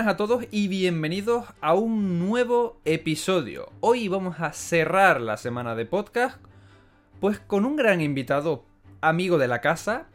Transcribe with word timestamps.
Buenas 0.00 0.14
a 0.14 0.16
todos 0.16 0.46
y 0.50 0.68
bienvenidos 0.68 1.44
a 1.60 1.74
un 1.74 2.18
nuevo 2.18 2.80
episodio. 2.86 3.70
Hoy 3.80 4.08
vamos 4.08 4.40
a 4.40 4.54
cerrar 4.54 5.20
la 5.20 5.36
semana 5.36 5.74
de 5.74 5.84
podcast 5.84 6.40
pues 7.20 7.38
con 7.38 7.66
un 7.66 7.76
gran 7.76 8.00
invitado, 8.00 8.64
amigo 9.02 9.36
de 9.36 9.46
la 9.46 9.60
casa. 9.60 10.06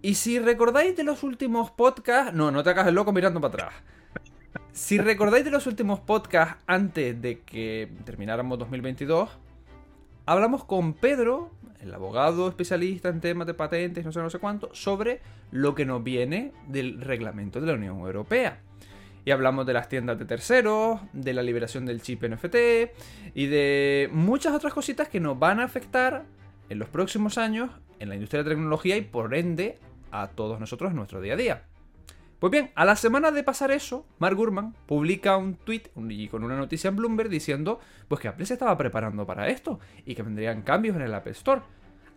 Y 0.00 0.14
si 0.14 0.38
recordáis 0.38 0.94
de 0.94 1.02
los 1.02 1.24
últimos 1.24 1.72
podcasts, 1.72 2.34
no, 2.34 2.52
no 2.52 2.62
te 2.62 2.70
hagas 2.70 2.86
el 2.86 2.94
loco 2.94 3.12
mirando 3.12 3.40
para 3.40 3.64
atrás. 3.64 3.74
Si 4.70 4.96
recordáis 4.96 5.44
de 5.44 5.50
los 5.50 5.66
últimos 5.66 5.98
podcasts 5.98 6.62
antes 6.68 7.20
de 7.20 7.40
que 7.40 7.90
termináramos 8.04 8.60
2022, 8.60 9.28
hablamos 10.24 10.62
con 10.62 10.94
Pedro, 10.94 11.50
el 11.80 11.92
abogado 11.92 12.48
especialista 12.48 13.08
en 13.08 13.20
temas 13.20 13.48
de 13.48 13.54
patentes, 13.54 14.04
no 14.04 14.12
sé, 14.12 14.20
no 14.20 14.30
sé 14.30 14.38
cuánto, 14.38 14.72
sobre 14.72 15.20
lo 15.50 15.74
que 15.74 15.84
nos 15.84 16.04
viene 16.04 16.52
del 16.68 17.00
reglamento 17.00 17.60
de 17.60 17.66
la 17.66 17.72
Unión 17.72 17.98
Europea. 17.98 18.60
Y 19.26 19.32
hablamos 19.32 19.66
de 19.66 19.72
las 19.72 19.88
tiendas 19.88 20.20
de 20.20 20.24
terceros, 20.24 21.00
de 21.12 21.34
la 21.34 21.42
liberación 21.42 21.84
del 21.84 22.00
chip 22.00 22.22
NFT 22.22 22.56
y 23.34 23.46
de 23.46 24.08
muchas 24.12 24.54
otras 24.54 24.72
cositas 24.72 25.08
que 25.08 25.18
nos 25.18 25.36
van 25.36 25.58
a 25.58 25.64
afectar 25.64 26.24
en 26.68 26.78
los 26.78 26.88
próximos 26.88 27.36
años 27.36 27.70
en 27.98 28.08
la 28.08 28.14
industria 28.14 28.44
de 28.44 28.50
tecnología 28.50 28.96
y 28.96 29.00
por 29.00 29.34
ende 29.34 29.80
a 30.12 30.28
todos 30.28 30.60
nosotros 30.60 30.92
en 30.92 30.96
nuestro 30.98 31.20
día 31.20 31.32
a 31.32 31.36
día. 31.36 31.62
Pues 32.38 32.52
bien, 32.52 32.70
a 32.76 32.84
la 32.84 32.94
semana 32.94 33.32
de 33.32 33.42
pasar 33.42 33.72
eso, 33.72 34.06
Mark 34.20 34.36
Gurman 34.36 34.76
publica 34.86 35.36
un 35.36 35.56
tweet 35.56 35.90
y 36.08 36.28
con 36.28 36.44
una 36.44 36.56
noticia 36.56 36.86
en 36.86 36.94
Bloomberg 36.94 37.28
diciendo 37.28 37.80
pues 38.06 38.20
que 38.20 38.28
Apple 38.28 38.46
se 38.46 38.52
estaba 38.52 38.78
preparando 38.78 39.26
para 39.26 39.48
esto 39.48 39.80
y 40.04 40.14
que 40.14 40.22
vendrían 40.22 40.62
cambios 40.62 40.94
en 40.94 41.02
el 41.02 41.12
App 41.12 41.26
Store. 41.26 41.62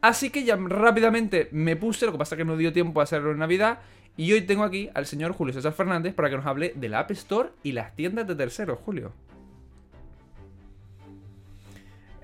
Así 0.02 0.30
que 0.30 0.44
ya 0.44 0.58
rápidamente 0.58 1.50
me 1.53 1.75
puse, 1.75 2.06
lo 2.06 2.12
que 2.12 2.19
pasa 2.19 2.36
es 2.36 2.38
que 2.38 2.46
no 2.46 2.56
dio 2.56 2.72
tiempo 2.72 3.00
a 3.00 3.03
hacerlo 3.03 3.31
en 3.31 3.40
Navidad, 3.40 3.80
y 4.18 4.34
hoy 4.34 4.42
tengo 4.42 4.64
aquí 4.64 4.90
al 4.94 5.06
señor 5.06 5.34
Julio 5.34 5.53
César 5.53 5.74
Fernández 5.74 6.14
para 6.14 6.30
que 6.30 6.38
nos 6.38 6.46
hable 6.46 6.74
del 6.75 6.94
App 6.94 7.12
Store 7.12 7.50
y 7.64 7.72
las 7.72 7.96
tiendas 7.96 8.28
de 8.28 8.36
terceros, 8.36 8.80
Julio. 8.86 9.14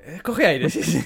Eh, 0.04 0.20
Coge 0.24 0.46
aire, 0.46 0.70
sí, 0.70 0.84
sí. 0.84 1.04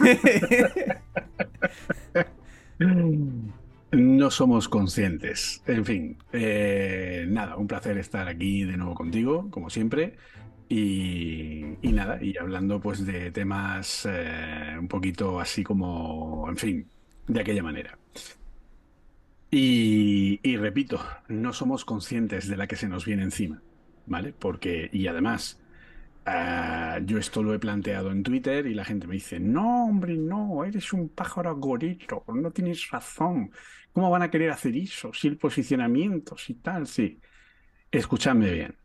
No 3.92 4.30
somos 4.30 4.70
conscientes. 4.70 5.64
En 5.66 5.84
fin, 5.84 6.18
eh, 6.32 7.26
nada, 7.28 7.58
un 7.58 7.66
placer 7.68 7.98
estar 7.98 8.28
aquí 8.28 8.64
de 8.64 8.78
nuevo 8.78 8.94
contigo, 8.94 9.50
como 9.50 9.70
siempre. 9.70 10.16
Y, 10.68 11.64
nada, 11.82 12.24
y 12.24 12.38
hablando 12.38 12.80
pues 12.80 13.04
de 13.04 13.32
temas 13.32 14.08
eh, 14.08 14.76
un 14.80 14.88
poquito 14.88 15.40
así 15.40 15.64
como, 15.64 16.46
en 16.48 16.58
fin, 16.58 16.88
de 17.28 17.42
aquella 17.42 17.64
manera. 17.64 17.98
Y, 19.52 20.58
repito, 20.58 21.00
no 21.28 21.54
somos 21.54 21.84
conscientes 21.84 22.48
de 22.48 22.58
la 22.58 22.68
que 22.68 22.76
se 22.76 22.88
nos 22.88 23.06
viene 23.06 23.24
encima, 23.24 23.62
¿vale? 24.06 24.32
Porque, 24.32 24.90
y 24.94 25.08
además, 25.08 25.60
ah, 26.26 27.00
yo 27.04 27.18
esto 27.18 27.42
lo 27.42 27.54
he 27.54 27.60
planteado 27.60 28.12
en 28.12 28.22
Twitter 28.24 28.68
y 28.68 28.76
la 28.76 28.86
gente 28.86 29.08
me 29.08 29.16
dice, 29.16 29.40
no, 29.40 29.86
hombre, 29.86 30.18
no, 30.18 30.64
eres 30.66 30.94
un 30.94 31.10
pájaro 31.10 31.56
gorito, 31.58 32.24
no 32.28 32.52
tienes 32.52 32.90
razón. 32.92 33.52
¿Cómo 33.92 34.12
van 34.12 34.22
a 34.22 34.30
querer 34.30 34.52
hacer 34.52 34.76
eso? 34.76 35.14
Si 35.14 35.28
el 35.28 35.38
posicionamiento, 35.38 36.38
si 36.38 36.56
tal, 36.56 36.86
sí. 36.86 37.20
Escuchadme 37.92 38.52
bien. 38.52 38.78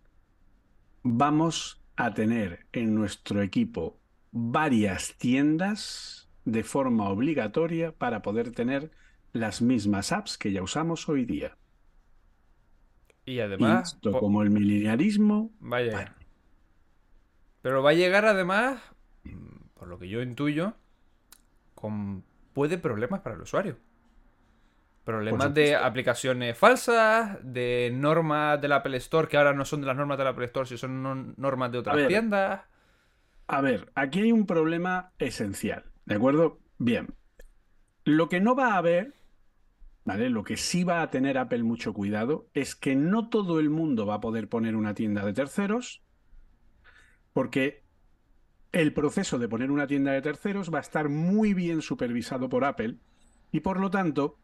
Vamos 1.03 1.82
a 1.97 2.14
tener 2.14 2.66
en 2.72 2.94
nuestro 2.94 3.42
equipo 3.42 4.00
varias 4.32 5.16
tiendas 5.19 6.30
de 6.44 6.64
forma 6.64 7.08
obligatoria 7.10 7.92
para 7.92 8.22
poder 8.22 8.53
tener 8.53 8.91
las 9.34 9.61
mismas 9.61 10.12
apps 10.12 10.39
que 10.39 10.50
ya 10.53 10.62
usamos 10.62 11.06
hoy 11.11 11.27
día. 11.27 11.59
Y 13.27 13.41
además... 13.41 13.95
Esto 13.95 14.12
como 14.19 14.43
el 14.43 14.49
mileniarismo, 14.50 15.53
Va 15.61 15.78
a 15.78 15.81
llegar. 15.83 16.15
bueno, 16.15 16.27
Pero 17.61 17.83
va 17.83 17.91
a 17.91 17.95
llegar 17.95 18.25
además, 18.25 18.81
mm, 19.25 19.69
por 19.75 19.89
lo 19.89 19.99
que 19.99 20.09
yo 20.09 20.22
intuyo, 20.22 20.75
con 21.75 22.25
puede 22.55 22.78
problemas 22.78 23.21
para 23.21 23.34
el 23.34 23.43
usuario. 23.43 23.77
Problemas 25.05 25.53
de 25.53 25.77
aplicaciones 25.77 26.56
falsas, 26.56 27.37
de 27.43 27.91
normas 27.93 28.59
del 28.61 28.72
Apple 28.72 28.97
Store 28.99 29.28
que 29.28 29.37
ahora 29.37 29.53
no 29.53 29.66
son 29.66 29.83
de 29.83 29.87
las 29.89 29.97
normas 29.97 30.16
del 30.16 30.28
Apple 30.28 30.47
Store, 30.47 30.66
sino 30.66 30.78
son 30.78 31.03
no- 31.03 31.34
normas 31.37 31.72
de 31.72 31.78
otras 31.78 31.97
ver. 31.97 32.09
tiendas. 32.09 32.62
A 33.49 33.61
ver, 33.61 33.91
aquí 33.95 34.21
hay 34.21 34.33
un 34.33 34.47
problema 34.47 35.12
esencial, 35.19 35.84
¿de 36.06 36.15
acuerdo? 36.15 36.59
Bien. 36.78 37.12
Lo 38.05 38.28
que 38.31 38.41
no 38.41 38.55
va 38.55 38.75
a 38.75 38.78
haber, 38.78 39.12
¿vale? 40.04 40.31
Lo 40.31 40.44
que 40.44 40.56
sí 40.56 40.84
va 40.84 41.03
a 41.03 41.10
tener 41.10 41.39
Apple 41.39 41.62
mucho 41.62 41.92
cuidado 41.92 42.47
es 42.54 42.74
que 42.74 42.95
no 42.95 43.28
todo 43.28 43.59
el 43.60 43.71
mundo 43.71 44.06
va 44.06 44.15
a 44.15 44.21
poder 44.21 44.48
poner 44.48 44.77
una 44.77 44.95
tienda 44.95 45.24
de 45.24 45.33
terceros, 45.33 46.03
porque 47.33 47.83
el 48.72 48.92
proceso 48.92 49.39
de 49.39 49.48
poner 49.48 49.71
una 49.71 49.86
tienda 49.86 50.12
de 50.12 50.22
terceros 50.22 50.72
va 50.72 50.78
a 50.78 50.83
estar 50.83 51.09
muy 51.09 51.54
bien 51.54 51.80
supervisado 51.80 52.48
por 52.48 52.65
Apple 52.65 52.97
y 53.53 53.60
por 53.60 53.78
lo 53.78 53.91
tanto, 53.91 54.39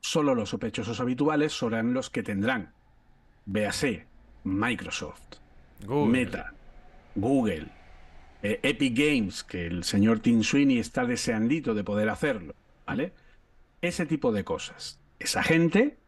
solo 0.00 0.34
los 0.34 0.50
sospechosos 0.50 1.00
habituales 1.00 1.56
serán 1.56 1.94
los 1.94 2.10
que 2.10 2.22
tendrán. 2.22 2.72
Véase, 3.46 4.06
Microsoft, 4.44 5.36
Google. 5.86 6.12
Meta, 6.12 6.54
Google, 7.14 7.68
eh, 8.42 8.58
Epic 8.62 8.96
Games, 8.96 9.44
que 9.44 9.66
el 9.66 9.84
señor 9.84 10.20
Tim 10.20 10.42
Sweeney 10.42 10.78
está 10.78 11.04
deseandito 11.04 11.74
de 11.74 11.84
poder 11.84 12.08
hacerlo, 12.08 12.54
¿vale? 12.86 13.12
Ese 13.82 14.06
tipo 14.06 14.32
de 14.32 14.44
cosas. 14.44 15.00
Esa 15.18 15.42
gente 15.42 15.98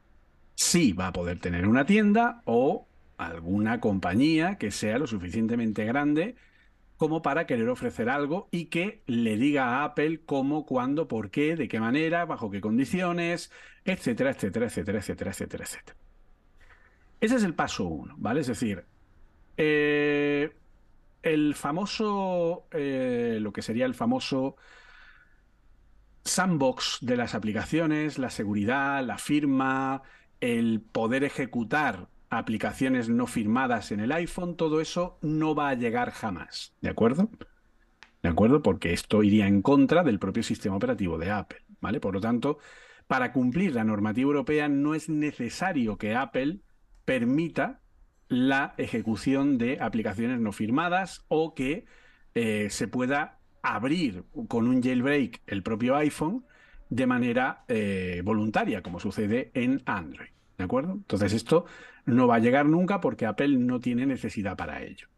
sí 0.54 0.92
va 0.92 1.08
a 1.08 1.12
poder 1.12 1.38
tener 1.38 1.66
una 1.66 1.86
tienda 1.86 2.42
o 2.44 2.86
alguna 3.16 3.80
compañía 3.80 4.58
que 4.58 4.70
sea 4.70 4.98
lo 4.98 5.06
suficientemente 5.06 5.84
grande 5.84 6.36
como 6.96 7.20
para 7.20 7.46
querer 7.46 7.68
ofrecer 7.68 8.08
algo 8.08 8.48
y 8.52 8.66
que 8.66 9.02
le 9.06 9.36
diga 9.36 9.80
a 9.80 9.84
Apple 9.84 10.20
cómo, 10.24 10.66
cuándo, 10.66 11.08
por 11.08 11.30
qué, 11.30 11.56
de 11.56 11.66
qué 11.66 11.80
manera, 11.80 12.24
bajo 12.26 12.50
qué 12.50 12.60
condiciones, 12.60 13.50
etcétera, 13.84 14.30
etcétera, 14.30 14.66
etcétera, 14.66 14.98
etcétera, 14.98 15.30
etcétera, 15.30 15.64
etcétera. 15.64 15.98
Ese 17.20 17.36
es 17.36 17.42
el 17.44 17.54
paso 17.54 17.86
uno, 17.86 18.14
¿vale? 18.18 18.40
Es 18.42 18.46
decir, 18.46 18.84
eh, 19.56 20.52
el 21.22 21.54
famoso, 21.54 22.66
eh, 22.70 23.38
lo 23.40 23.52
que 23.52 23.62
sería 23.62 23.86
el 23.86 23.94
famoso 23.94 24.56
sandbox 26.24 26.98
de 27.00 27.16
las 27.16 27.34
aplicaciones, 27.34 28.18
la 28.18 28.30
seguridad, 28.30 29.04
la 29.04 29.18
firma, 29.18 30.02
el 30.40 30.80
poder 30.80 31.24
ejecutar 31.24 32.08
aplicaciones 32.30 33.08
no 33.08 33.26
firmadas 33.26 33.92
en 33.92 34.00
el 34.00 34.12
iPhone, 34.12 34.56
todo 34.56 34.80
eso 34.80 35.18
no 35.20 35.54
va 35.54 35.68
a 35.68 35.74
llegar 35.74 36.10
jamás, 36.10 36.74
¿de 36.80 36.88
acuerdo? 36.88 37.28
¿De 38.22 38.28
acuerdo? 38.28 38.62
Porque 38.62 38.92
esto 38.92 39.22
iría 39.22 39.46
en 39.46 39.62
contra 39.62 40.02
del 40.02 40.18
propio 40.18 40.42
sistema 40.42 40.76
operativo 40.76 41.18
de 41.18 41.30
Apple, 41.30 41.60
¿vale? 41.80 42.00
Por 42.00 42.14
lo 42.14 42.20
tanto, 42.20 42.58
para 43.06 43.32
cumplir 43.32 43.74
la 43.74 43.84
normativa 43.84 44.28
europea 44.28 44.68
no 44.68 44.94
es 44.94 45.08
necesario 45.08 45.98
que 45.98 46.14
Apple 46.14 46.60
permita 47.04 47.80
la 48.28 48.74
ejecución 48.78 49.58
de 49.58 49.78
aplicaciones 49.80 50.40
no 50.40 50.52
firmadas 50.52 51.24
o 51.28 51.54
que 51.54 51.84
eh, 52.34 52.68
se 52.70 52.88
pueda 52.88 53.41
abrir 53.62 54.24
con 54.48 54.68
un 54.68 54.82
jailbreak 54.82 55.42
el 55.46 55.62
propio 55.62 55.96
iPhone 55.96 56.44
de 56.90 57.06
manera 57.06 57.64
eh, 57.68 58.20
voluntaria, 58.24 58.82
como 58.82 59.00
sucede 59.00 59.50
en 59.54 59.82
Android. 59.86 60.28
¿De 60.58 60.64
acuerdo? 60.64 60.92
Entonces 60.92 61.32
esto 61.32 61.64
no 62.04 62.26
va 62.26 62.36
a 62.36 62.40
llegar 62.40 62.66
nunca 62.66 63.00
porque 63.00 63.26
Apple 63.26 63.56
no 63.56 63.80
tiene 63.80 64.04
necesidad 64.04 64.56
para 64.56 64.82
ello. 64.82 65.08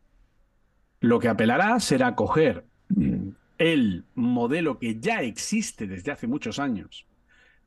Lo 1.01 1.19
que 1.19 1.29
Apple 1.29 1.53
hará 1.53 1.81
será 1.81 2.15
coger 2.15 2.65
mm, 2.89 3.31
el 3.59 4.05
modelo 4.15 4.79
que 4.79 5.01
ya 5.01 5.23
existe 5.23 5.87
desde 5.87 6.13
hace 6.13 6.27
muchos 6.27 6.59
años 6.59 7.07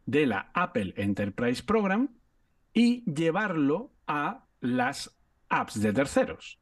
de 0.06 0.26
la 0.26 0.52
Apple 0.54 0.94
Enterprise 0.96 1.64
Program 1.64 2.10
y 2.74 3.04
llevarlo 3.12 3.92
a 4.08 4.46
las 4.62 5.18
apps 5.50 5.82
de 5.82 5.94
terceros. 5.94 6.60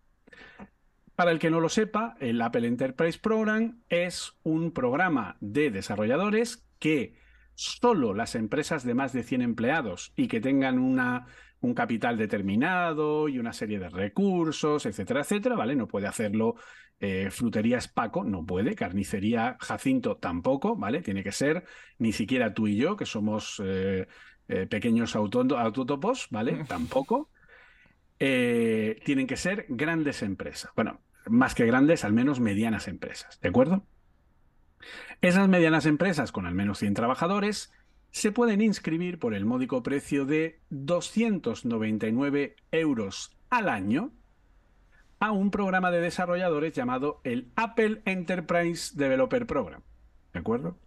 Para 1.16 1.32
el 1.32 1.40
que 1.40 1.50
no 1.50 1.62
lo 1.62 1.70
sepa, 1.70 2.16
el 2.20 2.42
Apple 2.42 2.68
Enterprise 2.68 3.20
Program 3.20 3.82
es 3.90 4.34
un 4.44 4.72
programa 4.72 5.38
de 5.40 5.72
desarrolladores 5.72 6.68
que 6.78 7.16
solo 7.54 8.14
las 8.14 8.36
empresas 8.36 8.84
de 8.84 8.96
más 8.96 9.14
de 9.14 9.24
100 9.24 9.42
empleados 9.42 10.12
y 10.18 10.28
que 10.28 10.42
tengan 10.42 10.78
una, 10.78 11.28
un 11.62 11.74
capital 11.74 12.18
determinado 12.18 13.30
y 13.30 13.40
una 13.40 13.54
serie 13.54 13.80
de 13.80 13.90
recursos, 13.90 14.86
etcétera, 14.86 15.22
etcétera, 15.22 15.56
¿vale? 15.56 15.76
No 15.76 15.88
puede 15.88 16.08
hacerlo 16.08 16.56
eh, 17.00 17.30
Fruterías 17.32 17.88
Paco, 17.88 18.24
no 18.24 18.46
puede, 18.46 18.76
Carnicería 18.76 19.58
Jacinto 19.60 20.18
tampoco, 20.18 20.76
¿vale? 20.76 21.02
Tiene 21.02 21.24
que 21.24 21.32
ser 21.32 21.64
ni 21.98 22.12
siquiera 22.12 22.54
tú 22.54 22.68
y 22.68 22.76
yo, 22.76 22.98
que 22.98 23.06
somos 23.06 23.62
eh, 23.64 24.08
eh, 24.48 24.68
pequeños 24.68 25.16
autótopos, 25.16 26.28
¿vale? 26.30 26.66
Tampoco. 26.68 27.30
Tienen 28.18 29.28
que 29.28 29.38
ser 29.38 29.66
grandes 29.70 30.22
empresas. 30.22 30.72
Bueno, 30.76 31.02
más 31.28 31.56
que 31.56 31.66
grandes, 31.66 32.06
al 32.06 32.14
menos 32.14 32.40
medianas 32.40 32.88
empresas, 32.88 33.40
¿de 33.42 33.50
acuerdo? 33.50 33.86
Esas 35.22 35.48
medianas 35.48 35.86
empresas 35.86 36.32
con 36.32 36.46
al 36.46 36.54
menos 36.54 36.80
100 36.80 36.94
trabajadores 36.94 37.74
se 38.12 38.32
pueden 38.32 38.62
inscribir 38.62 39.20
por 39.20 39.34
el 39.34 39.46
módico 39.46 39.84
precio 39.84 40.26
de 40.26 40.62
299 40.70 42.56
euros 42.72 43.36
al 43.50 43.68
año 43.70 44.14
a 45.20 45.32
un 45.32 45.52
programa 45.52 45.92
de 45.92 46.02
desarrolladores 46.02 46.74
llamado 46.74 47.22
el 47.24 47.52
Apple 47.56 48.02
Enterprise 48.06 48.96
Developer 48.96 49.46
Program. 49.46 49.82
¿De 50.34 50.40
acuerdo? 50.40 50.78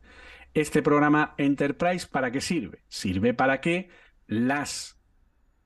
Este 0.55 0.83
programa 0.83 1.35
Enterprise, 1.39 2.07
¿para 2.07 2.31
qué 2.31 2.41
sirve? 2.41 2.85
Sirve 2.89 3.35
para 3.35 3.61
que 3.61 3.91
las 4.27 4.98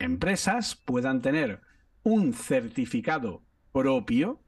empresas 0.02 0.74
puedan 0.74 1.22
tener 1.22 1.60
un 2.02 2.32
certificado 2.32 3.42
propio 3.72 4.40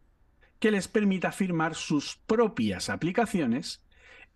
que 0.59 0.71
les 0.71 0.89
permita 0.89 1.33
firmar 1.33 1.75
sus 1.75 2.17
propias 2.27 2.91
aplicaciones 2.91 3.83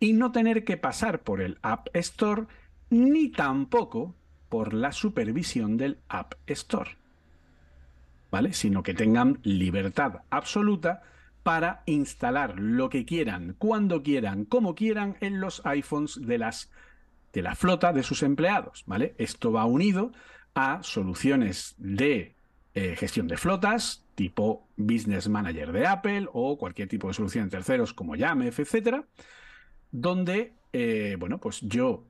y 0.01 0.13
no 0.13 0.33
tener 0.33 0.65
que 0.65 0.77
pasar 0.77 1.23
por 1.23 1.41
el 1.41 1.59
App 1.63 1.89
Store 1.95 2.47
ni 2.91 3.31
tampoco 3.31 4.15
por 4.49 4.73
la 4.73 4.93
supervisión 4.93 5.77
del 5.77 5.99
App 6.09 6.35
Store. 6.47 6.97
¿Vale? 8.31 8.53
Sino 8.53 8.83
que 8.83 8.95
tengan 8.95 9.41
libertad 9.43 10.23
absoluta 10.31 11.03
para 11.43 11.83
instalar 11.87 12.59
lo 12.59 12.91
que 12.91 13.07
quieran, 13.07 13.55
cuando 13.59 14.03
quieran, 14.03 14.45
como 14.45 14.75
quieran 14.75 15.17
en 15.21 15.41
los 15.41 15.65
iPhones 15.65 16.21
de 16.21 16.39
las 16.39 16.71
de 17.33 17.43
la 17.43 17.55
flota 17.55 17.93
de 17.93 18.03
sus 18.03 18.23
empleados, 18.23 18.85
¿vale? 18.87 19.15
Esto 19.19 19.53
va 19.53 19.65
unido 19.65 20.13
a 20.55 20.83
soluciones 20.83 21.75
de 21.79 22.35
eh, 22.75 22.97
gestión 22.97 23.27
de 23.29 23.37
flotas, 23.37 24.05
tipo 24.15 24.69
Business 24.77 25.29
Manager 25.29 25.73
de 25.73 25.87
Apple 25.87 26.29
o 26.33 26.59
cualquier 26.59 26.89
tipo 26.89 27.09
de 27.09 27.15
solución 27.15 27.45
de 27.45 27.51
terceros 27.51 27.93
como 27.95 28.17
Yamef, 28.17 28.59
etcétera, 28.61 29.05
donde, 29.91 30.55
eh, 30.73 31.17
bueno, 31.19 31.39
pues 31.39 31.61
yo 31.63 32.05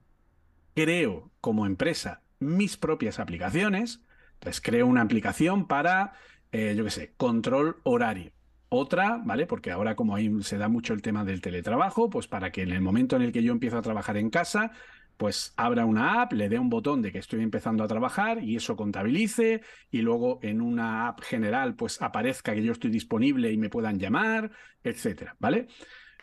creo 0.75 1.31
como 1.41 1.67
empresa 1.67 2.23
mis 2.41 2.77
propias 2.77 3.19
aplicaciones. 3.19 4.01
Entonces 4.35 4.61
creo 4.61 4.87
una 4.87 5.03
aplicación 5.03 5.67
para, 5.67 6.13
eh, 6.53 6.75
yo 6.77 6.85
qué 6.85 6.91
sé, 6.91 7.13
control 7.17 7.77
horario. 7.83 8.33
Otra, 8.71 9.21
¿vale? 9.25 9.47
Porque 9.47 9.71
ahora 9.71 9.97
como 9.97 10.15
ahí 10.15 10.31
se 10.43 10.59
da 10.59 10.69
mucho 10.69 10.93
el 10.93 11.01
tema 11.03 11.25
del 11.25 11.41
teletrabajo, 11.41 12.11
pues 12.11 12.29
para 12.29 12.53
que 12.53 12.63
en 12.63 12.73
el 12.73 12.83
momento 12.83 13.17
en 13.17 13.23
el 13.23 13.33
que 13.33 13.43
yo 13.43 13.53
empiezo 13.53 13.79
a 13.79 13.83
trabajar 13.83 14.19
en 14.19 14.29
casa, 14.31 14.73
pues 15.19 15.53
abra 15.57 15.85
una 15.85 16.23
app, 16.23 16.33
le 16.33 16.49
dé 16.49 16.59
un 16.59 16.71
botón 16.71 17.03
de 17.03 17.13
que 17.13 17.19
estoy 17.19 17.43
empezando 17.43 17.83
a 17.83 17.89
trabajar 17.89 18.43
y 18.43 18.57
eso 18.57 18.77
contabilice 18.77 19.63
y 19.91 20.01
luego 20.01 20.39
en 20.43 20.61
una 20.63 21.09
app 21.09 21.21
general 21.21 21.75
pues 21.75 22.01
aparezca 22.01 22.55
que 22.55 22.63
yo 22.63 22.73
estoy 22.73 22.91
disponible 22.91 23.53
y 23.53 23.59
me 23.59 23.69
puedan 23.69 23.99
llamar, 23.99 24.53
etcétera, 24.83 25.37
¿vale? 25.41 25.67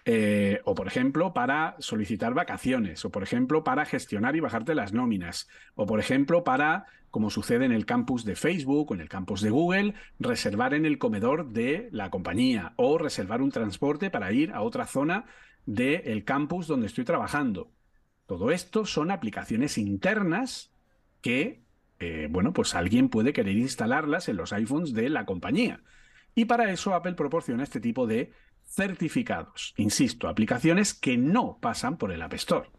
Eh, 0.05 0.61
o 0.63 0.75
por 0.75 0.87
ejemplo 0.87 1.33
para 1.33 1.75
solicitar 1.79 2.33
vacaciones, 2.33 3.03
o 3.03 3.11
por 3.11 3.21
ejemplo 3.21 3.65
para 3.65 3.85
gestionar 3.85 4.35
y 4.37 4.39
bajarte 4.39 4.75
las 4.75 4.93
nóminas, 4.93 5.49
o 5.75 5.85
por 5.85 5.99
ejemplo 5.99 6.45
para, 6.45 6.85
como 7.11 7.29
sucede 7.29 7.65
en 7.65 7.73
el 7.73 7.85
campus 7.85 8.23
de 8.23 8.35
Facebook 8.37 8.91
o 8.91 8.95
en 8.95 9.01
el 9.01 9.09
campus 9.09 9.41
de 9.41 9.49
Google, 9.49 9.93
reservar 10.19 10.73
en 10.73 10.85
el 10.85 10.99
comedor 10.99 11.49
de 11.51 11.89
la 11.91 12.09
compañía 12.11 12.73
o 12.77 12.97
reservar 12.97 13.41
un 13.41 13.51
transporte 13.51 14.09
para 14.09 14.31
ir 14.31 14.53
a 14.53 14.61
otra 14.61 14.87
zona 14.87 15.25
del 15.65 16.23
campus 16.23 16.67
donde 16.67 16.87
estoy 16.87 17.03
trabajando. 17.03 17.71
Todo 18.25 18.51
esto 18.51 18.85
son 18.85 19.11
aplicaciones 19.11 19.77
internas 19.77 20.71
que, 21.21 21.63
eh, 21.99 22.27
bueno, 22.29 22.53
pues 22.53 22.75
alguien 22.75 23.09
puede 23.09 23.33
querer 23.33 23.57
instalarlas 23.57 24.29
en 24.29 24.37
los 24.37 24.53
iPhones 24.53 24.93
de 24.93 25.09
la 25.09 25.25
compañía. 25.25 25.83
Y 26.33 26.45
para 26.45 26.71
eso 26.71 26.93
Apple 26.93 27.13
proporciona 27.13 27.63
este 27.63 27.79
tipo 27.79 28.07
de 28.07 28.31
certificados. 28.67 29.73
Insisto, 29.77 30.27
aplicaciones 30.27 30.93
que 30.93 31.17
no 31.17 31.59
pasan 31.61 31.97
por 31.97 32.11
el 32.11 32.21
App 32.21 32.33
Store. 32.33 32.69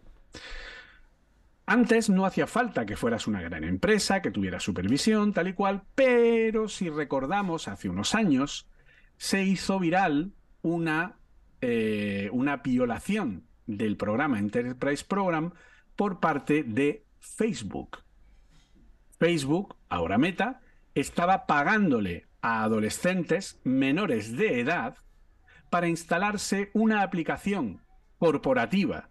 Antes 1.64 2.10
no 2.10 2.26
hacía 2.26 2.46
falta 2.46 2.86
que 2.86 2.96
fueras 2.96 3.26
una 3.26 3.42
gran 3.42 3.64
empresa, 3.64 4.22
que 4.22 4.30
tuvieras 4.30 4.62
supervisión, 4.62 5.32
tal 5.32 5.48
y 5.48 5.52
cual, 5.52 5.82
pero 5.96 6.68
si 6.68 6.90
recordamos, 6.90 7.66
hace 7.66 7.88
unos 7.88 8.14
años 8.14 8.68
se 9.16 9.42
hizo 9.42 9.80
viral 9.80 10.32
una, 10.62 11.16
eh, 11.60 12.28
una 12.32 12.58
violación 12.58 13.45
del 13.66 13.96
programa 13.96 14.38
Enterprise 14.38 15.04
Program 15.04 15.52
por 15.96 16.20
parte 16.20 16.62
de 16.62 17.04
Facebook. 17.18 17.98
Facebook, 19.18 19.76
ahora 19.88 20.18
Meta, 20.18 20.60
estaba 20.94 21.46
pagándole 21.46 22.26
a 22.40 22.62
adolescentes 22.62 23.60
menores 23.64 24.36
de 24.36 24.60
edad 24.60 24.96
para 25.70 25.88
instalarse 25.88 26.70
una 26.74 27.02
aplicación 27.02 27.82
corporativa 28.18 29.10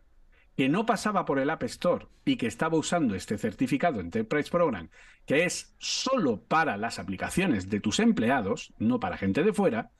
que 0.55 0.69
no 0.69 0.85
pasaba 0.85 1.25
por 1.25 1.39
el 1.39 1.49
App 1.49 1.63
Store 1.63 2.07
y 2.23 2.37
que 2.37 2.47
estaba 2.47 2.77
usando 2.77 3.13
este 3.13 3.37
certificado 3.37 3.99
Enterprise 3.99 4.49
Program, 4.49 4.89
que 5.25 5.43
es 5.43 5.75
solo 5.79 6.41
para 6.41 6.77
las 6.77 6.97
aplicaciones 6.97 7.69
de 7.69 7.81
tus 7.81 7.99
empleados, 7.99 8.73
no 8.79 8.99
para 8.99 9.17
gente 9.17 9.43
de 9.43 9.53
fuera, 9.53 9.91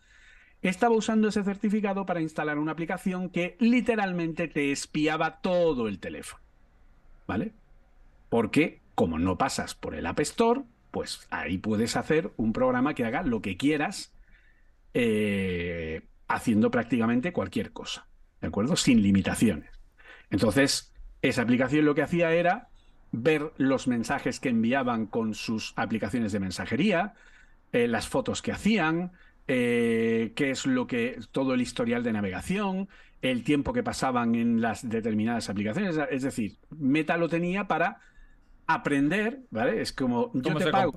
estaba 0.61 0.95
usando 0.95 1.27
ese 1.27 1.43
certificado 1.43 2.05
para 2.05 2.21
instalar 2.21 2.57
una 2.57 2.71
aplicación 2.71 3.29
que 3.29 3.55
literalmente 3.59 4.47
te 4.47 4.71
espiaba 4.71 5.41
todo 5.41 5.87
el 5.87 5.99
teléfono. 5.99 6.43
¿Vale? 7.27 7.53
Porque 8.29 8.81
como 8.95 9.19
no 9.19 9.37
pasas 9.37 9.75
por 9.75 9.95
el 9.95 10.05
App 10.05 10.19
Store, 10.21 10.61
pues 10.91 11.27
ahí 11.29 11.57
puedes 11.57 11.97
hacer 11.97 12.31
un 12.37 12.53
programa 12.53 12.93
que 12.93 13.05
haga 13.05 13.21
lo 13.23 13.41
que 13.41 13.57
quieras 13.57 14.13
eh, 14.93 16.03
haciendo 16.27 16.71
prácticamente 16.71 17.33
cualquier 17.33 17.71
cosa. 17.71 18.07
¿De 18.41 18.47
acuerdo? 18.47 18.75
Sin 18.75 19.01
limitaciones. 19.01 19.69
Entonces, 20.29 20.93
esa 21.21 21.41
aplicación 21.41 21.85
lo 21.85 21.95
que 21.95 22.01
hacía 22.01 22.31
era 22.31 22.69
ver 23.11 23.51
los 23.57 23.87
mensajes 23.87 24.39
que 24.39 24.49
enviaban 24.49 25.05
con 25.05 25.33
sus 25.33 25.73
aplicaciones 25.75 26.31
de 26.31 26.39
mensajería, 26.39 27.13
eh, 27.71 27.87
las 27.87 28.07
fotos 28.07 28.41
que 28.41 28.51
hacían, 28.51 29.11
eh, 29.47 30.33
qué 30.35 30.51
es 30.51 30.65
lo 30.65 30.87
que. 30.87 31.19
todo 31.31 31.53
el 31.53 31.61
historial 31.61 32.03
de 32.03 32.13
navegación, 32.13 32.89
el 33.21 33.43
tiempo 33.43 33.73
que 33.73 33.83
pasaban 33.83 34.35
en 34.35 34.61
las 34.61 34.87
determinadas 34.87 35.49
aplicaciones. 35.49 35.97
Es 36.09 36.23
decir, 36.23 36.57
Meta 36.69 37.17
lo 37.17 37.29
tenía 37.29 37.67
para 37.67 37.99
aprender, 38.67 39.41
¿vale? 39.51 39.81
Es 39.81 39.93
como. 39.93 40.31
Yo 40.33 40.41
¿Cómo 40.43 40.57
te 40.57 40.65
se 40.65 40.71
pago. 40.71 40.93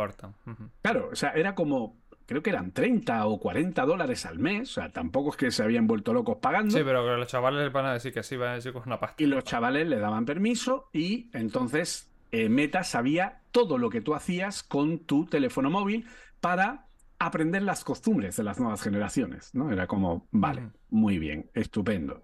Claro, 0.83 1.11
o 1.12 1.17
sea, 1.17 1.31
era 1.31 1.55
como. 1.55 1.97
Creo 2.26 2.43
que 2.43 2.50
eran 2.50 2.73
30 2.73 3.26
o 3.26 3.38
40 3.38 3.87
dólares 3.87 4.26
al 4.26 4.38
mes. 4.38 4.71
O 4.71 4.75
sea, 4.75 4.93
tampoco 4.93 5.31
es 5.31 5.37
que 5.37 5.50
se 5.50 5.62
habían 5.62 5.87
vuelto 5.87 6.12
locos 6.12 6.37
pagando. 6.43 6.76
Sí, 6.76 6.83
pero 6.85 7.17
los 7.17 7.26
chavales 7.26 7.64
les 7.64 7.73
van 7.73 7.87
a 7.87 7.95
decir 7.95 8.12
que 8.12 8.23
sí, 8.23 8.37
van 8.37 8.50
a 8.50 8.55
decir 8.55 8.73
que 8.73 8.78
es 8.78 8.87
una 8.87 9.00
pasta. 9.00 9.23
Y 9.23 9.26
los 9.26 9.45
chavales 9.45 9.88
le 9.88 9.99
daban 9.99 10.26
permiso 10.26 10.90
y 10.93 11.31
entonces 11.33 12.11
eh, 12.31 12.50
Meta 12.50 12.85
sabía 12.85 13.40
todo 13.50 13.78
lo 13.78 13.88
que 13.88 14.02
tú 14.02 14.14
hacías 14.14 14.62
con 14.62 14.99
tu 14.99 15.25
teléfono 15.25 15.71
móvil 15.71 16.07
para 16.40 16.88
aprender 17.19 17.63
las 17.63 17.85
costumbres 17.85 18.37
de 18.37 18.45
las 18.45 18.61
nuevas 18.61 18.83
generaciones, 18.83 19.55
¿no? 19.55 19.73
Era 19.73 19.87
como, 19.87 20.29
vale, 20.31 20.71
muy 20.91 21.19
bien, 21.19 21.51
estupendo. 21.55 22.23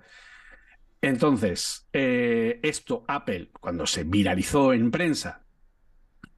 Entonces, 1.01 1.87
eh, 1.93 2.61
esto 2.63 3.05
Apple, 3.09 3.51
cuando 3.61 3.87
se 3.87 4.05
viralizó 4.05 4.73
en 4.73 4.91
prensa, 4.91 5.45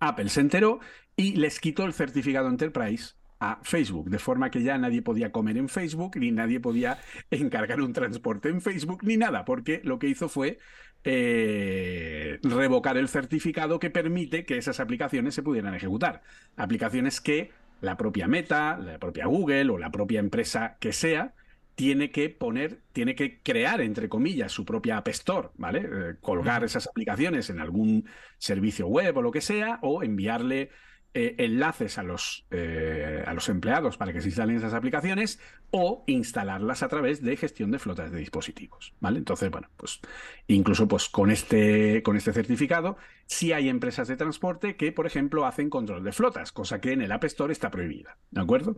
Apple 0.00 0.28
se 0.28 0.40
enteró 0.40 0.80
y 1.14 1.36
les 1.36 1.60
quitó 1.60 1.84
el 1.84 1.92
certificado 1.92 2.48
Enterprise 2.48 3.14
a 3.38 3.60
Facebook, 3.62 4.08
de 4.10 4.18
forma 4.18 4.50
que 4.50 4.62
ya 4.62 4.78
nadie 4.78 5.02
podía 5.02 5.30
comer 5.30 5.58
en 5.58 5.68
Facebook, 5.68 6.16
ni 6.16 6.32
nadie 6.32 6.58
podía 6.58 6.98
encargar 7.30 7.80
un 7.80 7.92
transporte 7.92 8.48
en 8.48 8.60
Facebook, 8.60 9.04
ni 9.04 9.16
nada, 9.16 9.44
porque 9.44 9.80
lo 9.84 9.98
que 9.98 10.08
hizo 10.08 10.28
fue 10.28 10.58
eh, 11.04 12.40
revocar 12.42 12.96
el 12.96 13.08
certificado 13.08 13.78
que 13.78 13.90
permite 13.90 14.44
que 14.44 14.56
esas 14.56 14.80
aplicaciones 14.80 15.34
se 15.34 15.42
pudieran 15.42 15.74
ejecutar. 15.74 16.22
Aplicaciones 16.56 17.20
que 17.20 17.52
la 17.80 17.96
propia 17.96 18.26
Meta, 18.28 18.78
la 18.78 18.98
propia 18.98 19.26
Google 19.26 19.70
o 19.70 19.78
la 19.78 19.90
propia 19.90 20.20
empresa 20.20 20.76
que 20.80 20.92
sea, 20.92 21.34
tiene 21.74 22.10
que 22.10 22.30
poner, 22.30 22.80
tiene 22.92 23.14
que 23.14 23.42
crear, 23.42 23.82
entre 23.82 24.08
comillas, 24.08 24.50
su 24.50 24.64
propia 24.64 24.96
App 24.96 25.08
Store, 25.08 25.50
¿vale? 25.56 25.80
Eh, 25.80 26.14
colgar 26.20 26.64
esas 26.64 26.88
aplicaciones 26.88 27.50
en 27.50 27.60
algún 27.60 28.08
servicio 28.38 28.86
web 28.88 29.18
o 29.18 29.22
lo 29.22 29.30
que 29.30 29.42
sea, 29.42 29.78
o 29.82 30.02
enviarle 30.02 30.70
eh, 31.18 31.34
enlaces 31.38 31.96
a 31.96 32.02
los, 32.02 32.44
eh, 32.50 33.24
a 33.26 33.32
los 33.32 33.48
empleados 33.48 33.96
para 33.96 34.12
que 34.12 34.20
se 34.20 34.28
instalen 34.28 34.56
esas 34.56 34.74
aplicaciones, 34.74 35.40
o 35.70 36.04
instalarlas 36.06 36.82
a 36.82 36.88
través 36.88 37.22
de 37.22 37.38
gestión 37.38 37.70
de 37.70 37.78
flotas 37.78 38.12
de 38.12 38.18
dispositivos, 38.18 38.92
¿vale? 39.00 39.16
Entonces, 39.16 39.50
bueno, 39.50 39.70
pues 39.78 40.00
incluso 40.46 40.86
pues 40.86 41.08
con 41.08 41.30
este, 41.30 42.02
con 42.02 42.18
este 42.18 42.34
certificado, 42.34 42.98
sí 43.24 43.54
hay 43.54 43.70
empresas 43.70 44.08
de 44.08 44.16
transporte 44.18 44.76
que, 44.76 44.92
por 44.92 45.06
ejemplo, 45.06 45.46
hacen 45.46 45.70
control 45.70 46.04
de 46.04 46.12
flotas, 46.12 46.52
cosa 46.52 46.82
que 46.82 46.92
en 46.92 47.00
el 47.00 47.10
App 47.10 47.24
Store 47.24 47.50
está 47.50 47.70
prohibida, 47.70 48.18
¿de 48.30 48.42
acuerdo? 48.42 48.76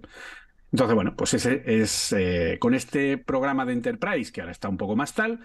Entonces, 0.71 0.95
bueno, 0.95 1.17
pues 1.17 1.35
ese 1.35 1.65
es 1.67 2.13
eh, 2.13 2.59
con 2.61 2.73
este 2.73 3.19
programa 3.19 3.67
de 3.67 3.73
Enterprise, 3.73 4.31
que 4.31 4.43
ahora 4.43 4.53
está 4.53 4.69
un 4.69 4.77
poco 4.77 4.95
más 4.95 5.13
tal. 5.13 5.41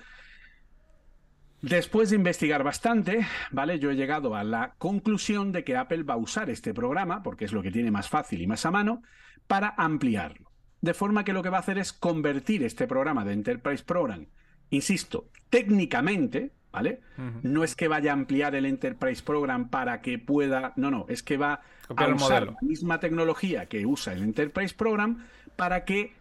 Después 1.63 2.09
de 2.09 2.17
investigar 2.17 2.61
bastante, 2.61 3.25
¿vale? 3.51 3.79
Yo 3.79 3.89
he 3.89 3.95
llegado 3.95 4.35
a 4.35 4.43
la 4.43 4.73
conclusión 4.77 5.53
de 5.53 5.63
que 5.63 5.77
Apple 5.77 6.03
va 6.03 6.15
a 6.15 6.17
usar 6.17 6.49
este 6.49 6.73
programa, 6.73 7.23
porque 7.23 7.45
es 7.45 7.53
lo 7.53 7.63
que 7.63 7.71
tiene 7.71 7.89
más 7.89 8.09
fácil 8.09 8.41
y 8.41 8.47
más 8.47 8.65
a 8.65 8.71
mano, 8.71 9.01
para 9.47 9.73
ampliarlo. 9.77 10.51
De 10.81 10.93
forma 10.93 11.23
que 11.23 11.31
lo 11.31 11.41
que 11.41 11.47
va 11.47 11.55
a 11.55 11.61
hacer 11.61 11.77
es 11.77 11.93
convertir 11.93 12.63
este 12.63 12.85
programa 12.85 13.23
de 13.23 13.31
Enterprise 13.31 13.81
Program, 13.81 14.25
insisto, 14.71 15.29
técnicamente, 15.49 16.51
¿vale? 16.69 16.99
No 17.43 17.63
es 17.63 17.77
que 17.77 17.87
vaya 17.87 18.11
a 18.11 18.15
ampliar 18.15 18.55
el 18.55 18.65
Enterprise 18.65 19.23
Program 19.23 19.69
para 19.69 20.01
que 20.01 20.19
pueda. 20.19 20.73
No, 20.75 20.91
no, 20.91 21.05
es 21.07 21.23
que 21.23 21.37
va 21.37 21.61
Copiar 21.87 22.11
a 22.11 22.15
usar 22.15 22.45
la 22.47 22.57
misma 22.61 22.99
tecnología 22.99 23.67
que 23.67 23.85
usa 23.85 24.11
el 24.11 24.23
Enterprise 24.23 24.75
Program 24.75 25.25
para 25.55 25.85
que 25.85 26.11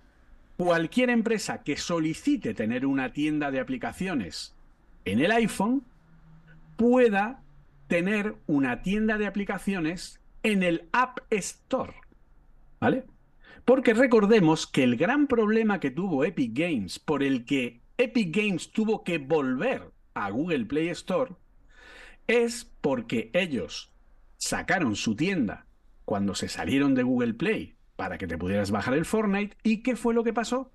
cualquier 0.56 1.10
empresa 1.10 1.64
que 1.64 1.76
solicite 1.76 2.54
tener 2.54 2.86
una 2.86 3.12
tienda 3.12 3.50
de 3.50 3.58
aplicaciones 3.58 4.54
en 5.04 5.20
el 5.20 5.32
iPhone 5.32 5.84
pueda 6.76 7.42
tener 7.88 8.36
una 8.46 8.82
tienda 8.82 9.18
de 9.18 9.26
aplicaciones 9.26 10.20
en 10.42 10.62
el 10.62 10.88
App 10.92 11.18
Store. 11.30 11.94
¿Vale? 12.80 13.04
Porque 13.64 13.94
recordemos 13.94 14.66
que 14.66 14.82
el 14.82 14.96
gran 14.96 15.26
problema 15.26 15.78
que 15.78 15.90
tuvo 15.90 16.24
Epic 16.24 16.52
Games, 16.52 16.98
por 16.98 17.22
el 17.22 17.44
que 17.44 17.80
Epic 17.96 18.34
Games 18.34 18.72
tuvo 18.72 19.04
que 19.04 19.18
volver 19.18 19.92
a 20.14 20.30
Google 20.30 20.64
Play 20.64 20.88
Store, 20.88 21.34
es 22.26 22.64
porque 22.80 23.30
ellos 23.34 23.92
sacaron 24.36 24.96
su 24.96 25.14
tienda 25.14 25.66
cuando 26.04 26.34
se 26.34 26.48
salieron 26.48 26.94
de 26.94 27.04
Google 27.04 27.34
Play 27.34 27.76
para 27.94 28.18
que 28.18 28.26
te 28.26 28.38
pudieras 28.38 28.70
bajar 28.72 28.94
el 28.94 29.04
Fortnite. 29.04 29.56
¿Y 29.62 29.82
qué 29.82 29.94
fue 29.94 30.14
lo 30.14 30.24
que 30.24 30.32
pasó? 30.32 30.72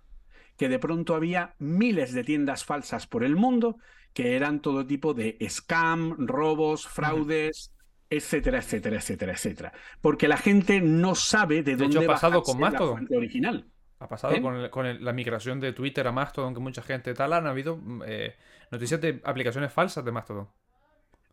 Que 0.57 0.69
de 0.69 0.79
pronto 0.79 1.15
había 1.15 1.55
miles 1.59 2.13
de 2.13 2.23
tiendas 2.23 2.65
falsas 2.65 3.07
por 3.07 3.23
el 3.23 3.35
mundo 3.35 3.77
que 4.13 4.35
eran 4.35 4.61
todo 4.61 4.85
tipo 4.87 5.13
de 5.13 5.37
scam, 5.49 6.15
robos, 6.27 6.87
fraudes, 6.87 7.73
etcétera, 8.09 8.59
etcétera, 8.59 8.97
etcétera, 8.97 9.33
etcétera. 9.33 9.73
Porque 10.01 10.27
la 10.27 10.37
gente 10.37 10.81
no 10.81 11.13
sabe 11.15 11.57
de, 11.63 11.75
De 11.75 11.77
dónde 11.77 11.99
hecho, 11.99 11.99
ha 11.99 12.13
pasado 12.13 12.41
con 12.41 12.59
la 12.59 12.71
fuente 12.91 13.15
original. 13.17 13.69
Ha 13.99 14.07
pasado 14.07 14.33
¿Eh? 14.33 14.41
con, 14.41 14.55
el- 14.55 14.69
con 14.69 14.85
el- 14.85 15.03
la 15.03 15.13
migración 15.13 15.59
de 15.59 15.73
Twitter 15.73 16.07
a 16.07 16.11
Mastodon, 16.11 16.53
que 16.53 16.59
mucha 16.59 16.81
gente 16.81 17.13
tal. 17.13 17.33
Han 17.33 17.47
habido 17.47 17.77
mm, 17.77 18.03
eh, 18.05 18.35
noticias 18.71 19.01
de 19.01 19.21
aplicaciones 19.23 19.71
falsas 19.73 20.03
de 20.05 20.11
Mastodon. 20.11 20.49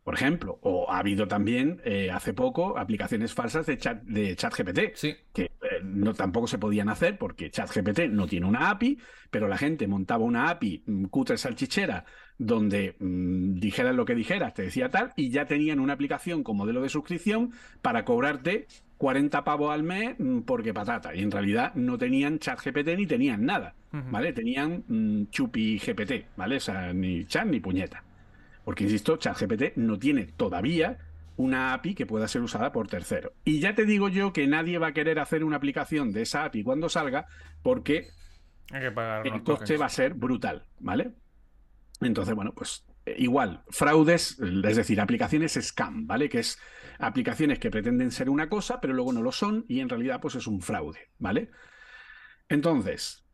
Por 0.05 0.15
ejemplo. 0.15 0.59
O 0.63 0.91
ha 0.91 0.99
habido 0.99 1.27
también 1.27 1.81
eh, 1.85 2.11
hace 2.13 2.35
poco 2.35 2.79
aplicaciones 2.79 3.35
falsas 3.35 3.67
de 3.67 3.79
chat 3.79 4.03
de 4.03 4.37
ChatGPT, 4.37 4.95
Sí. 4.95 5.17
que 5.33 5.45
eh, 5.45 5.51
no 5.83 6.13
tampoco 6.15 6.47
se 6.47 6.59
podían 6.59 6.89
hacer 6.91 7.19
porque 7.19 7.51
ChatGPT 7.51 8.01
no 8.11 8.27
tiene 8.27 8.47
una 8.47 8.71
API, 8.71 8.99
pero 9.31 9.49
la 9.49 9.57
gente 9.57 9.89
montaba 9.89 10.23
una 10.25 10.51
API 10.51 10.83
mm, 10.87 11.05
cutre 11.07 11.39
salchichera 11.39 12.05
donde 12.39 12.97
mm, 12.99 13.55
dijeras 13.59 13.95
lo 13.95 14.05
que 14.05 14.15
dijeras, 14.15 14.55
te 14.55 14.63
decía 14.63 14.91
tal, 14.91 15.13
y 15.17 15.31
ya 15.31 15.47
tenían 15.47 15.81
una 15.81 15.95
aplicación 15.95 16.43
con 16.43 16.57
modelo 16.57 16.83
de 16.83 16.89
suscripción 16.89 17.53
para 17.81 18.05
cobrarte 18.05 18.67
40 18.99 19.43
pavos 19.45 19.73
al 19.73 19.83
mes 19.83 20.17
mm, 20.19 20.41
porque 20.41 20.75
patata. 20.75 21.15
Y 21.15 21.23
en 21.23 21.31
realidad 21.31 21.73
no 21.75 21.97
tenían 21.99 22.39
ChatGPT 22.39 22.89
ni 22.97 23.07
tenían 23.07 23.45
nada. 23.45 23.75
¿vale? 24.11 24.33
Tenían 24.33 24.83
mm, 24.89 25.27
Chupi 25.31 25.79
GPT, 25.79 26.27
¿vale? 26.37 26.57
O 26.57 26.61
sea, 26.61 26.93
ni 26.93 27.25
chat 27.27 27.47
ni 27.47 27.61
puñeta. 27.61 28.03
Porque, 28.65 28.85
insisto, 28.85 29.17
ChatGPT 29.17 29.77
no 29.77 29.99
tiene 29.99 30.25
todavía 30.25 30.99
una 31.37 31.75
API 31.75 31.95
que 31.95 32.07
pueda 32.07 32.29
ser 32.29 32.43
usada 32.43 32.73
por 32.73 32.89
tercero. 32.89 33.33
Y 33.45 33.61
ya 33.61 33.75
te 33.75 33.85
digo 33.85 34.09
yo 34.09 34.33
que 34.33 34.47
nadie 34.47 34.79
va 34.79 34.89
a 34.89 34.93
querer 34.93 35.19
hacer 35.19 35.45
una 35.45 35.57
aplicación 35.57 36.13
de 36.13 36.23
esa 36.23 36.45
API 36.45 36.63
cuando 36.63 36.89
salga 36.89 37.27
porque 37.63 38.09
Hay 38.71 38.81
que 38.81 38.91
pagar 38.93 39.27
el 39.27 39.43
coste 39.43 39.77
tokens. 39.77 39.81
va 39.81 39.87
a 39.87 39.91
ser 39.91 40.15
brutal, 40.15 40.67
¿vale? 40.79 41.13
Entonces, 42.01 42.35
bueno, 42.35 42.53
pues 42.55 42.87
eh, 43.07 43.17
igual, 43.19 43.63
fraudes, 43.69 44.39
es 44.41 44.77
decir, 44.77 45.01
aplicaciones 45.01 45.59
scam, 45.61 46.07
¿vale? 46.07 46.29
Que 46.29 46.41
es 46.41 46.59
aplicaciones 46.99 47.59
que 47.59 47.71
pretenden 47.71 48.11
ser 48.11 48.31
una 48.31 48.49
cosa, 48.49 48.81
pero 48.81 48.95
luego 48.95 49.13
no 49.13 49.23
lo 49.23 49.33
son 49.33 49.65
y 49.69 49.81
en 49.81 49.89
realidad 49.89 50.21
pues 50.21 50.37
es 50.37 50.47
un 50.47 50.63
fraude, 50.63 51.11
¿vale? 51.19 51.51
Entonces, 52.49 53.25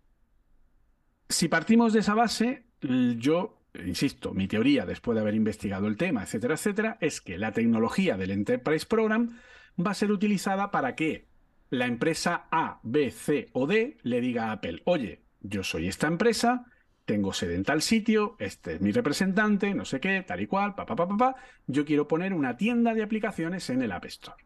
si 1.28 1.49
partimos 1.49 1.92
de 1.92 2.00
esa 2.00 2.14
base, 2.14 2.66
yo, 2.80 3.60
insisto, 3.75 4.33
mi 4.33 4.49
teoría 4.49 4.87
después 4.87 5.15
de 5.15 5.21
haber 5.23 5.35
investigado 5.35 5.87
el 5.87 5.97
tema, 5.97 6.23
etcétera, 6.23 6.55
etcétera, 6.55 6.99
es 7.00 7.21
que 7.21 7.39
la 7.39 7.53
tecnología 7.53 8.17
del 8.17 8.31
Enterprise 8.31 8.87
Program 8.87 9.39
va 9.85 9.93
a 9.93 9.95
ser 9.95 10.11
utilizada 10.11 10.71
para 10.71 10.95
que 10.95 11.29
la 11.71 11.87
empresa 11.87 12.49
A, 12.50 12.81
B, 12.83 13.11
C 13.11 13.49
o 13.53 13.67
D 13.67 13.99
le 14.03 14.21
diga 14.21 14.47
a 14.47 14.53
Apple, 14.53 14.83
oye, 14.85 15.23
yo 15.41 15.62
soy 15.62 15.87
esta 15.87 16.09
empresa, 16.09 16.67
tengo 17.05 17.33
sede 17.33 17.55
en 17.55 17.65
tal 17.65 17.83
sitio, 17.83 18.37
este 18.39 18.75
es 18.75 18.81
mi 18.81 18.93
representante, 18.93 19.75
no 19.75 19.85
sé 19.85 20.00
qué, 20.00 20.23
tal 20.27 20.41
y 20.41 20.47
cual, 20.47 20.75
pa, 20.75 20.87
pa, 20.87 20.97
pa, 20.97 21.09
pa, 21.09 21.17
pa, 21.17 21.37
yo 21.67 21.85
quiero 21.85 22.09
poner 22.09 22.35
una 22.35 22.57
tienda 22.57 22.95
de 22.95 23.03
aplicaciones 23.03 23.71
en 23.71 23.83
el 23.83 23.93
App 23.93 24.05
Store. 24.07 24.43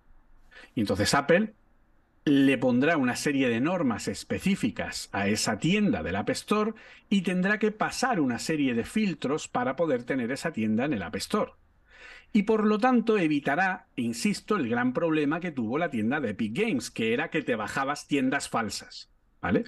Y 0.74 0.80
entonces 0.80 1.14
Apple 1.14 1.54
le 2.24 2.56
pondrá 2.56 2.96
una 2.96 3.16
serie 3.16 3.48
de 3.48 3.60
normas 3.60 4.08
específicas 4.08 5.10
a 5.12 5.28
esa 5.28 5.58
tienda 5.58 6.02
del 6.02 6.16
App 6.16 6.30
Store 6.30 6.72
y 7.10 7.22
tendrá 7.22 7.58
que 7.58 7.70
pasar 7.70 8.18
una 8.18 8.38
serie 8.38 8.74
de 8.74 8.84
filtros 8.84 9.46
para 9.46 9.76
poder 9.76 10.04
tener 10.04 10.32
esa 10.32 10.52
tienda 10.52 10.86
en 10.86 10.94
el 10.94 11.02
App 11.02 11.16
Store. 11.16 11.52
Y 12.32 12.44
por 12.44 12.64
lo 12.64 12.78
tanto 12.78 13.18
evitará, 13.18 13.86
insisto, 13.94 14.56
el 14.56 14.68
gran 14.68 14.92
problema 14.92 15.38
que 15.38 15.52
tuvo 15.52 15.78
la 15.78 15.90
tienda 15.90 16.20
de 16.20 16.30
Epic 16.30 16.56
Games, 16.56 16.90
que 16.90 17.12
era 17.12 17.28
que 17.30 17.42
te 17.42 17.56
bajabas 17.56 18.08
tiendas 18.08 18.48
falsas. 18.48 19.10
¿Vale? 19.40 19.64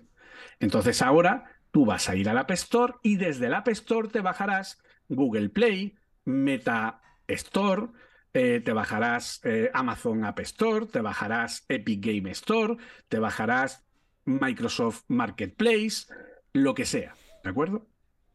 Entonces 0.59 1.03
ahora 1.03 1.45
tú 1.71 1.85
vas 1.85 2.09
a 2.09 2.17
ir 2.17 2.29
al 2.29 2.39
App 2.39 2.51
Store 2.53 2.95
y 3.03 3.17
desde 3.17 3.47
el 3.47 3.55
App 3.55 3.69
Store 3.69 4.09
te 4.09 4.23
bajarás 4.23 4.83
Google 5.09 5.51
Play, 5.51 5.95
Meta 6.25 7.03
Store, 7.29 7.89
eh, 8.39 8.61
te 8.61 8.75
bajarás 8.75 9.41
eh, 9.45 9.71
Amazon 9.73 10.23
App 10.23 10.41
Store, 10.41 10.85
te 10.85 11.01
bajarás 11.01 11.65
Epic 11.71 12.05
Game 12.05 12.31
Store, 12.33 12.77
te 13.09 13.19
bajarás 13.19 13.87
Microsoft 14.27 15.05
Marketplace, 15.09 16.13
lo 16.53 16.75
que 16.75 16.85
sea, 16.85 17.15
¿de 17.43 17.49
acuerdo? 17.49 17.89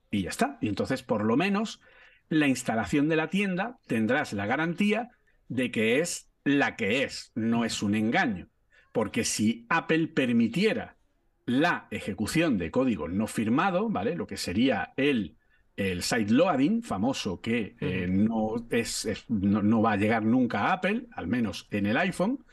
Y 0.10 0.24
ya 0.24 0.32
está. 0.32 0.58
Y 0.60 0.70
entonces, 0.70 1.04
por 1.04 1.24
lo 1.24 1.38
menos, 1.38 1.82
la 2.30 2.48
instalación 2.48 3.10
de 3.10 3.16
la 3.16 3.30
tienda 3.30 3.78
tendrás 3.86 4.34
la 4.34 4.48
garantía 4.48 5.12
de 5.50 5.70
que 5.70 6.00
es 6.00 6.32
la 6.44 6.76
que 6.76 7.04
es, 7.04 7.32
no 7.36 7.64
es 7.64 7.84
un 7.84 7.94
engaño. 7.94 8.50
Porque 8.92 9.24
si 9.24 9.68
Apple 9.70 10.08
permitiera 10.08 10.98
la 11.46 11.88
ejecución 11.92 12.58
de 12.58 12.72
código 12.72 13.08
no 13.08 13.28
firmado, 13.28 13.88
¿vale? 13.88 14.16
Lo 14.16 14.26
que 14.26 14.38
sería 14.38 14.94
el, 14.98 15.38
el 15.76 16.04
sideloading 16.04 16.84
famoso 16.84 17.42
que 17.42 17.76
eh, 17.80 18.08
no, 18.08 18.68
es, 18.70 19.08
no, 19.30 19.82
va 19.82 19.94
a 19.94 19.98
llegar 19.98 20.24
nunca 20.24 20.68
a 20.68 20.74
Apple, 20.74 21.08
al 21.14 21.28
menos 21.28 21.68
en 21.72 21.86
el 21.86 21.98
iPhone. 21.98 22.44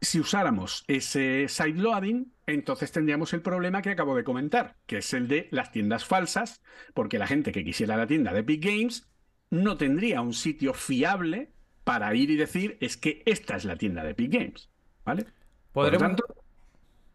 Si 0.00 0.20
usáramos 0.20 0.84
ese 0.88 1.46
sideloading, 1.48 2.32
entonces 2.46 2.92
tendríamos 2.92 3.32
el 3.32 3.42
problema 3.42 3.82
que 3.82 3.90
acabo 3.90 4.14
de 4.14 4.24
comentar, 4.24 4.76
que 4.86 4.98
es 4.98 5.12
el 5.14 5.28
de 5.28 5.48
las 5.50 5.72
tiendas 5.72 6.04
falsas, 6.04 6.62
porque 6.94 7.18
la 7.18 7.26
gente 7.26 7.52
que 7.52 7.64
quisiera 7.64 7.96
la 7.96 8.06
tienda 8.06 8.32
de 8.32 8.40
Epic 8.40 8.64
Games 8.64 9.08
no 9.50 9.76
tendría 9.76 10.20
un 10.20 10.34
sitio 10.34 10.74
fiable 10.74 11.52
para 11.84 12.14
ir 12.14 12.30
y 12.30 12.36
decir 12.36 12.76
es 12.80 12.96
que 12.96 13.22
esta 13.26 13.56
es 13.56 13.64
la 13.64 13.76
tienda 13.76 14.02
de 14.02 14.10
Epic 14.10 14.32
Games, 14.32 14.70
¿vale? 15.04 15.26
Por 15.72 15.92
lo 15.92 15.98
tanto, 15.98 16.24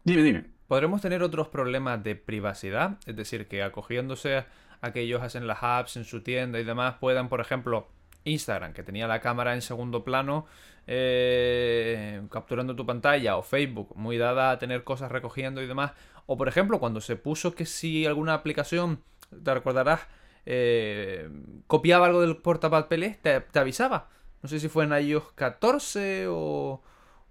dime, 0.04 0.22
dime. 0.22 0.51
¿Podremos 0.68 1.00
tener 1.00 1.22
otros 1.22 1.48
problemas 1.48 2.02
de 2.02 2.16
privacidad? 2.16 2.98
Es 3.06 3.16
decir, 3.16 3.48
que 3.48 3.62
acogiéndose 3.62 4.44
a 4.80 4.92
que 4.92 5.00
ellos 5.00 5.22
hacen 5.22 5.46
las 5.46 5.58
apps 5.62 5.96
en 5.96 6.04
su 6.04 6.22
tienda 6.22 6.58
y 6.58 6.64
demás, 6.64 6.96
puedan, 7.00 7.28
por 7.28 7.40
ejemplo, 7.40 7.88
Instagram, 8.24 8.72
que 8.72 8.82
tenía 8.82 9.06
la 9.06 9.20
cámara 9.20 9.54
en 9.54 9.62
segundo 9.62 10.04
plano, 10.04 10.46
eh, 10.86 12.22
capturando 12.30 12.74
tu 12.74 12.86
pantalla, 12.86 13.36
o 13.36 13.42
Facebook, 13.42 13.92
muy 13.96 14.18
dada 14.18 14.50
a 14.50 14.58
tener 14.58 14.84
cosas 14.84 15.12
recogiendo 15.12 15.62
y 15.62 15.66
demás. 15.66 15.92
O, 16.26 16.36
por 16.36 16.48
ejemplo, 16.48 16.78
cuando 16.78 17.00
se 17.00 17.16
puso 17.16 17.54
que 17.54 17.66
si 17.66 18.06
alguna 18.06 18.34
aplicación, 18.34 19.02
te 19.42 19.54
recordarás, 19.54 20.00
eh, 20.46 21.28
copiaba 21.66 22.06
algo 22.06 22.20
del 22.20 22.36
portapapeles, 22.36 23.20
te, 23.20 23.40
te 23.40 23.58
avisaba. 23.58 24.08
No 24.42 24.48
sé 24.48 24.58
si 24.58 24.68
fue 24.68 24.84
en 24.84 24.92
iOS 24.92 25.32
14 25.34 26.26
o 26.28 26.82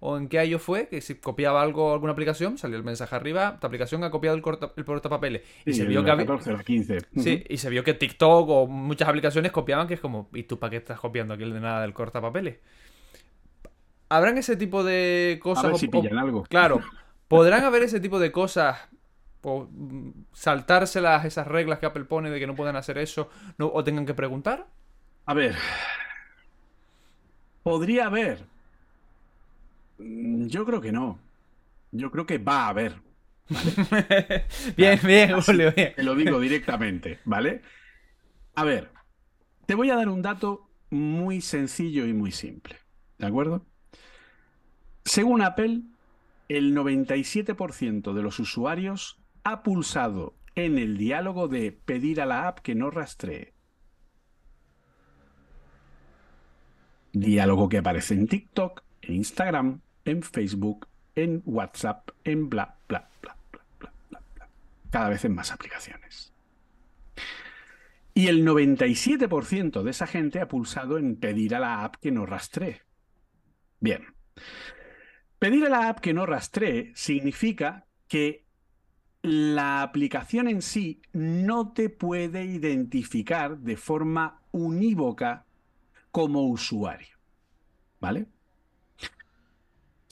o 0.04 0.16
en 0.16 0.28
qué 0.28 0.40
año 0.40 0.58
fue, 0.58 0.88
que 0.88 1.00
si 1.00 1.14
copiaba 1.14 1.62
algo, 1.62 1.92
alguna 1.92 2.10
aplicación, 2.12 2.58
salió 2.58 2.76
el 2.76 2.82
mensaje 2.82 3.14
arriba, 3.14 3.58
tu 3.60 3.68
aplicación 3.68 4.02
ha 4.02 4.10
copiado 4.10 4.36
el, 4.36 4.42
el 4.76 4.84
portapapeles. 4.84 5.42
Y 5.64 5.74
se 5.74 5.84
vio 5.84 6.04
que 6.04 6.10
había... 6.10 6.26
15. 6.26 6.98
Sí, 7.18 7.44
y 7.48 7.56
se 7.56 7.70
vio 7.70 7.84
que 7.84 7.94
TikTok 7.94 8.48
o 8.48 8.66
muchas 8.66 9.08
aplicaciones 9.08 9.52
copiaban, 9.52 9.86
que 9.86 9.94
es 9.94 10.00
como, 10.00 10.28
¿y 10.34 10.42
tú 10.42 10.58
para 10.58 10.72
qué 10.72 10.78
estás 10.78 10.98
copiando 10.98 11.34
aquí 11.34 11.44
el 11.44 11.52
de 11.52 11.60
nada 11.60 11.82
del 11.82 11.94
cortapapeles? 11.94 12.58
¿Habrán 14.08 14.38
ese 14.38 14.56
tipo 14.56 14.82
de 14.82 15.38
cosas? 15.40 15.66
A 15.66 15.68
ver 15.68 15.78
si 15.78 15.86
pillan 15.86 16.18
algo. 16.18 16.42
Claro, 16.50 16.80
¿podrán 17.28 17.62
haber 17.62 17.84
ese 17.84 18.00
tipo 18.00 18.18
de 18.18 18.32
cosas 18.32 18.88
o 19.42 19.68
saltárselas 20.32 21.24
esas 21.26 21.46
reglas 21.46 21.78
que 21.78 21.86
Apple 21.86 22.06
pone 22.06 22.28
de 22.28 22.40
que 22.40 22.48
no 22.48 22.56
puedan 22.56 22.74
hacer 22.74 22.98
eso 22.98 23.30
no, 23.56 23.70
o 23.72 23.84
tengan 23.84 24.04
que 24.04 24.14
preguntar? 24.14 24.66
A 25.26 25.34
ver. 25.34 25.54
Podría 27.62 28.06
haber, 28.06 28.40
Mm, 28.40 28.51
yo 30.48 30.64
creo 30.64 30.80
que 30.80 30.92
no. 30.92 31.18
Yo 31.90 32.10
creo 32.10 32.26
que 32.26 32.38
va 32.38 32.66
a 32.66 32.68
haber. 32.68 33.00
bien, 34.76 34.98
bien, 35.04 35.40
Julio, 35.40 35.72
bien. 35.74 35.92
Te 35.94 36.02
lo 36.02 36.14
digo 36.14 36.40
directamente, 36.40 37.20
¿vale? 37.24 37.62
A 38.54 38.64
ver, 38.64 38.90
te 39.66 39.74
voy 39.74 39.90
a 39.90 39.96
dar 39.96 40.08
un 40.08 40.22
dato 40.22 40.68
muy 40.90 41.40
sencillo 41.40 42.06
y 42.06 42.12
muy 42.12 42.32
simple, 42.32 42.76
¿de 43.18 43.26
acuerdo? 43.26 43.66
Según 45.04 45.42
Apple, 45.42 45.82
el 46.48 46.76
97% 46.76 48.12
de 48.12 48.22
los 48.22 48.38
usuarios 48.38 49.18
ha 49.44 49.62
pulsado 49.62 50.34
en 50.54 50.78
el 50.78 50.98
diálogo 50.98 51.48
de 51.48 51.72
pedir 51.72 52.20
a 52.20 52.26
la 52.26 52.46
app 52.46 52.58
que 52.60 52.74
no 52.74 52.90
rastree. 52.90 53.54
Diálogo 57.12 57.68
que 57.68 57.78
aparece 57.78 58.14
en 58.14 58.26
TikTok, 58.26 58.82
en 59.02 59.14
Instagram, 59.14 59.80
en 60.04 60.22
Facebook, 60.22 60.88
en 61.14 61.42
WhatsApp, 61.44 62.10
en 62.24 62.48
bla, 62.48 62.76
bla, 62.88 63.08
bla, 63.20 63.36
bla, 63.50 63.60
bla, 63.78 63.92
bla, 64.10 64.20
bla. 64.34 64.48
Cada 64.90 65.08
vez 65.08 65.24
en 65.24 65.34
más 65.34 65.52
aplicaciones. 65.52 66.32
Y 68.14 68.26
el 68.26 68.46
97% 68.46 69.82
de 69.82 69.90
esa 69.90 70.06
gente 70.06 70.40
ha 70.40 70.48
pulsado 70.48 70.98
en 70.98 71.16
pedir 71.16 71.54
a 71.54 71.60
la 71.60 71.84
app 71.84 71.96
que 71.96 72.10
no 72.10 72.26
rastree. 72.26 72.82
Bien. 73.80 74.04
Pedir 75.38 75.64
a 75.66 75.70
la 75.70 75.88
app 75.88 76.00
que 76.00 76.12
no 76.12 76.26
rastree 76.26 76.92
significa 76.94 77.86
que 78.08 78.44
la 79.22 79.82
aplicación 79.82 80.48
en 80.48 80.62
sí 80.62 81.00
no 81.12 81.72
te 81.72 81.88
puede 81.88 82.44
identificar 82.44 83.58
de 83.58 83.76
forma 83.76 84.42
unívoca 84.50 85.46
como 86.10 86.42
usuario. 86.42 87.16
¿Vale? 88.00 88.26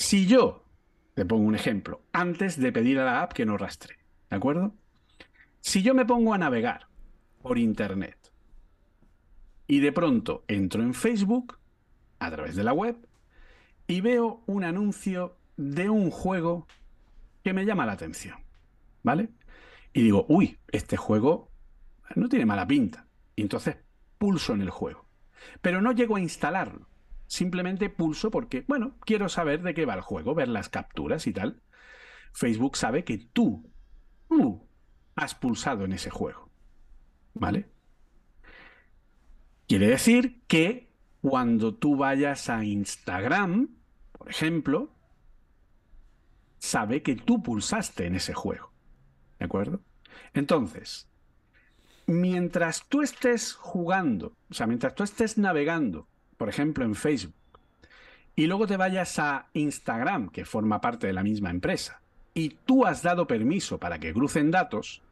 Si 0.00 0.26
yo, 0.26 0.64
te 1.14 1.26
pongo 1.26 1.44
un 1.44 1.54
ejemplo, 1.54 2.00
antes 2.12 2.58
de 2.58 2.72
pedir 2.72 2.98
a 2.98 3.04
la 3.04 3.22
app 3.22 3.34
que 3.34 3.44
no 3.44 3.58
rastre, 3.58 3.98
¿de 4.30 4.36
acuerdo? 4.36 4.74
Si 5.60 5.82
yo 5.82 5.94
me 5.94 6.06
pongo 6.06 6.32
a 6.32 6.38
navegar 6.38 6.88
por 7.42 7.58
Internet 7.58 8.16
y 9.66 9.80
de 9.80 9.92
pronto 9.92 10.42
entro 10.48 10.82
en 10.82 10.94
Facebook 10.94 11.58
a 12.18 12.30
través 12.30 12.56
de 12.56 12.64
la 12.64 12.72
web 12.72 12.96
y 13.86 14.00
veo 14.00 14.42
un 14.46 14.64
anuncio 14.64 15.36
de 15.58 15.90
un 15.90 16.10
juego 16.10 16.66
que 17.44 17.52
me 17.52 17.66
llama 17.66 17.84
la 17.84 17.92
atención, 17.92 18.38
¿vale? 19.02 19.28
Y 19.92 20.00
digo, 20.00 20.24
uy, 20.30 20.58
este 20.72 20.96
juego 20.96 21.50
no 22.16 22.30
tiene 22.30 22.46
mala 22.46 22.66
pinta. 22.66 23.06
Y 23.36 23.42
entonces 23.42 23.76
pulso 24.16 24.54
en 24.54 24.62
el 24.62 24.70
juego. 24.70 25.04
Pero 25.60 25.82
no 25.82 25.92
llego 25.92 26.16
a 26.16 26.20
instalarlo 26.20 26.88
simplemente 27.30 27.88
pulso 27.90 28.28
porque, 28.32 28.64
bueno, 28.66 28.96
quiero 29.02 29.28
saber 29.28 29.62
de 29.62 29.72
qué 29.72 29.86
va 29.86 29.94
el 29.94 30.00
juego, 30.00 30.34
ver 30.34 30.48
las 30.48 30.68
capturas 30.68 31.28
y 31.28 31.32
tal. 31.32 31.62
Facebook 32.32 32.76
sabe 32.76 33.04
que 33.04 33.18
tú, 33.18 33.70
tú 34.28 34.66
has 35.14 35.36
pulsado 35.36 35.84
en 35.84 35.92
ese 35.92 36.10
juego. 36.10 36.50
¿Vale? 37.34 37.70
Quiere 39.68 39.86
decir 39.86 40.42
que 40.48 40.90
cuando 41.22 41.72
tú 41.76 41.96
vayas 41.96 42.50
a 42.50 42.64
Instagram, 42.64 43.76
por 44.10 44.28
ejemplo, 44.28 44.92
sabe 46.58 47.02
que 47.02 47.14
tú 47.14 47.44
pulsaste 47.44 48.06
en 48.06 48.16
ese 48.16 48.34
juego. 48.34 48.72
¿De 49.38 49.44
acuerdo? 49.44 49.80
Entonces, 50.34 51.08
mientras 52.06 52.88
tú 52.88 53.02
estés 53.02 53.54
jugando, 53.54 54.36
o 54.50 54.54
sea, 54.54 54.66
mientras 54.66 54.96
tú 54.96 55.04
estés 55.04 55.38
navegando 55.38 56.09
por 56.40 56.48
ejemplo, 56.48 56.86
en 56.86 56.94
Facebook, 56.94 57.34
y 58.34 58.46
luego 58.46 58.66
te 58.66 58.78
vayas 58.78 59.18
a 59.18 59.50
Instagram, 59.52 60.30
que 60.30 60.46
forma 60.46 60.80
parte 60.80 61.06
de 61.06 61.12
la 61.12 61.22
misma 61.22 61.50
empresa, 61.50 62.00
y 62.32 62.56
tú 62.64 62.86
has 62.86 63.02
dado 63.02 63.26
permiso 63.26 63.76
para 63.76 63.98
que 63.98 64.14
crucen 64.14 64.50
datos, 64.50 65.02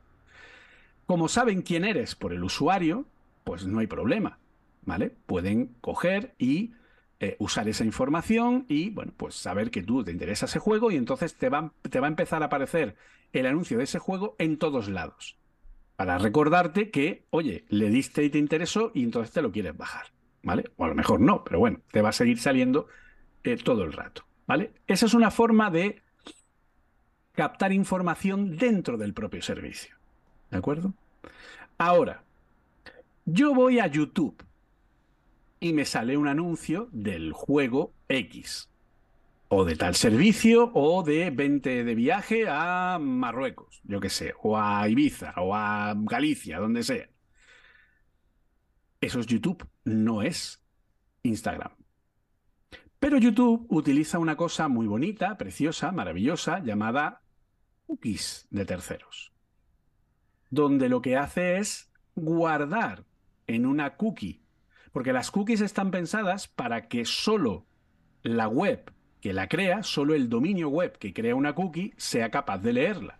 como 1.04 1.28
saben 1.28 1.60
quién 1.60 1.84
eres 1.84 2.14
por 2.14 2.32
el 2.32 2.42
usuario, 2.42 3.04
pues 3.44 3.66
no 3.66 3.80
hay 3.80 3.86
problema, 3.86 4.38
¿vale? 4.86 5.10
Pueden 5.26 5.74
coger 5.82 6.34
y 6.38 6.72
eh, 7.20 7.36
usar 7.38 7.68
esa 7.68 7.84
información 7.84 8.64
y, 8.66 8.88
bueno, 8.88 9.12
pues 9.14 9.34
saber 9.34 9.70
que 9.70 9.82
tú 9.82 10.02
te 10.02 10.12
interesa 10.12 10.46
ese 10.46 10.60
juego 10.60 10.90
y 10.90 10.96
entonces 10.96 11.34
te 11.34 11.50
va, 11.50 11.74
te 11.82 12.00
va 12.00 12.06
a 12.06 12.08
empezar 12.08 12.42
a 12.42 12.46
aparecer 12.46 12.96
el 13.34 13.44
anuncio 13.44 13.76
de 13.76 13.84
ese 13.84 13.98
juego 13.98 14.34
en 14.38 14.56
todos 14.56 14.88
lados. 14.88 15.36
Para 15.94 16.16
recordarte 16.16 16.90
que, 16.90 17.26
oye, 17.28 17.66
le 17.68 17.90
diste 17.90 18.24
y 18.24 18.30
te 18.30 18.38
interesó 18.38 18.92
y 18.94 19.02
entonces 19.02 19.30
te 19.34 19.42
lo 19.42 19.52
quieres 19.52 19.76
bajar. 19.76 20.06
¿Vale? 20.48 20.70
O 20.78 20.84
a 20.86 20.88
lo 20.88 20.94
mejor 20.94 21.20
no, 21.20 21.44
pero 21.44 21.58
bueno, 21.58 21.82
te 21.92 22.00
va 22.00 22.08
a 22.08 22.12
seguir 22.12 22.38
saliendo 22.38 22.86
eh, 23.44 23.58
todo 23.58 23.84
el 23.84 23.92
rato, 23.92 24.24
¿vale? 24.46 24.72
Esa 24.86 25.04
es 25.04 25.12
una 25.12 25.30
forma 25.30 25.70
de 25.70 26.00
captar 27.32 27.70
información 27.70 28.56
dentro 28.56 28.96
del 28.96 29.12
propio 29.12 29.42
servicio, 29.42 29.94
¿de 30.50 30.56
acuerdo? 30.56 30.94
Ahora, 31.76 32.24
yo 33.26 33.52
voy 33.52 33.78
a 33.78 33.88
YouTube 33.88 34.42
y 35.60 35.74
me 35.74 35.84
sale 35.84 36.16
un 36.16 36.28
anuncio 36.28 36.88
del 36.92 37.34
juego 37.34 37.92
X, 38.08 38.70
o 39.48 39.66
de 39.66 39.76
tal 39.76 39.96
servicio, 39.96 40.70
o 40.72 41.02
de 41.02 41.28
20 41.30 41.84
de 41.84 41.94
viaje 41.94 42.46
a 42.48 42.98
Marruecos, 42.98 43.82
yo 43.84 44.00
qué 44.00 44.08
sé, 44.08 44.32
o 44.42 44.56
a 44.56 44.88
Ibiza, 44.88 45.34
o 45.36 45.54
a 45.54 45.94
Galicia, 45.94 46.58
donde 46.58 46.82
sea. 46.82 47.10
Eso 49.00 49.20
es 49.20 49.26
YouTube, 49.26 49.68
no 49.84 50.22
es 50.22 50.64
Instagram. 51.22 51.72
Pero 52.98 53.18
YouTube 53.18 53.66
utiliza 53.68 54.18
una 54.18 54.36
cosa 54.36 54.68
muy 54.68 54.86
bonita, 54.86 55.38
preciosa, 55.38 55.92
maravillosa, 55.92 56.58
llamada 56.60 57.22
cookies 57.86 58.46
de 58.50 58.64
terceros, 58.64 59.32
donde 60.50 60.88
lo 60.88 61.00
que 61.00 61.16
hace 61.16 61.58
es 61.58 61.92
guardar 62.16 63.04
en 63.46 63.66
una 63.66 63.96
cookie, 63.96 64.42
porque 64.92 65.12
las 65.12 65.30
cookies 65.30 65.60
están 65.60 65.90
pensadas 65.90 66.48
para 66.48 66.88
que 66.88 67.04
solo 67.04 67.66
la 68.22 68.48
web 68.48 68.92
que 69.20 69.32
la 69.32 69.48
crea, 69.48 69.82
solo 69.82 70.14
el 70.14 70.28
dominio 70.28 70.68
web 70.68 70.98
que 70.98 71.12
crea 71.12 71.34
una 71.34 71.54
cookie, 71.54 71.94
sea 71.96 72.30
capaz 72.30 72.58
de 72.58 72.72
leerla. 72.72 73.18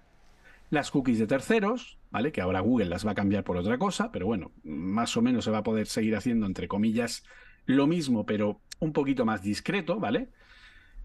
Las 0.70 0.90
cookies 0.90 1.18
de 1.18 1.26
terceros, 1.26 1.97
¿vale? 2.10 2.32
Que 2.32 2.40
ahora 2.40 2.60
Google 2.60 2.86
las 2.86 3.06
va 3.06 3.12
a 3.12 3.14
cambiar 3.14 3.44
por 3.44 3.56
otra 3.56 3.78
cosa, 3.78 4.10
pero 4.12 4.26
bueno, 4.26 4.52
más 4.64 5.16
o 5.16 5.22
menos 5.22 5.44
se 5.44 5.50
va 5.50 5.58
a 5.58 5.62
poder 5.62 5.86
seguir 5.86 6.16
haciendo, 6.16 6.46
entre 6.46 6.68
comillas, 6.68 7.24
lo 7.66 7.86
mismo, 7.86 8.24
pero 8.26 8.60
un 8.80 8.92
poquito 8.92 9.24
más 9.24 9.42
discreto, 9.42 9.98
¿vale? 9.98 10.30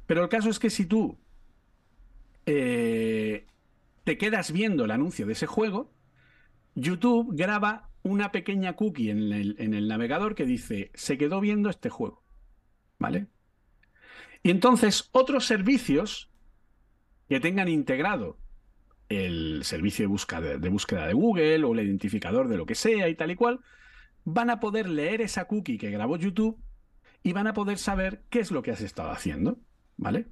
Pero 0.06 0.24
el 0.24 0.30
caso 0.30 0.50
es 0.50 0.60
que 0.60 0.70
si 0.70 0.86
tú 0.86 1.18
eh, 2.46 3.46
te 4.04 4.18
quedas 4.18 4.52
viendo 4.52 4.86
el 4.86 4.92
anuncio 4.92 5.26
de 5.26 5.34
ese 5.34 5.48
juego, 5.48 5.94
YouTube 6.76 7.36
graba 7.36 7.89
una 8.04 8.32
pequeña 8.32 8.74
cookie 8.76 9.10
en 9.10 9.32
el, 9.32 9.56
en 9.60 9.74
el 9.74 9.88
navegador 9.88 10.36
que 10.36 10.46
dice, 10.46 10.92
se 10.94 11.18
quedó 11.18 11.39
viendo 11.39 11.70
este 11.70 11.89
juego. 11.89 12.24
¿Vale? 13.00 13.28
Y 14.44 14.52
entonces 14.52 15.10
otros 15.13 15.46
servicios 15.46 16.30
que 17.30 17.39
tengan 17.39 17.70
integrado 17.70 18.38
el 19.15 19.62
servicio 19.63 20.04
de 20.04 20.08
búsqueda, 20.69 21.08
de 21.08 21.13
Google 21.13 21.63
o 21.63 21.73
el 21.73 21.86
identificador 21.86 22.47
de 22.47 22.58
lo 22.58 22.65
que 22.65 22.76
sea 22.76 23.10
y 23.10 23.15
tal 23.15 23.32
y 23.32 23.36
cual, 23.36 23.60
van 24.26 24.49
a 24.49 24.60
poder 24.60 24.89
leer 24.89 25.21
esa 25.21 25.45
cookie 25.45 25.78
que 25.78 25.91
grabó 25.91 26.17
YouTube 26.17 26.58
y 27.23 27.34
van 27.34 27.47
a 27.47 27.54
poder 27.54 27.78
saber 27.78 28.23
qué 28.30 28.39
es 28.39 28.52
lo 28.52 28.62
que 28.62 28.71
has 28.71 28.82
estado 28.82 29.12
haciendo. 29.12 29.58
¿Vale? 29.95 30.26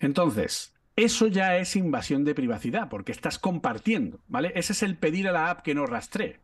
Entonces, 0.00 0.74
eso 0.96 1.26
ya 1.28 1.56
es 1.56 1.76
invasión 1.76 2.24
de 2.24 2.34
privacidad, 2.34 2.88
porque 2.88 3.12
estás 3.12 3.38
compartiendo, 3.38 4.20
¿vale? 4.28 4.52
Ese 4.54 4.72
es 4.72 4.82
el 4.82 4.96
pedir 4.96 5.28
a 5.28 5.32
la 5.32 5.50
app 5.50 5.62
que 5.62 5.74
no 5.74 5.86
rastree. 5.86 6.40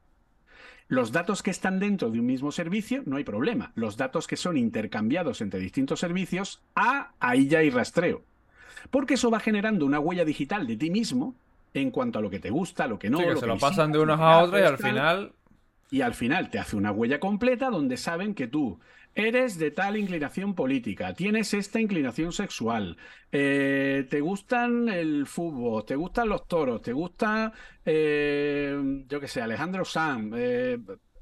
Los 0.88 1.10
datos 1.10 1.42
que 1.42 1.50
están 1.50 1.80
dentro 1.80 2.10
de 2.10 2.20
un 2.20 2.26
mismo 2.26 2.52
servicio, 2.52 3.02
no 3.06 3.16
hay 3.16 3.24
problema. 3.24 3.72
Los 3.74 3.96
datos 3.96 4.26
que 4.26 4.36
son 4.36 4.56
intercambiados 4.56 5.40
entre 5.40 5.58
distintos 5.58 6.00
servicios, 6.00 6.62
ah, 6.76 7.12
ahí 7.18 7.48
ya 7.48 7.58
hay 7.58 7.70
rastreo. 7.70 8.22
Porque 8.90 9.14
eso 9.14 9.30
va 9.30 9.40
generando 9.40 9.86
una 9.86 10.00
huella 10.00 10.24
digital 10.24 10.66
de 10.66 10.76
ti 10.76 10.90
mismo 10.90 11.34
en 11.74 11.90
cuanto 11.90 12.18
a 12.18 12.22
lo 12.22 12.30
que 12.30 12.38
te 12.38 12.50
gusta, 12.50 12.86
lo 12.86 12.98
que 12.98 13.10
no. 13.10 13.18
Sí, 13.18 13.24
que 13.24 13.30
lo 13.30 13.36
se 13.36 13.40
que 13.42 13.46
lo 13.46 13.58
pasan 13.58 13.92
de 13.92 13.98
unos 13.98 14.18
a 14.20 14.38
otros 14.38 14.60
y 14.60 14.64
al 14.64 14.78
final. 14.78 15.32
Y 15.90 16.00
al 16.00 16.14
final 16.14 16.50
te 16.50 16.58
hace 16.58 16.76
una 16.76 16.90
huella 16.90 17.20
completa 17.20 17.70
donde 17.70 17.96
saben 17.96 18.34
que 18.34 18.48
tú 18.48 18.80
eres 19.16 19.58
de 19.58 19.70
tal 19.70 19.96
inclinación 19.96 20.54
política, 20.54 21.14
tienes 21.14 21.54
esta 21.54 21.80
inclinación 21.80 22.32
sexual, 22.32 22.98
eh, 23.32 24.06
te 24.10 24.20
gustan 24.20 24.90
el 24.90 25.26
fútbol, 25.26 25.86
te 25.86 25.96
gustan 25.96 26.28
los 26.28 26.46
toros, 26.46 26.82
te 26.82 26.92
gusta, 26.92 27.50
eh, 27.84 29.04
yo 29.08 29.18
qué 29.18 29.26
sé, 29.26 29.40
Alejandro 29.40 29.86
Sanz, 29.86 30.34
eh, 30.36 30.78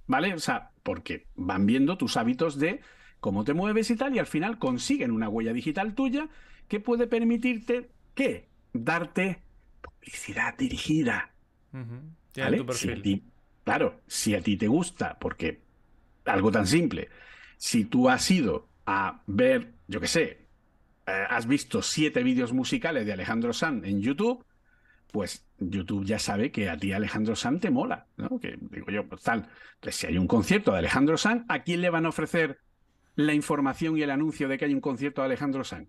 ¿vale? 0.08 0.34
O 0.34 0.40
sea, 0.40 0.70
porque 0.82 1.28
van 1.36 1.66
viendo 1.66 1.96
tus 1.96 2.16
hábitos 2.16 2.58
de 2.58 2.80
cómo 3.20 3.44
te 3.44 3.54
mueves 3.54 3.88
y 3.90 3.96
tal, 3.96 4.14
y 4.16 4.18
al 4.18 4.26
final 4.26 4.58
consiguen 4.58 5.12
una 5.12 5.28
huella 5.28 5.52
digital 5.52 5.94
tuya 5.94 6.28
que 6.68 6.80
puede 6.80 7.06
permitirte, 7.06 7.90
¿qué? 8.14 8.48
Darte 8.72 9.42
publicidad 9.80 10.56
dirigida. 10.56 11.34
Tiene 12.32 12.50
¿Vale? 12.50 12.56
tu 12.58 12.66
Si 12.72 12.86
perfil. 12.88 13.02
ti- 13.02 13.32
claro, 13.64 14.00
si 14.06 14.34
a 14.34 14.40
ti 14.42 14.56
te 14.56 14.66
gusta, 14.68 15.18
porque 15.18 15.60
algo 16.24 16.50
tan 16.50 16.66
simple, 16.66 17.08
si 17.56 17.84
tú 17.84 18.08
has 18.08 18.30
ido 18.30 18.68
a 18.86 19.22
ver, 19.26 19.74
yo 19.88 20.00
qué 20.00 20.06
sé, 20.08 20.48
eh, 21.06 21.26
has 21.30 21.46
visto 21.46 21.82
siete 21.82 22.22
vídeos 22.22 22.52
musicales 22.52 23.06
de 23.06 23.12
Alejandro 23.12 23.52
Sanz 23.52 23.84
en 23.86 24.00
YouTube, 24.02 24.44
pues 25.12 25.46
YouTube 25.58 26.04
ya 26.04 26.18
sabe 26.18 26.50
que 26.50 26.68
a 26.68 26.76
ti 26.76 26.92
Alejandro 26.92 27.36
Sanz 27.36 27.60
te 27.60 27.70
mola, 27.70 28.08
¿no? 28.16 28.38
Que 28.40 28.58
digo 28.60 28.90
yo, 28.90 29.08
pues 29.08 29.22
tal. 29.22 29.48
Entonces, 29.76 29.96
si 30.00 30.06
hay 30.08 30.18
un 30.18 30.26
concierto 30.26 30.72
de 30.72 30.78
Alejandro 30.78 31.16
Sanz, 31.16 31.44
¿a 31.48 31.62
quién 31.62 31.80
le 31.82 31.90
van 31.90 32.06
a 32.06 32.10
ofrecer 32.10 32.58
la 33.16 33.34
información 33.34 33.96
y 33.96 34.02
el 34.02 34.10
anuncio 34.10 34.48
de 34.48 34.58
que 34.58 34.64
hay 34.66 34.74
un 34.74 34.80
concierto 34.80 35.22
de 35.22 35.26
Alejandro 35.26 35.64
Sanz? 35.64 35.88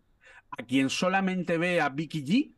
¿A 0.52 0.64
quien 0.64 0.90
solamente 0.90 1.58
ve 1.58 1.82
a 1.82 1.90
Vicky 1.90 2.24
G? 2.24 2.56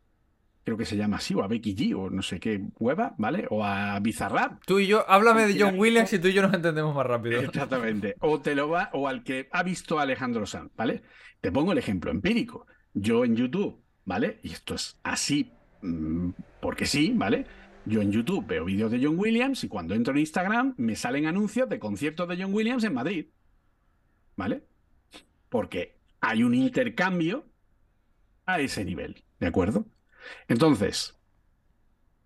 Creo 0.63 0.78
que 0.78 0.86
se 0.86 0.97
llama 0.97 1.15
así, 1.15 1.34
o 1.34 1.41
a 1.43 1.47
Becky 1.47 1.73
G, 1.73 1.95
o 1.95 2.10
no 2.10 2.21
sé 2.21 2.41
qué 2.41 2.62
hueva, 2.78 3.15
¿vale? 3.17 3.47
O 3.52 3.63
a 3.63 3.97
Bizarrap. 4.02 4.62
Tú 4.65 4.80
y 4.80 4.88
yo, 4.88 5.10
háblame 5.10 5.47
de 5.47 5.58
John 5.58 5.80
Williams 5.80 6.12
y 6.12 6.19
tú 6.19 6.28
y 6.28 6.34
yo 6.34 6.41
nos 6.41 6.54
entendemos 6.54 6.93
más 6.93 7.06
rápido. 7.06 7.39
Exactamente. 7.39 8.15
O 8.19 8.41
te 8.41 8.54
lo 8.54 8.67
va, 8.67 8.89
o 8.91 9.08
al 9.08 9.23
que 9.23 9.47
ha 9.54 9.63
visto 9.63 9.97
a 9.97 10.02
Alejandro 10.02 10.45
Sanz, 10.45 10.73
¿vale? 10.76 11.04
Te 11.39 11.54
pongo 11.54 11.71
el 11.71 11.78
ejemplo 11.78 12.12
empírico. 12.12 12.67
Yo 12.93 13.23
en 13.23 13.38
YouTube, 13.38 13.82
¿vale? 14.04 14.41
Y 14.43 14.52
esto 14.52 14.76
es 14.76 15.00
así, 15.04 15.54
mm, 15.84 16.32
porque 16.60 16.86
sí, 16.86 17.13
¿vale? 17.15 17.45
Yo 17.86 18.02
en 18.02 18.12
YouTube 18.12 18.45
veo 18.45 18.65
vídeos 18.65 18.91
de 18.91 19.00
John 19.02 19.17
Williams 19.17 19.63
y 19.63 19.69
cuando 19.69 19.95
entro 19.95 20.12
en 20.12 20.19
Instagram 20.19 20.73
me 20.76 20.97
salen 20.97 21.28
anuncios 21.28 21.69
de 21.69 21.80
conciertos 21.80 22.28
de 22.28 22.43
John 22.43 22.54
Williams 22.54 22.84
en 22.84 22.93
Madrid, 22.93 23.28
¿vale? 24.36 24.63
Porque 25.47 25.97
hay 26.19 26.43
un 26.43 26.54
intercambio 26.54 27.45
a 28.47 28.60
ese 28.60 28.83
nivel, 28.83 29.23
¿de 29.39 29.47
acuerdo? 29.47 29.86
Entonces, 30.47 31.15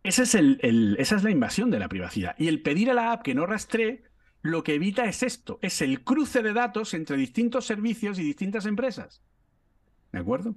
es 0.03 0.35
el- 0.35 0.95
esa 0.99 1.15
es 1.15 1.23
la 1.23 1.31
invasión 1.31 1.69
de 1.69 1.79
la 1.79 1.89
privacidad. 1.89 2.35
Y 2.37 2.47
el 2.47 2.61
pedir 2.61 2.89
a 2.89 2.93
la 2.93 3.11
app 3.11 3.23
que 3.23 3.35
no 3.35 3.45
rastree 3.45 4.03
lo 4.41 4.63
que 4.63 4.75
evita 4.75 5.05
es 5.05 5.21
esto, 5.21 5.59
es 5.61 5.81
el 5.81 6.03
cruce 6.03 6.41
de 6.41 6.53
datos 6.53 6.93
entre 6.93 7.17
distintos 7.17 7.65
servicios 7.65 8.17
y 8.17 8.23
distintas 8.23 8.65
empresas. 8.65 9.21
¿De 10.11 10.19
acuerdo? 10.19 10.55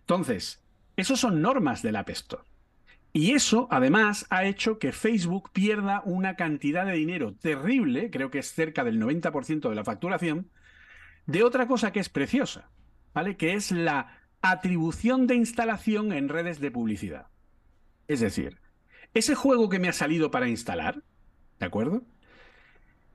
Entonces, 0.00 0.62
esos 0.96 1.20
son 1.20 1.40
normas 1.40 1.82
del 1.82 1.96
App 1.96 2.10
Store. 2.10 2.42
Y 3.12 3.32
eso, 3.32 3.68
además, 3.70 4.26
ha 4.28 4.44
hecho 4.44 4.78
que 4.78 4.92
Facebook 4.92 5.50
pierda 5.52 6.02
una 6.04 6.36
cantidad 6.36 6.84
de 6.84 6.92
dinero 6.92 7.34
terrible, 7.34 8.10
creo 8.10 8.30
que 8.30 8.40
es 8.40 8.52
cerca 8.52 8.84
del 8.84 8.98
90% 8.98 9.70
de 9.70 9.74
la 9.74 9.84
facturación, 9.84 10.50
de 11.26 11.42
otra 11.42 11.66
cosa 11.66 11.92
que 11.92 12.00
es 12.00 12.10
preciosa, 12.10 12.70
¿vale? 13.14 13.36
Que 13.38 13.54
es 13.54 13.72
la 13.72 14.15
atribución 14.50 15.26
de 15.26 15.34
instalación 15.34 16.12
en 16.12 16.28
redes 16.28 16.60
de 16.60 16.70
publicidad. 16.70 17.26
Es 18.08 18.20
decir, 18.20 18.58
ese 19.14 19.34
juego 19.34 19.68
que 19.68 19.78
me 19.78 19.88
ha 19.88 19.92
salido 19.92 20.30
para 20.30 20.48
instalar, 20.48 21.02
¿de 21.58 21.66
acuerdo? 21.66 22.02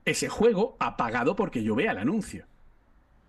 Ese 0.04 0.28
juego 0.28 0.76
ha 0.80 0.96
pagado 0.96 1.36
porque 1.36 1.62
yo 1.62 1.74
vea 1.74 1.92
el 1.92 1.98
anuncio. 1.98 2.46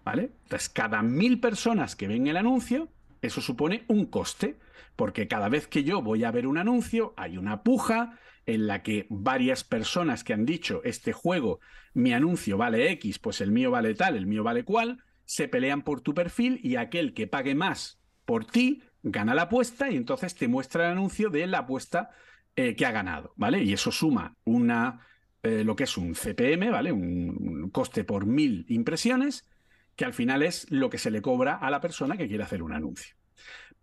¿Vale? 0.04 0.32
Entonces, 0.44 0.70
cada 0.70 1.02
mil 1.02 1.40
personas 1.40 1.96
que 1.96 2.08
ven 2.08 2.28
el 2.28 2.36
anuncio, 2.36 2.90
eso 3.22 3.40
supone 3.40 3.86
un 3.88 4.06
coste, 4.06 4.58
porque 4.96 5.28
cada 5.28 5.50
vez 5.50 5.68
que 5.68 5.84
yo 5.84 6.02
voy 6.02 6.24
a 6.24 6.32
ver 6.32 6.46
un 6.46 6.58
anuncio, 6.58 7.14
hay 7.16 7.38
una 7.38 7.64
puja 7.64 8.20
en 8.46 8.68
la 8.68 8.84
que 8.84 9.08
varias 9.10 9.64
personas 9.64 10.24
que 10.24 10.34
han 10.34 10.46
dicho, 10.46 10.82
este 10.84 11.14
juego, 11.14 11.60
mi 11.94 12.14
anuncio 12.14 12.58
vale 12.58 12.92
X, 12.92 13.20
pues 13.20 13.40
el 13.40 13.52
mío 13.52 13.72
vale 13.72 13.94
tal, 13.96 14.18
el 14.18 14.26
mío 14.26 14.44
vale 14.44 14.66
cual, 14.66 15.04
se 15.26 15.48
pelean 15.48 15.84
por 15.84 16.02
tu 16.02 16.14
perfil 16.14 16.60
y 16.64 16.76
aquel 16.76 17.14
que 17.14 17.28
pague 17.28 17.56
más 17.56 18.00
por 18.26 18.46
ti 18.46 18.84
gana 19.02 19.36
la 19.36 19.44
apuesta 19.44 19.90
y 19.90 19.98
entonces 19.98 20.36
te 20.36 20.48
muestra 20.48 20.86
el 20.86 20.94
anuncio 20.94 21.30
de 21.30 21.46
la 21.48 21.60
apuesta 21.60 22.10
eh, 22.56 22.76
que 22.76 22.86
ha 22.86 22.92
ganado, 22.92 23.34
¿vale? 23.36 23.64
Y 23.64 23.74
eso 23.74 23.92
suma 23.92 24.36
una, 24.46 25.06
eh, 25.42 25.64
lo 25.64 25.76
que 25.76 25.84
es 25.84 25.98
un 25.98 26.16
CPM, 26.16 26.72
¿vale? 26.72 26.92
Un, 26.92 27.36
un 27.38 27.70
coste 27.70 28.04
por 28.04 28.26
mil 28.26 28.66
impresiones, 28.70 29.50
que 29.96 30.06
al 30.06 30.14
final 30.14 30.42
es 30.42 30.70
lo 30.72 30.90
que 30.90 30.98
se 30.98 31.12
le 31.12 31.22
cobra 31.22 31.56
a 31.56 31.70
la 31.70 31.82
persona 31.82 32.18
que 32.18 32.28
quiere 32.28 32.44
hacer 32.44 32.64
un 32.64 32.74
anuncio. 32.74 33.16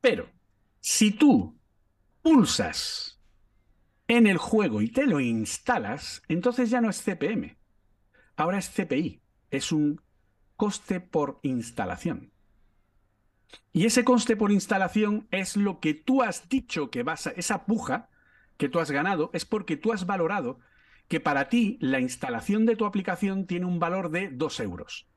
Pero 0.00 0.30
si 0.80 1.12
tú 1.12 1.58
pulsas 2.22 3.20
en 4.08 4.26
el 4.26 4.38
juego 4.38 4.82
y 4.82 4.90
te 4.90 5.06
lo 5.06 5.20
instalas, 5.20 6.22
entonces 6.28 6.70
ya 6.70 6.80
no 6.80 6.90
es 6.90 7.02
CPM, 7.02 7.56
ahora 8.36 8.58
es 8.58 8.70
CPI, 8.70 9.22
es 9.50 9.72
un 9.72 10.00
coste 10.60 11.00
por 11.00 11.40
instalación. 11.42 12.32
Y 13.72 13.86
ese 13.86 14.04
coste 14.04 14.36
por 14.36 14.52
instalación 14.52 15.26
es 15.30 15.56
lo 15.56 15.80
que 15.80 15.94
tú 15.94 16.20
has 16.20 16.50
dicho 16.50 16.90
que 16.90 17.02
vas 17.02 17.26
a, 17.26 17.30
esa 17.30 17.64
puja 17.64 18.10
que 18.58 18.68
tú 18.68 18.78
has 18.78 18.90
ganado, 18.90 19.30
es 19.32 19.46
porque 19.46 19.78
tú 19.78 19.90
has 19.94 20.04
valorado 20.04 20.58
que 21.08 21.18
para 21.18 21.48
ti 21.48 21.78
la 21.80 21.98
instalación 21.98 22.66
de 22.66 22.76
tu 22.76 22.84
aplicación 22.84 23.46
tiene 23.46 23.64
un 23.64 23.78
valor 23.78 24.10
de 24.10 24.28
2 24.28 24.60
euros. 24.60 25.08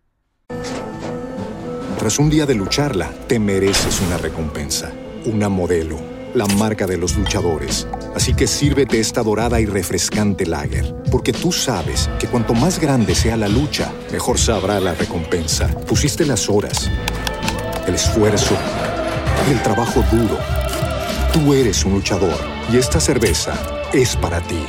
Tras 2.00 2.20
un 2.20 2.30
día 2.30 2.46
de 2.46 2.56
lucharla, 2.56 3.12
te 3.28 3.38
mereces 3.38 4.00
una 4.00 4.18
recompensa, 4.18 4.94
una 5.26 5.50
modelo, 5.50 6.00
la 6.34 6.46
marca 6.46 6.88
de 6.88 6.98
los 6.98 7.16
luchadores. 7.16 7.88
Así 8.16 8.34
que 8.34 8.48
sírvete 8.48 9.00
esta 9.00 9.24
dorada 9.24 9.60
y 9.60 9.66
refrescante 9.66 10.46
lager, 10.46 10.96
porque 11.12 11.34
tú 11.34 11.52
sabes 11.52 12.10
que 12.20 12.28
cuanto 12.28 12.54
más 12.54 12.80
grande 12.80 13.16
sea 13.16 13.38
la 13.38 13.48
lucha, 13.48 13.92
mejor 14.12 14.38
sabrá 14.38 14.80
la 14.80 14.94
recompensa. 14.94 15.68
Pusiste 15.88 16.26
las 16.26 16.50
horas, 16.50 16.90
el 17.88 17.96
esfuerzo, 17.96 18.56
el 19.50 19.62
trabajo 19.62 20.04
duro. 20.12 20.38
Tú 21.32 21.54
eres 21.54 21.84
un 21.86 21.94
luchador 21.94 22.40
y 22.72 22.78
esta 22.78 23.00
cerveza 23.00 23.54
es 23.94 24.16
para 24.16 24.42
ti. 24.42 24.64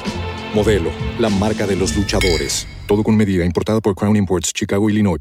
Modelo, 0.55 0.90
la 1.18 1.29
marca 1.29 1.66
de 1.66 1.77
los 1.77 1.96
luchadores. 1.96 2.66
Todo 2.87 3.03
con 3.03 3.16
medida, 3.16 3.44
importada 3.44 3.81
por 3.81 3.94
Crown 3.94 4.16
Imports, 4.16 4.53
Chicago, 4.53 4.88
Illinois. 4.88 5.20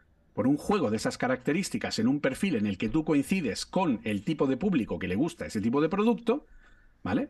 por 0.41 0.47
un 0.47 0.57
juego 0.57 0.89
de 0.89 0.97
esas 0.97 1.19
características 1.19 1.99
en 1.99 2.07
un 2.07 2.19
perfil 2.19 2.55
en 2.55 2.65
el 2.65 2.79
que 2.79 2.89
tú 2.89 3.05
coincides 3.05 3.67
con 3.67 4.01
el 4.03 4.23
tipo 4.23 4.47
de 4.47 4.57
público 4.57 4.97
que 4.97 5.07
le 5.07 5.13
gusta 5.13 5.45
ese 5.45 5.61
tipo 5.61 5.81
de 5.81 5.87
producto, 5.87 6.47
¿vale? 7.03 7.29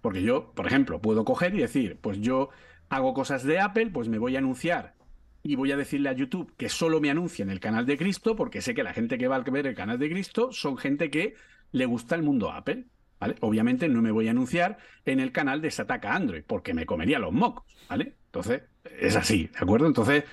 Porque 0.00 0.22
yo, 0.22 0.50
por 0.54 0.66
ejemplo, 0.66 1.02
puedo 1.02 1.26
coger 1.26 1.54
y 1.54 1.58
decir, 1.58 1.98
pues 2.00 2.18
yo 2.22 2.48
hago 2.88 3.12
cosas 3.12 3.44
de 3.44 3.60
Apple, 3.60 3.90
pues 3.92 4.08
me 4.08 4.16
voy 4.16 4.36
a 4.36 4.38
anunciar 4.38 4.94
y 5.42 5.54
voy 5.54 5.70
a 5.72 5.76
decirle 5.76 6.08
a 6.08 6.14
YouTube 6.14 6.50
que 6.56 6.70
solo 6.70 6.98
me 6.98 7.10
anuncie 7.10 7.42
en 7.42 7.50
el 7.50 7.60
canal 7.60 7.84
de 7.84 7.98
Cristo, 7.98 8.36
porque 8.36 8.62
sé 8.62 8.72
que 8.72 8.84
la 8.84 8.94
gente 8.94 9.18
que 9.18 9.28
va 9.28 9.36
a 9.36 9.40
ver 9.40 9.66
el 9.66 9.74
canal 9.74 9.98
de 9.98 10.08
Cristo 10.08 10.50
son 10.50 10.78
gente 10.78 11.10
que 11.10 11.34
le 11.72 11.84
gusta 11.84 12.14
el 12.14 12.22
mundo 12.22 12.52
Apple. 12.52 12.86
¿Vale? 13.20 13.34
Obviamente 13.40 13.86
no 13.86 14.00
me 14.00 14.12
voy 14.12 14.28
a 14.28 14.30
anunciar 14.30 14.78
en 15.04 15.20
el 15.20 15.30
canal 15.30 15.60
de 15.60 15.70
Sataka 15.70 16.14
Android, 16.14 16.42
porque 16.46 16.72
me 16.72 16.86
comería 16.86 17.18
los 17.18 17.34
mocos, 17.34 17.66
¿vale? 17.86 18.14
Entonces, 18.24 18.62
es 18.98 19.14
así, 19.14 19.48
¿de 19.48 19.58
acuerdo? 19.58 19.86
Entonces, 19.86 20.24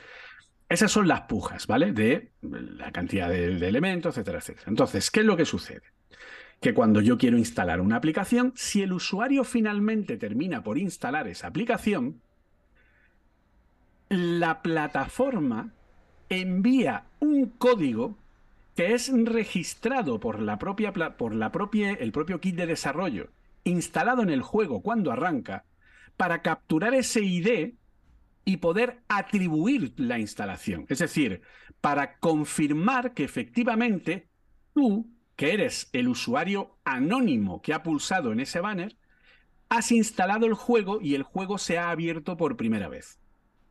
esas 0.70 0.92
son 0.92 1.08
las 1.08 1.22
pujas, 1.22 1.68
¿vale? 1.68 1.92
De 1.92 2.32
la 2.42 2.92
cantidad 2.92 3.30
de, 3.30 3.56
de 3.56 3.68
elementos, 3.68 4.16
etcétera, 4.16 4.40
etcétera. 4.40 4.66
Entonces, 4.68 5.12
¿qué 5.12 5.22
es 5.22 5.26
lo 5.26 5.38
que 5.38 5.46
sucede? 5.46 5.84
que 6.60 6.74
cuando 6.74 7.02
yo 7.02 7.18
quiero 7.18 7.38
instalar 7.38 7.82
una 7.82 7.98
aplicación, 7.98 8.54
si 8.56 8.82
el 8.82 8.94
usuario 8.94 9.44
finalmente 9.44 10.18
termina 10.18 10.64
por 10.64 10.78
instalar 10.78 11.28
esa 11.28 11.48
aplicación, 11.48 12.22
la 14.10 14.62
plataforma 14.62 15.74
envía 16.30 17.06
un 17.20 17.48
código 17.48 18.18
que 18.76 18.94
es 18.94 19.12
registrado 19.12 20.20
por 20.20 20.42
la 20.42 20.60
propia 20.60 20.94
por 20.94 21.34
la 21.34 21.52
propia 21.52 21.94
el 21.94 22.12
propio 22.12 22.40
kit 22.40 22.56
de 22.56 22.68
desarrollo 22.68 23.30
instalado 23.64 24.22
en 24.22 24.30
el 24.30 24.42
juego 24.42 24.82
cuando 24.82 25.12
arranca 25.12 25.66
para 26.16 26.42
capturar 26.42 26.94
ese 26.94 27.22
ID 27.22 27.74
y 28.48 28.58
poder 28.58 29.02
atribuir 29.10 29.94
la 29.98 30.20
instalación, 30.20 30.86
es 30.88 31.00
decir, 31.00 31.42
para 31.82 32.18
confirmar 32.18 33.14
que 33.14 33.26
efectivamente 33.26 34.30
tú 34.74 35.12
que 35.36 35.54
eres 35.54 35.90
el 35.92 36.08
usuario 36.08 36.78
anónimo 36.86 37.62
que 37.62 37.74
ha 37.74 37.84
pulsado 37.84 38.32
en 38.32 38.40
ese 38.40 38.62
banner, 38.62 38.96
has 39.68 39.92
instalado 39.92 40.46
el 40.46 40.54
juego 40.54 41.02
y 41.02 41.16
el 41.16 41.24
juego 41.24 41.58
se 41.58 41.78
ha 41.78 41.90
abierto 41.90 42.38
por 42.38 42.56
primera 42.56 42.88
vez. 42.88 43.20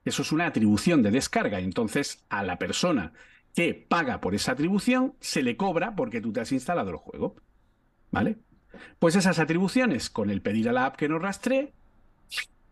Eso 0.04 0.20
es 0.20 0.30
una 0.30 0.44
atribución 0.44 1.02
de 1.02 1.10
descarga. 1.10 1.58
Entonces, 1.58 2.26
a 2.28 2.42
la 2.42 2.58
persona 2.58 3.14
que 3.54 3.72
paga 3.72 4.20
por 4.20 4.34
esa 4.34 4.52
atribución 4.52 5.14
se 5.20 5.42
le 5.42 5.56
cobra 5.56 5.96
porque 5.96 6.20
tú 6.20 6.34
te 6.34 6.42
has 6.42 6.52
instalado 6.52 6.90
el 6.90 6.96
juego. 6.96 7.36
¿Vale? 8.10 8.36
Pues 8.98 9.16
esas 9.16 9.38
atribuciones, 9.38 10.10
con 10.10 10.28
el 10.28 10.42
pedir 10.42 10.68
a 10.68 10.72
la 10.72 10.84
app 10.84 10.96
que 10.96 11.08
nos 11.08 11.22
rastree, 11.22 11.72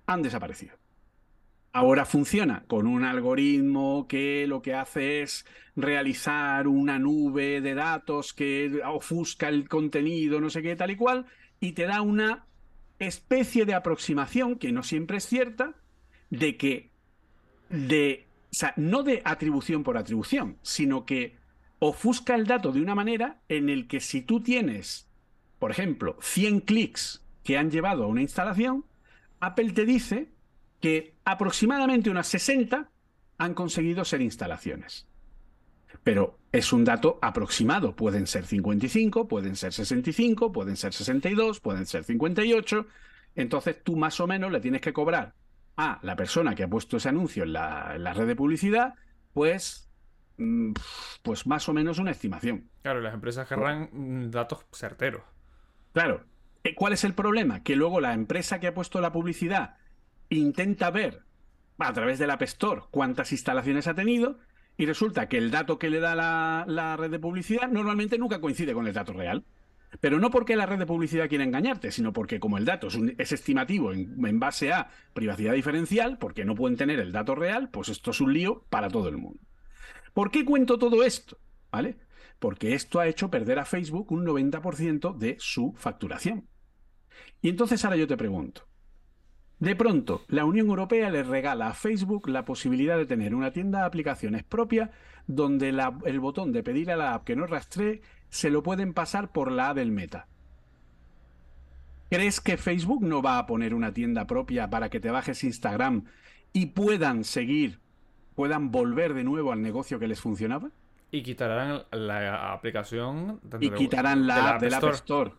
han 0.06 0.20
desaparecido. 0.20 0.83
Ahora 1.76 2.04
funciona 2.04 2.62
con 2.68 2.86
un 2.86 3.02
algoritmo 3.02 4.06
que 4.06 4.46
lo 4.46 4.62
que 4.62 4.74
hace 4.74 5.22
es 5.22 5.44
realizar 5.74 6.68
una 6.68 7.00
nube 7.00 7.60
de 7.60 7.74
datos 7.74 8.32
que 8.32 8.80
ofusca 8.86 9.48
el 9.48 9.68
contenido, 9.68 10.40
no 10.40 10.50
sé 10.50 10.62
qué, 10.62 10.76
tal 10.76 10.92
y 10.92 10.96
cual, 10.96 11.26
y 11.58 11.72
te 11.72 11.86
da 11.86 12.00
una 12.00 12.46
especie 13.00 13.64
de 13.64 13.74
aproximación, 13.74 14.56
que 14.56 14.70
no 14.70 14.84
siempre 14.84 15.16
es 15.16 15.26
cierta, 15.26 15.74
de 16.30 16.56
que, 16.56 16.92
de, 17.70 18.28
o 18.52 18.54
sea, 18.54 18.72
no 18.76 19.02
de 19.02 19.20
atribución 19.24 19.82
por 19.82 19.98
atribución, 19.98 20.58
sino 20.62 21.04
que 21.04 21.38
ofusca 21.80 22.36
el 22.36 22.46
dato 22.46 22.70
de 22.70 22.82
una 22.82 22.94
manera 22.94 23.40
en 23.48 23.68
el 23.68 23.88
que 23.88 23.98
si 23.98 24.22
tú 24.22 24.40
tienes, 24.40 25.08
por 25.58 25.72
ejemplo, 25.72 26.18
100 26.20 26.60
clics 26.60 27.24
que 27.42 27.58
han 27.58 27.72
llevado 27.72 28.04
a 28.04 28.06
una 28.06 28.22
instalación, 28.22 28.84
Apple 29.40 29.72
te 29.72 29.84
dice 29.86 30.33
que 30.84 31.14
aproximadamente 31.24 32.10
unas 32.10 32.26
60 32.26 32.90
han 33.38 33.54
conseguido 33.54 34.04
ser 34.04 34.20
instalaciones. 34.20 35.08
Pero 36.02 36.38
es 36.52 36.74
un 36.74 36.84
dato 36.84 37.18
aproximado. 37.22 37.96
Pueden 37.96 38.26
ser 38.26 38.44
55, 38.44 39.26
pueden 39.26 39.56
ser 39.56 39.72
65, 39.72 40.52
pueden 40.52 40.76
ser 40.76 40.92
62, 40.92 41.60
pueden 41.60 41.86
ser 41.86 42.04
58. 42.04 42.86
Entonces 43.34 43.82
tú 43.82 43.96
más 43.96 44.20
o 44.20 44.26
menos 44.26 44.52
le 44.52 44.60
tienes 44.60 44.82
que 44.82 44.92
cobrar 44.92 45.32
a 45.78 46.00
la 46.02 46.16
persona 46.16 46.54
que 46.54 46.64
ha 46.64 46.68
puesto 46.68 46.98
ese 46.98 47.08
anuncio 47.08 47.44
en 47.44 47.54
la, 47.54 48.12
red 48.14 48.26
de 48.26 48.36
publicidad, 48.36 48.92
pues, 49.32 49.90
mm, 50.36 50.72
pues 51.22 51.46
más 51.46 51.66
o 51.66 51.72
menos 51.72 51.98
una 51.98 52.10
estimación. 52.10 52.68
Claro, 52.82 53.00
las 53.00 53.14
empresas 53.14 53.48
querrán 53.48 53.88
mm, 53.90 54.30
datos 54.30 54.66
certeros. 54.70 55.22
Claro. 55.94 56.26
Eh, 56.62 56.74
¿Cuál 56.74 56.92
es 56.92 57.04
el 57.04 57.14
problema? 57.14 57.62
Que 57.62 57.74
luego 57.74 58.02
la 58.02 58.12
empresa 58.12 58.60
que 58.60 58.66
ha 58.66 58.74
puesto 58.74 59.00
la 59.00 59.12
publicidad 59.12 59.78
intenta 60.28 60.90
ver 60.90 61.22
a 61.78 61.92
través 61.92 62.18
del 62.18 62.30
App 62.30 62.42
Store 62.42 62.82
cuántas 62.90 63.32
instalaciones 63.32 63.86
ha 63.86 63.94
tenido 63.94 64.38
y 64.76 64.86
resulta 64.86 65.28
que 65.28 65.38
el 65.38 65.50
dato 65.50 65.78
que 65.78 65.90
le 65.90 66.00
da 66.00 66.14
la, 66.14 66.96
red 66.96 67.10
de 67.10 67.18
publicidad 67.18 67.68
normalmente 67.68 68.18
nunca 68.18 68.40
coincide 68.40 68.74
con 68.74 68.86
el 68.86 68.92
dato 68.92 69.12
real. 69.12 69.44
Pero 70.00 70.18
no 70.18 70.30
porque 70.30 70.56
la 70.56 70.66
red 70.66 70.78
de 70.78 70.86
publicidad 70.86 71.28
quiera 71.28 71.44
engañarte, 71.44 71.92
sino 71.92 72.12
porque 72.12 72.40
como 72.40 72.58
el 72.58 72.64
dato 72.64 72.88
es, 72.88 73.32
estimativo 73.32 73.92
en, 73.92 74.40
base 74.40 74.72
a 74.72 74.90
privacidad 75.12 75.52
diferencial, 75.52 76.18
porque 76.18 76.44
no 76.44 76.56
pueden 76.56 76.76
tener 76.76 76.98
el 76.98 77.12
dato 77.12 77.36
real, 77.36 77.70
pues 77.70 77.88
esto 77.88 78.10
es 78.10 78.20
un 78.20 78.32
lío 78.32 78.64
para 78.70 78.88
todo 78.88 79.08
el 79.08 79.18
mundo. 79.18 79.38
¿Por 80.12 80.32
qué 80.32 80.44
cuento 80.44 80.78
todo 80.80 81.04
esto? 81.04 81.38
¿Vale? 81.70 81.98
Porque 82.40 82.74
esto 82.74 82.98
ha 82.98 83.06
hecho 83.06 83.30
perder 83.30 83.60
a 83.60 83.64
Facebook 83.64 84.10
un 84.10 84.26
90% 84.26 85.16
de 85.16 85.36
su 85.38 85.72
facturación. 85.76 86.48
Y 87.40 87.48
entonces 87.48 87.84
ahora 87.84 87.96
yo 87.96 88.08
te 88.08 88.16
pregunto, 88.16 88.66
de 89.60 89.76
pronto, 89.76 90.22
la 90.28 90.44
Unión 90.44 90.68
Europea 90.68 91.10
le 91.10 91.22
regala 91.22 91.68
a 91.68 91.74
Facebook 91.74 92.28
la 92.28 92.44
posibilidad 92.44 92.96
de 92.96 93.06
tener 93.06 93.34
una 93.34 93.52
tienda 93.52 93.80
de 93.80 93.86
aplicaciones 93.86 94.42
propia 94.42 94.90
donde 95.26 95.70
el 96.04 96.20
botón 96.20 96.52
de 96.52 96.62
pedir 96.62 96.90
a 96.90 96.96
la 96.96 97.14
app 97.14 97.24
que 97.24 97.36
no 97.36 97.46
rastree 97.46 98.02
se 98.28 98.50
lo 98.50 98.62
pueden 98.62 98.92
pasar 98.92 99.32
por 99.32 99.50
la 99.50 99.70
app 99.70 99.76
del 99.76 99.92
Meta. 99.92 100.26
¿Crees 102.10 102.40
que 102.40 102.56
Facebook 102.56 103.02
no 103.02 103.22
va 103.22 103.38
a 103.38 103.46
poner 103.46 103.74
una 103.74 103.94
tienda 103.94 104.26
propia 104.26 104.68
para 104.68 104.90
que 104.90 105.00
te 105.00 105.10
bajes 105.10 105.42
Instagram 105.44 106.04
y 106.52 106.66
puedan 106.66 107.24
seguir, 107.24 107.80
puedan 108.34 108.70
volver 108.70 109.14
de 109.14 109.24
nuevo 109.24 109.52
al 109.52 109.62
negocio 109.62 109.98
que 109.98 110.08
les 110.08 110.20
funcionaba? 110.20 110.70
Y 111.10 111.22
quitarán 111.22 111.84
la 111.92 112.52
aplicación 112.52 113.40
y 113.60 113.70
quitarán 113.70 114.26
la, 114.26 114.50
app 114.50 114.60
del 114.60 114.74
App 114.74 114.84
Store. 114.94 115.32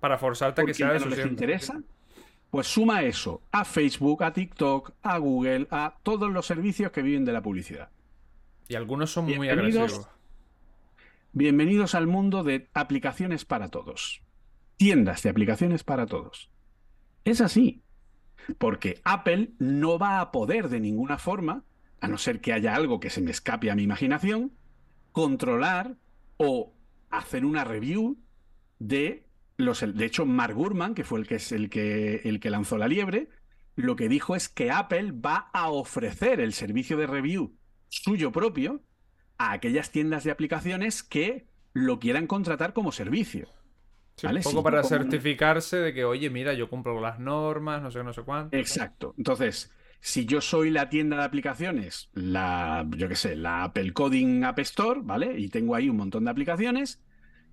Para 0.00 0.16
forzarte 0.16 0.62
a 0.62 0.64
que 0.64 0.74
sea 0.74 0.92
de 0.92 1.00
no 1.00 1.06
les 1.06 1.26
interesa. 1.26 1.82
Pues 2.50 2.66
suma 2.66 3.02
eso 3.02 3.42
a 3.52 3.64
Facebook, 3.64 4.24
a 4.24 4.32
TikTok, 4.32 4.92
a 5.02 5.18
Google, 5.18 5.68
a 5.70 5.98
todos 6.02 6.32
los 6.32 6.46
servicios 6.46 6.90
que 6.92 7.02
viven 7.02 7.24
de 7.26 7.32
la 7.32 7.42
publicidad. 7.42 7.90
Y 8.68 8.74
algunos 8.74 9.10
son 9.10 9.26
muy 9.26 9.48
agresivos. 9.48 10.08
Bienvenidos 11.32 11.94
al 11.94 12.06
mundo 12.06 12.42
de 12.44 12.68
aplicaciones 12.72 13.44
para 13.44 13.68
todos. 13.68 14.22
Tiendas 14.78 15.22
de 15.22 15.30
aplicaciones 15.30 15.84
para 15.84 16.06
todos. 16.06 16.50
Es 17.24 17.42
así. 17.42 17.82
Porque 18.56 19.00
Apple 19.04 19.50
no 19.58 19.98
va 19.98 20.20
a 20.20 20.32
poder 20.32 20.70
de 20.70 20.80
ninguna 20.80 21.18
forma, 21.18 21.64
a 22.00 22.08
no 22.08 22.16
ser 22.16 22.40
que 22.40 22.54
haya 22.54 22.74
algo 22.74 22.98
que 22.98 23.10
se 23.10 23.20
me 23.20 23.30
escape 23.30 23.70
a 23.70 23.74
mi 23.74 23.82
imaginación, 23.82 24.52
controlar 25.12 25.96
o 26.38 26.72
hacer 27.10 27.44
una 27.44 27.64
review 27.64 28.16
de 28.78 29.27
de 29.58 30.04
hecho, 30.04 30.24
Mark 30.24 30.54
Gurman, 30.54 30.94
que 30.94 31.04
fue 31.04 31.18
el 31.18 31.26
que, 31.26 31.34
es 31.34 31.50
el, 31.52 31.68
que, 31.68 32.22
el 32.24 32.38
que 32.38 32.50
lanzó 32.50 32.78
la 32.78 32.86
liebre, 32.86 33.28
lo 33.74 33.96
que 33.96 34.08
dijo 34.08 34.36
es 34.36 34.48
que 34.48 34.70
Apple 34.70 35.12
va 35.12 35.50
a 35.52 35.70
ofrecer 35.70 36.40
el 36.40 36.52
servicio 36.52 36.96
de 36.96 37.06
review 37.06 37.56
suyo 37.88 38.32
propio 38.32 38.82
a 39.36 39.52
aquellas 39.52 39.90
tiendas 39.90 40.24
de 40.24 40.30
aplicaciones 40.30 41.02
que 41.02 41.46
lo 41.72 41.98
quieran 41.98 42.26
contratar 42.26 42.72
como 42.72 42.92
servicio. 42.92 43.48
un 44.22 44.42
poco 44.42 44.62
para 44.62 44.82
certificarse 44.82 45.76
de 45.78 45.94
que, 45.94 46.04
oye, 46.04 46.30
mira, 46.30 46.54
yo 46.54 46.68
cumplo 46.68 47.00
las 47.00 47.18
normas, 47.18 47.82
no 47.82 47.90
sé, 47.90 48.02
no 48.02 48.12
sé 48.12 48.22
cuánto. 48.22 48.56
Exacto. 48.56 49.14
Entonces, 49.16 49.72
si 50.00 50.24
yo 50.24 50.40
soy 50.40 50.70
la 50.70 50.88
tienda 50.88 51.16
de 51.18 51.24
aplicaciones, 51.24 52.10
la, 52.12 52.86
yo 52.96 53.08
qué 53.08 53.16
sé, 53.16 53.36
la 53.36 53.64
Apple 53.64 53.92
Coding 53.92 54.44
App 54.44 54.58
Store, 54.60 55.00
¿vale? 55.02 55.38
Y 55.38 55.48
tengo 55.48 55.74
ahí 55.74 55.88
un 55.88 55.96
montón 55.96 56.24
de 56.24 56.30
aplicaciones, 56.30 57.00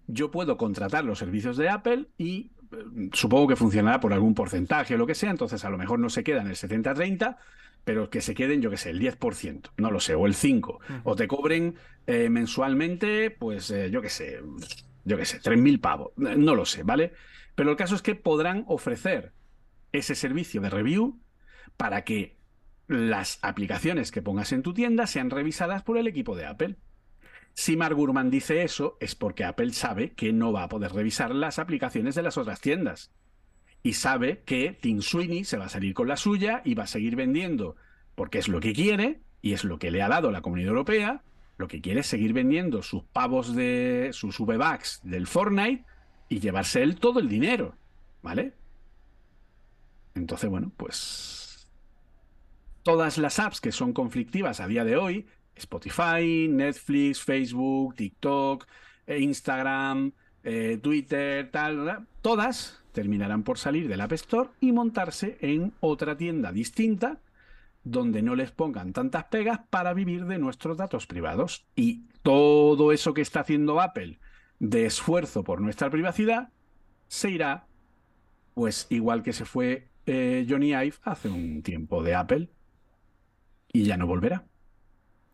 yo 0.08 0.32
puedo 0.32 0.58
contratar 0.58 1.06
los 1.06 1.20
servicios 1.20 1.58
de 1.58 1.70
Apple 1.70 2.08
y 2.18 2.52
eh, 2.72 3.10
supongo 3.14 3.48
que 3.48 3.56
funcionará 3.56 4.00
por 4.00 4.14
algún 4.14 4.36
porcentaje 4.36 4.96
o 4.96 4.98
lo 4.98 5.08
que 5.08 5.16
sea, 5.16 5.32
entonces 5.32 5.64
a 5.66 5.70
lo 5.70 5.78
mejor 5.78 6.00
no 6.00 6.10
se 6.10 6.24
queda 6.24 6.42
en 6.42 6.48
el 6.48 6.56
70-30, 6.56 7.38
pero 7.84 8.10
que 8.10 8.22
se 8.22 8.34
queden, 8.34 8.62
yo 8.62 8.70
qué 8.70 8.78
sé, 8.78 8.90
el 8.90 9.00
10%, 9.00 9.70
no 9.78 9.92
lo 9.92 10.00
sé, 10.00 10.16
o 10.16 10.26
el 10.26 10.34
5%, 10.34 10.80
o 11.04 11.16
te 11.16 11.28
cobren 11.28 11.76
eh, 12.08 12.30
mensualmente, 12.30 13.32
pues 13.32 13.70
eh, 13.72 13.90
yo 13.92 14.02
qué 14.02 14.10
sé, 14.10 14.42
yo 15.04 15.18
qué 15.18 15.26
sé, 15.26 15.40
3.000 15.40 15.80
pavos, 15.80 16.12
no 16.18 16.56
lo 16.56 16.66
sé, 16.66 16.84
¿vale? 16.84 17.14
Pero 17.56 17.72
el 17.72 17.78
caso 17.78 17.96
es 17.96 18.02
que 18.02 18.16
podrán 18.16 18.66
ofrecer 18.68 19.34
ese 19.92 20.16
servicio 20.16 20.62
de 20.62 20.70
review 20.70 21.20
para 21.78 22.04
que 22.04 22.36
las 22.88 23.40
aplicaciones 23.42 24.12
que 24.12 24.22
pongas 24.22 24.52
en 24.52 24.62
tu 24.62 24.74
tienda 24.74 25.08
sean 25.08 25.30
revisadas 25.30 25.84
por 25.84 25.98
el 25.98 26.08
equipo 26.08 26.36
de 26.36 26.46
Apple. 26.46 26.76
Si 27.58 27.78
Mark 27.78 27.96
Gurman 27.96 28.30
dice 28.30 28.64
eso, 28.64 28.98
es 29.00 29.16
porque 29.16 29.46
Apple 29.46 29.72
sabe 29.72 30.12
que 30.12 30.34
no 30.34 30.52
va 30.52 30.64
a 30.64 30.70
poder 30.70 30.92
revisar 30.92 31.34
las 31.34 31.58
aplicaciones 31.58 32.14
de 32.14 32.22
las 32.22 32.38
otras 32.38 32.60
tiendas. 32.60 33.12
Y 33.82 33.94
sabe 33.94 34.44
que 34.46 34.74
Tim 34.74 35.02
Sweeney 35.02 35.46
se 35.46 35.58
va 35.58 35.66
a 35.66 35.70
salir 35.70 35.94
con 35.94 36.10
la 36.10 36.18
suya 36.18 36.62
y 36.66 36.74
va 36.74 36.84
a 36.84 36.88
seguir 36.88 37.16
vendiendo, 37.16 37.78
porque 38.14 38.40
es 38.40 38.50
lo 38.50 38.60
que 38.60 38.74
quiere 38.74 39.22
y 39.42 39.54
es 39.54 39.64
lo 39.64 39.80
que 39.80 39.90
le 39.90 40.02
ha 40.02 40.10
dado 40.10 40.32
la 40.32 40.42
Comunidad 40.42 40.72
Europea. 40.72 41.24
Lo 41.58 41.70
que 41.70 41.80
quiere 41.80 42.02
es 42.02 42.08
seguir 42.08 42.34
vendiendo 42.34 42.82
sus 42.82 43.04
pavos 43.04 43.56
de 43.56 44.10
sus 44.12 44.38
V-Bucks 44.38 45.00
del 45.04 45.26
Fortnite 45.26 45.86
y 46.28 46.42
llevarse 46.42 46.84
él 46.84 46.98
todo 46.98 47.22
el 47.22 47.30
dinero. 47.30 47.78
¿Vale? 48.22 48.54
Entonces, 50.14 50.50
bueno, 50.50 50.74
pues 50.76 51.70
todas 52.84 53.18
las 53.18 53.40
apps 53.40 53.62
que 53.62 53.72
son 53.72 53.94
conflictivas 53.94 54.60
a 54.60 54.68
día 54.68 54.84
de 54.84 54.98
hoy, 54.98 55.26
Spotify, 55.56 56.48
Netflix, 56.50 57.22
Facebook, 57.22 57.96
TikTok, 57.96 58.68
eh, 59.08 59.20
Instagram, 59.20 60.12
eh, 60.44 60.80
Twitter, 60.82 61.50
tal, 61.52 62.08
todas 62.22 62.84
terminarán 62.92 63.44
por 63.44 63.58
salir 63.58 63.88
del 63.88 64.02
App 64.02 64.14
Store 64.14 64.50
y 64.62 64.72
montarse 64.72 65.38
en 65.42 65.74
otra 65.82 66.16
tienda 66.16 66.52
distinta 66.52 67.20
donde 67.84 68.22
no 68.22 68.36
les 68.36 68.52
pongan 68.52 68.94
tantas 68.94 69.26
pegas 69.26 69.60
para 69.70 69.94
vivir 69.94 70.26
de 70.26 70.40
nuestros 70.40 70.76
datos 70.76 71.06
privados. 71.06 71.66
Y 71.76 72.06
todo 72.24 72.92
eso 72.92 73.14
que 73.14 73.22
está 73.22 73.42
haciendo 73.42 73.80
Apple 73.80 74.20
de 74.60 74.86
esfuerzo 74.86 75.44
por 75.44 75.62
nuestra 75.62 75.90
privacidad 75.90 76.50
se 77.08 77.30
irá, 77.30 77.68
pues 78.54 78.88
igual 78.90 79.22
que 79.22 79.34
se 79.34 79.46
fue 79.46 79.90
eh, 80.08 80.46
Johnny 80.50 80.70
Ive 80.70 80.96
hace 81.04 81.30
un 81.30 81.62
tiempo 81.62 82.02
de 82.04 82.16
Apple 82.16 82.50
y 83.72 83.84
ya 83.84 83.98
no 83.98 84.08
volverá. 84.08 84.46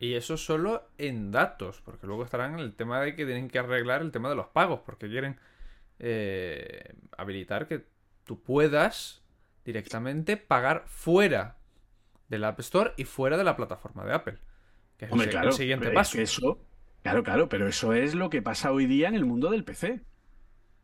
Y 0.01 0.15
eso 0.15 0.35
solo 0.35 0.89
en 0.97 1.29
datos, 1.31 1.79
porque 1.85 2.07
luego 2.07 2.23
estarán 2.23 2.55
en 2.55 2.59
el 2.61 2.73
tema 2.73 2.99
de 2.99 3.15
que 3.15 3.23
tienen 3.23 3.47
que 3.47 3.59
arreglar 3.59 4.01
el 4.01 4.11
tema 4.11 4.29
de 4.29 4.35
los 4.35 4.47
pagos, 4.47 4.79
porque 4.83 5.07
quieren 5.07 5.37
eh, 5.99 6.95
habilitar 7.15 7.67
que 7.67 7.85
tú 8.23 8.41
puedas 8.41 9.21
directamente 9.63 10.37
pagar 10.37 10.85
fuera 10.87 11.57
del 12.29 12.45
App 12.45 12.59
Store 12.61 12.93
y 12.97 13.03
fuera 13.03 13.37
de 13.37 13.43
la 13.43 13.55
plataforma 13.55 14.03
de 14.03 14.13
Apple. 14.13 14.37
Que 14.97 15.05
es 15.05 15.11
el, 15.11 15.53
siguiente 15.53 15.91
paso. 15.91 16.19
eso, 16.19 16.65
claro, 17.03 17.21
claro, 17.21 17.47
pero 17.47 17.67
eso 17.67 17.93
es 17.93 18.15
lo 18.15 18.31
que 18.31 18.41
pasa 18.41 18.71
hoy 18.71 18.87
día 18.87 19.07
en 19.07 19.13
el 19.13 19.25
mundo 19.25 19.51
del 19.51 19.63
PC. 19.63 20.01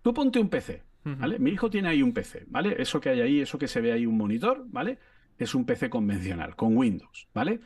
Tú 0.03 0.13
ponte 0.13 0.37
un 0.37 0.49
PC, 0.49 0.83
¿vale? 1.03 1.39
Mi 1.39 1.49
hijo 1.49 1.71
tiene 1.71 1.89
ahí 1.89 2.03
un 2.03 2.13
PC, 2.13 2.43
¿vale? 2.49 2.75
Eso 2.79 3.01
que 3.01 3.09
hay 3.09 3.21
ahí, 3.21 3.41
eso 3.41 3.57
que 3.57 3.67
se 3.67 3.81
ve 3.81 3.93
ahí 3.93 4.05
un 4.05 4.15
monitor, 4.15 4.63
¿vale? 4.67 4.99
Es 5.39 5.55
un 5.55 5.65
PC 5.65 5.89
convencional, 5.89 6.55
con 6.55 6.77
Windows, 6.77 7.27
¿vale? 7.33 7.61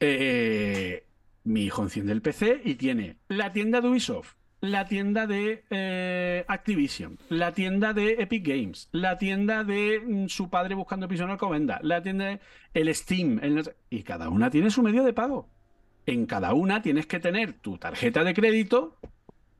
Eh, 0.00 1.04
mi 1.44 1.64
hijo 1.64 1.82
enciende 1.82 2.12
el 2.12 2.22
PC 2.22 2.62
y 2.64 2.74
tiene 2.76 3.16
la 3.28 3.52
tienda 3.52 3.80
de 3.80 3.88
Ubisoft, 3.88 4.34
la 4.60 4.86
tienda 4.86 5.26
de 5.26 5.64
eh, 5.70 6.44
Activision, 6.48 7.18
la 7.28 7.52
tienda 7.52 7.92
de 7.92 8.12
Epic 8.18 8.46
Games, 8.46 8.88
la 8.92 9.18
tienda 9.18 9.62
de 9.62 10.00
mm, 10.00 10.28
su 10.28 10.48
padre 10.48 10.74
buscando 10.74 11.06
piso 11.06 11.24
en 11.24 11.30
Alcobenda, 11.30 11.80
la 11.82 12.02
tienda 12.02 12.26
de 12.26 12.40
el 12.72 12.94
Steam, 12.94 13.40
y 13.90 14.02
cada 14.02 14.30
una 14.30 14.50
tiene 14.50 14.70
su 14.70 14.82
medio 14.82 15.02
de 15.04 15.12
pago. 15.12 15.48
En 16.06 16.26
cada 16.26 16.54
una 16.54 16.80
tienes 16.80 17.06
que 17.06 17.20
tener 17.20 17.52
tu 17.52 17.76
tarjeta 17.78 18.24
de 18.24 18.34
crédito 18.34 18.96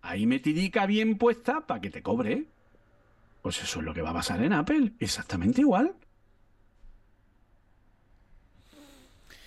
ahí 0.02 0.26
metidica 0.26 0.86
bien 0.86 1.18
puesta 1.18 1.66
para 1.66 1.80
que 1.80 1.90
te 1.90 2.02
cobre. 2.02 2.46
Pues 3.42 3.62
eso 3.62 3.80
es 3.80 3.84
lo 3.84 3.94
que 3.94 4.02
va 4.02 4.10
a 4.10 4.14
pasar 4.14 4.42
en 4.42 4.52
Apple, 4.52 4.92
exactamente 5.00 5.60
igual. 5.60 5.94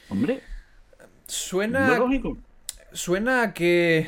Hombre, 0.10 0.42
suena 1.28 2.00
Suena 2.92 3.42
a 3.42 3.54
que 3.54 4.08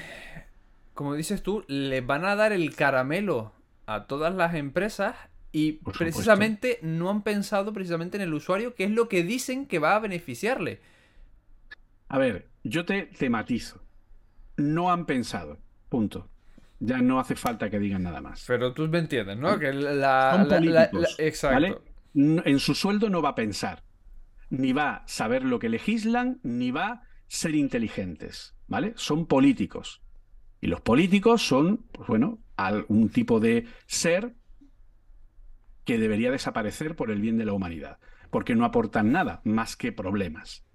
como 0.95 1.13
dices 1.13 1.43
tú, 1.43 1.63
le 1.67 2.01
van 2.01 2.25
a 2.25 2.35
dar 2.35 2.53
el 2.53 2.73
caramelo 2.73 3.51
a 3.85 4.05
todas 4.07 4.33
las 4.33 4.55
empresas 4.55 5.15
y 5.51 5.73
precisamente 5.73 6.79
no 6.81 7.09
han 7.09 7.21
pensado 7.21 7.73
precisamente 7.73 8.17
en 8.17 8.23
el 8.23 8.33
usuario, 8.33 8.73
que 8.73 8.85
es 8.85 8.91
lo 8.91 9.07
que 9.07 9.23
dicen 9.23 9.67
que 9.67 9.77
va 9.77 9.95
a 9.95 9.99
beneficiarle. 9.99 10.79
A 12.07 12.17
ver, 12.17 12.47
yo 12.63 12.85
te, 12.85 13.03
tematizo. 13.03 13.83
No 14.57 14.91
han 14.91 15.05
pensado. 15.05 15.57
Punto. 15.89 16.29
Ya 16.79 16.97
no 16.99 17.19
hace 17.19 17.35
falta 17.35 17.69
que 17.69 17.79
digan 17.79 18.03
nada 18.03 18.21
más. 18.21 18.45
Pero 18.47 18.73
tú 18.73 18.87
me 18.87 18.99
entiendes, 18.99 19.37
¿no? 19.37 19.59
Que 19.59 19.73
la, 19.73 20.47
exacto. 21.17 21.83
En 22.13 22.59
su 22.59 22.73
sueldo 22.73 23.09
no 23.09 23.21
va 23.21 23.29
a 23.29 23.35
pensar. 23.35 23.83
Ni 24.49 24.73
va 24.73 24.95
a 24.95 25.07
saber 25.07 25.43
lo 25.43 25.59
que 25.59 25.69
legislan, 25.69 26.39
ni 26.43 26.71
va 26.71 26.87
a 26.87 27.01
ser 27.27 27.55
inteligentes. 27.55 28.55
¿Vale? 28.67 28.93
Son 28.95 29.25
políticos. 29.25 30.01
Y 30.61 30.67
los 30.67 30.81
políticos 30.81 31.45
son, 31.45 31.85
pues 31.91 32.07
bueno, 32.07 32.39
un 32.87 33.09
tipo 33.09 33.39
de 33.39 33.67
ser 33.85 34.33
que 35.83 35.99
debería 35.99 36.31
desaparecer 36.31 36.95
por 36.95 37.11
el 37.11 37.21
bien 37.21 37.37
de 37.37 37.45
la 37.45 37.53
humanidad, 37.53 37.99
porque 38.31 38.55
no 38.55 38.65
aportan 38.65 39.11
nada 39.11 39.41
más 39.43 39.75
que 39.75 39.91
problemas. 39.91 40.65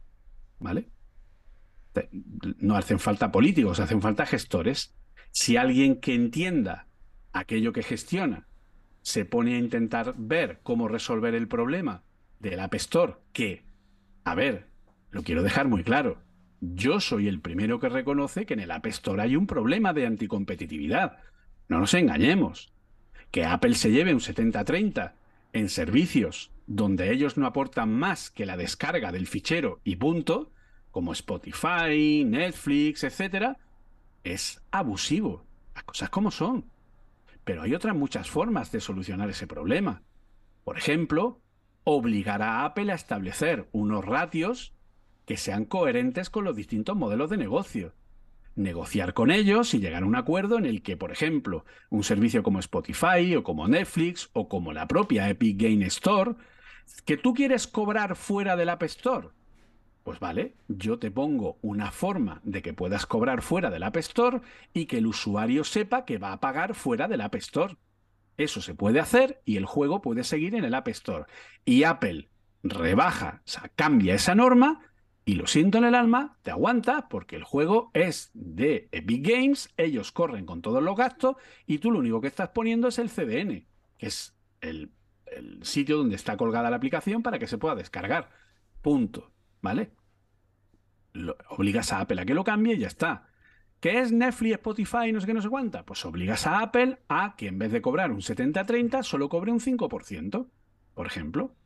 ¿Vale? 0.60 0.88
No 2.58 2.76
hacen 2.76 3.00
falta 3.00 3.32
políticos, 3.32 3.80
hacen 3.80 4.00
falta 4.00 4.26
gestores. 4.26 4.94
Si 5.32 5.56
alguien 5.56 6.00
que 6.00 6.14
entienda 6.14 6.86
aquello 7.32 7.72
que 7.72 7.82
gestiona 7.82 8.46
se 9.02 9.24
pone 9.24 9.54
a 9.54 9.58
intentar 9.58 10.14
ver 10.16 10.60
cómo 10.62 10.86
resolver 10.86 11.34
el 11.34 11.48
problema 11.48 12.04
del 12.40 12.60
App 12.60 12.74
Store, 12.74 13.14
que, 13.32 13.62
a 14.24 14.34
ver, 14.34 14.66
lo 15.10 15.22
quiero 15.22 15.42
dejar 15.42 15.68
muy 15.68 15.84
claro, 15.84 16.18
yo 16.60 17.00
soy 17.00 17.26
el 17.26 17.40
primero 17.40 17.80
que 17.80 17.88
reconoce 17.88 18.44
que 18.44 18.54
en 18.54 18.60
el 18.60 18.70
App 18.70 18.86
Store 18.86 19.22
hay 19.22 19.36
un 19.36 19.46
problema 19.46 19.94
de 19.94 20.06
anticompetitividad. 20.06 21.18
No 21.68 21.78
nos 21.80 21.94
engañemos. 21.94 22.72
Que 23.30 23.44
Apple 23.44 23.74
se 23.74 23.90
lleve 23.90 24.12
un 24.12 24.20
70-30 24.20 25.12
en 25.52 25.68
servicios 25.68 26.50
donde 26.66 27.12
ellos 27.12 27.36
no 27.36 27.46
aportan 27.46 27.92
más 27.92 28.30
que 28.30 28.46
la 28.46 28.56
descarga 28.56 29.10
del 29.10 29.26
fichero 29.26 29.80
y 29.84 29.96
punto, 29.96 30.52
como 30.90 31.12
Spotify, 31.12 32.24
Netflix, 32.26 33.04
etc., 33.04 33.56
es 34.22 34.60
abusivo. 34.70 35.46
Las 35.74 35.84
cosas 35.84 36.10
como 36.10 36.30
son. 36.30 36.66
Pero 37.44 37.62
hay 37.62 37.74
otras 37.74 37.96
muchas 37.96 38.28
formas 38.28 38.70
de 38.70 38.80
solucionar 38.80 39.30
ese 39.30 39.46
problema. 39.46 40.02
Por 40.62 40.76
ejemplo, 40.76 41.40
obligar 41.84 42.42
a 42.42 42.64
Apple 42.64 42.92
a 42.92 42.94
establecer 42.94 43.68
unos 43.72 44.04
ratios 44.04 44.74
que 45.24 45.36
sean 45.36 45.64
coherentes 45.64 46.30
con 46.30 46.44
los 46.44 46.56
distintos 46.56 46.96
modelos 46.96 47.30
de 47.30 47.36
negocio. 47.36 47.94
Negociar 48.56 49.14
con 49.14 49.30
ellos 49.30 49.74
y 49.74 49.78
llegar 49.78 50.02
a 50.02 50.06
un 50.06 50.16
acuerdo 50.16 50.58
en 50.58 50.66
el 50.66 50.82
que, 50.82 50.96
por 50.96 51.12
ejemplo, 51.12 51.64
un 51.88 52.02
servicio 52.02 52.42
como 52.42 52.58
Spotify 52.58 53.36
o 53.36 53.42
como 53.42 53.68
Netflix 53.68 54.28
o 54.32 54.48
como 54.48 54.72
la 54.72 54.88
propia 54.88 55.28
Epic 55.28 55.60
Game 55.60 55.86
Store, 55.86 56.34
que 57.04 57.16
tú 57.16 57.32
quieres 57.32 57.66
cobrar 57.66 58.16
fuera 58.16 58.56
del 58.56 58.70
App 58.70 58.82
Store. 58.82 59.28
Pues 60.02 60.18
vale, 60.18 60.56
yo 60.66 60.98
te 60.98 61.10
pongo 61.10 61.58
una 61.62 61.90
forma 61.92 62.40
de 62.42 62.62
que 62.62 62.72
puedas 62.72 63.06
cobrar 63.06 63.42
fuera 63.42 63.70
del 63.70 63.82
App 63.82 63.96
Store 63.98 64.40
y 64.72 64.86
que 64.86 64.98
el 64.98 65.06
usuario 65.06 65.62
sepa 65.62 66.04
que 66.04 66.18
va 66.18 66.32
a 66.32 66.40
pagar 66.40 66.74
fuera 66.74 67.06
del 67.06 67.20
App 67.20 67.34
Store. 67.36 67.76
Eso 68.40 68.62
se 68.62 68.74
puede 68.74 69.00
hacer 69.00 69.42
y 69.44 69.58
el 69.58 69.66
juego 69.66 70.00
puede 70.00 70.24
seguir 70.24 70.54
en 70.54 70.64
el 70.64 70.74
App 70.74 70.88
Store. 70.88 71.26
Y 71.66 71.84
Apple 71.84 72.30
rebaja, 72.62 73.42
o 73.44 73.48
sea, 73.48 73.70
cambia 73.76 74.14
esa 74.14 74.34
norma 74.34 74.80
y 75.26 75.34
lo 75.34 75.46
siento 75.46 75.76
en 75.76 75.84
el 75.84 75.94
alma, 75.94 76.38
te 76.42 76.50
aguanta 76.50 77.06
porque 77.08 77.36
el 77.36 77.44
juego 77.44 77.90
es 77.92 78.30
de 78.32 78.88
Epic 78.92 79.28
Games, 79.28 79.68
ellos 79.76 80.10
corren 80.10 80.46
con 80.46 80.62
todos 80.62 80.82
los 80.82 80.96
gastos 80.96 81.36
y 81.66 81.78
tú 81.78 81.90
lo 81.90 81.98
único 81.98 82.22
que 82.22 82.28
estás 82.28 82.48
poniendo 82.48 82.88
es 82.88 82.98
el 82.98 83.10
CDN, 83.10 83.66
que 83.98 84.06
es 84.06 84.34
el, 84.62 84.90
sitio 85.60 85.98
donde 85.98 86.16
está 86.16 86.38
colgada 86.38 86.70
la 86.70 86.76
aplicación 86.76 87.22
para 87.22 87.38
que 87.38 87.46
se 87.46 87.58
pueda 87.58 87.74
descargar. 87.74 88.30
Punto. 88.82 89.32
¿Vale? 89.60 89.92
obligas 91.50 91.92
a 91.92 92.00
Apple 92.00 92.22
a 92.22 92.24
que 92.24 92.34
lo 92.34 92.42
cambie 92.42 92.74
y 92.74 92.78
ya 92.78 92.86
está. 92.86 93.28
¿Qué 93.80 93.98
es 93.98 94.12
Netflix, 94.12 94.56
Spotify, 94.56 95.10
no 95.10 95.20
sé 95.20 95.26
qué, 95.26 95.32
no 95.32 95.40
sé 95.40 95.48
cuánta? 95.48 95.86
Pues 95.86 96.04
obligas 96.04 96.46
a 96.46 96.60
Apple 96.60 96.98
a 97.08 97.34
que 97.34 97.48
en 97.48 97.58
vez 97.58 97.72
de 97.72 97.80
cobrar 97.80 98.12
un 98.12 98.20
70-30, 98.20 99.02
solo 99.02 99.30
cobre 99.30 99.52
un 99.52 99.60
5%, 99.60 100.46
por 100.94 101.06
ejemplo. 101.06 101.56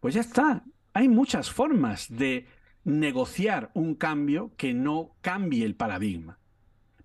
Pues 0.00 0.14
ya 0.14 0.20
está. 0.20 0.64
hay 0.92 1.08
muchas 1.08 1.50
formas 1.50 2.08
de 2.08 2.46
negociar 2.82 3.70
un 3.74 3.94
cambio 3.94 4.52
que 4.56 4.74
no 4.74 5.16
cambie 5.20 5.64
el 5.64 5.76
paradigma. 5.76 6.40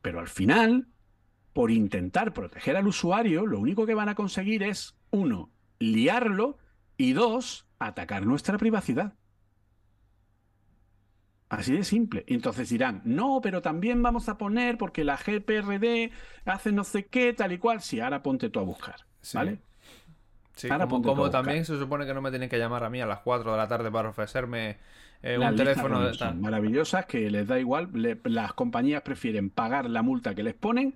Pero 0.01 0.19
al 0.19 0.27
final, 0.27 0.87
por 1.53 1.69
intentar 1.69 2.33
proteger 2.33 2.75
al 2.75 2.87
usuario, 2.87 3.45
lo 3.45 3.59
único 3.59 3.85
que 3.85 3.93
van 3.93 4.09
a 4.09 4.15
conseguir 4.15 4.63
es, 4.63 4.95
uno, 5.11 5.51
liarlo 5.77 6.57
y 6.97 7.13
dos, 7.13 7.67
atacar 7.77 8.25
nuestra 8.25 8.57
privacidad. 8.57 9.13
Así 11.49 11.75
de 11.75 11.83
simple. 11.83 12.23
Y 12.27 12.35
entonces 12.35 12.69
dirán, 12.69 13.01
no, 13.05 13.39
pero 13.41 13.61
también 13.61 14.03
vamos 14.03 14.29
a 14.29 14.37
poner 14.37 14.77
porque 14.77 15.03
la 15.03 15.17
GPRD 15.17 16.11
hace 16.45 16.71
no 16.71 16.83
sé 16.83 17.07
qué, 17.07 17.33
tal 17.33 17.51
y 17.51 17.57
cual. 17.57 17.81
Sí, 17.81 17.99
ahora 17.99 18.21
ponte 18.21 18.49
tú 18.49 18.59
a 18.59 18.63
buscar. 18.63 18.97
¿Vale? 19.33 19.59
Sí, 20.55 20.67
como, 20.67 21.29
también 21.29 21.65
se 21.65 21.77
supone 21.79 22.05
que 22.05 22.13
no 22.13 22.21
me 22.21 22.29
tienen 22.29 22.49
que 22.49 22.59
llamar 22.59 22.83
a 22.83 22.89
mí 22.89 23.01
a 23.01 23.05
las 23.05 23.19
4 23.19 23.51
de 23.51 23.57
la 23.57 23.67
tarde 23.67 23.89
para 23.89 24.09
ofrecerme 24.09 24.77
eh, 25.23 25.37
un 25.39 25.55
teléfono 25.55 26.01
de 26.01 26.17
tal. 26.17 26.35
maravillosas 26.35 27.05
que 27.05 27.29
les 27.31 27.47
da 27.47 27.57
igual. 27.57 27.89
las 28.25 28.53
compañías 28.53 29.01
prefieren 29.01 29.49
pagar 29.49 29.89
la 29.89 30.01
multa 30.01 30.35
que 30.35 30.43
les 30.43 30.53
ponen, 30.53 30.95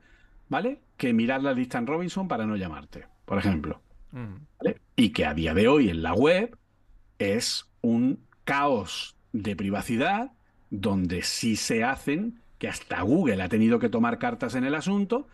¿vale? 0.50 0.82
Que 0.98 1.14
mirar 1.14 1.42
la 1.42 1.54
lista 1.54 1.78
en 1.78 1.88
Robinson 1.88 2.28
para 2.28 2.46
no 2.46 2.58
llamarte, 2.58 3.08
por 3.26 3.38
ejemplo. 3.38 3.82
Y 4.96 5.10
que 5.10 5.26
a 5.26 5.34
día 5.34 5.54
de 5.54 5.68
hoy 5.68 5.90
en 5.90 6.04
la 6.04 6.14
web 6.14 6.58
es 7.18 7.66
un 7.82 8.20
caos 8.44 9.16
de 9.32 9.56
privacidad 9.56 10.32
donde 10.74 11.22
sí 11.22 11.56
se 11.56 11.84
hacen, 11.84 12.42
que 12.58 12.68
hasta 12.68 13.00
Google 13.04 13.44
ha 13.44 13.48
tenido 13.48 13.78
que 13.78 13.90
tomar 13.90 14.18
cartas 14.18 14.56
en 14.56 14.64
el 14.64 14.74
asunto, 14.74 15.28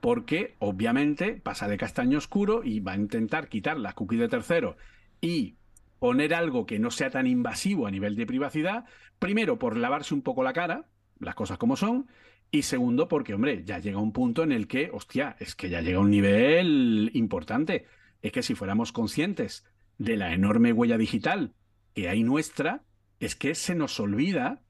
porque 0.00 0.54
obviamente 0.60 1.32
pasa 1.42 1.66
de 1.66 1.76
castaño 1.76 2.18
oscuro 2.18 2.62
y 2.62 2.78
va 2.78 2.92
a 2.92 2.96
intentar 2.96 3.48
quitar 3.48 3.76
las 3.76 3.94
cookies 3.94 4.20
de 4.20 4.28
tercero 4.28 4.76
y 5.20 5.56
poner 5.98 6.32
algo 6.32 6.64
que 6.64 6.78
no 6.78 6.92
sea 6.92 7.10
tan 7.10 7.26
invasivo 7.26 7.88
a 7.88 7.90
nivel 7.90 8.14
de 8.14 8.24
privacidad, 8.24 8.84
primero 9.18 9.58
por 9.58 9.76
lavarse 9.76 10.14
un 10.14 10.22
poco 10.22 10.44
la 10.44 10.52
cara, 10.52 10.86
las 11.18 11.34
cosas 11.34 11.58
como 11.58 11.74
son, 11.74 12.06
y 12.52 12.62
segundo 12.62 13.08
porque, 13.08 13.34
hombre, 13.34 13.64
ya 13.64 13.80
llega 13.80 13.98
un 13.98 14.12
punto 14.12 14.44
en 14.44 14.52
el 14.52 14.68
que, 14.68 14.90
hostia, 14.92 15.34
es 15.40 15.56
que 15.56 15.70
ya 15.70 15.80
llega 15.80 15.98
un 15.98 16.10
nivel 16.10 17.10
importante. 17.14 17.86
Es 18.22 18.30
que 18.30 18.44
si 18.44 18.54
fuéramos 18.54 18.92
conscientes 18.92 19.64
de 19.98 20.16
la 20.16 20.32
enorme 20.32 20.72
huella 20.72 20.98
digital 20.98 21.52
que 21.94 22.08
hay 22.08 22.22
nuestra, 22.22 22.84
es 23.18 23.34
que 23.34 23.56
se 23.56 23.74
nos 23.74 23.98
olvida 23.98 24.60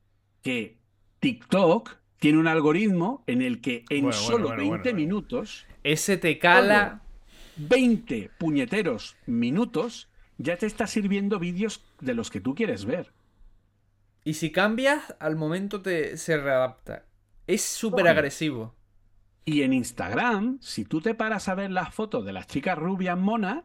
que 0.45 0.77
TikTok 1.19 1.97
tiene 2.21 2.39
un 2.39 2.47
algoritmo 2.47 3.25
en 3.27 3.43
el 3.43 3.61
que 3.61 3.85
en 3.91 4.13
solo 4.13 4.55
20 4.57 4.95
minutos. 4.95 5.67
Ese 5.83 6.17
te 6.17 6.39
cala. 6.39 7.01
20 7.57 8.31
puñeteros 8.39 9.17
minutos 9.27 10.09
ya 10.39 10.57
te 10.57 10.67
está 10.67 10.87
sirviendo 10.87 11.39
vídeos 11.39 11.85
de 12.01 12.15
los 12.15 12.31
que 12.31 12.41
tú 12.41 12.55
quieres 12.55 12.85
ver. 12.85 13.13
Y 14.25 14.35
si 14.35 14.51
cambias, 14.53 15.15
al 15.21 15.37
momento 15.37 15.83
te, 15.83 16.17
se 16.17 16.37
readapta. 16.37 17.05
Es 17.47 17.63
súper 17.63 18.09
agresivo. 18.09 18.75
Y 19.45 19.63
en 19.63 19.73
Instagram, 19.73 20.59
si 20.61 20.85
tú 20.85 21.01
te 21.01 21.15
paras 21.15 21.49
a 21.49 21.55
ver 21.55 21.71
las 21.71 21.95
fotos 21.95 22.25
de 22.25 22.33
las 22.33 22.47
chicas 22.47 22.79
rubias 22.79 23.19
monas, 23.19 23.65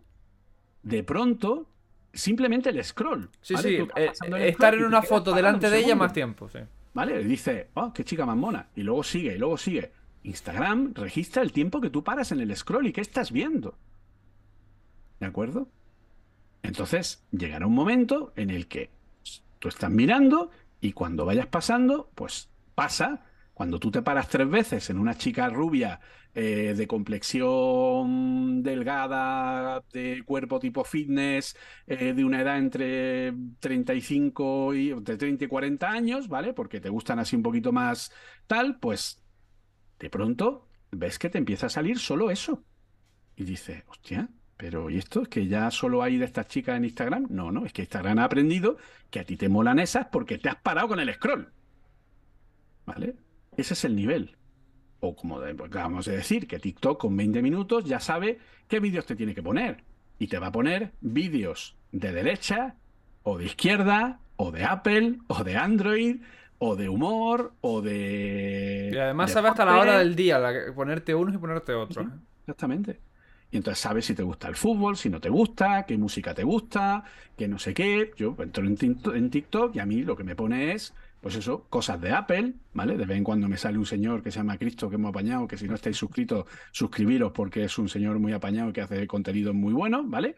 de 0.83 1.03
pronto, 1.03 1.69
simplemente 2.13 2.69
el 2.69 2.83
scroll. 2.83 3.29
Sí, 3.41 3.55
sí, 3.57 3.77
eh, 3.95 4.11
estar 4.47 4.73
en 4.73 4.83
una 4.83 5.01
foto 5.01 5.33
delante 5.33 5.69
de 5.69 5.79
ella 5.79 5.95
más 5.95 6.13
tiempo, 6.13 6.49
sí. 6.49 6.59
¿Vale? 6.93 7.23
dice, 7.23 7.69
oh, 7.75 7.93
qué 7.93 8.03
chica 8.03 8.25
más 8.25 8.35
mona. 8.35 8.67
Y 8.75 8.83
luego 8.83 9.03
sigue, 9.03 9.35
y 9.35 9.37
luego 9.37 9.57
sigue. 9.57 9.91
Instagram 10.23 10.93
registra 10.95 11.41
el 11.41 11.51
tiempo 11.51 11.79
que 11.79 11.89
tú 11.89 12.03
paras 12.03 12.31
en 12.31 12.39
el 12.39 12.55
scroll 12.55 12.87
y 12.87 12.93
qué 12.93 13.01
estás 13.01 13.31
viendo. 13.31 13.77
¿De 15.19 15.27
acuerdo? 15.27 15.67
Entonces, 16.63 17.23
llegará 17.31 17.67
un 17.67 17.75
momento 17.75 18.33
en 18.35 18.49
el 18.49 18.67
que 18.67 18.89
tú 19.59 19.69
estás 19.69 19.89
mirando 19.89 20.51
y 20.81 20.93
cuando 20.93 21.25
vayas 21.25 21.47
pasando, 21.47 22.09
pues 22.15 22.49
pasa. 22.75 23.25
Cuando 23.59 23.77
tú 23.77 23.91
te 23.91 24.01
paras 24.01 24.29
tres 24.29 24.49
veces 24.49 24.89
en 24.89 24.97
una 24.97 25.15
chica 25.15 25.49
rubia 25.49 25.99
eh, 26.33 26.73
de 26.77 26.87
complexión 26.87 28.63
delgada, 28.63 29.83
de 29.91 30.23
cuerpo 30.23 30.61
tipo 30.61 30.85
fitness, 30.85 31.57
eh, 31.85 32.13
de 32.13 32.23
una 32.23 32.39
edad 32.41 32.57
entre 32.57 33.33
35 33.59 34.75
y 34.75 34.91
entre 34.91 35.17
30 35.17 35.43
y 35.43 35.47
40 35.49 35.91
años, 35.91 36.29
¿vale? 36.29 36.53
Porque 36.53 36.79
te 36.79 36.87
gustan 36.87 37.19
así 37.19 37.35
un 37.35 37.43
poquito 37.43 37.73
más 37.73 38.13
tal, 38.47 38.79
pues 38.79 39.21
de 39.99 40.09
pronto 40.09 40.69
ves 40.91 41.19
que 41.19 41.29
te 41.29 41.37
empieza 41.37 41.65
a 41.65 41.69
salir 41.69 41.99
solo 41.99 42.31
eso. 42.31 42.63
Y 43.35 43.43
dices, 43.43 43.83
hostia, 43.89 44.29
pero 44.55 44.89
¿y 44.89 44.99
esto? 44.99 45.23
¿Es 45.23 45.27
que 45.27 45.47
ya 45.47 45.69
solo 45.69 46.01
hay 46.01 46.17
de 46.17 46.23
estas 46.23 46.47
chicas 46.47 46.77
en 46.77 46.85
Instagram? 46.85 47.27
No, 47.29 47.51
no, 47.51 47.65
es 47.65 47.73
que 47.73 47.81
Instagram 47.81 48.19
ha 48.19 48.23
aprendido 48.23 48.77
que 49.09 49.19
a 49.19 49.25
ti 49.25 49.35
te 49.35 49.49
molan 49.49 49.79
esas 49.79 50.07
porque 50.07 50.37
te 50.37 50.47
has 50.47 50.61
parado 50.61 50.87
con 50.87 51.01
el 51.01 51.13
scroll. 51.13 51.51
¿Vale? 52.85 53.15
Ese 53.59 53.73
es 53.73 53.83
el 53.85 53.95
nivel 53.95 54.35
o 54.99 55.15
como 55.15 55.37
acabamos 55.37 56.05
de 56.05 56.17
decir, 56.17 56.47
que 56.47 56.59
TikTok 56.59 56.99
con 56.99 57.15
20 57.15 57.41
minutos 57.41 57.85
ya 57.85 57.99
sabe 57.99 58.39
qué 58.67 58.79
vídeos 58.79 59.05
te 59.05 59.15
tiene 59.15 59.33
que 59.33 59.43
poner. 59.43 59.83
Y 60.17 60.27
te 60.27 60.39
va 60.39 60.47
a 60.47 60.51
poner 60.51 60.91
vídeos 60.99 61.77
de 61.91 62.11
derecha, 62.11 62.75
o 63.23 63.37
de 63.37 63.45
izquierda, 63.45 64.19
o 64.35 64.51
de 64.51 64.65
Apple, 64.65 65.19
o 65.27 65.43
de 65.43 65.55
Android, 65.55 66.17
o 66.57 66.75
de 66.75 66.89
humor, 66.89 67.53
o 67.61 67.81
de. 67.81 68.89
Y 68.91 68.97
además 68.97 69.31
sabe 69.31 69.49
hasta 69.49 69.63
la 69.63 69.79
hora 69.79 69.99
del 69.99 70.15
día, 70.15 70.41
ponerte 70.75 71.15
unos 71.15 71.35
y 71.35 71.37
ponerte 71.37 71.73
otros. 71.73 72.05
exactamente. 72.41 72.99
Y 73.51 73.57
entonces 73.57 73.79
sabes 73.81 74.05
si 74.05 74.13
te 74.13 74.21
gusta 74.21 74.47
el 74.47 74.55
fútbol, 74.55 74.95
si 74.95 75.09
no 75.09 75.19
te 75.19 75.29
gusta, 75.29 75.85
qué 75.87 75.97
música 75.97 76.35
te 76.35 76.43
gusta, 76.43 77.03
qué 77.35 77.47
no 77.47 77.57
sé 77.57 77.73
qué. 77.73 78.11
Yo 78.15 78.35
entro 78.37 78.63
en 78.65 79.29
TikTok 79.29 79.75
y 79.75 79.79
a 79.79 79.85
mí 79.85 80.03
lo 80.03 80.15
que 80.15 80.23
me 80.23 80.35
pone 80.35 80.73
es 80.73 80.93
pues 81.21 81.35
eso, 81.35 81.67
cosas 81.69 81.99
de 81.99 82.11
Apple, 82.11 82.53
¿vale? 82.73 82.97
De 82.97 83.05
vez 83.05 83.17
en 83.17 83.23
cuando 83.23 83.47
me 83.47 83.57
sale 83.57 83.77
un 83.77 83.85
señor 83.85 84.23
que 84.23 84.31
se 84.31 84.39
llama 84.39 84.57
Cristo 84.57 84.89
que 84.89 84.95
hemos 84.95 85.09
apañado, 85.09 85.47
que 85.47 85.57
si 85.57 85.67
no 85.67 85.75
estáis 85.75 85.97
suscritos, 85.97 86.45
suscribiros 86.71 87.31
porque 87.31 87.65
es 87.65 87.77
un 87.77 87.89
señor 87.89 88.19
muy 88.19 88.33
apañado 88.33 88.71
que 88.71 88.81
hace 88.81 89.07
contenido 89.07 89.53
muy 89.53 89.73
bueno, 89.73 90.03
¿vale? 90.05 90.35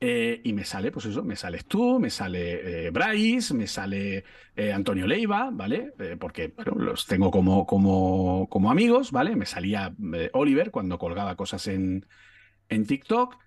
Eh, 0.00 0.40
y 0.44 0.52
me 0.52 0.64
sale, 0.64 0.90
pues 0.90 1.06
eso, 1.06 1.22
me 1.22 1.36
sales 1.36 1.64
tú, 1.66 1.98
me 1.98 2.10
sale 2.10 2.86
eh, 2.86 2.90
Bryce, 2.90 3.54
me 3.54 3.66
sale 3.66 4.24
eh, 4.56 4.72
Antonio 4.72 5.06
Leiva, 5.06 5.50
¿vale? 5.52 5.92
porque 6.18 6.52
los 6.76 7.06
tengo 7.06 7.30
como, 7.30 7.64
como, 7.64 8.48
como 8.50 8.70
amigos, 8.70 9.12
¿vale? 9.12 9.36
Me 9.36 9.46
salía 9.46 9.94
Oliver 10.32 10.70
cuando 10.70 10.98
colgaba 10.98 11.36
cosas 11.36 11.68
en, 11.68 12.06
en 12.68 12.86
TikTok 12.86 13.38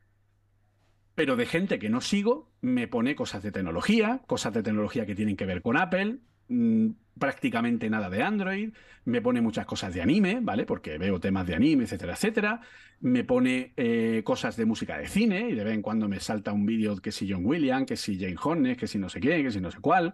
pero 1.17 1.35
de 1.35 1.47
gente 1.47 1.79
que 1.79 1.89
no 1.89 1.99
sigo 1.99 2.51
me 2.61 2.87
pone 2.87 3.15
cosas 3.15 3.41
de 3.41 3.51
tecnología, 3.51 4.21
cosas 4.27 4.53
de 4.53 4.61
tecnología 4.61 5.07
que 5.07 5.15
tienen 5.15 5.35
que 5.35 5.47
ver 5.47 5.63
con 5.63 5.75
Apple, 5.75 6.19
Mm, 6.49 6.91
prácticamente 7.17 7.89
nada 7.89 8.09
de 8.09 8.21
Android, 8.21 8.73
me 9.05 9.21
pone 9.21 9.41
muchas 9.41 9.65
cosas 9.65 9.93
de 9.93 10.01
anime, 10.01 10.39
¿vale? 10.41 10.65
Porque 10.65 10.97
veo 10.97 11.19
temas 11.19 11.47
de 11.47 11.55
anime, 11.55 11.83
etcétera, 11.85 12.13
etcétera. 12.13 12.61
Me 12.99 13.23
pone 13.23 13.73
eh, 13.75 14.21
cosas 14.23 14.55
de 14.55 14.65
música 14.65 14.97
de 14.97 15.07
cine 15.07 15.49
y 15.49 15.55
de 15.55 15.63
vez 15.63 15.73
en 15.73 15.81
cuando 15.81 16.07
me 16.07 16.19
salta 16.19 16.51
un 16.51 16.65
vídeo 16.65 16.97
que 16.97 17.11
si 17.11 17.31
John 17.31 17.45
Williams, 17.45 17.87
que 17.87 17.97
si 17.97 18.19
Jane 18.19 18.35
Hornes, 18.41 18.77
que 18.77 18.87
si 18.87 18.97
no 18.97 19.09
sé 19.09 19.19
quién, 19.19 19.43
que 19.43 19.51
si 19.51 19.61
no 19.61 19.71
sé 19.71 19.79
cuál. 19.79 20.13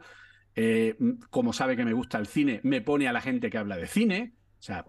Eh, 0.55 0.95
mm, 0.99 1.11
como 1.29 1.53
sabe 1.53 1.75
que 1.75 1.85
me 1.85 1.93
gusta 1.93 2.17
el 2.17 2.27
cine, 2.27 2.59
me 2.63 2.81
pone 2.81 3.07
a 3.07 3.13
la 3.13 3.21
gente 3.21 3.49
que 3.49 3.57
habla 3.57 3.77
de 3.77 3.87
cine. 3.87 4.35
O 4.59 4.61
sea, 4.61 4.85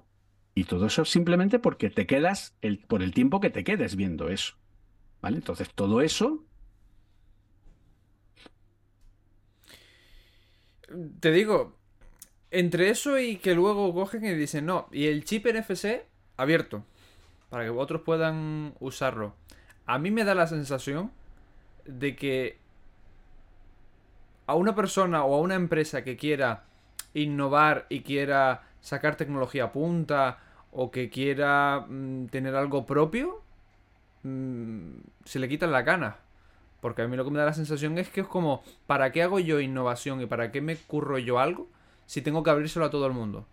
y 0.54 0.64
todo 0.64 0.86
eso 0.86 1.04
simplemente 1.04 1.58
porque 1.58 1.90
te 1.90 2.06
quedas 2.06 2.56
el, 2.60 2.78
por 2.80 3.02
el 3.02 3.12
tiempo 3.12 3.40
que 3.40 3.50
te 3.50 3.64
quedes 3.64 3.96
viendo 3.96 4.28
eso. 4.28 4.54
¿Vale? 5.20 5.38
Entonces, 5.38 5.70
todo 5.74 6.02
eso 6.02 6.46
te 11.20 11.32
digo, 11.32 11.76
entre 12.50 12.90
eso 12.90 13.18
y 13.18 13.36
que 13.36 13.54
luego 13.54 13.92
cogen 13.94 14.24
y 14.24 14.34
dicen, 14.34 14.66
no, 14.66 14.88
y 14.92 15.06
el 15.06 15.24
chip 15.24 15.46
NFC 15.46 16.04
abierto, 16.36 16.84
para 17.50 17.64
que 17.64 17.70
otros 17.70 18.02
puedan 18.02 18.74
usarlo. 18.80 19.34
A 19.86 19.98
mí 19.98 20.10
me 20.10 20.24
da 20.24 20.34
la 20.34 20.46
sensación 20.46 21.10
de 21.84 22.16
que 22.16 22.58
a 24.46 24.54
una 24.54 24.74
persona 24.74 25.24
o 25.24 25.34
a 25.34 25.40
una 25.40 25.54
empresa 25.54 26.04
que 26.04 26.16
quiera 26.16 26.64
innovar 27.14 27.86
y 27.88 28.00
quiera 28.00 28.62
sacar 28.80 29.16
tecnología 29.16 29.64
a 29.64 29.72
punta 29.72 30.38
o 30.70 30.90
que 30.90 31.08
quiera 31.08 31.86
mm, 31.88 32.26
tener 32.26 32.54
algo 32.54 32.84
propio, 32.84 33.42
mm, 34.22 34.96
se 35.24 35.38
le 35.38 35.48
quitan 35.48 35.72
la 35.72 35.82
gana. 35.82 36.18
Porque 36.84 37.00
a 37.00 37.08
mí 37.08 37.16
lo 37.16 37.24
que 37.24 37.30
me 37.30 37.38
da 37.38 37.46
la 37.46 37.54
sensación 37.54 37.96
es 37.96 38.10
que 38.10 38.20
es 38.20 38.26
como, 38.26 38.62
¿para 38.86 39.10
qué 39.10 39.22
hago 39.22 39.38
yo 39.38 39.58
innovación 39.58 40.20
y 40.20 40.26
para 40.26 40.52
qué 40.52 40.60
me 40.60 40.76
curro 40.76 41.16
yo 41.16 41.38
algo 41.38 41.66
si 42.04 42.20
tengo 42.20 42.42
que 42.42 42.50
abrírselo 42.50 42.84
a 42.84 42.90
todo 42.90 43.06
el 43.06 43.14
mundo? 43.14 43.46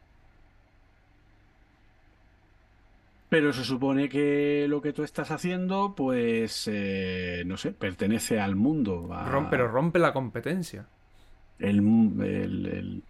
Pero 3.30 3.54
se 3.54 3.64
supone 3.64 4.10
que 4.10 4.66
lo 4.68 4.82
que 4.82 4.92
tú 4.92 5.04
estás 5.04 5.32
haciendo, 5.32 5.94
pues, 5.96 6.68
eh, 6.70 7.44
no 7.46 7.56
sé, 7.56 7.72
pertenece 7.72 8.42
al 8.42 8.58
mundo. 8.58 9.10
pero 9.50 9.70
rompe 9.70 10.00
la 10.00 10.12
competencia. 10.12 10.88
El, 11.58 11.82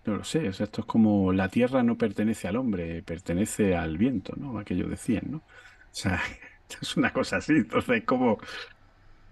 no 0.05 0.17
lo 0.17 0.23
sé, 0.23 0.45
esto 0.45 0.81
es 0.81 0.85
como 0.85 1.33
la 1.33 1.49
tierra 1.49 1.81
no 1.81 1.97
pertenece 1.97 2.47
al 2.47 2.57
hombre, 2.57 3.01
pertenece 3.01 3.75
al 3.75 3.97
viento, 3.97 4.33
¿no? 4.37 4.59
Aquello 4.59 4.87
decían, 4.87 5.23
¿no? 5.31 5.37
O 5.37 5.41
sea, 5.89 6.21
es 6.79 6.95
una 6.95 7.11
cosa 7.11 7.37
así, 7.37 7.53
entonces 7.53 8.03
como 8.03 8.37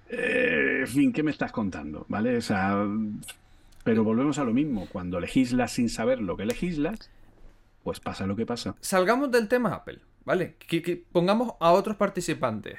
eh, 0.09 0.77
en 0.81 0.87
fin, 0.87 1.13
¿qué 1.13 1.23
me 1.23 1.31
estás 1.31 1.51
contando? 1.51 2.05
¿Vale? 2.09 2.37
O 2.37 2.41
sea, 2.41 2.85
pero 3.83 4.03
volvemos 4.03 4.37
a 4.39 4.43
lo 4.43 4.53
mismo. 4.53 4.87
Cuando 4.91 5.19
legislas 5.19 5.71
sin 5.71 5.89
saber 5.89 6.19
lo 6.21 6.35
que 6.37 6.45
legislas, 6.45 7.09
pues 7.83 7.99
pasa 7.99 8.25
lo 8.27 8.35
que 8.35 8.45
pasa. 8.45 8.75
Salgamos 8.81 9.31
del 9.31 9.47
tema 9.47 9.73
Apple, 9.73 9.99
¿vale? 10.25 10.55
Que, 10.59 10.81
que 10.81 10.95
pongamos 11.11 11.53
a 11.59 11.71
otros 11.71 11.95
participantes. 11.95 12.77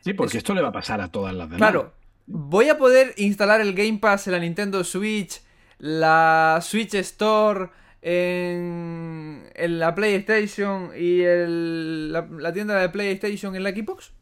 Sí, 0.00 0.14
porque 0.14 0.38
esto 0.38 0.54
le 0.54 0.62
va 0.62 0.68
a 0.68 0.72
pasar 0.72 1.00
a 1.00 1.08
todas 1.08 1.34
las 1.34 1.48
demás. 1.50 1.58
Claro, 1.70 1.92
voy 2.26 2.68
a 2.68 2.78
poder 2.78 3.12
instalar 3.16 3.60
el 3.60 3.74
Game 3.74 3.98
Pass 3.98 4.26
en 4.28 4.32
la 4.34 4.38
Nintendo 4.38 4.84
Switch, 4.84 5.40
la 5.78 6.60
Switch 6.62 6.94
Store 6.94 7.70
en, 8.02 9.48
en 9.54 9.78
la 9.78 9.94
PlayStation 9.94 10.90
y 10.96 11.22
el- 11.22 12.12
la, 12.12 12.26
la 12.38 12.52
tienda 12.52 12.76
de 12.80 12.88
PlayStation 12.88 13.54
en 13.56 13.62
la 13.64 13.70
Xbox. 13.70 14.12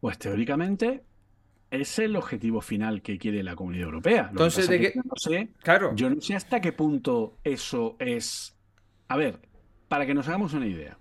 Pues 0.00 0.18
teóricamente 0.18 1.02
es 1.70 1.98
el 1.98 2.16
objetivo 2.16 2.60
final 2.60 3.02
que 3.02 3.18
quiere 3.18 3.42
la 3.42 3.56
Comunidad 3.56 3.86
Europea. 3.86 4.22
Lo 4.24 4.30
Entonces, 4.30 4.68
¿de 4.68 4.80
que 4.80 4.92
yo 4.94 5.02
no 5.04 5.16
sé, 5.16 5.48
Claro. 5.62 5.94
yo 5.94 6.08
no 6.10 6.20
sé 6.20 6.34
hasta 6.34 6.60
qué 6.60 6.72
punto 6.72 7.36
eso 7.44 7.96
es. 7.98 8.56
A 9.08 9.16
ver, 9.16 9.40
para 9.88 10.06
que 10.06 10.14
nos 10.14 10.28
hagamos 10.28 10.54
una 10.54 10.66
idea. 10.66 10.98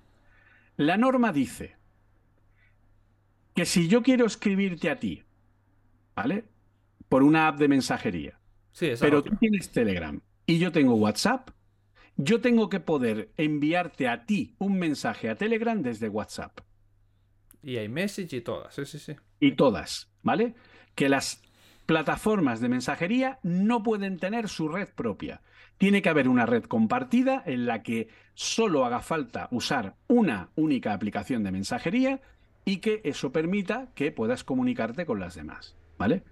La 0.76 0.98
norma 0.98 1.32
dice 1.32 1.76
que 3.56 3.66
si 3.66 3.88
yo 3.88 4.04
quiero 4.04 4.26
escribirte 4.26 4.90
a 4.90 5.00
ti, 5.00 5.24
¿vale? 6.16 6.46
Por 7.10 7.24
una 7.24 7.48
app 7.48 7.58
de 7.58 7.68
mensajería, 7.68 8.40
Sí, 8.72 8.92
pero 9.00 9.24
tú 9.24 9.36
tienes 9.38 9.72
Telegram 9.72 10.22
y 10.46 10.60
yo 10.60 10.72
tengo 10.72 10.94
WhatsApp, 10.96 11.50
yo 12.16 12.42
tengo 12.42 12.70
que 12.70 12.80
poder 12.80 13.32
enviarte 13.38 14.08
a 14.08 14.26
ti 14.26 14.56
un 14.60 14.78
mensaje 14.78 15.30
a 15.30 15.36
Telegram 15.36 15.82
desde 15.82 16.10
WhatsApp. 16.10 16.60
Y 17.68 17.78
iMessage 17.80 18.32
y 18.32 18.40
todas, 18.40 18.74
sí, 18.74 18.86
sí, 18.86 18.98
sí. 18.98 19.14
y 19.42 19.52
todas, 19.52 20.10
¿vale? 20.24 20.56
Que 20.96 21.10
las 21.10 21.42
plataformas 21.86 22.62
de 22.62 22.70
mensajería 22.70 23.40
no 23.44 23.84
pueden 23.84 24.20
tener 24.20 24.48
su 24.48 24.70
red 24.70 24.88
propia. 24.96 25.42
Tiene 25.78 26.02
que 26.02 26.08
haber 26.08 26.30
una 26.30 26.46
red 26.46 26.64
compartida 26.64 27.44
en 27.46 27.66
la 27.66 27.84
que 27.84 28.08
solo 28.36 28.86
haga 28.86 29.02
falta 29.02 29.50
usar 29.52 29.96
una 30.08 30.48
única 30.56 30.94
aplicación 30.94 31.44
de 31.44 31.52
mensajería 31.52 32.22
y 32.64 32.78
que 32.78 33.02
eso 33.04 33.34
permita 33.34 33.90
que 33.96 34.14
puedas 34.14 34.46
comunicarte 34.46 35.06
con 35.06 35.20
las 35.20 35.36
demás, 35.36 35.76
¿vale? 35.98 36.24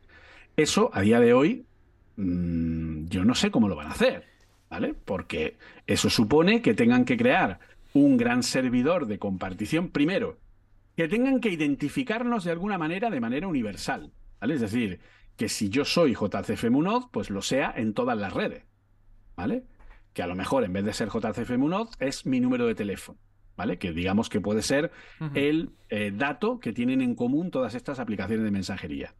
Eso 0.55 0.89
a 0.93 1.01
día 1.01 1.19
de 1.19 1.33
hoy 1.33 1.65
mm, 2.15 3.07
yo 3.07 3.25
no 3.25 3.35
sé 3.35 3.51
cómo 3.51 3.67
lo 3.67 3.75
van 3.75 3.87
a 3.87 3.91
hacer, 3.91 4.23
¿vale? 4.69 4.93
Porque 4.93 5.57
eso 5.85 6.09
supone 6.09 6.61
que 6.61 6.73
tengan 6.73 7.03
que 7.03 7.17
crear 7.17 7.59
un 7.91 8.15
gran 8.15 8.41
servidor 8.41 9.05
de 9.05 9.19
compartición 9.19 9.89
primero 9.89 10.37
que 10.95 11.07
tengan 11.07 11.39
que 11.39 11.49
identificarnos 11.49 12.43
de 12.43 12.51
alguna 12.51 12.77
manera 12.77 13.09
de 13.09 13.19
manera 13.19 13.47
universal, 13.47 14.13
¿vale? 14.39 14.55
Es 14.55 14.61
decir, 14.61 14.99
que 15.35 15.49
si 15.49 15.69
yo 15.69 15.85
soy 15.85 16.13
JCF 16.13 16.69
Munoz, 16.69 17.07
pues 17.11 17.29
lo 17.29 17.41
sea 17.41 17.73
en 17.75 17.93
todas 17.93 18.17
las 18.17 18.33
redes, 18.33 18.63
¿vale? 19.35 19.65
Que 20.13 20.23
a 20.23 20.27
lo 20.27 20.35
mejor 20.35 20.63
en 20.63 20.73
vez 20.73 20.85
de 20.85 20.93
ser 20.93 21.09
JCF 21.09 21.57
Munoz 21.57 21.89
es 21.99 22.25
mi 22.25 22.39
número 22.39 22.65
de 22.65 22.75
teléfono, 22.75 23.19
¿vale? 23.57 23.77
Que 23.77 23.91
digamos 23.91 24.29
que 24.29 24.39
puede 24.39 24.61
ser 24.61 24.91
el 25.33 25.71
eh, 25.89 26.11
dato 26.15 26.59
que 26.59 26.71
tienen 26.71 27.01
en 27.01 27.15
común 27.15 27.51
todas 27.51 27.75
estas 27.75 27.99
aplicaciones 27.99 28.45
de 28.45 28.51
mensajería. 28.51 29.15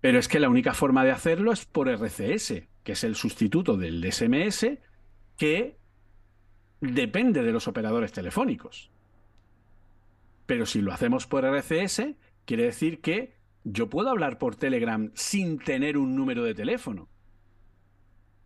Pero 0.00 0.18
es 0.18 0.28
que 0.28 0.40
la 0.40 0.50
única 0.50 0.74
forma 0.74 1.02
de 1.02 1.12
hacerlo 1.12 1.50
es 1.50 1.64
por 1.64 1.88
RCS, 1.88 2.64
que 2.82 2.92
es 2.92 3.04
el 3.04 3.14
sustituto 3.14 3.78
del 3.78 4.04
SMS 4.12 4.66
que 5.38 5.78
depende 6.80 7.42
de 7.42 7.52
los 7.52 7.66
operadores 7.66 8.12
telefónicos. 8.12 8.90
Pero 10.46 10.66
si 10.66 10.80
lo 10.80 10.92
hacemos 10.92 11.26
por 11.26 11.44
RCS, 11.44 12.14
quiere 12.44 12.64
decir 12.64 13.00
que 13.00 13.34
yo 13.64 13.88
puedo 13.88 14.10
hablar 14.10 14.38
por 14.38 14.56
Telegram 14.56 15.10
sin 15.14 15.58
tener 15.58 15.96
un 15.96 16.14
número 16.14 16.44
de 16.44 16.54
teléfono. 16.54 17.08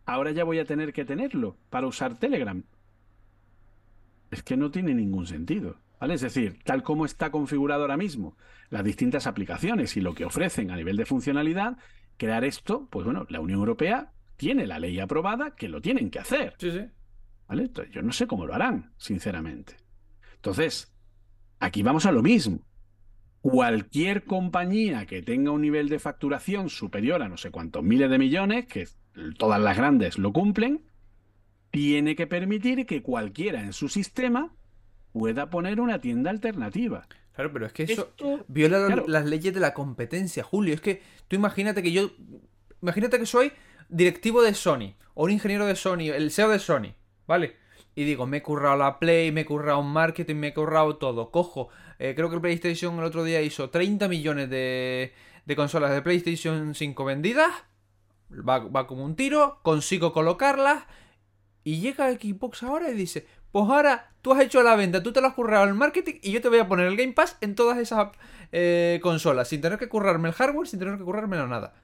Ahora 0.07 0.31
ya 0.31 0.45
voy 0.45 0.59
a 0.59 0.65
tener 0.65 0.93
que 0.93 1.05
tenerlo 1.05 1.57
para 1.71 1.87
usar 1.87 2.19
Telegram. 2.19 2.63
Es 4.31 4.43
que 4.43 4.57
no 4.57 4.71
tiene 4.71 4.95
ningún 4.95 5.27
sentido. 5.27 5.81
¿vale? 6.01 6.15
Es 6.15 6.21
decir, 6.21 6.61
tal 6.65 6.83
como 6.83 7.05
está 7.05 7.31
configurado 7.31 7.83
ahora 7.83 7.97
mismo 7.97 8.37
las 8.71 8.85
distintas 8.85 9.27
aplicaciones 9.27 9.97
y 9.97 10.01
lo 10.01 10.15
que 10.15 10.25
ofrecen 10.25 10.71
a 10.71 10.77
nivel 10.77 10.97
de 10.97 11.07
funcionalidad, 11.07 11.79
crear 12.17 12.45
esto, 12.45 12.87
pues 12.91 13.05
bueno, 13.05 13.27
la 13.29 13.41
Unión 13.41 13.59
Europea 13.59 14.13
tiene 14.37 14.67
la 14.67 14.79
ley 14.79 15.01
aprobada 15.01 15.57
que 15.57 15.69
lo 15.69 15.81
tienen 15.81 16.11
que 16.11 16.21
hacer. 16.21 16.55
Sí, 16.59 16.71
sí. 16.71 16.87
¿Vale? 17.49 17.63
Entonces, 17.63 17.95
yo 17.95 18.03
no 18.03 18.13
sé 18.13 18.27
cómo 18.27 18.47
lo 18.47 18.55
harán, 18.55 18.93
sinceramente. 18.99 19.77
Entonces, 20.37 20.93
aquí 21.61 21.83
vamos 21.83 22.07
a 22.07 22.13
lo 22.13 22.23
mismo. 22.23 22.61
Cualquier 23.41 24.25
compañía 24.25 25.07
que 25.07 25.23
tenga 25.23 25.51
un 25.53 25.63
nivel 25.63 25.89
de 25.89 25.99
facturación 25.99 26.69
superior 26.69 27.23
a 27.23 27.29
no 27.29 27.37
sé 27.37 27.51
cuántos 27.51 27.83
miles 27.85 28.11
de 28.11 28.19
millones, 28.19 28.67
que 28.67 28.89
todas 29.39 29.61
las 29.61 29.77
grandes 29.77 30.19
lo 30.19 30.33
cumplen, 30.33 30.83
tiene 31.71 32.17
que 32.17 32.27
permitir 32.27 32.85
que 32.87 33.03
cualquiera 33.03 33.61
en 33.63 33.73
su 33.73 33.89
sistema 33.89 34.55
pueda 35.13 35.51
poner 35.51 35.81
una 35.81 36.01
tienda 36.01 36.31
alternativa. 36.31 37.07
Claro, 37.33 37.53
pero 37.53 37.67
es 37.67 37.73
que 37.73 37.85
eso 37.85 38.09
Esto- 38.11 38.45
viola 38.49 38.85
claro. 38.87 39.05
las 39.07 39.25
leyes 39.25 39.55
de 39.55 39.61
la 39.61 39.73
competencia, 39.73 40.43
Julio. 40.43 40.75
Es 40.75 40.81
que 40.81 41.03
tú 41.29 41.37
imagínate 41.37 41.83
que 41.83 41.93
yo. 41.93 42.11
Imagínate 42.83 43.19
que 43.19 43.27
soy 43.27 43.53
directivo 43.89 44.43
de 44.43 44.55
Sony, 44.55 44.95
o 45.15 45.25
un 45.25 45.31
ingeniero 45.31 45.67
de 45.67 45.77
Sony, 45.77 46.11
el 46.15 46.31
CEO 46.33 46.49
de 46.51 46.59
Sony, 46.59 46.95
¿vale? 47.27 47.57
Y 47.95 48.05
digo, 48.05 48.27
me 48.27 48.39
he 48.39 48.43
currado 48.43 48.77
la 48.77 48.99
Play, 48.99 49.33
me 49.33 49.41
he 49.41 49.45
currado 49.45 49.83
marketing, 49.83 50.37
me 50.37 50.49
he 50.49 50.55
currado 50.55 50.97
todo. 50.97 51.31
Cojo, 51.31 51.69
eh, 51.99 52.15
creo 52.15 52.29
que 52.29 52.37
el 52.37 52.41
PlayStation 52.41 52.97
el 52.99 53.05
otro 53.05 53.25
día 53.25 53.43
hizo 53.43 53.71
30 53.71 54.07
millones 54.09 54.49
de, 54.51 55.13
de 55.47 55.57
consolas 55.57 55.91
de 55.93 56.03
PlayStation 56.03 56.75
5 56.75 57.05
vendidas. 57.05 57.51
Va, 58.31 58.59
va 58.61 58.87
como 58.87 59.05
un 59.05 59.17
tiro, 59.17 59.59
consigo 59.63 60.13
colocarlas. 60.13 60.85
Y 61.65 61.81
llega 61.81 62.11
Xbox 62.13 62.63
ahora 62.63 62.89
y 62.91 62.95
dice, 62.95 63.27
pues 63.53 63.65
ahora 63.69 64.13
tú 64.23 64.33
has 64.33 64.41
hecho 64.41 64.63
la 64.63 64.77
venta, 64.77 65.03
tú 65.03 65.13
te 65.13 65.21
lo 65.21 65.27
has 65.27 65.35
currado 65.35 65.65
el 65.65 65.75
marketing 65.75 66.15
y 66.23 66.31
yo 66.33 66.41
te 66.41 66.49
voy 66.49 66.59
a 66.59 66.69
poner 66.69 66.87
el 66.87 66.97
Game 66.97 67.13
Pass 67.13 67.37
en 67.41 67.55
todas 67.55 67.79
esas 67.79 68.11
eh, 68.53 69.01
consolas, 69.03 69.49
sin 69.49 69.61
tener 69.61 69.79
que 69.79 69.89
currarme 69.89 70.29
el 70.29 70.35
hardware, 70.35 70.69
sin 70.69 70.79
tener 70.79 70.97
que 70.99 71.05
currarme 71.05 71.37
nada. 71.37 71.75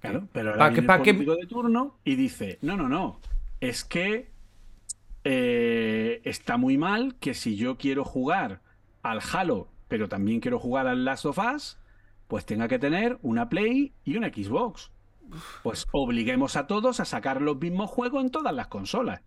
Claro, 0.00 0.28
pero 0.32 0.50
ahora 0.50 0.58
¿Pa' 0.60 0.68
viene 0.70 0.82
qué- 0.82 0.86
pa' 0.86 0.94
el 0.96 1.00
político 1.02 1.36
de 1.36 1.46
turno 1.46 1.96
y 2.04 2.14
dice, 2.16 2.58
no, 2.62 2.76
no, 2.76 2.88
no, 2.88 3.20
es 3.60 3.84
que 3.84 4.30
eh, 5.24 6.20
está 6.24 6.56
muy 6.56 6.78
mal 6.78 7.16
que 7.16 7.34
si 7.34 7.56
yo 7.56 7.76
quiero 7.76 8.04
jugar 8.04 8.60
al 9.02 9.20
Halo, 9.32 9.68
pero 9.88 10.08
también 10.08 10.40
quiero 10.40 10.58
jugar 10.58 10.86
al 10.86 11.04
Last 11.04 11.26
of 11.26 11.38
Us, 11.38 11.78
pues 12.28 12.46
tenga 12.46 12.68
que 12.68 12.78
tener 12.78 13.18
una 13.22 13.48
Play 13.48 13.92
y 14.04 14.16
una 14.16 14.28
Xbox. 14.28 14.90
Pues 15.62 15.86
obliguemos 15.92 16.56
a 16.56 16.66
todos 16.66 17.00
a 17.00 17.04
sacar 17.04 17.40
los 17.40 17.58
mismos 17.58 17.90
juegos 17.90 18.22
en 18.22 18.30
todas 18.30 18.54
las 18.54 18.68
consolas. 18.68 19.22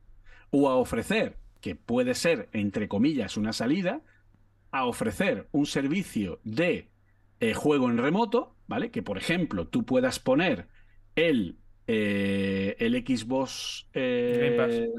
O 0.51 0.69
a 0.69 0.75
ofrecer, 0.75 1.37
que 1.61 1.75
puede 1.75 2.13
ser, 2.13 2.49
entre 2.51 2.87
comillas, 2.87 3.37
una 3.37 3.53
salida, 3.53 4.01
a 4.71 4.85
ofrecer 4.85 5.47
un 5.51 5.65
servicio 5.65 6.39
de 6.43 6.89
eh, 7.39 7.53
juego 7.53 7.89
en 7.89 7.97
remoto, 7.97 8.55
¿vale? 8.67 8.91
Que 8.91 9.01
por 9.01 9.17
ejemplo 9.17 9.67
tú 9.67 9.85
puedas 9.85 10.19
poner 10.19 10.67
el, 11.15 11.57
eh, 11.87 12.75
el 12.79 12.95
Xbox 13.05 13.87
eh, 13.93 14.89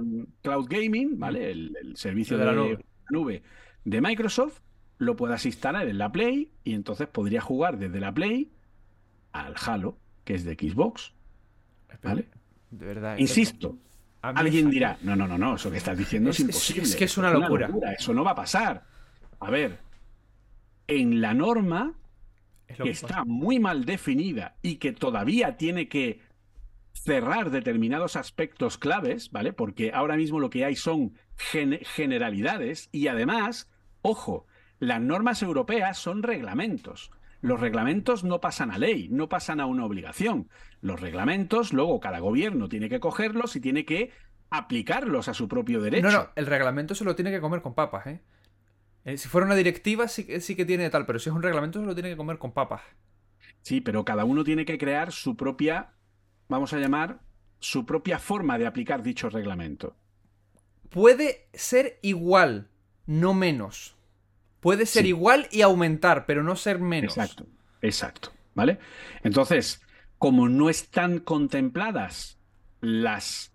Cloud 0.42 0.66
Gaming, 0.68 1.18
¿vale? 1.18 1.50
El, 1.50 1.76
el 1.80 1.96
servicio 1.96 2.36
de 2.36 2.44
de 2.44 2.50
la 2.50 2.56
nube. 2.56 2.84
nube. 3.10 3.42
de 3.84 4.00
Microsoft, 4.00 4.60
lo 4.98 5.16
puedas 5.16 5.44
instalar 5.46 5.88
en 5.88 5.98
la 5.98 6.10
Play 6.10 6.50
y 6.64 6.74
entonces 6.74 7.08
podría 7.08 7.40
jugar 7.40 7.78
desde 7.78 8.00
la 8.00 8.12
Play 8.12 8.50
al 9.32 9.54
Halo, 9.64 9.98
que 10.24 10.34
es 10.34 10.44
de 10.44 10.54
Xbox, 10.54 11.12
¿vale? 12.02 12.28
De 12.70 12.86
verdad. 12.86 13.18
Insisto, 13.18 13.78
Alguien 14.34 14.70
dirá, 14.70 14.98
no, 15.02 15.14
no, 15.14 15.28
no, 15.28 15.38
no, 15.38 15.54
eso 15.54 15.70
que 15.70 15.76
estás 15.76 15.96
diciendo 15.96 16.30
es, 16.30 16.40
imposible. 16.40 16.82
es 16.82 16.96
que 16.96 17.04
es 17.04 17.16
una 17.16 17.30
locura. 17.30 17.70
Eso 17.96 18.12
no 18.12 18.24
va 18.24 18.32
a 18.32 18.34
pasar. 18.34 18.84
A 19.38 19.50
ver, 19.50 19.78
en 20.88 21.20
la 21.20 21.34
norma 21.34 21.94
que 22.66 22.90
está 22.90 23.24
muy 23.24 23.60
mal 23.60 23.84
definida 23.84 24.56
y 24.62 24.76
que 24.76 24.92
todavía 24.92 25.56
tiene 25.56 25.88
que 25.88 26.20
cerrar 26.96 27.50
determinados 27.50 28.16
aspectos 28.16 28.78
claves, 28.78 29.30
¿vale? 29.30 29.52
Porque 29.52 29.92
ahora 29.92 30.16
mismo 30.16 30.40
lo 30.40 30.50
que 30.50 30.64
hay 30.64 30.76
son 30.76 31.14
gen- 31.36 31.78
generalidades 31.82 32.88
y 32.92 33.08
además, 33.08 33.70
ojo, 34.02 34.46
las 34.78 35.00
normas 35.00 35.42
europeas 35.42 35.98
son 35.98 36.22
reglamentos. 36.22 37.10
Los 37.42 37.60
reglamentos 37.60 38.24
no 38.24 38.40
pasan 38.40 38.70
a 38.70 38.78
ley, 38.78 39.08
no 39.10 39.28
pasan 39.28 39.60
a 39.60 39.66
una 39.66 39.84
obligación. 39.84 40.48
Los 40.80 41.00
reglamentos, 41.00 41.72
luego 41.72 42.00
cada 42.00 42.18
gobierno 42.18 42.68
tiene 42.68 42.88
que 42.88 42.98
cogerlos 42.98 43.54
y 43.56 43.60
tiene 43.60 43.84
que 43.84 44.10
aplicarlos 44.50 45.28
a 45.28 45.34
su 45.34 45.46
propio 45.48 45.80
derecho. 45.80 46.06
No, 46.10 46.12
no, 46.12 46.28
el 46.34 46.46
reglamento 46.46 46.94
se 46.94 47.04
lo 47.04 47.14
tiene 47.14 47.30
que 47.30 47.40
comer 47.40 47.62
con 47.62 47.74
papas, 47.74 48.06
¿eh? 48.06 48.20
Eh, 49.04 49.18
Si 49.18 49.28
fuera 49.28 49.46
una 49.46 49.54
directiva 49.54 50.08
sí, 50.08 50.26
que- 50.26 50.40
sí 50.40 50.56
que 50.56 50.64
tiene 50.64 50.90
tal, 50.90 51.06
pero 51.06 51.18
si 51.18 51.28
es 51.28 51.34
un 51.36 51.42
reglamento 51.42 51.78
se 51.80 51.86
lo 51.86 51.94
tiene 51.94 52.10
que 52.10 52.16
comer 52.16 52.38
con 52.38 52.52
papas. 52.52 52.82
Sí, 53.62 53.80
pero 53.80 54.04
cada 54.04 54.24
uno 54.24 54.42
tiene 54.44 54.64
que 54.64 54.78
crear 54.78 55.12
su 55.12 55.36
propia, 55.36 55.92
vamos 56.48 56.72
a 56.72 56.78
llamar, 56.78 57.20
su 57.58 57.86
propia 57.86 58.18
forma 58.18 58.58
de 58.58 58.66
aplicar 58.66 59.02
dicho 59.02 59.28
reglamento. 59.30 59.96
Puede 60.90 61.48
ser 61.52 61.98
igual, 62.02 62.68
no 63.06 63.34
menos. 63.34 63.94
puede 64.60 64.86
ser 64.86 65.02
Sí. 65.04 65.10
igual 65.10 65.46
y 65.52 65.62
aumentar, 65.62 66.26
pero 66.26 66.42
no 66.42 66.56
ser 66.56 66.80
menos. 66.80 67.16
Exacto, 67.16 67.46
exacto, 67.82 68.32
¿vale? 68.54 68.80
Entonces, 69.22 69.80
como 70.18 70.48
no 70.48 70.68
están 70.70 71.20
contempladas 71.20 72.40
las, 72.80 73.52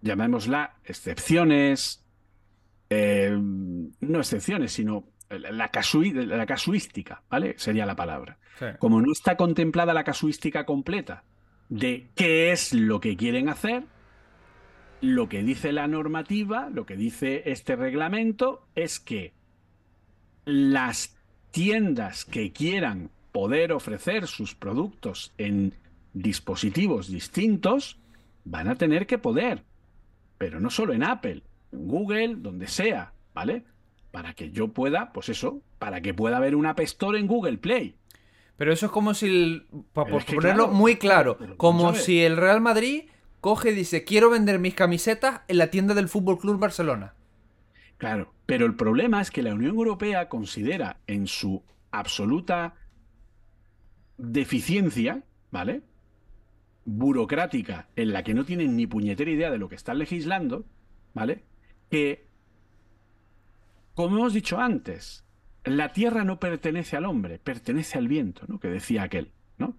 llamémosla, 0.00 0.74
excepciones, 0.84 2.04
eh, 2.88 3.30
no 3.38 4.18
excepciones, 4.18 4.72
sino 4.72 5.04
la, 5.28 5.68
casuística, 5.68 7.22
¿vale? 7.30 7.54
Sería 7.56 7.86
la 7.86 7.94
palabra. 7.94 8.38
Sí. 8.58 8.66
Como 8.80 9.00
no 9.00 9.12
está 9.12 9.36
contemplada 9.36 9.94
la 9.94 10.02
casuística 10.02 10.66
completa 10.66 11.22
de 11.70 12.08
qué 12.16 12.52
es 12.52 12.74
lo 12.74 13.00
que 13.00 13.16
quieren 13.16 13.48
hacer, 13.48 13.84
lo 15.00 15.28
que 15.28 15.42
dice 15.42 15.72
la 15.72 15.86
normativa, 15.86 16.68
lo 16.68 16.84
que 16.84 16.96
dice 16.96 17.44
este 17.46 17.76
reglamento, 17.76 18.66
es 18.74 19.00
que 19.00 19.32
las 20.44 21.16
tiendas 21.50 22.24
que 22.24 22.52
quieran 22.52 23.10
poder 23.32 23.72
ofrecer 23.72 24.26
sus 24.26 24.54
productos 24.54 25.32
en 25.38 25.74
dispositivos 26.12 27.10
distintos 27.10 27.98
van 28.44 28.68
a 28.68 28.74
tener 28.74 29.06
que 29.06 29.18
poder, 29.18 29.62
pero 30.38 30.60
no 30.60 30.70
solo 30.70 30.92
en 30.92 31.04
Apple, 31.04 31.42
en 31.72 31.86
Google, 31.86 32.34
donde 32.36 32.66
sea, 32.66 33.12
¿vale? 33.32 33.64
Para 34.10 34.34
que 34.34 34.50
yo 34.50 34.68
pueda, 34.68 35.12
pues 35.12 35.28
eso, 35.28 35.62
para 35.78 36.00
que 36.00 36.14
pueda 36.14 36.38
haber 36.38 36.56
una 36.56 36.70
App 36.70 36.80
Store 36.80 37.18
en 37.18 37.28
Google 37.28 37.58
Play. 37.58 37.94
Pero 38.60 38.74
eso 38.74 38.84
es 38.84 38.92
como 38.92 39.14
si, 39.14 39.26
el- 39.26 39.66
pa- 39.94 40.04
Pero 40.04 40.18
por 40.18 40.26
ponerlo 40.26 40.64
claro, 40.64 40.72
muy 40.74 40.96
claro, 40.96 41.38
como 41.56 41.94
si 41.94 42.20
el 42.22 42.36
Real 42.36 42.60
Madrid 42.60 43.04
coge 43.40 43.70
y 43.70 43.74
dice, 43.74 44.04
quiero 44.04 44.28
vender 44.28 44.58
mis 44.58 44.74
camisetas 44.74 45.40
en 45.48 45.56
la 45.56 45.70
tienda 45.70 45.94
del 45.94 46.10
Fútbol 46.10 46.38
Club 46.38 46.58
Barcelona. 46.60 47.14
Claro, 47.96 48.34
pero 48.44 48.66
el 48.66 48.74
problema 48.76 49.22
es 49.22 49.30
que 49.30 49.42
la 49.42 49.54
Unión 49.54 49.70
Europea 49.76 50.28
considera 50.28 50.98
en 51.06 51.26
su 51.26 51.62
absoluta 51.90 52.74
deficiencia, 54.18 55.22
¿vale? 55.50 55.80
Burocrática, 56.84 57.88
en 57.96 58.12
la 58.12 58.22
que 58.24 58.34
no 58.34 58.44
tienen 58.44 58.76
ni 58.76 58.86
puñetera 58.86 59.30
idea 59.30 59.50
de 59.50 59.56
lo 59.56 59.70
que 59.70 59.76
están 59.76 59.96
legislando, 59.98 60.66
¿vale? 61.14 61.44
Que, 61.90 62.26
como 63.94 64.18
hemos 64.18 64.34
dicho 64.34 64.58
antes, 64.60 65.24
la 65.64 65.92
tierra 65.92 66.24
no 66.24 66.38
pertenece 66.38 66.96
al 66.96 67.04
hombre, 67.04 67.38
pertenece 67.38 67.98
al 67.98 68.08
viento, 68.08 68.42
¿no? 68.48 68.58
Que 68.58 68.68
decía 68.68 69.02
aquel, 69.02 69.32
¿no? 69.58 69.76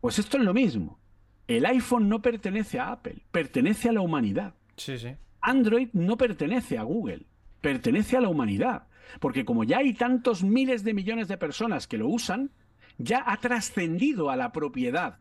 Pues 0.00 0.18
esto 0.18 0.38
es 0.38 0.44
lo 0.44 0.54
mismo. 0.54 1.00
El 1.46 1.66
iPhone 1.66 2.08
no 2.08 2.22
pertenece 2.22 2.78
a 2.78 2.92
Apple, 2.92 3.22
pertenece 3.30 3.88
a 3.88 3.92
la 3.92 4.00
humanidad. 4.00 4.54
Sí, 4.76 4.98
sí. 4.98 5.14
Android 5.40 5.88
no 5.92 6.16
pertenece 6.16 6.78
a 6.78 6.82
Google, 6.82 7.26
pertenece 7.60 8.16
a 8.16 8.20
la 8.20 8.28
humanidad. 8.28 8.86
Porque 9.20 9.44
como 9.44 9.64
ya 9.64 9.78
hay 9.78 9.92
tantos 9.92 10.42
miles 10.42 10.84
de 10.84 10.94
millones 10.94 11.28
de 11.28 11.36
personas 11.36 11.86
que 11.86 11.98
lo 11.98 12.08
usan, 12.08 12.50
ya 12.96 13.22
ha 13.26 13.36
trascendido 13.38 14.30
a 14.30 14.36
la 14.36 14.52
propiedad, 14.52 15.18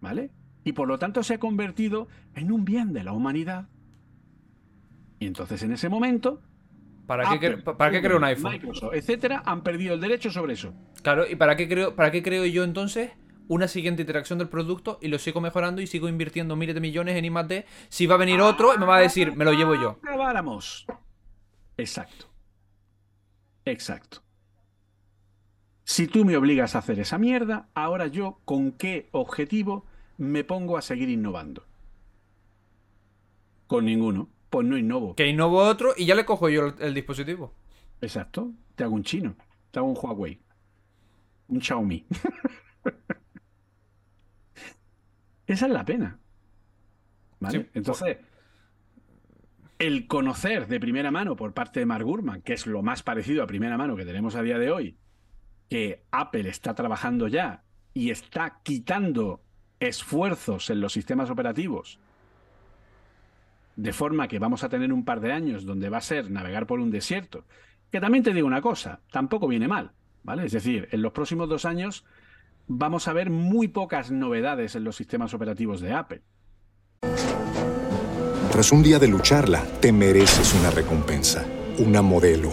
¿vale? 0.00 0.30
Y 0.64 0.72
por 0.72 0.88
lo 0.88 0.98
tanto 0.98 1.22
se 1.22 1.34
ha 1.34 1.38
convertido 1.38 2.08
en 2.34 2.52
un 2.52 2.64
bien 2.64 2.92
de 2.92 3.04
la 3.04 3.12
humanidad. 3.12 3.68
Y 5.18 5.26
entonces 5.26 5.62
en 5.62 5.72
ese 5.72 5.88
momento, 5.88 6.42
¿Para 7.06 7.38
qué, 7.38 7.46
Apple, 7.46 7.74
¿para 7.74 7.90
qué 7.90 8.00
creo 8.00 8.16
un 8.16 8.24
iPhone? 8.24 8.52
Microsoft, 8.52 8.94
etcétera, 8.94 9.42
han 9.44 9.62
perdido 9.62 9.94
el 9.94 10.00
derecho 10.00 10.30
sobre 10.30 10.54
eso. 10.54 10.72
Claro, 11.02 11.26
¿y 11.28 11.36
para 11.36 11.54
qué 11.56 11.68
creo, 11.68 11.94
para 11.94 12.10
qué 12.10 12.22
creo 12.22 12.46
yo 12.46 12.64
entonces 12.64 13.12
una 13.46 13.68
siguiente 13.68 14.02
interacción 14.02 14.38
del 14.38 14.48
producto 14.48 14.98
y 15.02 15.08
lo 15.08 15.18
sigo 15.18 15.42
mejorando 15.42 15.82
y 15.82 15.86
sigo 15.86 16.08
invirtiendo 16.08 16.56
miles 16.56 16.74
de 16.74 16.80
millones 16.80 17.16
en 17.16 17.26
I+D? 17.26 17.66
Si 17.90 18.06
va 18.06 18.14
a 18.14 18.18
venir 18.18 18.40
otro 18.40 18.74
y 18.74 18.78
me 18.78 18.86
va 18.86 18.96
a 18.96 19.00
decir, 19.00 19.36
me 19.36 19.44
lo 19.44 19.52
llevo 19.52 19.74
yo. 19.74 19.98
Acabáramos. 20.02 20.86
Exacto. 21.76 22.26
Exacto. 23.66 24.22
Si 25.84 26.06
tú 26.06 26.24
me 26.24 26.36
obligas 26.38 26.74
a 26.74 26.78
hacer 26.78 26.98
esa 26.98 27.18
mierda, 27.18 27.68
ahora 27.74 28.06
yo, 28.06 28.40
¿con 28.46 28.72
qué 28.72 29.10
objetivo 29.12 29.84
me 30.16 30.42
pongo 30.42 30.78
a 30.78 30.82
seguir 30.82 31.10
innovando? 31.10 31.66
Con 33.66 33.84
ninguno. 33.84 34.28
Pues 34.54 34.66
no 34.68 34.78
innovo. 34.78 35.16
Que 35.16 35.26
innovo 35.26 35.58
otro 35.58 35.94
y 35.96 36.06
ya 36.06 36.14
le 36.14 36.24
cojo 36.24 36.48
yo 36.48 36.66
el, 36.66 36.74
el 36.78 36.94
dispositivo. 36.94 37.52
Exacto. 38.00 38.52
Te 38.76 38.84
hago 38.84 38.94
un 38.94 39.02
chino. 39.02 39.34
Te 39.72 39.80
hago 39.80 39.88
un 39.88 39.98
Huawei. 40.00 40.40
Un 41.48 41.60
Xiaomi. 41.60 42.06
Esa 45.48 45.66
es 45.66 45.72
la 45.72 45.84
pena. 45.84 46.20
¿Vale? 47.40 47.62
Sí, 47.62 47.66
Entonces, 47.74 48.18
el 49.80 50.06
conocer 50.06 50.68
de 50.68 50.78
primera 50.78 51.10
mano 51.10 51.34
por 51.34 51.52
parte 51.52 51.80
de 51.80 51.86
Mark 51.86 52.04
Gurman, 52.04 52.40
que 52.42 52.52
es 52.52 52.68
lo 52.68 52.80
más 52.80 53.02
parecido 53.02 53.42
a 53.42 53.48
primera 53.48 53.76
mano 53.76 53.96
que 53.96 54.04
tenemos 54.04 54.36
a 54.36 54.42
día 54.42 54.60
de 54.60 54.70
hoy, 54.70 54.98
que 55.68 56.04
Apple 56.12 56.48
está 56.48 56.76
trabajando 56.76 57.26
ya 57.26 57.64
y 57.92 58.10
está 58.10 58.60
quitando 58.62 59.42
esfuerzos 59.80 60.70
en 60.70 60.80
los 60.80 60.92
sistemas 60.92 61.28
operativos, 61.28 61.98
de 63.76 63.92
forma 63.92 64.28
que 64.28 64.38
vamos 64.38 64.64
a 64.64 64.68
tener 64.68 64.92
un 64.92 65.04
par 65.04 65.20
de 65.20 65.32
años 65.32 65.64
donde 65.64 65.88
va 65.88 65.98
a 65.98 66.02
ser 66.02 66.30
navegar 66.30 66.66
por 66.66 66.80
un 66.80 66.90
desierto. 66.90 67.44
Que 67.90 68.00
también 68.00 68.24
te 68.24 68.32
digo 68.32 68.46
una 68.46 68.62
cosa, 68.62 69.00
tampoco 69.10 69.48
viene 69.48 69.68
mal, 69.68 69.92
¿vale? 70.22 70.46
Es 70.46 70.52
decir, 70.52 70.88
en 70.90 71.02
los 71.02 71.12
próximos 71.12 71.48
dos 71.48 71.64
años 71.64 72.04
vamos 72.66 73.08
a 73.08 73.12
ver 73.12 73.30
muy 73.30 73.68
pocas 73.68 74.10
novedades 74.10 74.74
en 74.74 74.84
los 74.84 74.96
sistemas 74.96 75.34
operativos 75.34 75.80
de 75.80 75.92
Apple. 75.92 76.22
Tras 78.50 78.70
un 78.72 78.82
día 78.82 78.98
de 78.98 79.08
lucharla, 79.08 79.64
te 79.80 79.92
mereces 79.92 80.54
una 80.54 80.70
recompensa, 80.70 81.44
una 81.78 82.02
modelo, 82.02 82.52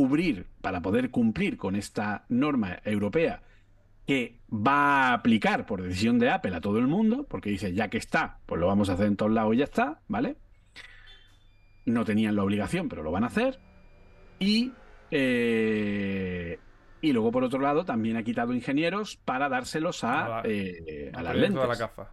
cubrir, 0.00 0.44
para 0.60 0.82
poder 0.82 1.10
cumplir 1.10 1.56
con 1.56 1.74
esta 1.74 2.26
norma 2.28 2.80
europea 2.84 3.40
que 4.06 4.40
va 4.52 5.08
a 5.08 5.12
aplicar 5.14 5.64
por 5.64 5.80
decisión 5.80 6.18
de 6.18 6.28
Apple 6.28 6.54
a 6.54 6.60
todo 6.60 6.78
el 6.78 6.86
mundo, 6.86 7.24
porque 7.26 7.48
dice, 7.48 7.72
ya 7.72 7.88
que 7.88 7.96
está, 7.96 8.40
pues 8.44 8.60
lo 8.60 8.66
vamos 8.66 8.90
a 8.90 8.92
hacer 8.92 9.06
en 9.06 9.16
todos 9.16 9.32
lados 9.32 9.54
y 9.54 9.58
ya 9.58 9.64
está, 9.64 10.00
¿vale? 10.06 10.36
No 11.86 12.04
tenían 12.04 12.36
la 12.36 12.42
obligación, 12.44 12.90
pero 12.90 13.02
lo 13.02 13.10
van 13.10 13.24
a 13.24 13.28
hacer. 13.28 13.58
Y, 14.38 14.72
eh, 15.10 16.58
y 17.00 17.12
luego, 17.14 17.30
por 17.32 17.42
otro 17.42 17.58
lado, 17.60 17.86
también 17.86 18.18
ha 18.18 18.22
quitado 18.22 18.52
ingenieros 18.52 19.16
para 19.16 19.48
dárselos 19.48 20.04
a, 20.04 20.24
A 20.24 20.28
la- 20.28 20.42
eh, 20.44 21.10
a 21.14 21.22
las 21.22 21.36
lentes. 21.36 21.66
la 21.66 21.74
gafa. 21.74 22.12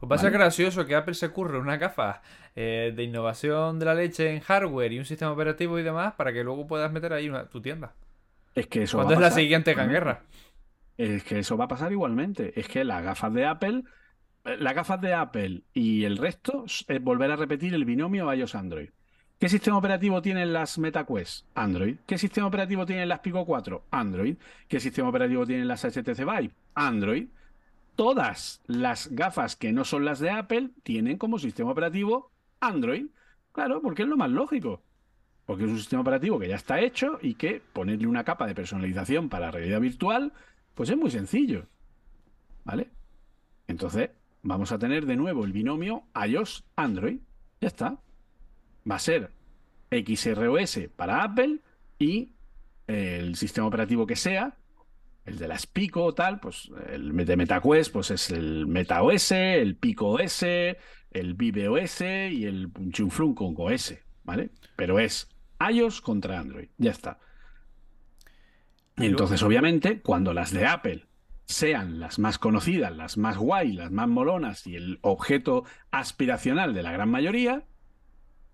Pues 0.00 0.10
va 0.10 0.16
a 0.16 0.18
ser 0.18 0.32
gracioso 0.32 0.86
que 0.86 0.94
Apple 0.96 1.14
se 1.14 1.28
curre 1.28 1.58
una 1.58 1.76
gafa 1.76 2.22
eh, 2.56 2.92
de 2.96 3.02
innovación 3.04 3.78
de 3.78 3.84
la 3.84 3.94
leche 3.94 4.30
en 4.34 4.40
hardware 4.40 4.92
y 4.92 4.98
un 4.98 5.04
sistema 5.04 5.30
operativo 5.32 5.78
y 5.78 5.82
demás 5.82 6.14
para 6.14 6.32
que 6.32 6.42
luego 6.42 6.66
puedas 6.66 6.90
meter 6.90 7.12
ahí 7.12 7.28
una- 7.28 7.46
tu 7.48 7.60
tienda. 7.60 7.92
Es 8.54 8.66
que 8.66 8.82
eso 8.84 8.96
¿Cuándo 8.96 9.10
va 9.10 9.14
es 9.14 9.18
a 9.18 9.20
la 9.20 9.26
pasar 9.28 9.40
siguiente 9.42 9.70
igualmente. 9.72 10.00
ganguerra? 10.00 10.22
Es 10.96 11.22
que 11.24 11.38
eso 11.38 11.56
va 11.56 11.66
a 11.66 11.68
pasar 11.68 11.92
igualmente. 11.92 12.58
Es 12.58 12.66
que 12.68 12.82
las 12.84 13.02
gafas 13.02 13.32
de 13.32 13.46
Apple, 13.46 13.84
eh, 14.44 14.56
las 14.58 14.74
gafas 14.74 15.00
de 15.00 15.14
Apple 15.14 15.62
y 15.72 16.04
el 16.04 16.16
resto 16.16 16.64
es 16.66 17.02
volver 17.02 17.30
a 17.30 17.36
repetir 17.36 17.74
el 17.74 17.84
binomio 17.84 18.32
iOS-Android. 18.32 18.88
¿Qué 19.38 19.48
sistema 19.48 19.78
operativo 19.78 20.20
tienen 20.20 20.52
las 20.52 20.78
MetaQuest? 20.78 21.46
Android. 21.54 21.96
¿Qué 22.06 22.18
sistema 22.18 22.46
operativo 22.46 22.84
tienen 22.84 23.08
las 23.08 23.20
Pico 23.20 23.46
4? 23.46 23.84
Android. 23.90 24.36
¿Qué 24.68 24.80
sistema 24.80 25.08
operativo 25.08 25.46
tienen 25.46 25.68
las 25.68 25.84
HTC 25.84 26.24
Vive? 26.24 26.50
Android. 26.74 27.28
Todas 28.00 28.62
las 28.66 29.08
gafas 29.08 29.56
que 29.56 29.72
no 29.72 29.84
son 29.84 30.06
las 30.06 30.20
de 30.20 30.30
Apple 30.30 30.70
tienen 30.84 31.18
como 31.18 31.38
sistema 31.38 31.72
operativo 31.72 32.32
Android. 32.58 33.08
Claro, 33.52 33.82
porque 33.82 34.04
es 34.04 34.08
lo 34.08 34.16
más 34.16 34.30
lógico. 34.30 34.80
Porque 35.44 35.64
es 35.64 35.70
un 35.70 35.76
sistema 35.76 36.00
operativo 36.00 36.38
que 36.38 36.48
ya 36.48 36.56
está 36.56 36.80
hecho 36.80 37.18
y 37.20 37.34
que 37.34 37.60
ponerle 37.74 38.06
una 38.06 38.24
capa 38.24 38.46
de 38.46 38.54
personalización 38.54 39.28
para 39.28 39.50
realidad 39.50 39.82
virtual, 39.82 40.32
pues 40.74 40.88
es 40.88 40.96
muy 40.96 41.10
sencillo. 41.10 41.66
¿Vale? 42.64 42.88
Entonces, 43.68 44.08
vamos 44.40 44.72
a 44.72 44.78
tener 44.78 45.04
de 45.04 45.16
nuevo 45.16 45.44
el 45.44 45.52
binomio 45.52 46.04
iOS-Android. 46.14 47.20
Ya 47.60 47.68
está. 47.68 47.98
Va 48.90 48.94
a 48.94 48.98
ser 48.98 49.30
XROS 49.90 50.88
para 50.96 51.22
Apple 51.22 51.58
y 51.98 52.32
el 52.86 53.36
sistema 53.36 53.66
operativo 53.66 54.06
que 54.06 54.16
sea, 54.16 54.56
el 55.24 55.38
de 55.38 55.48
las 55.48 55.66
Pico 55.66 56.04
o 56.04 56.14
tal, 56.14 56.40
pues 56.40 56.70
el 56.88 57.14
de 57.14 57.36
MetaQuest, 57.36 57.92
pues 57.92 58.10
es 58.10 58.30
el 58.30 58.66
MetaOS, 58.66 59.32
el 59.32 59.76
Pico 59.76 60.08
OS, 60.08 60.42
el 60.42 61.34
Vive 61.34 61.68
OS 61.68 62.00
y 62.00 62.46
el 62.46 62.70
Chunflun 62.90 63.34
con 63.34 63.54
OS, 63.56 63.94
¿vale? 64.24 64.50
Pero 64.76 64.98
es 64.98 65.28
iOS 65.60 66.00
contra 66.00 66.38
Android, 66.40 66.68
ya 66.78 66.90
está. 66.90 67.18
Y 68.96 69.06
Entonces, 69.06 69.42
obviamente, 69.42 70.00
cuando 70.00 70.34
las 70.34 70.52
de 70.52 70.66
Apple 70.66 71.06
sean 71.44 71.98
las 72.00 72.18
más 72.18 72.38
conocidas, 72.38 72.94
las 72.96 73.18
más 73.18 73.36
guay, 73.36 73.72
las 73.72 73.90
más 73.90 74.08
molonas 74.08 74.66
y 74.66 74.76
el 74.76 74.98
objeto 75.02 75.64
aspiracional 75.90 76.74
de 76.74 76.82
la 76.82 76.92
gran 76.92 77.10
mayoría, 77.10 77.64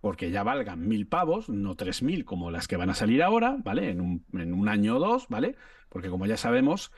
porque 0.01 0.31
ya 0.31 0.43
valgan 0.43 0.87
mil 0.87 1.07
pavos, 1.07 1.49
no 1.49 1.75
tres 1.75 2.03
mil 2.03 2.25
como 2.25 2.51
las 2.51 2.69
que 2.69 2.77
van 2.77 2.91
a 2.91 2.95
salir 2.95 3.23
ahora, 3.23 3.57
¿vale? 3.63 3.91
En 3.91 4.01
un, 4.01 4.25
en 4.35 4.55
un 4.55 4.69
año 4.69 4.97
o 4.97 4.99
dos, 5.01 5.27
¿vale? 5.29 5.57
Porque 5.97 6.11
como 6.11 6.27
ya 6.27 6.37
sabemos, 6.37 6.93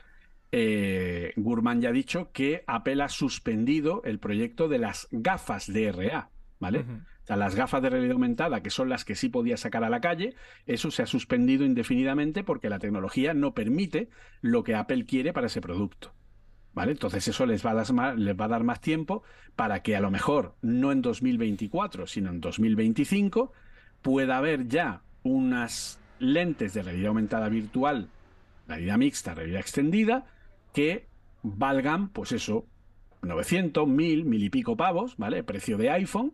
eh, 0.51 1.31
Gurman 1.37 1.79
ya 1.79 1.87
ha 1.87 1.93
dicho 1.93 2.33
que 2.33 2.65
Apple 2.67 3.01
ha 3.01 3.07
suspendido 3.07 4.01
el 4.03 4.19
proyecto 4.19 4.67
de 4.67 4.77
las 4.77 5.07
gafas 5.09 5.71
¿vale? 6.59 6.79
Ujú. 6.79 6.91
O 6.95 7.25
sea, 7.25 7.37
las 7.37 7.55
gafas 7.55 7.81
de 7.81 7.91
realidad 7.91 8.15
aumentada, 8.15 8.61
que 8.61 8.69
son 8.69 8.89
las 8.89 9.05
que 9.05 9.15
sí 9.15 9.29
podía 9.29 9.55
sacar 9.55 9.85
a 9.85 9.89
la 9.89 10.01
calle, 10.01 10.35
eso 10.65 10.91
se 10.91 11.01
ha 11.01 11.05
suspendido 11.05 11.63
indefinidamente 11.63 12.43
porque 12.43 12.67
la 12.67 12.79
tecnología 12.79 13.33
no 13.33 13.53
permite 13.53 14.09
lo 14.41 14.65
que 14.65 14.75
Apple 14.75 15.05
quiere 15.05 15.31
para 15.31 15.47
ese 15.47 15.61
producto. 15.61 16.13
¿Vale? 16.73 16.91
Entonces 16.91 17.25
eso 17.29 17.45
les 17.45 17.65
va, 17.65 17.71
a 17.71 17.75
dar 17.75 17.93
más, 17.93 18.17
les 18.17 18.37
va 18.37 18.45
a 18.45 18.49
dar 18.49 18.65
más 18.65 18.81
tiempo 18.81 19.23
para 19.55 19.81
que 19.81 19.95
a 19.95 20.01
lo 20.01 20.11
mejor 20.11 20.55
no 20.61 20.91
en 20.91 21.01
2024, 21.01 22.05
sino 22.05 22.31
en 22.31 22.41
2025 22.41 23.53
pueda 24.01 24.35
haber 24.35 24.67
ya 24.67 25.03
unas 25.23 26.01
lentes 26.19 26.73
de 26.73 26.83
realidad 26.83 27.07
aumentada 27.07 27.47
virtual, 27.47 28.09
realidad 28.69 28.97
mixta, 28.97 29.35
realidad 29.35 29.59
extendida, 29.59 30.25
que 30.73 31.07
valgan, 31.43 32.09
pues 32.09 32.31
eso, 32.31 32.65
900, 33.21 33.87
1000, 33.87 34.25
mil 34.25 34.43
y 34.43 34.49
pico 34.49 34.77
pavos, 34.77 35.17
¿vale? 35.17 35.43
Precio 35.43 35.77
de 35.77 35.89
iPhone, 35.89 36.33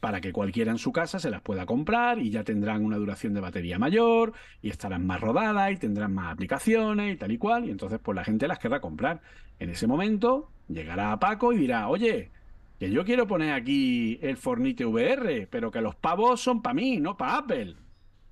para 0.00 0.20
que 0.20 0.32
cualquiera 0.32 0.72
en 0.72 0.78
su 0.78 0.92
casa 0.92 1.18
se 1.18 1.30
las 1.30 1.42
pueda 1.42 1.64
comprar 1.64 2.18
y 2.18 2.30
ya 2.30 2.42
tendrán 2.42 2.84
una 2.84 2.96
duración 2.96 3.34
de 3.34 3.40
batería 3.40 3.78
mayor 3.78 4.32
y 4.60 4.70
estarán 4.70 5.06
más 5.06 5.20
rodadas 5.20 5.70
y 5.70 5.76
tendrán 5.76 6.12
más 6.12 6.32
aplicaciones 6.32 7.14
y 7.14 7.16
tal 7.16 7.30
y 7.30 7.38
cual. 7.38 7.66
Y 7.66 7.70
entonces, 7.70 8.00
pues 8.02 8.16
la 8.16 8.24
gente 8.24 8.48
las 8.48 8.58
querrá 8.58 8.80
comprar. 8.80 9.20
En 9.60 9.70
ese 9.70 9.86
momento 9.86 10.50
llegará 10.68 11.12
a 11.12 11.20
Paco 11.20 11.52
y 11.52 11.58
dirá, 11.58 11.88
oye, 11.88 12.32
que 12.80 12.90
yo 12.90 13.04
quiero 13.04 13.28
poner 13.28 13.52
aquí 13.52 14.18
el 14.22 14.36
Fornite 14.36 14.84
VR, 14.84 15.46
pero 15.48 15.70
que 15.70 15.80
los 15.80 15.94
pavos 15.94 16.40
son 16.40 16.62
para 16.62 16.74
mí, 16.74 16.98
no 16.98 17.16
para 17.16 17.36
Apple. 17.38 17.76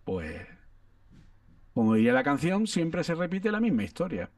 Pues, 0.04 0.44
como 1.74 1.94
diría 1.94 2.12
la 2.12 2.22
canción, 2.24 2.66
siempre 2.66 3.04
se 3.04 3.14
repite 3.14 3.50
la 3.52 3.60
misma 3.60 3.84
historia. 3.84 4.30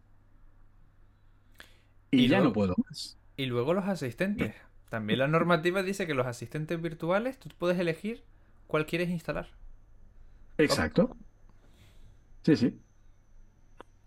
Y, 2.11 2.25
Y 2.25 2.29
ya 2.29 2.39
luego- 2.39 2.49
no 2.49 2.53
puedo 2.53 2.75
más. 2.89 3.19
Y 3.37 3.47
luego 3.47 3.75
los 3.75 3.85
asistentes. 3.87 4.55
También 4.91 5.19
la 5.19 5.29
normativa 5.29 5.83
dice 5.83 6.07
que 6.07 6.13
los 6.15 6.27
asistentes 6.27 6.81
virtuales 6.81 7.39
tú 7.39 7.49
puedes 7.57 7.79
elegir 7.79 8.25
cuál 8.67 8.85
quieres 8.85 9.09
instalar. 9.09 9.49
Exacto. 10.59 11.17
Sí, 12.43 12.57
sí. 12.57 12.79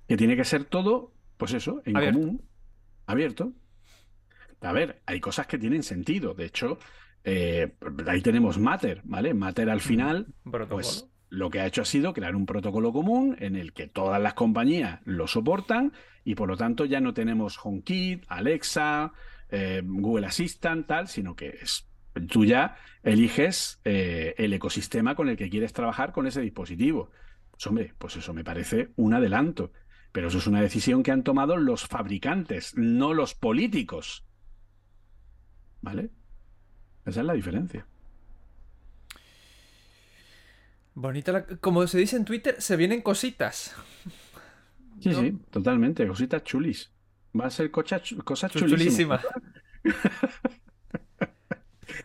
Que 0.07 0.15
tiene 0.17 0.36
que 0.36 0.45
ser 0.45 0.65
todo, 0.65 1.11
pues 1.38 1.53
eso, 1.53 1.82
en 1.86 1.97
Abierto. 1.97 2.19
común, 2.19 2.41
abierto. 3.07 3.53
A 4.61 4.71
ver, 4.71 5.01
hay 5.07 5.19
cosas 5.19 5.47
que 5.47 5.57
tienen 5.57 5.82
sentido. 5.82 6.36
De 6.36 6.45
hecho, 6.45 6.78
eh, 7.23 7.76
ahí 8.07 8.21
tenemos 8.21 8.59
Matter, 8.59 9.01
¿vale? 9.05 9.34
Matter 9.34 9.69
al 9.71 9.82
final, 9.82 10.28
Un 10.43 10.51
protocolo. 10.51 10.84
pues 10.84 11.07
lo 11.30 11.49
que 11.49 11.59
ha 11.59 11.65
hecho 11.65 11.82
ha 11.82 11.86
sido 11.86 12.13
crear 12.13 12.36
un 12.36 12.45
protocolo 12.45 12.93
común 12.93 13.36
en 13.39 13.55
el 13.55 13.73
que 13.73 13.88
todas 13.88 14.21
las 14.21 14.34
compañías 14.34 14.99
lo 15.05 15.28
soportan 15.28 15.93
y 16.23 16.36
por 16.36 16.47
lo 16.47 16.57
tanto 16.57 16.86
ya 16.86 16.99
no 16.99 17.13
tenemos 17.13 17.59
HomeKit, 17.61 18.23
Alexa, 18.28 19.13
eh, 19.49 19.82
Google 19.84 20.28
Assistant, 20.28 20.88
tal, 20.88 21.07
sino 21.07 21.36
que 21.36 21.49
es, 21.61 21.88
tú 22.30 22.45
ya 22.45 22.78
eliges 23.03 23.80
eh, 23.86 24.34
el 24.38 24.53
ecosistema 24.53 25.15
con 25.15 25.30
el 25.30 25.38
que 25.38 25.49
quieres 25.49 25.73
trabajar 25.73 26.11
con 26.11 26.26
ese 26.28 26.41
dispositivo. 26.41 27.11
Pues 27.51 27.67
hombre, 27.67 27.93
pues 27.97 28.17
eso 28.17 28.34
me 28.34 28.43
parece 28.43 28.89
un 28.95 29.13
adelanto. 29.13 29.71
Pero 30.11 30.30
eso 30.30 30.38
es 30.38 30.47
una 30.47 30.61
decisión 30.61 31.03
que 31.03 31.11
han 31.11 31.23
tomado 31.23 31.57
los 31.57 31.86
fabricantes, 31.86 32.73
no 32.76 33.13
los 33.13 33.36
políticos. 33.36 34.26
¿Vale? 35.82 36.09
Esa 37.05 37.19
es 37.19 37.26
la 37.26 37.34
diferencia. 37.34 37.86
Bonita 40.96 41.32
la- 41.32 41.46
Como 41.46 41.86
se 41.88 41.98
dice 41.98 42.16
en 42.18 42.26
Twitter, 42.26 42.62
se 42.62 42.76
vienen 42.76 43.02
cositas. 43.02 43.76
Sí, 45.02 45.10
¿No? 45.10 45.20
sí, 45.22 45.38
totalmente. 45.52 46.08
Cositas 46.08 46.43
chulis. 46.43 46.91
Va 47.39 47.48
a 47.48 47.50
ser 47.50 47.70
cocha- 47.70 48.02
cosas 48.24 48.52
Chu- 48.52 48.60
chulísimas. 48.60 49.22
Chulísimas. 49.22 49.26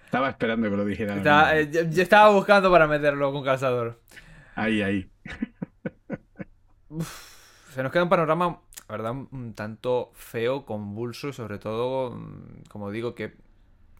Estaba 0.05 0.29
esperando 0.31 0.69
que 0.69 0.77
lo 0.77 0.85
dijera. 0.85 1.17
Está- 1.17 1.57
eh, 1.59 1.71
yo, 1.71 1.83
yo 1.89 2.03
estaba 2.03 2.31
buscando 2.31 2.71
para 2.71 2.87
meterlo 2.87 3.33
con 3.33 3.45
calzador. 3.45 4.01
Ahí, 4.57 4.83
ahí. 4.83 5.09
Se 7.73 7.83
nos 7.83 7.93
queda 7.93 8.03
un 8.03 8.09
panorama, 8.09 8.61
la 8.89 8.97
verdad, 8.97 9.13
un 9.13 9.55
tanto 9.55 10.11
feo, 10.15 10.67
convulso 10.67 11.29
y 11.29 11.33
sobre 11.33 11.59
todo, 11.59 12.11
mm, 12.11 12.65
como 12.69 12.91
digo, 12.91 13.15
que 13.15 13.37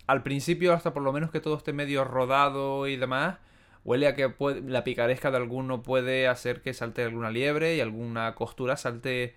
al 0.09 0.23
principio, 0.25 0.73
hasta 0.75 0.93
por 0.93 1.05
lo 1.05 1.13
menos 1.13 1.31
que 1.31 1.41
todo 1.41 1.57
esté 1.57 1.73
medio 1.73 2.05
rodado 2.05 2.89
y 2.89 2.97
demás, 2.97 3.39
huele 3.85 4.07
a 4.07 4.15
que 4.15 4.35
la 4.67 4.85
picaresca 4.85 5.31
de 5.31 5.37
alguno 5.39 5.83
puede 5.83 6.29
hacer 6.29 6.63
que 6.63 6.75
salte 6.75 7.03
alguna 7.03 7.31
liebre 7.31 7.77
y 7.77 7.81
alguna 7.81 8.35
costura 8.35 8.77
salte 8.77 9.35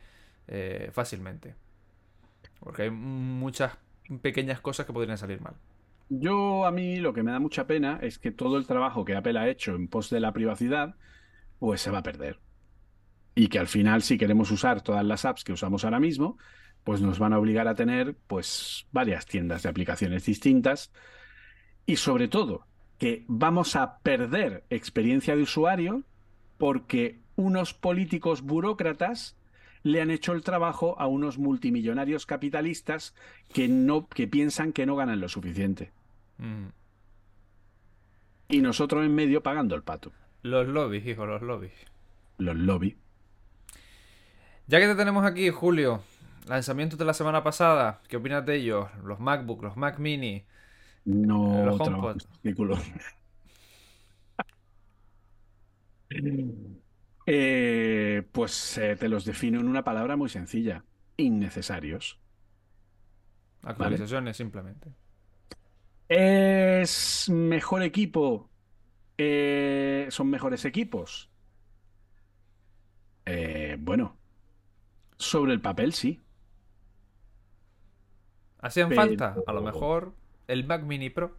eh, 0.48 0.90
fácilmente. 0.92 1.56
Porque 2.60 2.84
hay 2.84 2.92
muchas 2.92 3.78
pequeñas 4.22 4.62
cosas 4.62 4.86
que 4.86 4.94
podrían 4.94 5.18
salir 5.18 5.42
mal. 5.42 5.56
Yo 6.10 6.66
a 6.66 6.72
mí 6.72 6.98
lo 6.98 7.14
que 7.14 7.24
me 7.24 7.32
da 7.32 7.40
mucha 7.40 7.66
pena 7.66 8.00
es 8.02 8.20
que 8.20 8.32
todo 8.32 8.58
el 8.58 8.68
trabajo 8.68 9.06
que 9.06 9.16
Apple 9.16 9.40
ha 9.40 9.50
hecho 9.50 9.76
en 9.76 9.88
pos 9.88 10.10
de 10.10 10.20
la 10.20 10.34
privacidad, 10.34 10.96
pues 11.60 11.82
se 11.82 11.92
va 11.92 12.00
a 12.00 12.04
perder. 12.04 12.40
Y 13.36 13.48
que 13.48 13.60
al 13.60 13.68
final, 13.68 14.04
si 14.04 14.18
queremos 14.18 14.52
usar 14.52 14.82
todas 14.82 15.04
las 15.06 15.26
apps 15.26 15.44
que 15.44 15.54
usamos 15.54 15.84
ahora 15.84 16.00
mismo, 16.00 16.38
pues 16.84 17.02
nos 17.02 17.20
van 17.20 17.34
a 17.34 17.40
obligar 17.40 17.68
a 17.68 17.76
tener 17.76 18.16
pues 18.28 18.86
varias 18.92 19.26
tiendas 19.26 19.64
de 19.64 19.70
aplicaciones 19.70 20.26
distintas. 20.26 20.92
Y 21.86 21.96
sobre 21.96 22.28
todo, 22.28 22.68
que 22.98 23.26
vamos 23.28 23.76
a 23.76 23.98
perder 24.00 24.64
experiencia 24.70 25.36
de 25.36 25.44
usuario 25.44 26.04
porque 26.58 27.20
unos 27.36 27.74
políticos 27.74 28.42
burócratas 28.42 29.36
le 29.82 30.02
han 30.02 30.12
hecho 30.12 30.32
el 30.34 30.44
trabajo 30.44 30.96
a 31.00 31.08
unos 31.08 31.38
multimillonarios 31.38 32.26
capitalistas 32.26 33.14
que 33.54 33.68
no 33.68 34.08
que 34.08 34.28
piensan 34.28 34.72
que 34.72 34.86
no 34.86 34.96
ganan 34.96 35.20
lo 35.20 35.30
suficiente 35.30 35.92
Mm. 36.38 36.68
y 38.50 38.62
nosotros 38.62 39.06
en 39.06 39.14
medio 39.14 39.44
pagando 39.44 39.76
el 39.76 39.84
pato 39.84 40.12
Los 40.42 40.68
lobbies, 40.68 41.06
hijo, 41.06 41.26
los 41.26 41.42
lobbies. 41.42 41.74
los 42.38 42.56
lobby 42.56 42.98
Ya 44.68 44.80
que 44.80 44.88
te 44.88 44.96
tenemos 44.96 45.26
aquí, 45.26 45.50
Julio, 45.50 46.02
lanzamientos 46.48 46.98
de 46.98 47.06
la 47.06 47.14
semana 47.14 47.44
pasada, 47.44 48.02
¿qué 48.08 48.18
opinas 48.18 48.46
de 48.46 48.56
ellos? 48.56 48.88
Los 49.04 49.20
MacBook, 49.20 49.62
los 49.64 49.76
Mac 49.78 50.00
Mini. 50.00 50.44
No 51.06 51.78
trabajo. 51.78 52.14
Eh, 57.26 58.24
pues 58.32 58.78
eh, 58.78 58.96
te 58.98 59.08
los 59.08 59.24
defino 59.26 59.60
en 59.60 59.68
una 59.68 59.84
palabra 59.84 60.18
muy 60.18 60.28
sencilla 60.30 60.84
innecesarios 61.16 62.20
Actualizaciones, 63.64 64.36
simplemente. 64.36 64.94
¿Es 66.10 67.30
mejor 67.30 67.82
equipo? 67.82 68.50
Eh, 69.18 70.08
¿Son 70.10 70.30
mejores 70.30 70.66
equipos? 70.66 71.30
Eh, 73.26 73.78
bueno, 73.80 74.18
sobre 75.18 75.54
el 75.54 75.62
papel 75.62 75.94
sí. 75.94 76.22
¿Hacían 78.60 78.90
Pero- 78.90 79.02
falta? 79.02 79.36
A 79.48 79.54
lo 79.54 79.62
mejor 79.62 80.14
el 80.48 80.66
Mac 80.66 80.84
Mini 80.84 81.10
Pro. 81.10 81.36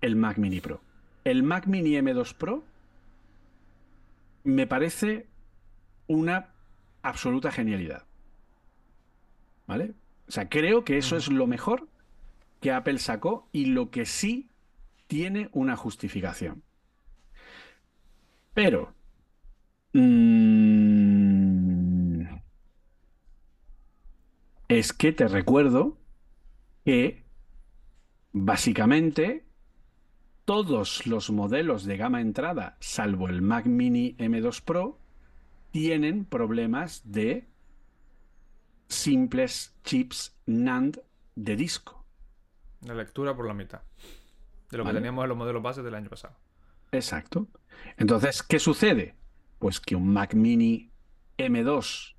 El 0.00 0.16
Mac 0.16 0.38
Mini 0.38 0.60
Pro. 0.60 0.80
El 1.24 1.42
Mac 1.42 1.66
Mini 1.66 1.92
M2 1.92 2.34
Pro 2.34 2.64
me 4.44 4.66
parece 4.66 5.26
una 6.06 6.50
absoluta 7.02 7.50
genialidad. 7.50 8.04
¿Vale? 9.66 9.94
O 10.28 10.30
sea, 10.30 10.48
creo 10.48 10.84
que 10.84 10.98
eso 10.98 11.16
es 11.16 11.28
lo 11.28 11.46
mejor 11.46 11.88
que 12.60 12.72
Apple 12.72 12.98
sacó 12.98 13.48
y 13.52 13.66
lo 13.66 13.90
que 13.90 14.04
sí 14.04 14.50
tiene 15.06 15.48
una 15.52 15.76
justificación. 15.76 16.62
Pero... 18.52 18.94
mm, 19.92 21.14
es 24.68 24.92
que 24.92 25.12
te 25.12 25.28
recuerdo 25.28 25.96
que 26.84 27.24
básicamente 28.32 29.44
todos 30.44 31.06
los 31.06 31.30
modelos 31.30 31.84
de 31.84 31.96
gama 31.96 32.20
entrada, 32.20 32.76
salvo 32.80 33.28
el 33.28 33.40
Mac 33.40 33.66
Mini 33.66 34.14
M2 34.18 34.62
Pro, 34.62 34.98
tienen 35.70 36.24
problemas 36.24 37.02
de 37.10 37.48
simples 38.88 39.74
chips 39.82 40.36
NAND 40.46 40.98
de 41.34 41.56
disco. 41.56 42.04
La 42.82 42.94
lectura 42.94 43.34
por 43.34 43.46
la 43.46 43.54
mitad. 43.54 43.80
De 44.70 44.76
lo 44.76 44.84
Vale. 44.84 44.94
que 44.94 45.00
teníamos 45.00 45.24
en 45.24 45.28
los 45.30 45.38
modelos 45.38 45.62
bases 45.62 45.82
del 45.84 45.94
año 45.94 46.10
pasado. 46.10 46.36
Exacto. 46.92 47.48
Entonces, 47.96 48.42
¿qué 48.42 48.58
sucede? 48.58 49.14
Pues 49.58 49.80
que 49.80 49.96
un 49.96 50.12
Mac 50.12 50.34
Mini 50.34 50.90
M2 51.38 52.14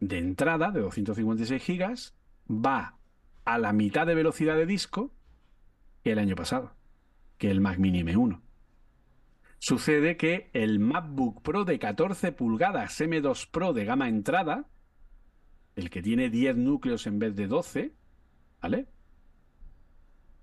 de 0.00 0.18
entrada 0.18 0.70
de 0.70 0.80
256 0.80 1.62
gigas 1.62 2.14
va 2.48 2.96
a 3.44 3.58
la 3.58 3.72
mitad 3.72 4.06
de 4.06 4.14
velocidad 4.14 4.56
de 4.56 4.66
disco 4.66 5.12
que 6.02 6.12
el 6.12 6.18
año 6.18 6.36
pasado, 6.36 6.74
que 7.38 7.50
el 7.50 7.60
Mac 7.60 7.78
Mini 7.78 8.02
M1. 8.02 8.40
Sucede 9.58 10.16
que 10.16 10.50
el 10.54 10.80
MacBook 10.80 11.42
Pro 11.42 11.64
de 11.64 11.78
14 11.78 12.32
pulgadas 12.32 13.00
M2 13.00 13.48
Pro 13.50 13.72
de 13.72 13.84
gama 13.84 14.08
entrada, 14.08 14.66
el 15.76 15.88
que 15.88 16.02
tiene 16.02 16.30
10 16.30 16.56
núcleos 16.56 17.06
en 17.06 17.18
vez 17.18 17.36
de 17.36 17.46
12, 17.46 17.94
¿vale? 18.60 18.88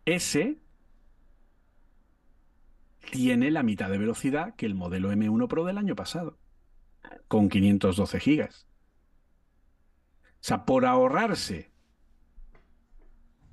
Ese 0.05 0.59
tiene 3.11 3.51
la 3.51 3.63
mitad 3.63 3.89
de 3.89 3.97
velocidad 3.97 4.55
que 4.55 4.65
el 4.65 4.75
modelo 4.75 5.11
M1 5.11 5.47
Pro 5.47 5.65
del 5.65 5.77
año 5.77 5.95
pasado, 5.95 6.37
con 7.27 7.49
512 7.49 8.19
gigas. 8.19 8.67
O 10.35 10.41
sea, 10.41 10.65
por 10.65 10.85
ahorrarse 10.85 11.71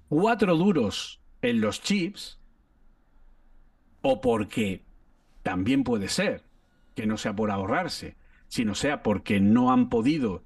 cuatro 0.08 0.56
duros 0.56 1.20
en 1.42 1.60
los 1.60 1.82
chips, 1.82 2.38
o 4.02 4.20
porque 4.20 4.82
también 5.42 5.84
puede 5.84 6.08
ser 6.08 6.44
que 6.94 7.06
no 7.06 7.16
sea 7.16 7.34
por 7.34 7.50
ahorrarse, 7.50 8.16
sino 8.48 8.74
sea 8.74 9.02
porque 9.02 9.40
no 9.40 9.72
han 9.72 9.88
podido 9.88 10.44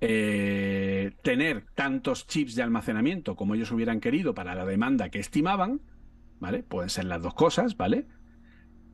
eh, 0.00 1.12
tener 1.22 1.66
tantos 1.74 2.26
chips 2.26 2.54
de 2.54 2.62
almacenamiento 2.62 3.36
como 3.36 3.54
ellos 3.54 3.70
hubieran 3.70 4.00
querido 4.00 4.34
para 4.34 4.54
la 4.54 4.64
demanda 4.64 5.10
que 5.10 5.18
estimaban, 5.18 5.80
¿vale? 6.38 6.62
Pueden 6.62 6.90
ser 6.90 7.04
las 7.04 7.22
dos 7.22 7.34
cosas, 7.34 7.76
¿vale? 7.76 8.06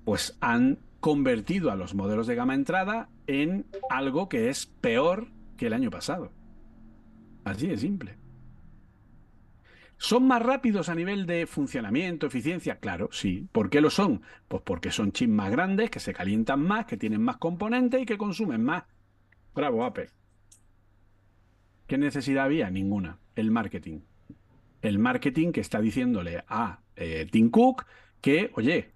Pues 0.05 0.37
han 0.41 0.81
convertido 1.01 1.71
a 1.71 1.77
los 1.77 1.95
modelos 1.95 2.27
de 2.27 2.35
gama 2.35 2.55
entrada 2.55 3.09
en 3.27 3.67
algo 3.91 4.29
que 4.29 4.49
es 4.49 4.67
peor 4.67 5.29
que 5.57 5.67
el 5.67 5.75
año 5.75 5.91
pasado. 5.91 6.33
Así 7.45 7.69
de 7.69 7.77
simple. 7.77 8.17
¿Son 9.99 10.27
más 10.27 10.43
rápidos 10.43 10.89
a 10.89 10.95
nivel 10.95 11.27
de 11.27 11.47
funcionamiento, 11.47 12.27
eficiencia? 12.27 12.79
Claro, 12.79 13.09
sí. 13.13 13.49
¿Por 13.51 13.71
qué 13.71 13.81
lo 13.81 13.91
son? 13.91 14.23
Pues 14.47 14.63
porque 14.63 14.91
son 14.91 15.13
chips 15.13 15.33
más 15.33 15.51
grandes, 15.51 15.91
que 15.91 16.01
se 16.01 16.13
calientan 16.13 16.61
más, 16.61 16.85
que 16.85 16.99
tienen 16.99 17.23
más 17.23 17.39
componentes 17.39 18.03
y 18.03 18.07
que 18.07 18.19
consumen 18.19 18.63
más. 18.63 18.85
Bravo, 19.55 19.85
Apple. 19.85 20.11
¿Qué 21.87 21.97
necesidad 21.97 22.45
había? 22.45 22.71
Ninguna. 22.71 23.19
El 23.35 23.51
marketing. 23.51 24.01
El 24.83 24.99
marketing 24.99 25.53
que 25.53 25.61
está 25.61 25.81
diciéndole 25.81 26.45
a 26.47 26.81
eh, 26.95 27.27
Tim 27.31 27.51
Cook 27.51 27.87
que, 28.21 28.51
oye, 28.55 28.91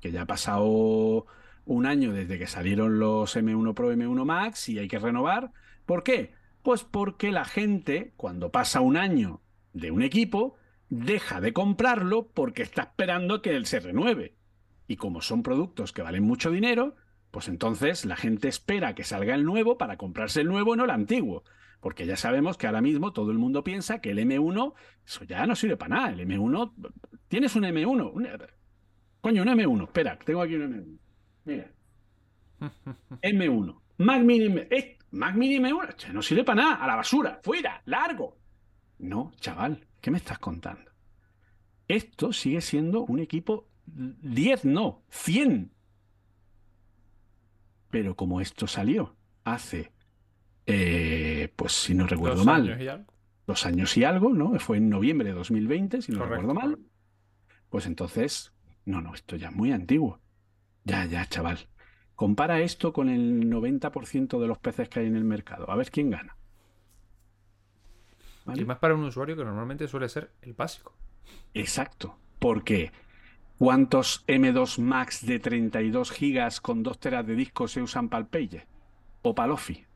que 0.00 0.12
ya 0.12 0.22
ha 0.22 0.26
pasado 0.26 1.26
un 1.66 1.84
año 1.84 2.12
desde 2.12 2.38
que 2.38 2.46
salieron 2.46 2.98
los 2.98 3.36
M1 3.36 3.74
Pro, 3.74 3.92
M1 3.92 4.24
Max 4.24 4.70
y 4.70 4.78
hay 4.78 4.88
que 4.88 4.98
renovar. 4.98 5.52
¿Por 5.84 6.02
qué? 6.02 6.32
Pues 6.62 6.84
porque 6.84 7.32
la 7.32 7.44
gente, 7.44 8.12
cuando 8.16 8.50
pasa 8.50 8.80
un 8.80 8.96
año 8.96 9.42
de 9.72 9.90
un 9.90 10.02
equipo, 10.02 10.56
deja 10.88 11.40
de 11.40 11.52
comprarlo 11.52 12.28
porque 12.28 12.62
está 12.62 12.82
esperando 12.82 13.42
que 13.42 13.56
él 13.56 13.66
se 13.66 13.80
renueve. 13.80 14.34
Y 14.86 14.96
como 14.96 15.20
son 15.20 15.42
productos 15.42 15.92
que 15.92 16.02
valen 16.02 16.22
mucho 16.24 16.50
dinero, 16.50 16.96
pues 17.30 17.48
entonces 17.48 18.04
la 18.06 18.16
gente 18.16 18.48
espera 18.48 18.94
que 18.94 19.04
salga 19.04 19.34
el 19.34 19.44
nuevo 19.44 19.76
para 19.76 19.96
comprarse 19.98 20.40
el 20.40 20.48
nuevo, 20.48 20.76
no 20.76 20.84
el 20.84 20.90
antiguo. 20.90 21.44
Porque 21.80 22.06
ya 22.06 22.16
sabemos 22.16 22.56
que 22.56 22.66
ahora 22.66 22.80
mismo 22.80 23.12
todo 23.12 23.30
el 23.30 23.38
mundo 23.38 23.62
piensa 23.62 24.00
que 24.00 24.10
el 24.10 24.18
M1, 24.18 24.74
eso 25.06 25.24
ya 25.24 25.46
no 25.46 25.54
sirve 25.54 25.76
para 25.76 25.94
nada. 25.96 26.10
El 26.10 26.20
M1, 26.20 26.72
tienes 27.28 27.54
un 27.54 27.64
M1. 27.64 28.10
un- 28.12 28.28
coño, 29.20 29.42
un 29.42 29.48
M1. 29.48 29.84
Espera, 29.84 30.18
tengo 30.18 30.42
aquí 30.42 30.54
un 30.56 30.62
M1. 30.72 30.98
Mira. 31.44 31.70
M1. 33.22 33.80
Mac 33.98 34.22
Mini, 34.22 34.60
eh, 34.70 34.98
Mac 35.12 35.34
Mini 35.36 35.58
M1. 35.58 35.94
che, 35.96 36.12
No 36.12 36.22
sirve 36.22 36.44
para 36.44 36.62
nada. 36.62 36.74
A 36.76 36.86
la 36.86 36.96
basura. 36.96 37.40
Fuera. 37.42 37.82
Largo. 37.86 38.36
No, 38.98 39.32
chaval. 39.40 39.86
¿Qué 40.00 40.10
me 40.10 40.18
estás 40.18 40.38
contando? 40.38 40.90
Esto 41.86 42.32
sigue 42.32 42.60
siendo 42.60 43.02
un 43.02 43.20
equipo 43.20 43.68
10, 43.86 44.64
no, 44.66 45.02
100. 45.08 45.72
Pero 47.90 48.16
como 48.16 48.40
esto 48.40 48.66
salió 48.66 49.16
hace, 49.44 49.92
eh, 50.66 51.52
pues 51.56 51.72
si 51.72 51.94
no 51.94 52.06
recuerdo 52.06 52.36
Dos 52.36 52.46
mal, 52.46 52.70
años 52.70 53.06
dos 53.48 53.64
años 53.64 53.96
y 53.96 54.04
algo, 54.04 54.34
¿no? 54.34 54.58
Fue 54.60 54.76
en 54.76 54.90
noviembre 54.90 55.30
de 55.30 55.34
2020, 55.34 56.02
si 56.02 56.12
no 56.12 56.18
Correcto, 56.18 56.40
recuerdo 56.42 56.60
mal. 56.60 56.78
Pues 57.70 57.86
entonces, 57.86 58.52
no, 58.84 59.00
no, 59.00 59.14
esto 59.14 59.36
ya 59.36 59.48
es 59.48 59.54
muy 59.54 59.72
antiguo. 59.72 60.20
Ya, 60.84 61.06
ya, 61.06 61.24
chaval. 61.24 61.58
Compara 62.14 62.60
esto 62.60 62.92
con 62.92 63.08
el 63.08 63.48
90% 63.48 64.38
de 64.38 64.46
los 64.46 64.58
peces 64.58 64.90
que 64.90 65.00
hay 65.00 65.06
en 65.06 65.16
el 65.16 65.24
mercado. 65.24 65.70
A 65.70 65.76
ver 65.76 65.90
quién 65.90 66.10
gana. 66.10 66.36
¿Vale? 68.48 68.62
Y 68.62 68.64
más 68.64 68.78
para 68.78 68.94
un 68.94 69.04
usuario 69.04 69.36
que 69.36 69.44
normalmente 69.44 69.86
suele 69.86 70.08
ser 70.08 70.30
el 70.40 70.54
básico. 70.54 70.94
Exacto. 71.52 72.16
Porque 72.38 72.92
¿cuántos 73.58 74.26
M2 74.26 74.80
Max 74.80 75.26
de 75.26 75.38
32 75.38 76.10
gigas 76.10 76.62
con 76.62 76.82
2 76.82 76.98
teras 76.98 77.26
de 77.26 77.34
disco 77.34 77.68
se 77.68 77.82
usan 77.82 78.08
para 78.08 78.22
el 78.22 78.26
Pages? 78.26 78.66
O 79.20 79.34
para 79.34 79.46
el 79.46 79.52
Office? 79.52 79.86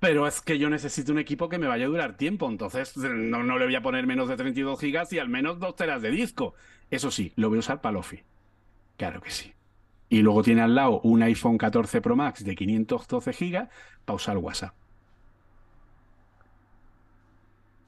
Pero 0.00 0.26
es 0.26 0.40
que 0.40 0.58
yo 0.58 0.70
necesito 0.70 1.12
un 1.12 1.18
equipo 1.18 1.50
que 1.50 1.58
me 1.58 1.66
vaya 1.66 1.84
a 1.84 1.88
durar 1.88 2.16
tiempo, 2.16 2.48
entonces 2.48 2.96
no, 2.96 3.42
no 3.42 3.58
le 3.58 3.66
voy 3.66 3.74
a 3.74 3.82
poner 3.82 4.06
menos 4.06 4.28
de 4.28 4.36
32 4.36 4.80
gigas 4.80 5.12
y 5.12 5.18
al 5.18 5.28
menos 5.28 5.58
2 5.58 5.76
teras 5.76 6.00
de 6.00 6.10
disco. 6.10 6.54
Eso 6.90 7.10
sí, 7.10 7.34
lo 7.36 7.50
voy 7.50 7.58
a 7.58 7.60
usar 7.60 7.82
para 7.82 7.90
el 7.90 7.96
Office. 7.98 8.24
Claro 8.96 9.20
que 9.20 9.30
sí. 9.30 9.52
Y 10.08 10.22
luego 10.22 10.42
tiene 10.42 10.62
al 10.62 10.74
lado 10.74 11.00
un 11.02 11.22
iPhone 11.22 11.58
14 11.58 12.00
Pro 12.00 12.16
Max 12.16 12.44
de 12.44 12.54
512 12.54 13.32
gigas 13.34 13.68
para 14.06 14.16
usar 14.16 14.38
WhatsApp. 14.38 14.74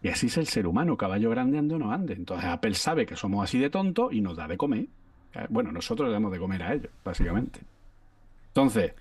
Y 0.07 0.09
así 0.11 0.29
es 0.29 0.37
el 0.37 0.47
ser 0.47 0.69
humano, 0.69 0.97
caballo 0.97 1.31
grande 1.31 1.59
ando 1.59 1.79
no 1.81 1.91
ande. 1.91 2.15
Entonces 2.15 2.47
Apple 2.49 2.75
sabe 2.75 3.07
que 3.07 3.17
somos 3.17 3.43
así 3.43 3.59
de 3.59 3.71
tontos 3.71 4.13
y 4.13 4.21
nos 4.21 4.37
da 4.37 4.47
de 4.47 4.57
comer. 4.57 4.87
Eh, 5.35 5.47
Bueno, 5.49 5.73
nosotros 5.73 6.07
le 6.09 6.13
damos 6.13 6.31
de 6.31 6.39
comer 6.39 6.63
a 6.63 6.75
ellos, 6.75 6.93
básicamente. 7.05 7.59
Entonces, 8.49 8.93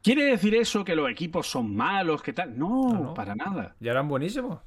¿quiere 0.00 0.26
decir 0.26 0.54
eso 0.54 0.84
que 0.84 0.94
los 0.94 1.10
equipos 1.10 1.48
son 1.48 1.74
malos? 1.74 2.22
¿Qué 2.22 2.32
tal? 2.32 2.56
No, 2.56 2.88
No, 2.92 3.00
no. 3.00 3.14
para 3.14 3.34
nada. 3.34 3.74
Ya 3.80 3.90
eran 3.90 4.06
buenísimos. 4.08 4.60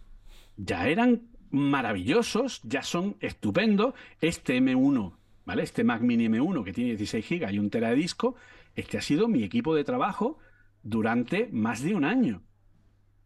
Ya 0.57 0.89
eran 0.89 1.21
maravillosos, 1.51 2.59
ya 2.63 2.83
son 2.83 3.15
estupendos. 3.21 3.93
Este 4.19 4.57
M1, 4.57 5.13
¿vale? 5.45 5.63
Este 5.63 5.85
Mac 5.85 6.01
Mini 6.01 6.27
M1 6.27 6.65
que 6.65 6.73
tiene 6.73 6.97
16 6.97 7.25
GB 7.29 7.53
y 7.53 7.59
un 7.59 7.69
tera 7.69 7.91
de 7.91 7.95
disco, 7.95 8.35
este 8.75 8.97
ha 8.97 9.01
sido 9.01 9.29
mi 9.29 9.41
equipo 9.43 9.73
de 9.73 9.85
trabajo 9.85 10.37
durante 10.83 11.47
más 11.53 11.81
de 11.81 11.95
un 11.95 12.03
año. 12.03 12.41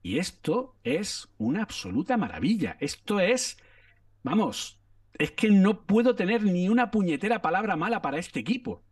Y 0.04 0.18
esto 0.18 0.76
es 0.84 1.30
una 1.38 1.64
absoluta 1.64 2.18
maravilla. 2.18 2.78
Esto 2.80 3.20
es, 3.20 3.58
vamos, 4.24 4.80
es 5.18 5.32
que 5.32 5.49
no 5.49 5.86
puedo 5.86 6.16
tener 6.16 6.43
ni 6.43 6.70
una 6.70 6.89
puñetera 6.91 7.41
palabra 7.41 7.76
mala 7.76 8.02
para 8.02 8.18
este 8.18 8.39
equipo. 8.39 8.84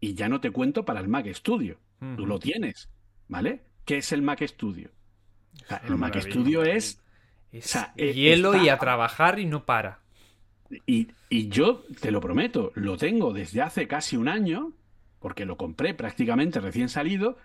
Y 0.00 0.14
ya 0.14 0.28
no 0.28 0.40
te 0.40 0.50
cuento 0.50 0.84
para 0.84 1.00
el 1.00 1.08
Mac 1.08 1.26
Studio. 1.32 1.78
Tú 2.16 2.26
lo 2.26 2.38
tienes, 2.38 2.90
¿vale? 3.28 3.64
¿Qué 3.86 3.98
es 3.98 4.12
el 4.12 4.20
Mac 4.20 4.42
Studio? 4.42 4.90
O 5.62 5.66
sea, 5.66 5.78
Es 5.78 5.90
el 5.90 5.96
Mac. 5.96 6.20
Studio 6.20 6.62
es 6.64 7.00
Es 7.52 7.66
O 7.66 7.68
sea, 7.68 7.94
eh, 7.96 8.12
hielo 8.12 8.62
y 8.62 8.68
a 8.68 8.78
trabajar 8.78 9.38
y 9.38 9.46
no 9.46 9.64
para. 9.64 10.00
Y, 10.86 11.08
y 11.30 11.48
yo 11.48 11.84
te 12.00 12.10
lo 12.10 12.20
prometo, 12.20 12.72
lo 12.74 12.96
tengo 12.96 13.32
desde 13.32 13.62
hace 13.62 13.86
casi 13.86 14.16
un 14.16 14.28
año, 14.28 14.72
porque 15.20 15.46
lo 15.46 15.56
compré 15.56 15.94
prácticamente 15.94 16.60
recién 16.60 16.88
salido, 16.88 17.38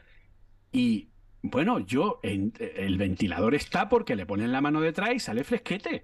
y 0.72 1.10
bueno, 1.42 1.80
yo, 1.80 2.20
el 2.24 2.98
ventilador 2.98 3.56
está 3.56 3.88
porque 3.90 4.16
le 4.16 4.26
ponen 4.26 4.52
la 4.52 4.62
mano 4.62 4.82
detrás 4.82 5.12
y 5.16 5.20
sale 5.20 5.44
fresquete. 5.44 6.04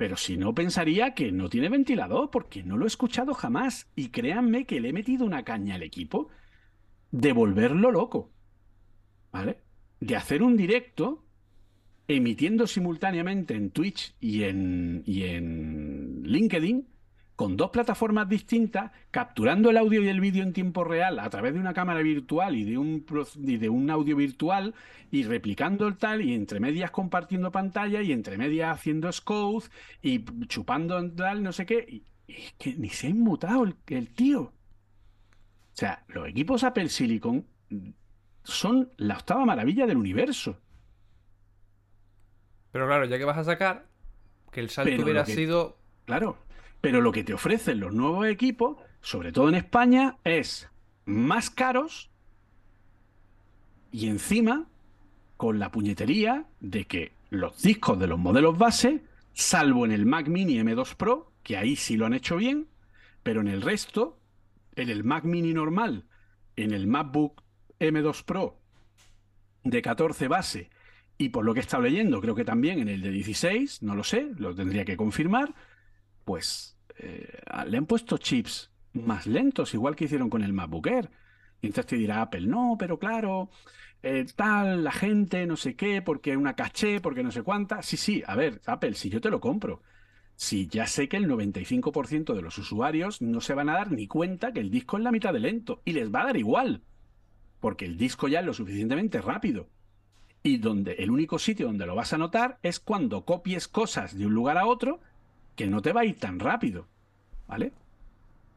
Pero 0.00 0.16
si 0.16 0.38
no, 0.38 0.54
pensaría 0.54 1.12
que 1.12 1.30
no 1.30 1.50
tiene 1.50 1.68
ventilador, 1.68 2.30
porque 2.30 2.62
no 2.62 2.78
lo 2.78 2.86
he 2.86 2.88
escuchado 2.88 3.34
jamás. 3.34 3.90
Y 3.94 4.08
créanme 4.08 4.64
que 4.64 4.80
le 4.80 4.88
he 4.88 4.92
metido 4.94 5.26
una 5.26 5.44
caña 5.44 5.74
al 5.74 5.82
equipo 5.82 6.30
de 7.10 7.32
volverlo 7.32 7.90
loco. 7.90 8.32
¿Vale? 9.30 9.58
De 10.00 10.16
hacer 10.16 10.42
un 10.42 10.56
directo 10.56 11.26
emitiendo 12.08 12.66
simultáneamente 12.66 13.54
en 13.54 13.70
Twitch 13.70 14.14
y 14.20 14.44
en, 14.44 15.02
y 15.04 15.24
en 15.24 16.22
LinkedIn 16.24 16.88
con 17.40 17.56
dos 17.56 17.70
plataformas 17.70 18.28
distintas, 18.28 18.92
capturando 19.10 19.70
el 19.70 19.78
audio 19.78 20.02
y 20.02 20.08
el 20.08 20.20
vídeo 20.20 20.42
en 20.42 20.52
tiempo 20.52 20.84
real 20.84 21.18
a 21.18 21.30
través 21.30 21.54
de 21.54 21.58
una 21.60 21.72
cámara 21.72 22.02
virtual 22.02 22.54
y 22.54 22.64
de 22.64 22.76
un, 22.76 23.00
pro- 23.00 23.26
y 23.34 23.56
de 23.56 23.70
un 23.70 23.88
audio 23.88 24.14
virtual 24.14 24.74
y 25.10 25.22
replicando 25.22 25.88
el 25.88 25.96
tal 25.96 26.20
y 26.20 26.34
entre 26.34 26.60
medias 26.60 26.90
compartiendo 26.90 27.50
pantalla 27.50 28.02
y 28.02 28.12
entre 28.12 28.36
medias 28.36 28.74
haciendo 28.76 29.10
scout 29.10 29.64
y 30.02 30.22
chupando 30.48 31.02
tal, 31.12 31.42
no 31.42 31.52
sé 31.52 31.64
qué. 31.64 31.86
Y, 31.88 32.04
y 32.30 32.34
es 32.42 32.52
que 32.58 32.74
ni 32.74 32.90
se 32.90 33.06
ha 33.06 33.10
inmutado 33.10 33.64
el, 33.64 33.74
el 33.86 34.10
tío. 34.12 34.42
O 34.42 34.52
sea, 35.72 36.04
los 36.08 36.28
equipos 36.28 36.62
Apple 36.62 36.90
Silicon 36.90 37.46
son 38.44 38.90
la 38.98 39.14
octava 39.16 39.46
maravilla 39.46 39.86
del 39.86 39.96
universo. 39.96 40.58
Pero 42.70 42.86
claro, 42.86 43.06
ya 43.06 43.16
que 43.16 43.24
vas 43.24 43.38
a 43.38 43.44
sacar, 43.44 43.86
que 44.52 44.60
el 44.60 44.68
salto 44.68 44.90
Pero 44.90 45.04
hubiera 45.04 45.24
que- 45.24 45.32
sido. 45.34 45.78
Claro, 46.04 46.36
pero 46.80 47.00
lo 47.00 47.12
que 47.12 47.24
te 47.24 47.34
ofrecen 47.34 47.80
los 47.80 47.92
nuevos 47.92 48.26
equipos, 48.26 48.78
sobre 49.00 49.32
todo 49.32 49.48
en 49.48 49.54
España, 49.54 50.16
es 50.24 50.68
más 51.04 51.50
caros 51.50 52.10
y 53.92 54.08
encima 54.08 54.66
con 55.36 55.58
la 55.58 55.70
puñetería 55.70 56.46
de 56.60 56.84
que 56.84 57.12
los 57.30 57.62
discos 57.62 57.98
de 57.98 58.06
los 58.06 58.18
modelos 58.18 58.58
base, 58.58 59.04
salvo 59.32 59.84
en 59.84 59.92
el 59.92 60.06
Mac 60.06 60.28
Mini 60.28 60.58
M2 60.58 60.96
Pro, 60.96 61.32
que 61.42 61.56
ahí 61.56 61.76
sí 61.76 61.96
lo 61.96 62.06
han 62.06 62.14
hecho 62.14 62.36
bien, 62.36 62.68
pero 63.22 63.40
en 63.40 63.48
el 63.48 63.62
resto, 63.62 64.18
en 64.76 64.90
el 64.90 65.04
Mac 65.04 65.24
Mini 65.24 65.52
normal, 65.54 66.04
en 66.56 66.72
el 66.72 66.86
MacBook 66.86 67.42
M2 67.78 68.24
Pro 68.24 68.58
de 69.64 69.82
14 69.82 70.28
base 70.28 70.70
y 71.18 71.28
por 71.30 71.44
lo 71.44 71.52
que 71.52 71.60
he 71.60 71.62
estado 71.62 71.82
leyendo, 71.82 72.20
creo 72.20 72.34
que 72.34 72.44
también 72.44 72.78
en 72.78 72.88
el 72.88 73.02
de 73.02 73.10
16, 73.10 73.82
no 73.82 73.94
lo 73.94 74.04
sé, 74.04 74.30
lo 74.38 74.54
tendría 74.54 74.86
que 74.86 74.96
confirmar, 74.96 75.54
pues 76.24 76.78
eh, 76.98 77.40
le 77.66 77.78
han 77.78 77.86
puesto 77.86 78.18
chips 78.18 78.70
más 78.92 79.26
lentos, 79.26 79.74
igual 79.74 79.96
que 79.96 80.04
hicieron 80.04 80.30
con 80.30 80.42
el 80.42 80.52
MacBook 80.52 80.86
Air. 80.86 81.10
Y 81.62 81.66
entonces 81.66 81.86
te 81.86 81.96
dirá 81.96 82.22
Apple, 82.22 82.46
no, 82.46 82.76
pero 82.78 82.98
claro, 82.98 83.50
eh, 84.02 84.24
tal, 84.34 84.82
la 84.82 84.92
gente, 84.92 85.46
no 85.46 85.56
sé 85.56 85.76
qué, 85.76 86.00
porque 86.02 86.36
una 86.36 86.54
caché, 86.54 87.00
porque 87.00 87.22
no 87.22 87.30
sé 87.30 87.42
cuánta. 87.42 87.82
Sí, 87.82 87.96
sí, 87.96 88.22
a 88.26 88.34
ver, 88.34 88.60
Apple, 88.66 88.94
si 88.94 89.10
yo 89.10 89.20
te 89.20 89.30
lo 89.30 89.40
compro. 89.40 89.82
Si 90.36 90.68
ya 90.68 90.86
sé 90.86 91.08
que 91.08 91.18
el 91.18 91.28
95% 91.28 92.34
de 92.34 92.40
los 92.40 92.56
usuarios 92.56 93.20
no 93.20 93.42
se 93.42 93.52
van 93.52 93.68
a 93.68 93.74
dar 93.74 93.92
ni 93.92 94.06
cuenta 94.06 94.52
que 94.52 94.60
el 94.60 94.70
disco 94.70 94.96
es 94.96 95.02
la 95.02 95.12
mitad 95.12 95.34
de 95.34 95.40
lento 95.40 95.82
y 95.84 95.92
les 95.92 96.10
va 96.12 96.22
a 96.22 96.26
dar 96.26 96.36
igual, 96.38 96.82
porque 97.60 97.84
el 97.84 97.98
disco 97.98 98.26
ya 98.26 98.40
es 98.40 98.46
lo 98.46 98.54
suficientemente 98.54 99.20
rápido. 99.20 99.68
Y 100.42 100.56
donde 100.56 100.92
el 100.94 101.10
único 101.10 101.38
sitio 101.38 101.66
donde 101.66 101.84
lo 101.84 101.94
vas 101.94 102.14
a 102.14 102.18
notar 102.18 102.58
es 102.62 102.80
cuando 102.80 103.26
copies 103.26 103.68
cosas 103.68 104.16
de 104.16 104.24
un 104.24 104.32
lugar 104.32 104.56
a 104.56 104.64
otro 104.64 105.00
que 105.64 105.66
no 105.70 105.82
te 105.82 105.92
va 105.92 106.00
a 106.00 106.04
ir 106.06 106.18
tan 106.18 106.38
rápido. 106.40 106.86
¿Vale? 107.46 107.72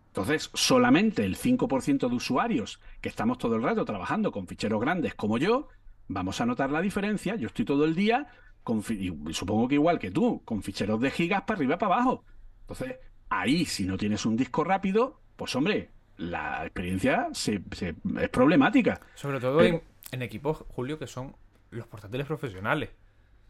Entonces, 0.08 0.50
solamente 0.54 1.26
el 1.26 1.36
5% 1.36 2.08
de 2.08 2.16
usuarios 2.16 2.80
que 3.02 3.10
estamos 3.10 3.38
todo 3.40 3.56
el 3.56 3.64
rato 3.64 3.84
trabajando 3.84 4.32
con 4.32 4.48
ficheros 4.48 4.80
grandes 4.80 5.16
como 5.16 5.38
yo, 5.38 5.68
vamos 6.08 6.40
a 6.40 6.46
notar 6.46 6.70
la 6.72 6.80
diferencia. 6.82 7.36
Yo 7.36 7.48
estoy 7.48 7.66
todo 7.66 7.84
el 7.86 7.96
día, 7.96 8.28
con, 8.64 8.84
y 8.90 9.34
supongo 9.34 9.68
que 9.68 9.76
igual 9.76 10.00
que 10.00 10.12
tú, 10.12 10.42
con 10.46 10.62
ficheros 10.64 11.02
de 11.02 11.10
gigas 11.12 11.42
para 11.42 11.58
arriba 11.58 11.76
y 11.76 11.78
para 11.78 11.96
abajo. 11.96 12.24
Entonces, 12.62 12.96
ahí, 13.30 13.66
si 13.66 13.86
no 13.86 13.98
tienes 13.98 14.26
un 14.26 14.38
disco 14.38 14.64
rápido, 14.64 15.20
pues 15.36 15.56
hombre, 15.56 15.90
la 16.18 16.64
experiencia 16.64 17.28
se- 17.34 17.62
se- 17.72 17.96
es 18.22 18.30
problemática. 18.30 19.02
Sobre 19.16 19.40
todo 19.40 19.58
Pero- 19.58 19.76
en, 19.78 19.82
en 20.12 20.22
equipos, 20.22 20.64
Julio, 20.70 21.00
que 21.00 21.08
son 21.08 21.36
los 21.72 21.88
portátiles 21.88 22.28
profesionales. 22.28 22.92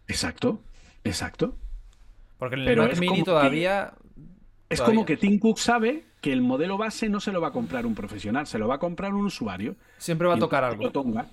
Exacto, 0.08 0.62
exacto. 1.04 1.58
Porque 2.44 2.56
en 2.56 2.62
el 2.62 2.68
Pero 2.68 2.84
Mac 2.84 2.94
Mini 2.96 3.08
como 3.08 3.16
que- 3.20 3.24
todavía. 3.24 3.94
Es 4.70 4.80
todavía- 4.80 4.96
como 4.96 5.06
que 5.06 5.16
Tim 5.16 5.40
Cook 5.40 5.60
sabe 5.60 6.04
que 6.20 6.34
el 6.34 6.42
modelo 6.42 6.78
base 6.78 7.08
no 7.08 7.22
se 7.22 7.32
lo 7.32 7.40
va 7.40 7.48
a 7.50 7.52
comprar 7.52 7.86
un 7.86 7.96
profesional, 7.96 8.48
se 8.48 8.60
lo 8.60 8.68
va 8.68 8.76
a 8.76 8.80
comprar 8.80 9.14
un 9.14 9.26
usuario. 9.26 9.78
Siempre 9.98 10.28
va 10.28 10.36
a 10.36 10.40
tocar 10.40 10.66
algo. 10.66 10.84
lo 10.84 11.24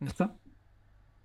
está. 0.06 0.32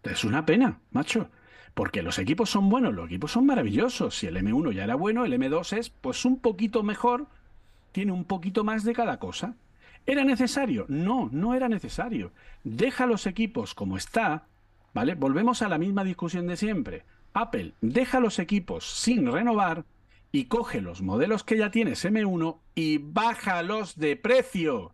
Es 0.04 0.24
una 0.26 0.46
pena, 0.46 0.80
macho. 0.92 1.30
Porque 1.74 2.02
los 2.02 2.20
equipos 2.20 2.50
son 2.50 2.70
buenos, 2.70 2.94
los 2.94 3.06
equipos 3.06 3.32
son 3.32 3.46
maravillosos. 3.46 4.18
Si 4.18 4.28
el 4.28 4.36
M1 4.36 4.72
ya 4.74 4.84
era 4.84 4.96
bueno, 4.96 5.24
el 5.24 5.32
M2 5.34 5.72
es 5.78 5.90
pues 5.90 6.26
un 6.26 6.40
poquito 6.40 6.84
mejor, 6.84 7.28
tiene 7.94 8.12
un 8.12 8.26
poquito 8.26 8.66
más 8.66 8.84
de 8.84 8.92
cada 8.94 9.20
cosa. 9.20 9.56
¿Era 10.06 10.26
necesario? 10.26 10.86
No, 10.90 11.30
no 11.32 11.54
era 11.54 11.70
necesario. 11.70 12.34
Deja 12.66 13.06
los 13.06 13.26
equipos 13.26 13.74
como 13.74 13.96
está, 13.96 14.48
¿vale? 14.94 15.16
Volvemos 15.16 15.62
a 15.62 15.70
la 15.70 15.78
misma 15.78 16.04
discusión 16.04 16.48
de 16.48 16.58
siempre. 16.58 17.04
Apple 17.34 17.74
deja 17.82 18.20
los 18.20 18.40
equipos 18.40 18.86
sin 18.86 19.32
renovar 19.32 19.86
y 20.32 20.46
coge 20.46 20.82
los 20.82 21.02
modelos 21.02 21.44
que 21.44 21.58
ya 21.58 21.72
tienes 21.72 22.06
M1 22.06 22.60
y 22.76 22.98
bájalos 23.00 23.98
de 23.98 24.16
precio. 24.16 24.94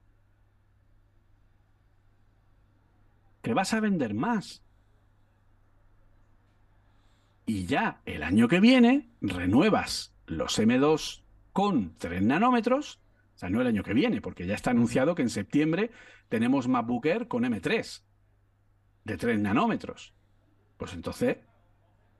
Que 3.41 3.53
vas 3.53 3.73
a 3.73 3.79
vender 3.79 4.13
más. 4.13 4.63
Y 7.45 7.65
ya 7.65 8.01
el 8.05 8.23
año 8.23 8.47
que 8.47 8.59
viene 8.59 9.09
renuevas 9.21 10.13
los 10.25 10.59
M2 10.59 11.21
con 11.53 11.95
3 11.97 12.21
nanómetros. 12.23 12.99
O 13.35 13.39
sea, 13.39 13.49
no 13.49 13.61
el 13.61 13.67
año 13.67 13.83
que 13.83 13.93
viene, 13.93 14.19
porque 14.19 14.47
ya 14.47 14.55
está 14.55 14.71
anunciado 14.71 15.15
que 15.15 15.21
en 15.21 15.29
septiembre 15.29 15.91
tenemos 16.29 16.67
MacBook 16.67 17.05
Air 17.05 17.27
con 17.27 17.43
M3 17.43 18.01
de 19.05 19.17
3 19.17 19.39
nanómetros. 19.39 20.13
Pues 20.77 20.93
entonces, 20.93 21.37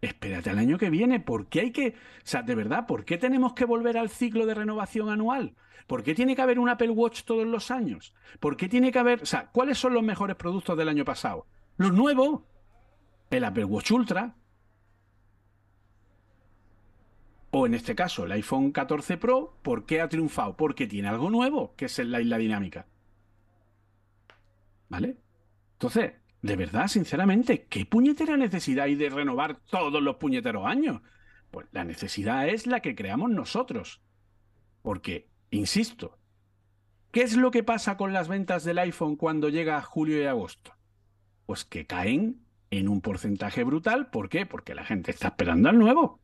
espérate 0.01 0.49
al 0.49 0.59
año 0.59 0.77
que 0.77 0.89
viene. 0.89 1.19
¿Por 1.19 1.47
qué 1.47 1.61
hay 1.61 1.71
que.? 1.71 1.89
O 1.89 2.21
sea, 2.23 2.41
de 2.43 2.55
verdad, 2.55 2.85
¿por 2.87 3.05
qué 3.05 3.17
tenemos 3.17 3.53
que 3.53 3.65
volver 3.65 3.97
al 3.97 4.09
ciclo 4.09 4.45
de 4.45 4.53
renovación 4.53 5.09
anual? 5.09 5.55
¿Por 5.87 6.03
qué 6.03 6.13
tiene 6.13 6.35
que 6.35 6.41
haber 6.41 6.59
un 6.59 6.69
Apple 6.69 6.89
Watch 6.89 7.23
todos 7.23 7.47
los 7.47 7.71
años? 7.71 8.13
¿Por 8.39 8.57
qué 8.57 8.67
tiene 8.67 8.91
que 8.91 8.99
haber. 8.99 9.23
O 9.23 9.25
sea, 9.25 9.47
¿cuáles 9.51 9.77
son 9.77 9.93
los 9.93 10.03
mejores 10.03 10.35
productos 10.35 10.77
del 10.77 10.89
año 10.89 11.05
pasado? 11.05 11.47
Los 11.77 11.93
nuevos. 11.93 12.41
El 13.29 13.45
Apple 13.45 13.65
Watch 13.65 13.91
Ultra. 13.91 14.35
O 17.51 17.65
en 17.65 17.73
este 17.73 17.95
caso, 17.95 18.25
el 18.25 18.31
iPhone 18.33 18.71
14 18.71 19.17
Pro, 19.17 19.57
¿por 19.61 19.85
qué 19.85 20.01
ha 20.01 20.09
triunfado? 20.09 20.57
Porque 20.57 20.85
tiene 20.85 21.07
algo 21.07 21.29
nuevo, 21.29 21.73
que 21.75 21.85
es 21.85 21.97
la 21.99 22.19
isla 22.19 22.37
dinámica. 22.37 22.85
¿Vale? 24.89 25.17
Entonces, 25.73 26.13
de 26.47 26.55
verdad, 26.55 26.87
sinceramente, 26.87 27.67
¿qué 27.69 27.85
puñetera 27.85 28.37
necesidad 28.37 28.85
hay 28.85 28.95
de 28.95 29.09
renovar 29.09 29.59
todos 29.69 30.01
los 30.01 30.15
puñeteros 30.15 30.65
años? 30.65 31.01
Pues 31.51 31.67
la 31.71 31.83
necesidad 31.83 32.47
es 32.47 32.65
la 32.67 32.79
que 32.79 32.95
creamos 32.95 33.29
nosotros. 33.29 34.01
Porque, 34.81 35.29
insisto, 35.51 36.17
¿qué 37.11 37.23
es 37.23 37.35
lo 37.35 37.51
que 37.51 37.63
pasa 37.63 37.97
con 37.97 38.13
las 38.13 38.29
ventas 38.29 38.63
del 38.63 38.79
iPhone 38.79 39.17
cuando 39.17 39.49
llega 39.49 39.81
julio 39.81 40.21
y 40.21 40.25
agosto? 40.25 40.73
Pues 41.45 41.65
que 41.65 41.85
caen 41.85 42.45
en 42.71 42.87
un 42.87 43.01
porcentaje 43.01 43.65
brutal. 43.65 44.09
¿Por 44.09 44.29
qué? 44.29 44.45
Porque 44.45 44.73
la 44.73 44.85
gente 44.85 45.11
está 45.11 45.27
esperando 45.27 45.67
al 45.67 45.77
nuevo. 45.77 46.21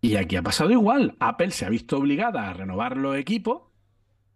Y 0.00 0.16
aquí 0.16 0.34
ha 0.34 0.42
pasado 0.42 0.72
igual. 0.72 1.16
Apple 1.20 1.52
se 1.52 1.64
ha 1.64 1.68
visto 1.68 1.96
obligada 1.96 2.50
a 2.50 2.52
renovar 2.54 2.96
los 2.96 3.16
equipos 3.16 3.62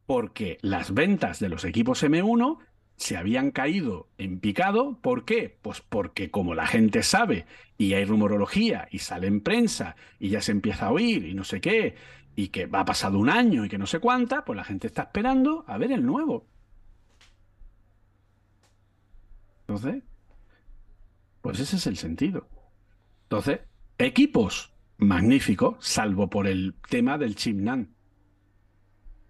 porque 0.06 0.58
las 0.62 0.94
ventas 0.94 1.40
de 1.40 1.48
los 1.48 1.64
equipos 1.64 2.04
M1 2.04 2.58
se 3.02 3.16
habían 3.16 3.50
caído 3.50 4.08
en 4.16 4.38
picado. 4.38 4.96
¿Por 5.00 5.24
qué? 5.24 5.58
Pues 5.60 5.80
porque 5.80 6.30
como 6.30 6.54
la 6.54 6.68
gente 6.68 7.02
sabe 7.02 7.46
y 7.76 7.94
hay 7.94 8.04
rumorología 8.04 8.86
y 8.92 9.00
sale 9.00 9.26
en 9.26 9.40
prensa 9.40 9.96
y 10.20 10.28
ya 10.28 10.40
se 10.40 10.52
empieza 10.52 10.86
a 10.86 10.92
oír 10.92 11.26
y 11.26 11.34
no 11.34 11.42
sé 11.42 11.60
qué, 11.60 11.96
y 12.36 12.48
que 12.48 12.66
va 12.66 12.84
pasado 12.84 13.18
un 13.18 13.28
año 13.28 13.64
y 13.64 13.68
que 13.68 13.76
no 13.76 13.86
sé 13.86 13.98
cuánta, 13.98 14.44
pues 14.44 14.56
la 14.56 14.62
gente 14.62 14.86
está 14.86 15.02
esperando 15.02 15.64
a 15.66 15.78
ver 15.78 15.90
el 15.90 16.06
nuevo. 16.06 16.46
Entonces, 19.62 20.04
pues 21.40 21.58
ese 21.58 21.76
es 21.76 21.86
el 21.88 21.96
sentido. 21.96 22.46
Entonces, 23.24 23.60
equipos 23.98 24.72
magníficos, 24.98 25.84
salvo 25.84 26.30
por 26.30 26.46
el 26.46 26.76
tema 26.88 27.18
del 27.18 27.34
chip 27.34 27.56
NAND. 27.56 27.88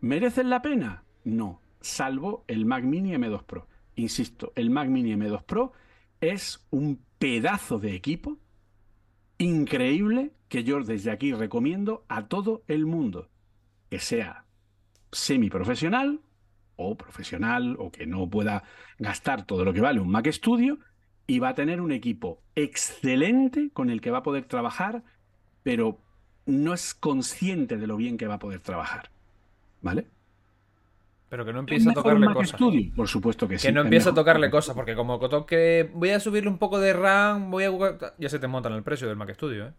¿Merecen 0.00 0.50
la 0.50 0.60
pena? 0.60 1.04
No, 1.24 1.61
salvo 1.82 2.44
el 2.48 2.64
Mac 2.64 2.84
Mini 2.84 3.12
M2 3.12 3.44
Pro. 3.44 3.66
Insisto, 3.96 4.52
el 4.56 4.70
Mac 4.70 4.88
Mini 4.88 5.14
M2 5.14 5.42
Pro 5.44 5.72
es 6.20 6.66
un 6.70 7.00
pedazo 7.18 7.78
de 7.78 7.94
equipo 7.94 8.38
increíble 9.38 10.32
que 10.48 10.64
yo 10.64 10.82
desde 10.82 11.10
aquí 11.10 11.32
recomiendo 11.32 12.04
a 12.08 12.26
todo 12.26 12.62
el 12.68 12.86
mundo, 12.86 13.28
que 13.90 13.98
sea 13.98 14.44
semiprofesional 15.10 16.20
o 16.76 16.96
profesional 16.96 17.76
o 17.78 17.90
que 17.90 18.06
no 18.06 18.28
pueda 18.28 18.64
gastar 18.98 19.46
todo 19.46 19.64
lo 19.64 19.72
que 19.72 19.80
vale 19.80 20.00
un 20.00 20.10
Mac 20.10 20.28
Studio 20.30 20.78
y 21.26 21.38
va 21.38 21.50
a 21.50 21.54
tener 21.54 21.80
un 21.80 21.92
equipo 21.92 22.42
excelente 22.54 23.70
con 23.72 23.90
el 23.90 24.00
que 24.00 24.10
va 24.10 24.18
a 24.18 24.22
poder 24.22 24.44
trabajar, 24.44 25.02
pero 25.62 25.98
no 26.46 26.74
es 26.74 26.94
consciente 26.94 27.76
de 27.76 27.86
lo 27.86 27.96
bien 27.96 28.16
que 28.16 28.26
va 28.26 28.34
a 28.34 28.38
poder 28.38 28.60
trabajar. 28.60 29.10
¿Vale? 29.80 30.06
Pero 31.32 31.46
que 31.46 31.52
no 31.54 31.60
empiece 31.60 31.88
a 31.88 31.94
tocarle 31.94 32.26
cosas. 32.34 32.60
Por 32.94 33.08
supuesto 33.08 33.48
que, 33.48 33.58
sí. 33.58 33.68
Que 33.68 33.72
no 33.72 33.80
empiece 33.80 34.10
a 34.10 34.12
tocarle 34.12 34.50
cosas, 34.50 34.76
porque 34.76 34.94
como 34.94 35.18
toque, 35.30 35.88
voy 35.94 36.10
a 36.10 36.20
subirle 36.20 36.50
un 36.50 36.58
poco 36.58 36.78
de 36.78 36.92
RAM, 36.92 37.50
voy 37.50 37.64
a. 37.64 37.70
Ya 38.18 38.28
se 38.28 38.38
te 38.38 38.48
montan 38.48 38.74
el 38.74 38.82
precio 38.82 39.08
del 39.08 39.16
Mac 39.16 39.32
Studio, 39.32 39.68
¿eh? 39.68 39.72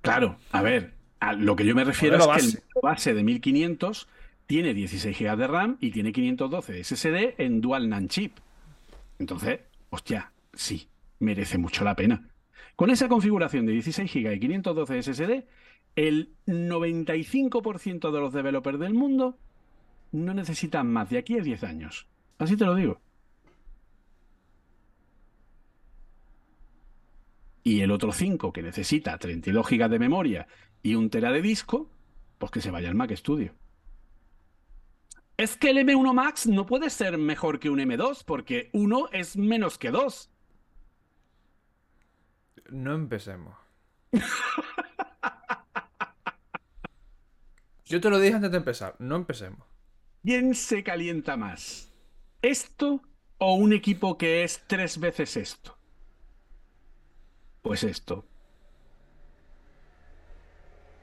Claro, 0.00 0.38
a 0.52 0.62
ver, 0.62 0.94
a 1.20 1.34
lo 1.34 1.54
que 1.54 1.66
yo 1.66 1.74
me 1.74 1.84
refiero 1.84 2.16
es 2.16 2.26
que 2.26 2.58
el 2.58 2.62
base 2.82 3.12
de 3.12 3.22
1500 3.22 4.08
tiene 4.46 4.72
16 4.72 5.18
GB 5.18 5.36
de 5.36 5.46
RAM 5.46 5.76
y 5.82 5.90
tiene 5.90 6.12
512 6.12 6.72
de 6.72 6.82
SSD 6.82 7.34
en 7.44 7.60
Dual 7.60 7.90
NAND 7.90 8.08
chip. 8.08 8.38
Entonces, 9.18 9.60
hostia, 9.90 10.32
sí, 10.54 10.88
merece 11.18 11.58
mucho 11.58 11.84
la 11.84 11.94
pena. 11.94 12.30
Con 12.74 12.88
esa 12.88 13.06
configuración 13.08 13.66
de 13.66 13.72
16 13.72 14.10
GB 14.10 14.32
y 14.32 14.40
512 14.40 14.94
de 14.94 15.02
SSD, 15.02 15.44
el 15.96 16.30
95% 16.46 18.10
de 18.10 18.18
los 18.18 18.32
developers 18.32 18.78
del 18.78 18.94
mundo 18.94 19.36
no 20.12 20.34
necesitan 20.34 20.92
más 20.92 21.10
de 21.10 21.18
aquí 21.18 21.38
a 21.38 21.42
10 21.42 21.64
años. 21.64 22.06
Así 22.38 22.56
te 22.56 22.64
lo 22.64 22.74
digo. 22.74 23.00
Y 27.62 27.80
el 27.80 27.90
otro 27.90 28.12
5 28.12 28.52
que 28.52 28.62
necesita 28.62 29.18
32 29.18 29.68
GB 29.68 29.88
de 29.88 29.98
memoria 29.98 30.46
y 30.82 30.94
un 30.94 31.10
tera 31.10 31.32
de 31.32 31.42
disco, 31.42 31.90
pues 32.38 32.52
que 32.52 32.60
se 32.60 32.70
vaya 32.70 32.88
al 32.88 32.94
Mac 32.94 33.12
Studio. 33.16 33.54
Es 35.36 35.56
que 35.56 35.70
el 35.70 35.78
M1 35.78 36.14
Max 36.14 36.46
no 36.46 36.64
puede 36.64 36.90
ser 36.90 37.18
mejor 37.18 37.58
que 37.58 37.68
un 37.68 37.80
M2 37.80 38.22
porque 38.24 38.70
uno 38.72 39.08
es 39.12 39.36
menos 39.36 39.78
que 39.78 39.90
dos. 39.90 40.30
No 42.70 42.94
empecemos. 42.94 43.54
Yo 47.84 48.00
te 48.00 48.10
lo 48.10 48.18
dije 48.18 48.34
antes 48.34 48.50
de 48.50 48.56
empezar, 48.56 48.96
no 48.98 49.16
empecemos. 49.16 49.66
¿Quién 50.26 50.56
se 50.56 50.82
calienta 50.82 51.36
más? 51.36 51.92
¿Esto 52.42 53.00
o 53.38 53.54
un 53.54 53.72
equipo 53.72 54.18
que 54.18 54.42
es 54.42 54.60
tres 54.66 54.98
veces 54.98 55.36
esto? 55.36 55.78
Pues 57.62 57.84
esto. 57.84 58.26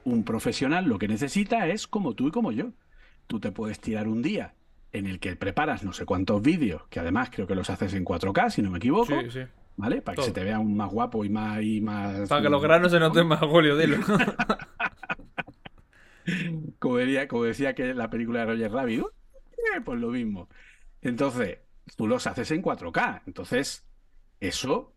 Un 0.04 0.24
profesional 0.24 0.84
lo 0.84 0.98
que 0.98 1.08
necesita 1.08 1.66
es 1.68 1.86
como 1.86 2.12
tú 2.12 2.28
y 2.28 2.32
como 2.32 2.52
yo. 2.52 2.72
Tú 3.26 3.40
te 3.40 3.50
puedes 3.50 3.80
tirar 3.80 4.08
un 4.08 4.20
día 4.20 4.56
en 4.92 5.06
el 5.06 5.18
que 5.20 5.36
preparas 5.36 5.84
no 5.84 5.94
sé 5.94 6.04
cuántos 6.04 6.42
vídeos, 6.42 6.82
que 6.90 7.00
además 7.00 7.30
creo 7.32 7.46
que 7.46 7.54
los 7.54 7.70
haces 7.70 7.94
en 7.94 8.04
4K, 8.04 8.50
si 8.50 8.60
no 8.60 8.70
me 8.70 8.76
equivoco. 8.76 9.18
Sí, 9.22 9.30
sí. 9.30 9.40
¿Vale? 9.76 10.02
Para 10.02 10.16
que 10.16 10.22
se 10.22 10.32
te 10.32 10.44
vea 10.44 10.58
un 10.58 10.76
más 10.76 10.90
guapo 10.90 11.24
y 11.24 11.30
más. 11.30 11.62
Y 11.62 11.80
más 11.80 12.28
Para 12.28 12.42
que 12.42 12.50
los 12.50 12.62
granos 12.62 12.92
se 12.92 13.00
noten 13.00 13.26
más, 13.26 13.40
Julio, 13.40 13.74
dilo. 13.78 13.96
como, 17.28 17.44
decía 17.44 17.74
que 17.74 17.94
la 17.94 18.10
película 18.10 18.40
de 18.40 18.46
Roger 18.46 18.72
Rabbit, 18.72 19.00
eh, 19.00 19.80
pues 19.84 20.00
lo 20.00 20.08
mismo. 20.08 20.48
Entonces, 21.02 21.58
tú 21.96 22.06
los 22.06 22.26
haces 22.26 22.50
en 22.50 22.62
4K. 22.62 23.22
Entonces, 23.26 23.86
eso, 24.40 24.94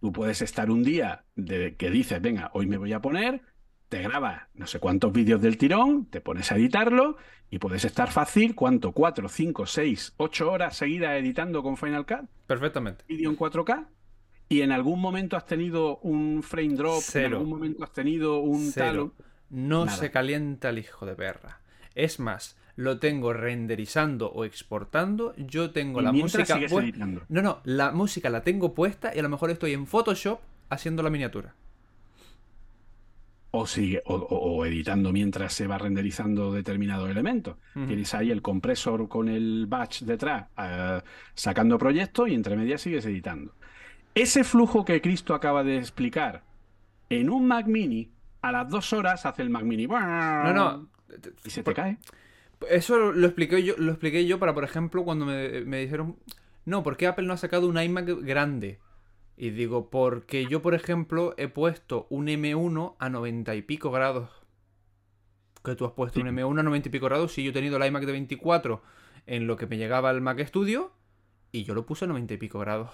tú 0.00 0.12
puedes 0.12 0.42
estar 0.42 0.70
un 0.70 0.82
día 0.82 1.24
de 1.36 1.76
que 1.76 1.90
dices, 1.90 2.20
venga, 2.20 2.50
hoy 2.54 2.66
me 2.66 2.76
voy 2.76 2.92
a 2.92 3.00
poner, 3.00 3.42
te 3.88 4.02
grabas 4.02 4.42
no 4.54 4.66
sé 4.66 4.80
cuántos 4.80 5.12
vídeos 5.12 5.40
del 5.40 5.56
tirón, 5.56 6.06
te 6.06 6.20
pones 6.20 6.52
a 6.52 6.56
editarlo 6.56 7.16
y 7.50 7.58
puedes 7.58 7.84
estar 7.84 8.10
fácil, 8.10 8.54
¿cuánto? 8.54 8.92
¿4, 8.92 9.28
5, 9.28 9.66
6, 9.66 10.14
8 10.16 10.50
horas 10.50 10.76
seguidas 10.76 11.18
editando 11.18 11.62
con 11.62 11.76
Final 11.76 12.04
Cut? 12.04 12.28
Perfectamente. 12.46 13.04
Vídeo 13.08 13.30
en 13.30 13.36
4K. 13.36 13.86
Y 14.50 14.62
en 14.62 14.72
algún 14.72 15.00
momento 15.00 15.36
has 15.36 15.44
tenido 15.44 15.98
un 15.98 16.42
frame 16.42 16.74
drop, 16.74 17.02
en 17.14 17.34
algún 17.34 17.50
momento 17.50 17.84
has 17.84 17.92
tenido 17.92 18.40
un 18.40 18.70
Cero 18.72 19.14
no 19.50 19.88
se 19.88 20.10
calienta 20.10 20.70
el 20.70 20.78
hijo 20.78 21.06
de 21.06 21.14
perra. 21.14 21.60
Es 21.94 22.20
más, 22.20 22.56
lo 22.76 23.00
tengo 23.00 23.32
renderizando 23.32 24.30
o 24.30 24.44
exportando, 24.44 25.34
yo 25.36 25.72
tengo 25.72 26.00
la 26.00 26.12
música 26.12 26.58
No, 27.28 27.42
no, 27.42 27.60
la 27.64 27.90
música 27.90 28.30
la 28.30 28.42
tengo 28.42 28.72
puesta 28.72 29.12
y 29.14 29.18
a 29.18 29.22
lo 29.22 29.28
mejor 29.28 29.50
estoy 29.50 29.72
en 29.72 29.86
Photoshop 29.86 30.38
haciendo 30.70 31.02
la 31.02 31.10
miniatura. 31.10 31.54
O, 33.50 33.66
sigue, 33.66 34.02
o, 34.04 34.64
editando 34.64 35.10
mientras 35.10 35.54
se 35.54 35.66
va 35.66 35.78
renderizando 35.78 36.52
determinado 36.52 37.08
elemento. 37.08 37.58
Tienes 37.72 38.14
ahí 38.14 38.30
el 38.30 38.42
compresor 38.42 39.08
con 39.08 39.28
el 39.28 39.66
batch 39.66 40.02
detrás, 40.02 40.46
eh, 40.56 41.00
sacando 41.34 41.78
proyectos 41.78 42.28
y 42.28 42.34
entre 42.34 42.56
medias 42.56 42.82
sigues 42.82 43.06
editando. 43.06 43.54
Ese 44.14 44.44
flujo 44.44 44.84
que 44.84 45.00
Cristo 45.00 45.34
acaba 45.34 45.64
de 45.64 45.78
explicar 45.78 46.44
en 47.08 47.30
un 47.30 47.46
Mac 47.48 47.66
Mini 47.66 48.12
a 48.42 48.52
las 48.52 48.68
dos 48.68 48.92
horas 48.92 49.26
hace 49.26 49.42
el 49.42 49.50
Mac 49.50 49.64
Mini. 49.64 49.86
No, 49.86 50.52
no. 50.52 50.88
Y 51.44 51.50
se 51.50 51.62
te 51.62 51.74
cae. 51.74 51.98
Eso 52.68 53.12
lo 53.12 53.26
expliqué 53.26 53.62
yo, 53.62 53.74
lo 53.78 53.92
expliqué 53.92 54.26
yo 54.26 54.38
para, 54.38 54.54
por 54.54 54.64
ejemplo, 54.64 55.04
cuando 55.04 55.26
me, 55.26 55.78
dijeron, 55.78 56.16
no, 56.64 56.82
¿por 56.82 56.96
qué 56.96 57.06
Apple 57.06 57.26
no 57.26 57.34
ha 57.34 57.36
sacado 57.36 57.68
un 57.68 57.80
iMac 57.80 58.06
grande? 58.22 58.80
Y 59.36 59.50
digo, 59.50 59.90
porque 59.90 60.46
yo, 60.46 60.62
por 60.62 60.74
ejemplo, 60.74 61.34
he 61.36 61.46
puesto 61.46 62.08
un 62.10 62.26
M1 62.26 62.96
a 62.98 63.08
90 63.08 63.54
y 63.54 63.62
pico 63.62 63.90
grados. 63.92 64.30
Que 65.62 65.76
tú 65.76 65.84
has 65.84 65.92
puesto 65.92 66.20
un 66.20 66.26
M1 66.26 66.58
a 66.58 66.62
90 66.62 66.88
y 66.88 66.92
pico 66.92 67.06
grados. 67.06 67.32
Si 67.32 67.44
yo 67.44 67.50
he 67.50 67.54
tenido 67.54 67.76
el 67.76 67.86
iMac 67.86 68.04
de 68.04 68.12
24 68.12 68.82
en 69.26 69.46
lo 69.46 69.56
que 69.56 69.66
me 69.66 69.76
llegaba 69.76 70.10
al 70.10 70.20
Mac 70.20 70.44
Studio, 70.44 70.90
y 71.52 71.62
yo 71.62 71.74
lo 71.74 71.86
puse 71.86 72.04
a 72.04 72.08
90 72.08 72.34
y 72.34 72.36
pico 72.38 72.58
grados. 72.58 72.90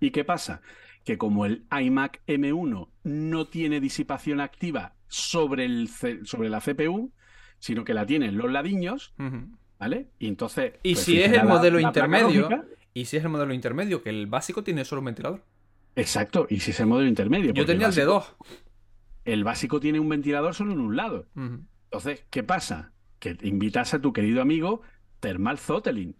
¿Y 0.00 0.10
qué 0.10 0.24
pasa? 0.24 0.60
Que 1.06 1.18
como 1.18 1.46
el 1.46 1.64
iMac 1.70 2.20
M1 2.26 2.88
no 3.04 3.46
tiene 3.46 3.80
disipación 3.80 4.40
activa 4.40 4.96
sobre, 5.06 5.64
el, 5.64 5.88
sobre 5.88 6.48
la 6.48 6.60
CPU, 6.60 7.12
sino 7.60 7.84
que 7.84 7.94
la 7.94 8.04
tienen 8.04 8.36
los 8.36 8.50
ladiños, 8.50 9.14
¿vale? 9.78 10.08
Y 10.18 10.26
entonces... 10.26 10.72
Y 10.82 10.94
pues, 10.94 11.04
si 11.04 11.22
es 11.22 11.32
el 11.32 11.44
modelo 11.44 11.78
intermedio, 11.78 12.48
y 12.92 13.04
si 13.04 13.18
es 13.18 13.22
el 13.22 13.30
modelo 13.30 13.54
intermedio, 13.54 14.02
que 14.02 14.10
el 14.10 14.26
básico 14.26 14.64
tiene 14.64 14.84
solo 14.84 15.00
un 15.00 15.06
ventilador. 15.06 15.44
Exacto, 15.94 16.48
y 16.50 16.58
si 16.58 16.72
es 16.72 16.80
el 16.80 16.86
modelo 16.86 17.08
intermedio. 17.08 17.54
Yo 17.54 17.64
tenía 17.64 17.86
el, 17.86 17.94
de 17.94 18.04
dos. 18.04 18.34
El 19.24 19.44
básico 19.44 19.78
tiene 19.78 20.00
un 20.00 20.08
ventilador 20.08 20.56
solo 20.56 20.72
en 20.72 20.80
un 20.80 20.96
lado. 20.96 21.28
Entonces, 21.36 22.24
¿qué 22.30 22.42
pasa? 22.42 22.90
Que 23.20 23.38
invitas 23.42 23.94
a 23.94 24.00
tu 24.00 24.12
querido 24.12 24.42
amigo 24.42 24.82
Thermal 25.20 25.60
Throttling, 25.60 26.16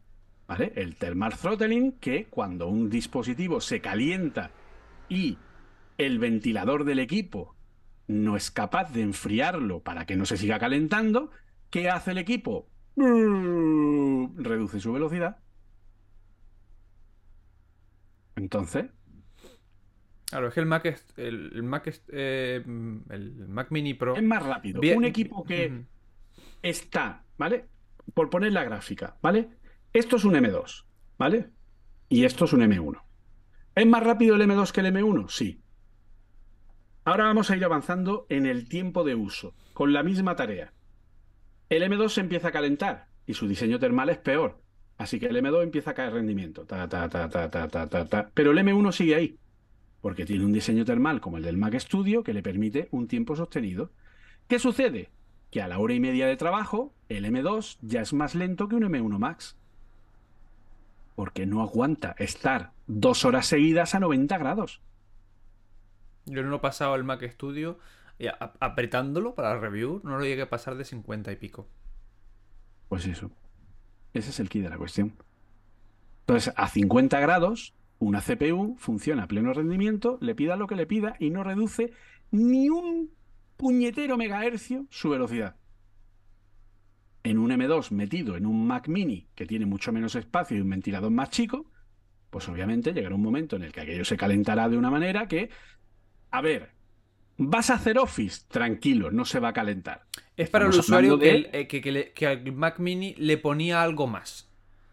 ¿vale? 0.47 0.73
El 0.77 0.95
Thermal 0.95 1.37
Throttling 1.37 1.99
que 1.99 2.27
cuando 2.27 2.69
un 2.69 2.89
dispositivo 2.89 3.61
se 3.61 3.81
calienta 3.81 4.53
y 5.09 5.39
el 5.99 6.19
ventilador 6.19 6.85
del 6.85 6.99
equipo 6.99 7.55
no 8.09 8.37
es 8.37 8.51
capaz 8.51 8.93
de 8.93 9.03
enfriarlo 9.03 9.81
para 9.81 10.07
que 10.07 10.17
no 10.17 10.27
se 10.27 10.37
siga 10.37 10.59
calentando, 10.59 11.31
¿qué 11.71 11.91
hace 11.91 12.13
el 12.13 12.19
equipo? 12.19 12.69
Reduce 12.97 14.81
su 14.81 14.93
velocidad. 14.93 15.39
Entonces. 18.37 18.87
Claro, 20.27 20.49
es 20.49 20.55
que 20.55 20.61
el 20.61 20.67
Mac 20.67 20.85
es, 20.87 21.07
el, 21.17 21.63
Mac 21.63 22.01
eh, 22.09 22.63
el 22.65 23.49
Mac 23.49 23.69
Mini 23.71 23.95
Pro 23.95 24.17
es 24.17 24.23
más 24.23 24.43
rápido. 24.43 24.81
Un 24.97 25.05
equipo 25.05 25.45
que 25.45 25.85
está, 26.63 27.25
¿vale? 27.39 27.67
Por 28.13 28.29
poner 28.29 28.53
la 28.53 28.65
gráfica, 28.65 29.17
¿vale? 29.23 29.49
Esto 29.93 30.17
es 30.17 30.25
un 30.25 30.35
M2, 30.35 30.85
¿vale? 31.17 31.51
Y 32.09 32.25
esto 32.25 32.45
es 32.45 32.53
un 32.53 32.61
M1. 32.61 33.06
¿Es 33.77 33.87
más 33.87 34.03
rápido 34.03 34.37
el 34.37 34.41
M2 34.41 34.73
que 34.73 34.81
el 34.81 34.87
M1? 34.87 35.29
Sí. 35.29 35.61
Ahora 37.05 37.25
vamos 37.25 37.51
a 37.51 37.57
ir 37.59 37.63
avanzando 37.63 38.25
en 38.31 38.47
el 38.47 38.71
tiempo 38.71 39.05
de 39.05 39.15
uso, 39.15 39.55
con 39.75 39.93
la 39.93 40.03
misma 40.03 40.35
tarea. 40.35 40.73
El 41.69 41.83
M2 41.83 42.09
se 42.09 42.23
empieza 42.23 42.49
a 42.49 42.53
calentar 42.53 43.09
y 43.27 43.35
su 43.35 43.47
diseño 43.47 43.79
termal 43.79 44.09
es 44.09 44.17
peor. 44.17 44.63
Así 44.97 45.21
que 45.21 45.27
el 45.27 45.37
M2 45.37 45.63
empieza 45.63 45.91
a 45.91 45.95
caer 45.95 46.15
rendimiento. 46.15 46.65
Ta, 46.65 46.89
ta, 46.89 47.11
ta, 47.11 48.31
Pero 48.33 48.53
el 48.53 48.59
M1 48.59 48.93
sigue 48.93 49.15
ahí, 49.15 49.39
porque 50.01 50.25
tiene 50.25 50.47
un 50.47 50.55
diseño 50.55 50.87
termal 50.87 51.21
como 51.21 51.37
el 51.37 51.43
del 51.43 51.59
Mac 51.59 51.79
Studio 51.79 52.23
que 52.23 52.33
le 52.33 52.43
permite 52.43 52.89
un 52.93 53.09
tiempo 53.09 53.37
sostenido. 53.37 53.93
¿Qué 54.49 54.59
sucede? 54.59 55.11
Que 55.51 55.61
a 55.61 55.69
la 55.69 55.79
hora 55.79 55.93
y 55.93 56.01
media 56.01 56.27
de 56.27 56.39
trabajo, 56.39 56.95
el 57.11 57.27
M2 57.27 57.77
ya 57.83 58.01
es 58.01 58.15
más 58.15 58.35
lento 58.35 58.69
que 58.69 58.77
un 58.77 58.85
M1 58.85 59.19
Max 59.19 59.59
porque 61.17 61.47
no 61.47 61.63
aguanta 61.63 62.15
estar 62.19 62.73
dos 62.87 63.25
horas 63.25 63.47
seguidas 63.47 63.97
a 63.97 64.01
90 64.01 64.39
grados. 64.39 64.81
Yo 66.27 66.43
no 66.43 66.51
lo 66.51 66.57
he 66.57 66.61
pasado 66.61 66.95
al 66.95 67.03
Mac 67.03 67.29
Studio 67.29 67.79
apretándolo 68.61 69.35
para 69.35 69.55
la 69.55 69.61
review, 69.61 70.01
no 70.05 70.19
lo 70.19 70.25
llegué 70.25 70.43
a 70.43 70.51
pasar 70.51 70.77
de 70.77 70.85
50 70.85 71.33
y 71.33 71.37
pico. 71.37 71.69
Pues 72.89 73.07
eso. 73.07 73.31
Ese 74.15 74.31
es 74.31 74.41
el 74.41 74.49
key 74.49 74.63
de 74.63 74.71
la 74.71 74.79
cuestión. 74.79 75.17
Entonces, 76.21 76.53
a 76.57 76.69
50 76.69 77.21
grados, 77.21 77.75
una 77.99 78.21
CPU 78.21 78.77
funciona 78.79 79.25
a 79.25 79.29
pleno 79.29 79.53
rendimiento, 79.53 80.19
le 80.21 80.35
pida 80.35 80.57
lo 80.57 80.67
que 80.67 80.77
le 80.77 80.87
pida 80.87 81.17
y 81.19 81.31
no 81.31 81.45
reduce 81.45 81.93
ni 82.31 82.69
un 82.69 83.11
puñetero 83.57 84.17
megahercio 84.17 84.87
su 84.91 85.11
velocidad. 85.11 85.57
En 87.27 87.39
un 87.39 87.51
M2 87.51 87.91
metido 87.91 88.37
en 88.37 88.47
un 88.47 88.69
Mac 88.69 88.87
mini 88.87 89.27
que 89.35 89.47
tiene 89.47 89.67
mucho 89.67 89.91
menos 89.91 90.15
espacio 90.15 90.57
y 90.57 90.61
un 90.61 90.71
ventilador 90.71 91.11
más 91.11 91.31
chico, 91.31 91.67
pues 92.31 92.49
obviamente 92.49 92.93
llegará 92.93 93.17
un 93.17 93.23
momento 93.23 93.57
en 93.57 93.65
el 93.65 93.73
que 93.73 93.81
aquello 93.81 94.05
se 94.05 94.17
calentará 94.17 94.69
de 94.69 94.79
una 94.79 94.93
manera 94.93 95.27
que, 95.27 95.51
a 96.31 96.41
ver, 96.41 96.71
vas 97.37 97.71
a 97.71 97.75
hacer 97.75 97.99
Office, 97.99 98.45
tranquilo, 98.47 99.11
no 99.11 99.25
se 99.25 99.41
va 99.41 99.49
a 99.49 99.53
calentar. 99.53 100.05
Es 100.37 100.51
para 100.51 100.67
el 100.67 100.71
usuario 100.71 101.19
eh, 101.21 101.67
que, 101.67 102.13
que 102.15 102.27
al 102.29 102.53
Mac 102.53 102.79
mini 102.79 103.17
le 103.19 103.39
ponía 103.39 103.83
algo 103.83 104.07
más. 104.07 104.49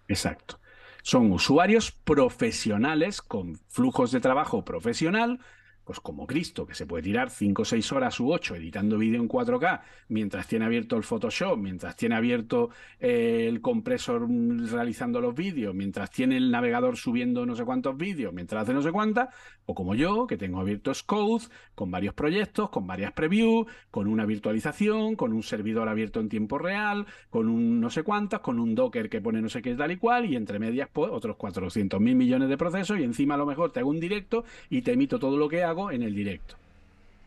Exacto. 0.08 0.60
Son 1.04 1.32
usuarios 1.32 1.92
profesionales 1.92 3.22
con 3.22 3.60
flujos 3.68 4.12
de 4.12 4.22
trabajo 4.22 4.66
profesional 4.66 5.40
pues 5.84 6.00
como 6.00 6.26
Cristo, 6.26 6.66
que 6.66 6.76
se 6.76 6.86
puede 6.86 7.04
tirar 7.04 7.30
5 7.30 7.62
o 7.62 7.66
6 7.66 7.92
horas 7.92 8.20
u 8.20 8.32
8 8.32 8.56
editando 8.56 8.98
vídeo 8.98 9.22
en 9.22 9.28
4K, 9.28 9.82
mientras 10.10 10.48
tiene 10.48 10.66
abierto 10.66 10.96
el 10.96 11.04
Photoshop, 11.04 11.58
mientras 11.58 11.96
tiene 11.96 12.16
abierto 12.16 12.70
eh, 13.00 13.48
el 13.50 13.62
compresor 13.62 14.28
realizando 14.30 15.20
los 15.20 15.36
vídeos, 15.36 15.76
mientras 15.76 16.10
tiene 16.12 16.38
el 16.38 16.52
navegador 16.52 16.98
subiendo 16.98 17.46
no 17.46 17.56
sé 17.56 17.66
cuántos 17.66 17.98
vídeos, 17.98 18.34
mientras 18.34 18.64
hace 18.64 18.74
no 18.74 18.82
sé 18.82 18.92
cuántas, 18.92 19.30
o 19.66 19.76
como 19.76 19.96
yo, 19.96 20.28
que 20.28 20.38
tengo 20.38 20.60
abierto 20.60 20.94
Scode, 20.94 21.46
con 21.76 21.92
varios 21.92 22.14
proyectos, 22.14 22.70
con 22.70 22.88
varias 22.88 23.12
previews, 23.14 23.68
con 23.92 24.08
una 24.08 24.26
virtualización, 24.26 25.16
con 25.16 25.34
un 25.34 25.44
servidor 25.44 25.90
abierto 25.90 26.20
en 26.20 26.30
tiempo 26.30 26.58
real, 26.58 27.06
con 27.30 27.48
un 27.50 27.80
no 27.80 27.90
sé 27.90 28.04
cuántas, 28.04 28.40
con 28.42 28.60
un 28.60 28.76
Docker 28.76 29.10
que 29.10 29.22
pone 29.22 29.42
no 29.42 29.50
sé 29.50 29.62
qué 29.62 29.76
tal 29.76 29.92
y 29.92 29.98
cual, 29.98 30.26
y 30.26 30.36
entre 30.36 30.60
medias 30.60 30.90
pues 30.92 31.12
otros 31.12 31.36
400 31.38 32.00
mil 32.00 32.16
millones 32.16 32.50
de 32.50 32.58
procesos, 32.58 33.00
y 33.00 33.04
encima 33.04 33.36
a 33.36 33.38
lo 33.38 33.46
mejor 33.46 33.72
te 33.72 33.80
hago 33.80 33.90
un 33.90 34.00
directo 34.00 34.44
y 34.70 34.82
te 34.82 34.94
emito 34.94 35.20
todo 35.20 35.38
lo 35.38 35.50
que 35.50 35.64
hago 35.64 35.73
en 35.92 36.04
el 36.04 36.16
directo. 36.16 36.56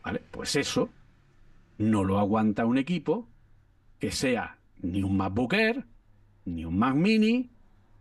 ¿Vale? 0.03 0.21
Pues 0.31 0.55
eso 0.55 0.89
no 1.77 2.03
lo 2.03 2.19
aguanta 2.19 2.65
un 2.65 2.77
equipo 2.77 3.27
que 3.99 4.11
sea 4.11 4.57
ni 4.81 5.03
un 5.03 5.17
MacBook 5.17 5.53
Air, 5.53 5.85
ni 6.45 6.65
un 6.65 6.77
Mac 6.77 6.95
Mini, 6.95 7.49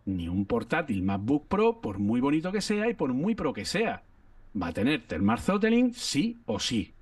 ni 0.05 0.29
un 0.29 0.47
portátil 0.47 1.03
MacBook 1.03 1.49
Pro, 1.49 1.81
por 1.81 1.99
muy 1.99 2.21
bonito 2.21 2.53
que 2.53 2.61
sea 2.61 2.89
y 2.89 2.95
por 2.95 3.13
muy 3.13 3.35
pro 3.35 3.53
que 3.53 3.65
sea. 3.65 4.03
Va 4.61 4.69
a 4.69 4.73
tener 4.73 5.07
Thermal 5.07 5.41
Throttling 5.41 5.93
sí 5.93 6.39
o 6.47 6.59
sí. 6.59 6.95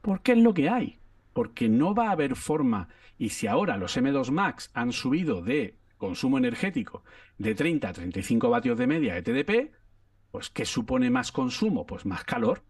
Porque 0.00 0.32
es 0.32 0.38
lo 0.38 0.54
que 0.54 0.68
hay. 0.68 0.98
Porque 1.32 1.68
no 1.68 1.94
va 1.94 2.08
a 2.08 2.12
haber 2.12 2.34
forma. 2.34 2.88
Y 3.18 3.28
si 3.30 3.46
ahora 3.46 3.76
los 3.76 3.96
M2 3.96 4.30
Max 4.30 4.70
han 4.74 4.92
subido 4.92 5.42
de 5.42 5.74
consumo 5.98 6.38
energético 6.38 7.04
de 7.38 7.54
30 7.54 7.88
a 7.88 7.92
35 7.92 8.50
vatios 8.50 8.78
de 8.78 8.86
media 8.86 9.14
de 9.14 9.22
TDP, 9.22 9.72
pues, 10.34 10.50
¿qué 10.50 10.66
supone 10.66 11.10
más 11.10 11.30
consumo? 11.30 11.86
Pues 11.86 12.04
más 12.04 12.24
calor. 12.24 12.60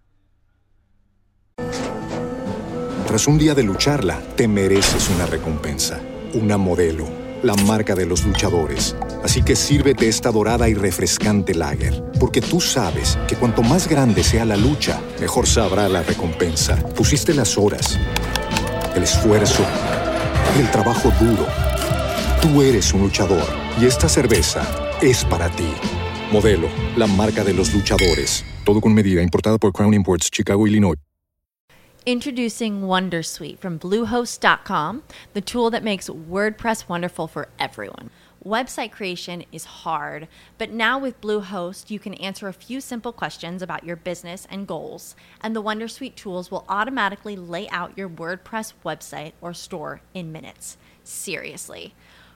Tras 3.07 3.27
un 3.27 3.39
día 3.39 3.55
de 3.55 3.63
lucharla, 3.63 4.21
te 4.37 4.47
mereces 4.47 5.09
una 5.09 5.25
recompensa, 5.25 5.99
una 6.35 6.59
modelo, 6.59 7.07
la 7.43 7.55
marca 7.55 7.95
de 7.95 8.05
los 8.05 8.27
luchadores. 8.27 8.95
Así 9.23 9.43
que 9.43 9.57
sírvete 9.57 10.09
esta 10.09 10.31
dorada 10.31 10.69
y 10.69 10.75
refrescante 10.75 11.55
lager, 11.55 12.05
porque 12.21 12.43
tú 12.43 12.61
sabes 12.61 13.19
que 13.27 13.37
cuanto 13.37 13.63
más 13.63 13.89
grande 13.89 14.23
sea 14.23 14.45
la 14.45 14.59
lucha, 14.59 15.01
mejor 15.19 15.47
sabrá 15.47 15.89
la 15.89 16.03
recompensa. 16.03 16.77
Pusiste 16.95 17.33
las 17.33 17.57
horas, 17.57 17.99
el 18.95 19.05
esfuerzo, 19.05 19.65
el 20.59 20.71
trabajo 20.71 21.11
duro. 21.19 21.47
Tú 22.43 22.61
eres 22.61 22.93
un 22.93 23.01
luchador 23.01 23.47
y 23.81 23.87
esta 23.87 24.11
cerveza 24.11 24.69
es 25.01 25.25
para 25.25 25.49
ti. 25.49 25.73
Modelo, 26.35 26.69
la 26.97 27.07
marca 27.07 27.45
de 27.45 27.53
los 27.53 27.73
luchadores. 27.73 28.45
Todo 28.65 28.81
con 28.81 28.93
medida, 28.93 29.23
importada 29.23 29.57
por 29.57 29.71
Crown 29.71 29.95
Imports, 29.95 30.29
Chicago, 30.33 30.67
Illinois. 30.67 30.97
Introducing 32.07 32.83
Wondersuite 32.83 33.61
from 33.61 33.79
Bluehost.com, 33.79 35.05
the 35.33 35.41
tool 35.41 35.71
that 35.71 35.85
makes 35.85 36.09
WordPress 36.09 36.89
wonderful 36.89 37.29
for 37.29 37.47
everyone. 37.61 38.11
Website 38.45 38.91
creation 38.91 39.45
is 39.53 39.85
hard, 39.85 40.27
but 40.59 40.71
now 40.71 40.99
with 40.99 41.21
Bluehost, 41.21 41.89
you 41.89 42.01
can 42.01 42.15
answer 42.15 42.49
a 42.49 42.53
few 42.53 42.81
simple 42.81 43.13
questions 43.13 43.63
about 43.63 43.85
your 43.85 43.97
business 43.97 44.45
and 44.51 44.67
goals, 44.67 45.15
and 45.41 45.55
the 45.55 45.63
Wondersuite 45.63 46.17
tools 46.17 46.51
will 46.51 46.65
automatically 46.69 47.37
lay 47.37 47.69
out 47.71 47.97
your 47.97 48.09
WordPress 48.09 48.73
website 48.85 49.35
or 49.41 49.55
store 49.55 50.01
in 50.13 50.33
minutes. 50.33 50.77
Seriously. 51.05 51.95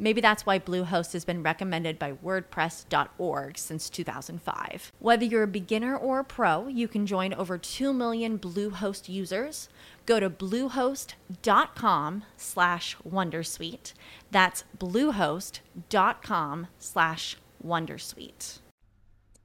Maybe 0.00 0.22
that's 0.22 0.46
why 0.46 0.58
Bluehost 0.58 1.12
has 1.12 1.26
been 1.26 1.42
recommended 1.42 1.98
by 1.98 2.12
WordPress.org 2.12 3.58
since 3.58 3.90
2005. 3.90 4.92
Whether 4.98 5.26
you're 5.26 5.42
a 5.42 5.46
beginner 5.46 5.94
or 5.94 6.20
a 6.20 6.24
pro, 6.24 6.68
you 6.68 6.88
can 6.88 7.04
join 7.04 7.34
over 7.34 7.58
2 7.58 7.92
million 7.92 8.38
Bluehost 8.38 9.10
users. 9.10 9.68
Go 10.06 10.18
to 10.18 10.30
bluehost.com 10.30 12.24
slash 12.38 12.96
wondersuite. 13.06 13.92
That's 14.30 14.64
bluehost.com 14.78 16.66
slash 16.78 17.36
wondersuite. 17.62 18.60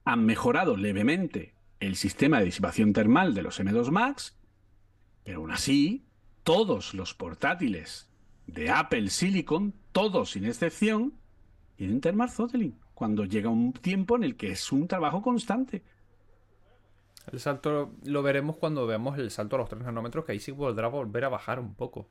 Han 0.06 0.24
mejorado 0.24 0.76
levemente 0.76 1.52
el 1.80 1.96
sistema 1.96 2.38
de 2.38 2.46
disipación 2.46 2.94
termal 2.94 3.34
de 3.34 3.42
los 3.42 3.60
M2 3.60 3.90
Max, 3.90 4.34
pero 5.22 5.40
aún 5.40 5.50
así, 5.50 6.06
todos 6.44 6.94
los 6.94 7.12
portátiles 7.12 8.08
de 8.46 8.70
Apple 8.70 9.10
Silicon, 9.10 9.74
todos 9.96 10.32
sin 10.32 10.44
excepción, 10.44 11.14
tienen 11.76 12.02
thermal 12.02 12.30
throttling, 12.30 12.78
cuando 12.92 13.24
llega 13.24 13.48
un 13.48 13.72
tiempo 13.72 14.16
en 14.16 14.24
el 14.24 14.36
que 14.36 14.50
es 14.50 14.70
un 14.70 14.86
trabajo 14.86 15.22
constante. 15.22 15.82
El 17.32 17.40
salto 17.40 17.94
lo 18.04 18.22
veremos 18.22 18.58
cuando 18.58 18.86
veamos 18.86 19.18
el 19.18 19.30
salto 19.30 19.56
a 19.56 19.60
los 19.60 19.70
3 19.70 19.84
nanómetros, 19.84 20.26
que 20.26 20.32
ahí 20.32 20.38
sí 20.38 20.52
podrá 20.52 20.88
volver 20.88 21.24
a 21.24 21.30
bajar 21.30 21.58
un 21.58 21.74
poco. 21.74 22.10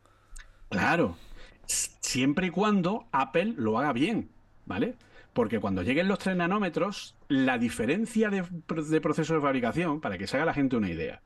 Claro, 0.70 1.16
siempre 1.68 2.48
y 2.48 2.50
cuando 2.50 3.06
Apple 3.12 3.54
lo 3.56 3.78
haga 3.78 3.94
bien, 3.94 4.32
¿vale? 4.66 4.96
Porque 5.34 5.60
cuando 5.60 5.84
lleguen 5.84 6.08
los 6.08 6.18
3 6.18 6.38
nanómetros, 6.38 7.16
la 7.28 7.60
diferencia 7.60 8.32
de, 8.32 8.42
de 8.42 9.00
proceso 9.00 9.36
de 9.36 9.42
fabricación, 9.42 10.02
para 10.02 10.18
que 10.18 10.26
se 10.26 10.38
haga 10.38 10.48
la 10.48 10.56
gente 10.56 10.76
una 10.76 10.90
idea, 10.90 11.22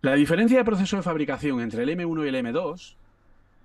la 0.00 0.14
diferencia 0.14 0.58
de 0.58 0.64
proceso 0.64 0.98
de 0.98 1.02
fabricación 1.02 1.60
entre 1.60 1.82
el 1.82 1.88
M1 1.88 2.24
y 2.24 2.28
el 2.28 2.36
M2 2.36 3.00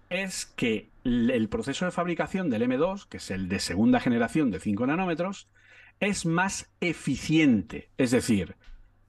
es 0.10 0.46
que 0.46 0.90
el 1.04 1.50
proceso 1.50 1.86
de 1.86 1.92
fabricación 1.92 2.50
del 2.50 2.64
M2, 2.64 3.08
que 3.08 3.18
es 3.18 3.32
el 3.32 3.48
de 3.50 3.60
segunda 3.60 4.00
generación 4.00 4.52
de 4.52 4.60
5 4.60 4.88
nanómetros, 4.88 5.48
es 6.00 6.26
más 6.26 6.70
eficiente. 6.82 7.90
Es 7.98 8.12
decir, 8.12 8.56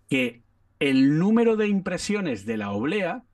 que 0.08 0.42
el 0.78 1.18
número 1.18 1.56
de 1.56 1.68
impresiones 1.68 2.46
de 2.46 2.56
la 2.56 2.70
oblea, 2.70 3.24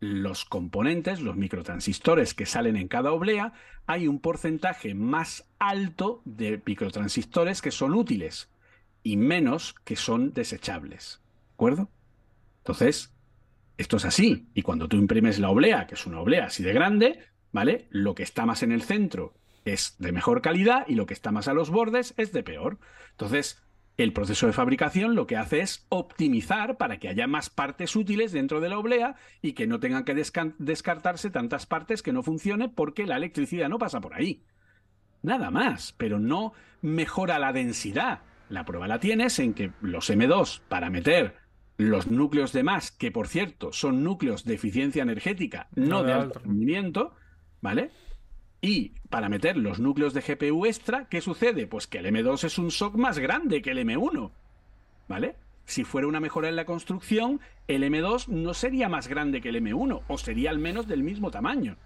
los 0.00 0.44
componentes, 0.44 1.20
los 1.20 1.36
microtransistores 1.36 2.34
que 2.34 2.46
salen 2.46 2.76
en 2.76 2.88
cada 2.88 3.12
oblea, 3.12 3.52
hay 3.86 4.06
un 4.06 4.20
porcentaje 4.20 4.94
más 4.94 5.48
alto 5.58 6.22
de 6.24 6.60
microtransistores 6.64 7.62
que 7.62 7.70
son 7.70 7.94
útiles 7.94 8.50
y 9.02 9.16
menos 9.16 9.74
que 9.84 9.96
son 9.96 10.32
desechables. 10.32 11.20
¿De 11.24 11.54
acuerdo? 11.54 11.90
Entonces, 12.58 13.14
esto 13.78 13.96
es 13.96 14.04
así. 14.04 14.50
Y 14.52 14.62
cuando 14.62 14.88
tú 14.88 14.96
imprimes 14.96 15.38
la 15.38 15.50
oblea, 15.50 15.86
que 15.86 15.94
es 15.94 16.04
una 16.04 16.20
oblea 16.20 16.46
así 16.46 16.62
de 16.62 16.74
grande, 16.74 17.20
¿vale? 17.52 17.86
Lo 17.90 18.14
que 18.14 18.24
está 18.24 18.44
más 18.44 18.62
en 18.62 18.72
el 18.72 18.82
centro 18.82 19.34
es 19.64 19.96
de 19.98 20.12
mejor 20.12 20.42
calidad 20.42 20.84
y 20.86 20.94
lo 20.94 21.06
que 21.06 21.14
está 21.14 21.32
más 21.32 21.48
a 21.48 21.54
los 21.54 21.70
bordes 21.70 22.12
es 22.16 22.32
de 22.32 22.42
peor. 22.42 22.78
Entonces, 23.12 23.62
el 23.96 24.12
proceso 24.12 24.46
de 24.46 24.52
fabricación 24.52 25.14
lo 25.14 25.26
que 25.26 25.36
hace 25.36 25.60
es 25.60 25.86
optimizar 25.88 26.76
para 26.76 26.98
que 26.98 27.08
haya 27.08 27.26
más 27.26 27.50
partes 27.50 27.96
útiles 27.96 28.32
dentro 28.32 28.60
de 28.60 28.68
la 28.68 28.78
oblea 28.78 29.16
y 29.42 29.52
que 29.52 29.66
no 29.66 29.80
tengan 29.80 30.04
que 30.04 30.14
descartarse 30.58 31.30
tantas 31.30 31.66
partes 31.66 32.02
que 32.02 32.12
no 32.12 32.22
funcionen 32.22 32.70
porque 32.70 33.06
la 33.06 33.16
electricidad 33.16 33.68
no 33.68 33.78
pasa 33.78 34.00
por 34.00 34.14
ahí. 34.14 34.44
Nada 35.22 35.50
más, 35.50 35.94
pero 35.98 36.20
no 36.20 36.52
mejora 36.80 37.38
la 37.38 37.52
densidad. 37.52 38.22
La 38.48 38.64
prueba 38.64 38.88
la 38.88 39.00
tienes 39.00 39.38
en 39.40 39.52
que 39.52 39.72
los 39.82 40.10
M2 40.10 40.60
para 40.68 40.90
meter 40.90 41.34
los 41.78 42.08
núcleos 42.08 42.52
de 42.52 42.62
más, 42.62 42.90
que 42.90 43.10
por 43.10 43.28
cierto 43.28 43.72
son 43.72 44.04
núcleos 44.04 44.44
de 44.44 44.54
eficiencia 44.54 45.02
energética, 45.02 45.68
no, 45.74 46.02
de 46.02 46.12
alto 46.12 46.40
rendimiento, 46.40 47.14
¿vale? 47.62 47.90
Y 48.60 48.90
para 49.08 49.30
meter 49.30 49.56
los 49.56 49.78
núcleos 49.78 50.12
de 50.12 50.20
GPU 50.20 50.66
extra, 50.66 51.08
¿qué 51.08 51.20
sucede? 51.22 51.66
Pues 51.66 51.86
que 51.86 51.98
el 51.98 52.06
M2 52.06 52.44
es 52.44 52.58
un 52.58 52.70
SOC 52.70 52.96
más 52.96 53.18
grande 53.18 53.62
que 53.62 53.70
el 53.70 53.78
M1, 53.78 54.30
¿vale? 55.08 55.36
si 55.68 55.84
fuera 55.84 56.08
una 56.08 56.18
mejora 56.18 56.48
en 56.48 56.56
la 56.56 56.64
construcción, 56.64 57.40
el 57.68 57.82
M2 57.82 58.28
no 58.28 58.54
sería 58.54 58.88
más 58.88 59.06
grande 59.06 59.42
que 59.42 59.50
el 59.50 59.62
M1, 59.62 60.00
o 60.08 60.18
sería 60.18 60.48
al 60.48 60.58
menos 60.58 60.88
del 60.88 61.02
mismo 61.02 61.30
tamaño. 61.30 61.76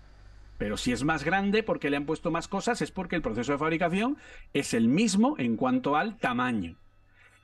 Pero 0.56 0.77
si 0.77 0.93
es 0.93 1.02
más 1.02 1.24
grande 1.24 1.64
porque 1.64 1.90
le 1.90 1.97
han 1.97 2.06
puesto 2.06 2.31
más 2.31 2.47
cosas, 2.47 2.81
es 2.81 2.93
porque 2.93 3.16
el 3.16 3.23
proceso 3.23 3.51
de 3.51 3.59
fabricación 3.59 4.19
es 4.55 4.73
el 4.73 4.86
mismo 4.86 5.35
en 5.36 5.56
cuanto 5.56 5.97
al 5.97 6.16
tamaño. 6.16 6.77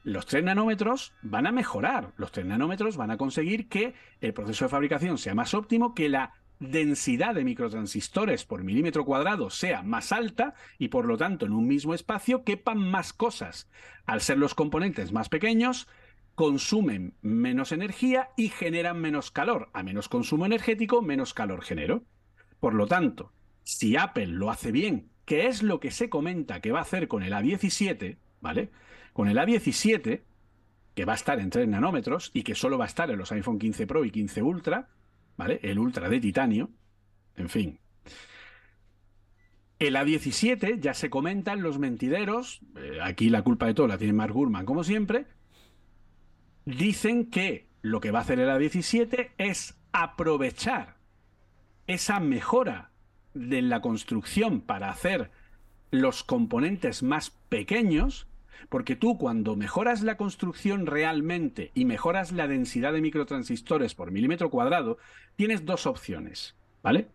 Los 0.05 0.27
3 0.27 0.45
nanómetros 0.45 1.12
van 1.23 1.47
a 1.47 1.53
mejorar. 1.53 2.12
Los 2.16 2.33
3 2.33 2.47
nanómetros 2.47 2.97
van 2.97 3.11
a 3.11 3.16
conseguir 3.16 3.69
que 3.69 3.95
el 4.20 4.33
proceso 4.33 4.65
de 4.65 4.70
fabricación 4.70 5.19
sea 5.19 5.35
más 5.35 5.55
óptimo, 5.55 5.95
que 5.95 6.09
la 6.09 6.33
densidad 6.61 7.35
de 7.35 7.45
microtransistores 7.45 8.45
por 8.45 8.65
milímetro 8.65 9.05
cuadrado 9.05 9.51
sea 9.51 9.83
más 9.83 10.11
alta 10.11 10.55
y 10.79 10.89
por 10.89 11.07
lo 11.07 11.16
tanto 11.16 11.47
en 11.47 11.53
un 11.53 11.69
mismo 11.69 11.95
espacio 11.95 12.43
quepan 12.45 12.79
más 12.79 13.12
cosas. 13.12 13.70
Al 14.07 14.20
ser 14.20 14.39
los 14.39 14.55
componentes 14.55 15.12
más 15.12 15.29
pequeños, 15.29 15.89
consumen 16.35 17.15
menos 17.20 17.73
energía 17.73 18.31
y 18.37 18.49
generan 18.49 19.01
menos 19.01 19.31
calor. 19.31 19.70
A 19.73 19.83
menos 19.83 20.09
consumo 20.09 20.47
energético, 20.47 21.03
menos 21.03 21.35
calor 21.35 21.62
genero. 21.62 22.05
Por 22.61 22.75
lo 22.75 22.87
tanto, 22.87 23.33
si 23.62 23.97
Apple 23.97 24.29
lo 24.29 24.51
hace 24.51 24.73
bien, 24.73 25.11
que 25.25 25.47
es 25.47 25.62
lo 25.62 25.81
que 25.81 25.91
se 25.91 26.09
comenta 26.09 26.61
que 26.61 26.73
va 26.73 26.79
a 26.79 26.83
hacer 26.83 27.09
con 27.09 27.23
el 27.23 27.33
A17, 27.33 28.16
¿vale? 28.41 28.70
Con 29.19 29.27
el 29.27 29.36
A17, 29.36 30.23
que 30.95 31.05
va 31.05 31.15
a 31.15 31.16
estar 31.16 31.40
en 31.40 31.51
3 31.51 31.66
nanómetros 31.66 32.31
y 32.35 32.45
que 32.45 32.55
solo 32.55 32.78
va 32.78 32.85
a 32.85 32.86
estar 32.86 33.11
en 33.11 33.19
los 33.19 33.32
iPhone 33.32 33.59
15 33.59 33.85
Pro 33.89 34.05
y 34.05 34.12
15 34.12 34.43
Ultra, 34.45 34.90
¿vale? 35.36 35.59
El 35.65 35.81
Ultra 35.81 36.09
de 36.09 36.20
titanio, 36.20 36.70
en 37.35 37.49
fin. 37.49 37.81
El 39.81 39.97
A17 39.97 40.78
ya 40.78 40.95
se 40.95 41.11
comenta 41.11 41.53
en 41.53 41.62
los 41.62 41.81
mentideros, 41.81 42.61
eh, 42.77 43.01
aquí 43.03 43.28
la 43.28 43.43
culpa 43.43 43.66
de 43.66 43.74
todo 43.74 43.89
la 43.89 43.99
tiene 43.99 44.12
Mark 44.12 44.32
Gurman 44.32 44.65
como 44.65 44.85
siempre, 44.85 45.27
dicen 46.65 47.28
que 47.28 47.66
lo 47.82 47.99
que 47.99 48.12
va 48.12 48.20
a 48.20 48.23
hacer 48.23 48.39
el 48.39 48.51
A17 48.51 49.32
es 49.36 49.77
aprovechar 49.90 50.95
esa 51.89 52.20
mejora 52.20 52.93
de 53.35 53.62
la 53.62 53.81
construcción 53.81 54.61
para 54.61 54.90
hacer 54.90 55.32
los 55.90 56.23
componentes 56.23 57.03
más 57.03 57.31
pequeños, 57.49 58.28
porque 58.69 58.97
tú 58.97 59.19
cuando 59.19 59.57
mejoras 59.57 60.03
la 60.03 60.17
construcción 60.17 60.87
realmente 60.87 61.71
y 61.75 61.85
mejoras 61.85 62.33
la 62.33 62.49
densidad 62.49 62.93
de 62.93 63.01
microtransistores 63.01 63.95
por 63.95 64.11
milímetro 64.11 64.51
cuadrado, 64.51 64.99
tienes 65.37 65.65
dos 65.65 65.87
opciones, 65.87 66.57
¿vale? 66.83 67.09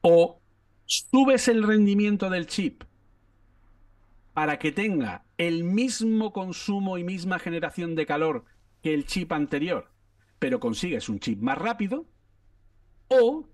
O 0.00 0.40
subes 0.86 1.48
el 1.48 1.62
rendimiento 1.62 2.30
del 2.30 2.46
chip 2.46 2.84
para 4.32 4.58
que 4.58 4.72
tenga 4.72 5.24
el 5.38 5.64
mismo 5.64 6.32
consumo 6.32 6.98
y 6.98 7.04
misma 7.04 7.38
generación 7.38 7.94
de 7.94 8.06
calor 8.06 8.44
que 8.82 8.94
el 8.94 9.06
chip 9.06 9.32
anterior, 9.32 9.90
pero 10.38 10.60
consigues 10.60 11.08
un 11.08 11.20
chip 11.20 11.40
más 11.40 11.58
rápido, 11.58 12.06
o 13.08 13.48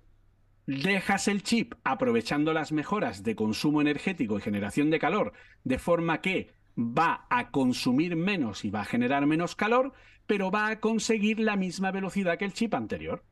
dejas 0.67 1.29
el 1.29 1.43
chip 1.43 1.75
aprovechando 1.85 2.53
las 2.53 2.73
mejoras 2.73 3.23
de 3.23 3.37
consumo 3.37 3.81
energético 3.81 4.39
y 4.39 4.43
generación 4.43 4.91
de 4.91 4.99
calor, 4.99 5.33
de 5.65 5.79
forma 5.79 6.21
que 6.21 6.56
va 6.77 7.27
a 7.31 7.51
consumir 7.51 8.17
menos 8.17 8.65
y 8.65 8.71
va 8.71 8.83
a 8.83 8.85
generar 8.85 9.27
menos 9.27 9.57
calor, 9.57 9.93
pero 10.27 10.51
va 10.51 10.69
a 10.69 10.81
conseguir 10.81 11.41
la 11.41 11.57
misma 11.57 11.91
velocidad 11.91 12.39
que 12.39 12.45
el 12.45 12.53
chip 12.53 12.75
anterior. 12.75 13.23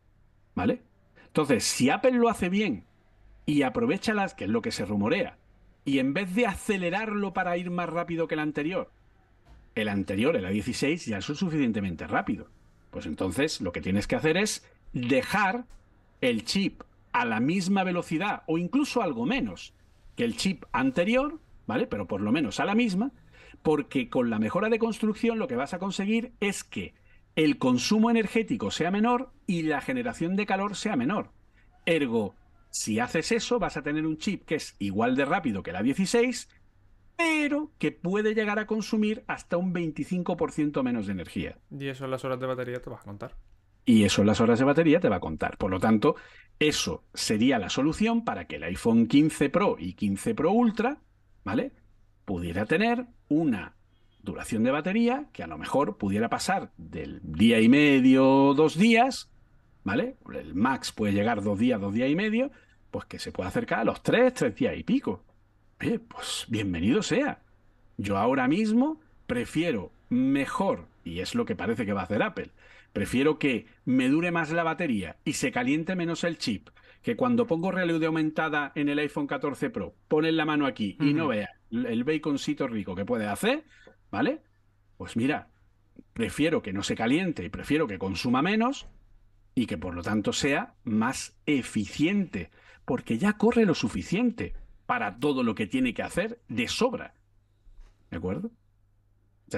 ¿Vale? 0.55 0.83
Entonces, 1.27 1.65
si 1.65 1.91
Apple 1.91 2.13
lo 2.13 2.29
hace 2.29 2.49
bien 2.49 2.85
y 3.45 3.63
aprovecha 3.63 4.15
las, 4.15 4.35
que 4.35 4.45
es 4.45 4.51
lo 4.51 4.63
que 4.63 4.71
se 4.71 4.85
rumorea, 4.85 5.37
y 5.85 5.99
en 5.99 6.15
vez 6.15 6.35
de 6.35 6.47
acelerarlo 6.47 7.33
para 7.33 7.57
ir 7.57 7.71
más 7.71 7.89
rápido 7.89 8.27
que 8.27 8.35
el 8.35 8.41
anterior, 8.41 8.91
el 9.75 9.89
anterior, 9.89 10.37
el 10.37 10.45
A16, 10.47 11.07
ya 11.07 11.19
es 11.19 11.25
suficientemente 11.25 12.07
rápido. 12.07 12.49
Pues 12.91 13.07
entonces 13.07 13.61
lo 13.61 13.73
que 13.73 13.81
tienes 13.81 14.07
que 14.07 14.17
hacer 14.17 14.37
es 14.37 14.65
dejar 14.93 15.67
el 16.21 16.45
chip 16.45 16.83
a 17.13 17.25
la 17.25 17.41
misma 17.41 17.85
velocidad 17.85 18.45
o 18.47 18.57
incluso 18.57 19.03
algo 19.03 19.27
menos 19.27 19.75
que 20.17 20.25
el 20.25 20.37
chip 20.37 20.65
anterior, 20.73 21.41
¿vale? 21.67 21.87
Pero 21.87 22.07
por 22.07 22.21
lo 22.21 22.31
menos 22.31 22.61
a 22.61 22.65
la 22.65 22.75
misma, 22.75 23.11
porque 23.65 24.11
con 24.11 24.29
la 24.29 24.39
mejora 24.39 24.69
de 24.69 24.79
construcción 24.79 25.39
lo 25.39 25.49
que 25.49 25.57
vas 25.57 25.73
a 25.73 25.79
conseguir 25.79 26.35
es 26.39 26.63
que 26.63 26.95
el 27.35 27.57
consumo 27.57 28.11
energético 28.11 28.71
sea 28.71 28.91
menor 28.91 29.33
y 29.47 29.63
la 29.63 29.81
generación 29.81 30.37
de 30.37 30.45
calor 30.45 30.77
sea 30.77 30.97
menor. 30.97 31.31
Ergo, 31.87 32.35
si 32.69 33.01
haces 33.01 33.33
eso, 33.33 33.59
vas 33.59 33.79
a 33.79 33.83
tener 33.83 34.07
un 34.07 34.19
chip 34.19 34.45
que 34.45 34.57
es 34.57 34.77
igual 34.79 35.17
de 35.17 35.25
rápido 35.25 35.63
que 35.63 35.73
la 35.73 35.83
16, 35.83 36.51
pero 37.17 37.73
que 37.79 37.91
puede 37.91 38.35
llegar 38.35 38.59
a 38.59 38.67
consumir 38.67 39.25
hasta 39.29 39.57
un 39.57 39.73
25% 39.73 40.83
menos 40.83 41.07
de 41.07 41.13
energía. 41.13 41.57
Y 41.71 41.89
eso 41.89 42.05
en 42.05 42.11
las 42.11 42.23
horas 42.23 42.41
de 42.41 42.47
batería 42.47 42.83
te 42.83 42.91
vas 42.91 43.01
a 43.01 43.05
contar. 43.05 43.35
Y 43.87 44.05
eso 44.05 44.21
en 44.21 44.27
las 44.27 44.43
horas 44.43 44.59
de 44.59 44.67
batería 44.67 45.01
te 45.01 45.09
va 45.09 45.17
a 45.17 45.21
contar. 45.21 45.57
Por 45.57 45.71
lo 45.71 45.81
tanto, 45.81 46.17
eso 46.59 47.05
sería 47.15 47.59
la 47.59 47.71
solución 47.71 48.27
para 48.27 48.47
que 48.47 48.57
el 48.57 48.65
iPhone 48.65 49.07
15 49.07 49.49
Pro 49.49 49.77
y 49.79 49.95
15 49.95 50.35
Pro 50.35 50.53
Ultra, 50.53 50.99
¿vale? 51.45 51.73
Pudiera 52.25 52.67
tener 52.67 53.07
una 53.29 53.75
duración 54.23 54.65
de 54.65 54.71
batería 54.71 55.27
que 55.33 55.43
a 55.43 55.47
lo 55.47 55.59
mejor 55.59 55.99
pudiera 55.99 56.29
pasar 56.29 56.71
del 56.77 57.21
día 57.23 57.61
y 57.61 57.69
medio, 57.69 58.55
dos 58.55 58.79
días, 58.79 59.31
¿vale? 59.83 60.17
El 60.33 60.55
max 60.55 60.93
puede 60.93 61.13
llegar 61.13 61.43
dos 61.43 61.59
días, 61.59 61.81
dos 61.81 61.93
días 61.93 62.09
y 62.09 62.17
medio, 62.17 62.51
pues 62.91 63.05
que 63.05 63.19
se 63.19 63.33
pueda 63.33 63.49
acercar 63.49 63.81
a 63.81 63.85
los 63.85 64.03
tres, 64.03 64.35
tres 64.35 64.55
días 64.57 64.77
y 64.77 64.83
pico. 64.83 65.23
pues 65.79 66.47
bienvenido 66.49 67.03
sea. 67.03 67.43
Yo 67.97 68.17
ahora 68.17 68.49
mismo 68.49 69.01
prefiero 69.27 69.93
mejor, 70.09 70.87
y 71.05 71.21
es 71.21 71.35
lo 71.35 71.45
que 71.45 71.57
parece 71.57 71.85
que 71.85 71.93
va 71.93 72.01
a 72.01 72.05
hacer 72.05 72.23
Apple, 72.23 72.51
Prefiero 72.95 73.41
que 73.41 73.67
me 73.85 74.09
dure 74.09 74.31
más 74.31 74.53
la 74.53 74.63
batería 74.63 75.17
y 75.25 75.33
se 75.33 75.51
caliente 75.51 75.97
menos 75.97 76.23
el 76.23 76.39
chip, 76.39 76.69
que 77.03 77.17
cuando 77.17 77.45
pongo 77.45 77.73
realidad 77.73 78.05
aumentada 78.05 78.71
en 78.77 78.89
el 78.89 79.01
iPhone 79.01 79.27
14 79.27 79.69
Pro, 79.71 79.97
pones 80.07 80.33
la 80.33 80.45
mano 80.45 80.65
aquí 80.65 80.97
y 81.01 81.13
no 81.13 81.27
vea 81.27 81.51
el 81.75 82.05
baconcito 82.05 82.67
rico 82.67 82.95
que 82.95 83.05
puede 83.05 83.27
hacer, 83.27 83.65
¿vale? 84.11 84.43
Pues 84.97 85.17
mira, 85.17 85.49
prefiero 86.13 86.63
que 86.63 86.73
no 86.73 86.83
se 86.83 86.95
caliente 86.95 87.45
y 87.45 87.49
prefiero 87.49 87.87
que 87.87 87.99
consuma 87.99 88.43
menos 88.43 88.87
y 89.55 89.67
que 89.67 89.79
por 89.79 89.95
lo 89.95 90.03
tanto 90.03 90.33
sea 90.33 90.75
más 90.85 91.37
eficiente, 91.47 92.51
porque 92.85 93.19
ya 93.19 93.35
corre 93.35 93.65
lo 93.65 93.75
suficiente 93.75 94.55
para 94.87 95.19
todo 95.19 95.43
lo 95.43 95.55
que 95.55 95.67
tiene 95.67 95.95
que 95.95 96.03
hacer 96.03 96.41
de 96.49 96.69
sobra. 96.69 97.15
¿De 98.11 98.17
acuerdo? 98.17 98.51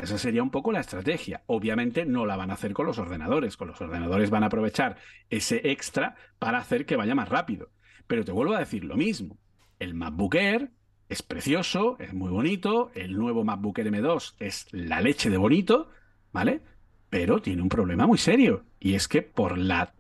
esa 0.03 0.19
sería 0.19 0.43
un 0.43 0.51
poco 0.51 0.73
la 0.73 0.81
estrategia. 0.81 1.43
Obviamente 1.47 2.05
no 2.05 2.27
la 2.27 2.37
van 2.37 2.51
a 2.51 2.55
hacer 2.55 2.73
con 2.73 2.87
los 2.87 2.99
ordenadores. 2.99 3.57
Con 3.57 3.69
los 3.69 3.81
ordenadores 3.81 4.31
van 4.31 4.43
a 4.43 4.47
aprovechar 4.47 4.97
ese 5.31 5.71
extra 5.71 6.17
para 6.39 6.59
hacer 6.59 6.85
que 6.85 6.97
vaya 6.97 7.15
más 7.15 7.29
rápido. 7.29 7.71
Pero 8.07 8.25
te 8.25 8.33
vuelvo 8.33 8.55
a 8.55 8.59
decir 8.59 8.85
lo 8.85 8.97
mismo. 8.97 9.39
El 9.79 9.95
MacBook 9.95 10.35
Air 10.35 10.71
es 11.09 11.23
precioso, 11.23 11.97
es 11.99 12.13
muy 12.13 12.31
bonito. 12.31 12.91
El 12.95 13.17
nuevo 13.17 13.45
MacBook 13.45 13.79
Air 13.79 13.93
M2 13.93 14.35
es 14.41 14.67
la 14.73 15.01
leche 15.01 15.31
de 15.31 15.37
bonito, 15.37 15.91
¿vale? 16.33 16.63
Pero 17.11 17.41
tiene 17.41 17.63
un 17.63 17.69
problema 17.69 18.07
muy 18.07 18.19
serio. 18.19 18.65
Y 18.81 18.95
es 18.95 19.07
que 19.07 19.23
por 19.23 19.57
la 19.57 19.95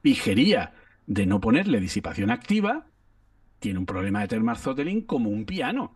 pijería 0.00 0.72
de 1.06 1.26
no 1.26 1.40
ponerle 1.40 1.80
disipación 1.80 2.30
activa, 2.30 2.86
tiene 3.58 3.78
un 3.78 3.86
problema 3.86 4.20
de 4.20 4.28
thermal 4.28 4.58
throttling 4.58 5.02
como 5.02 5.30
un 5.30 5.44
piano. 5.44 5.94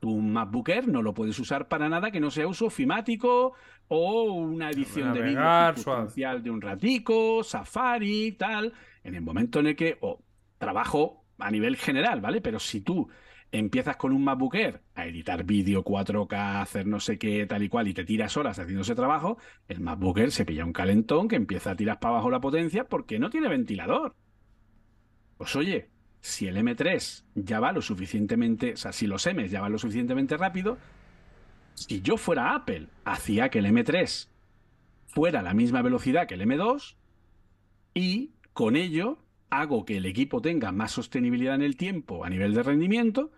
Tu 0.00 0.16
MacBook 0.16 0.68
Air 0.68 0.88
no 0.88 1.02
lo 1.02 1.12
puedes 1.12 1.38
usar 1.38 1.68
para 1.68 1.88
nada 1.88 2.10
que 2.10 2.20
no 2.20 2.30
sea 2.30 2.46
uso 2.46 2.66
ofimático 2.66 3.54
o 3.88 4.22
una 4.32 4.70
edición 4.70 5.12
de 5.12 5.22
vídeo 5.22 6.40
de 6.40 6.50
un 6.50 6.60
ratico, 6.60 7.42
Safari, 7.42 8.32
tal, 8.32 8.72
en 9.02 9.14
el 9.14 9.22
momento 9.22 9.60
en 9.60 9.68
el 9.68 9.76
que, 9.76 9.98
o 10.00 10.22
trabajo 10.58 11.24
a 11.38 11.50
nivel 11.50 11.76
general, 11.76 12.20
¿vale? 12.20 12.40
Pero 12.40 12.58
si 12.58 12.80
tú 12.80 13.08
empiezas 13.52 13.96
con 13.96 14.12
un 14.12 14.24
MacBook 14.24 14.54
Air 14.54 14.82
a 14.94 15.06
editar 15.06 15.44
vídeo 15.44 15.84
4K, 15.84 16.60
hacer 16.60 16.86
no 16.86 17.00
sé 17.00 17.18
qué, 17.18 17.46
tal 17.46 17.62
y 17.62 17.68
cual, 17.68 17.88
y 17.88 17.94
te 17.94 18.04
tiras 18.04 18.36
horas 18.36 18.58
haciendo 18.58 18.82
ese 18.82 18.94
trabajo, 18.94 19.38
el 19.68 19.80
MacBook 19.80 20.18
Air 20.18 20.30
se 20.32 20.44
pilla 20.44 20.64
un 20.64 20.72
calentón 20.72 21.28
que 21.28 21.36
empieza 21.36 21.70
a 21.70 21.76
tirar 21.76 21.98
para 22.00 22.14
abajo 22.14 22.30
la 22.30 22.40
potencia 22.40 22.84
porque 22.84 23.18
no 23.18 23.30
tiene 23.30 23.48
ventilador. 23.48 24.14
Pues 25.36 25.54
oye, 25.56 25.88
si 26.20 26.46
el 26.46 26.56
M3 26.56 27.24
ya 27.34 27.60
va 27.60 27.72
lo 27.72 27.80
suficientemente, 27.80 28.74
o 28.74 28.76
sea, 28.76 28.92
si 28.92 29.06
los 29.06 29.26
M 29.26 29.48
ya 29.48 29.60
van 29.60 29.72
lo 29.72 29.78
suficientemente 29.78 30.36
rápido, 30.36 30.78
si 31.74 32.02
yo 32.02 32.16
fuera 32.16 32.54
Apple, 32.54 32.88
hacía 33.04 33.50
que 33.50 33.60
el 33.60 33.66
M3 33.66 34.28
fuera 35.06 35.42
la 35.42 35.54
misma 35.54 35.80
velocidad 35.80 36.26
que 36.26 36.34
el 36.34 36.42
M2 36.42 36.96
y 37.94 38.32
con 38.52 38.76
ello 38.76 39.18
hago 39.50 39.84
que 39.84 39.96
el 39.96 40.06
equipo 40.06 40.42
tenga 40.42 40.72
más 40.72 40.92
sostenibilidad 40.92 41.54
en 41.54 41.62
el 41.62 41.76
tiempo 41.76 42.24
a 42.24 42.30
nivel 42.30 42.52
de 42.54 42.62
rendimiento 42.62 43.30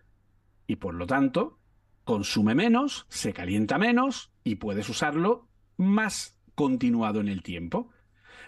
y 0.71 0.77
por 0.77 0.95
lo 0.95 1.05
tanto 1.05 1.59
consume 2.05 2.55
menos, 2.55 3.05
se 3.09 3.33
calienta 3.33 3.77
menos 3.77 4.31
y 4.45 4.55
puedes 4.55 4.89
usarlo 4.89 5.49
más 5.77 6.39
continuado 6.55 7.21
en 7.21 7.27
el 7.27 7.43
tiempo. 7.43 7.91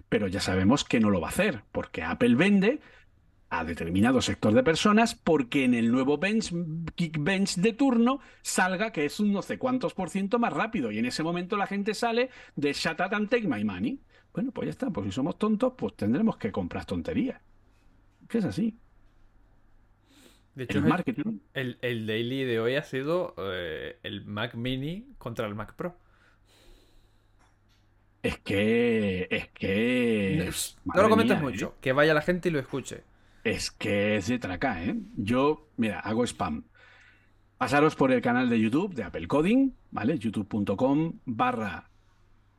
Pero 0.09 0.29
ya 0.29 0.41
sabemos 0.41 0.85
que 0.85 1.01
no 1.01 1.11
lo 1.11 1.21
va 1.21 1.27
a 1.27 1.31
hacer, 1.31 1.65
porque 1.73 2.05
Apple 2.05 2.37
vende 2.37 2.81
a 3.51 3.65
determinado 3.65 4.23
sector 4.23 4.55
de 4.55 4.63
personas 4.63 5.17
porque 5.17 5.65
en 5.65 5.75
el 5.75 5.91
nuevo 5.91 6.17
bench, 6.17 6.55
Geekbench 6.97 7.57
de 7.57 7.73
turno 7.73 8.21
salga 8.41 8.93
que 8.93 9.05
es 9.05 9.19
un 9.19 9.33
no 9.33 9.43
sé 9.43 9.59
cuántos 9.59 9.93
por 9.93 10.09
ciento 10.09 10.39
más 10.39 10.53
rápido 10.53 10.93
y 10.93 10.99
en 10.99 11.07
ese 11.07 11.25
momento 11.25 11.57
la 11.57 11.67
gente 11.67 11.93
sale 11.93 12.31
de 12.55 12.73
shut 12.73 13.01
up 13.01 13.15
and 13.17 13.31
take 13.31 13.49
my 13.49 13.65
money. 13.65 14.01
Bueno, 14.33 14.53
pues 14.53 14.67
ya 14.67 14.71
está, 14.71 14.91
pues 14.91 15.07
si 15.07 15.13
somos 15.13 15.39
tontos, 15.39 15.73
pues 15.77 15.97
tendremos 15.97 16.37
que 16.37 16.53
comprar 16.53 16.85
tonterías. 16.85 17.43
Que 18.29 18.39
es 18.39 18.45
así. 18.45 18.79
De 20.55 20.65
hecho, 20.65 20.79
El 20.79 20.85
el, 20.85 20.91
marketing. 20.91 21.39
el- 21.55 21.79
el 21.83 22.07
daily 22.07 22.45
de 22.45 22.61
hoy 22.61 22.77
ha 22.77 22.83
sido 22.85 23.35
eh, 23.39 23.99
el 24.03 24.25
Mac 24.27 24.55
Mini 24.55 25.07
contra 25.19 25.47
el 25.47 25.55
Mac 25.55 25.75
Pro. 25.75 25.97
Es 28.23 28.39
que. 28.39 29.27
Es 29.31 29.49
que. 29.51 30.53
No, 30.85 31.03
lo 31.03 31.09
comentes 31.09 31.41
mía, 31.41 31.49
¿eh? 31.49 31.51
mucho, 31.51 31.75
que 31.81 31.93
vaya 31.93 32.15
la 32.15 32.23
gente 32.23 32.49
y 32.49 32.53
lo 32.53 32.61
escuche. 32.61 33.03
Es 33.45 33.71
que 33.73 34.17
es 34.17 34.29
de 34.29 34.39
traca, 34.39 34.85
¿eh? 34.85 34.97
Yo, 35.17 35.69
mira, 35.77 36.01
hago 36.01 36.25
spam. 36.25 36.65
Pasaros 37.59 37.97
por 37.97 38.13
el 38.13 38.21
canal 38.23 38.49
de 38.49 38.61
YouTube 38.61 38.95
de 38.95 39.05
Apple 39.05 39.27
Coding, 39.29 39.73
¿vale? 39.91 40.19
youtube.com 40.19 41.19
barra 41.25 41.91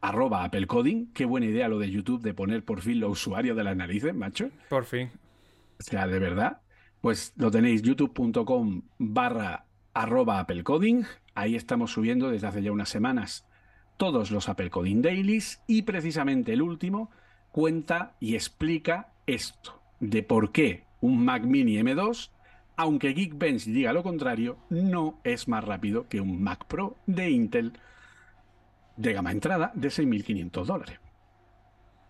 arroba 0.02 0.44
Apple 0.44 0.68
Coding. 0.68 1.14
Qué 1.14 1.26
buena 1.26 1.45
idea 1.45 1.70
lo 1.70 1.80
de 1.80 1.90
YouTube 1.91 2.22
de 2.22 2.34
poner 2.34 2.64
por 2.65 2.82
fin 2.82 2.99
los 2.99 3.11
usuarios 3.11 3.56
de 3.56 3.64
las 3.64 3.76
narices, 3.78 4.14
macho. 4.14 4.49
Por 4.70 4.84
fin. 4.86 5.11
O 5.80 5.84
sea, 5.84 6.07
de 6.07 6.20
verdad. 6.20 6.61
Pues 7.04 7.34
lo 7.36 7.52
tenéis 7.52 7.82
youtube.com 7.82 8.84
barra 8.98 9.66
arroba 9.94 10.40
Apple 10.40 10.64
Coding. 10.64 11.04
Ahí 11.36 11.58
estamos 11.58 11.92
subiendo 11.92 12.30
desde 12.30 12.48
hace 12.48 12.64
ya 12.64 12.72
unas 12.72 12.88
semanas 12.88 13.46
todos 13.98 14.32
los 14.32 14.48
Apple 14.48 14.70
Coding 14.70 15.02
Dailies 15.02 15.62
y 15.68 15.82
precisamente 15.82 16.54
el 16.54 16.62
último 16.62 17.12
cuenta 17.52 18.16
y 18.22 18.36
explica 18.36 19.12
esto 19.28 19.82
de 20.00 20.24
por 20.24 20.54
qué 20.54 20.86
un 21.02 21.26
Mac 21.26 21.44
Mini 21.44 21.76
M2, 21.76 22.32
aunque 22.78 23.14
Geekbench 23.14 23.66
diga 23.66 23.92
lo 23.92 24.02
contrario, 24.02 24.56
no 24.70 25.20
es 25.26 25.50
más 25.50 25.66
rápido 25.66 26.08
que 26.08 26.22
un 26.22 26.42
Mac 26.42 26.68
Pro 26.68 26.96
de 27.06 27.30
Intel 27.30 27.74
de 28.96 29.12
gama 29.12 29.34
entrada 29.34 29.74
de 29.76 29.90
6.500 29.90 30.64
dólares. 30.64 31.00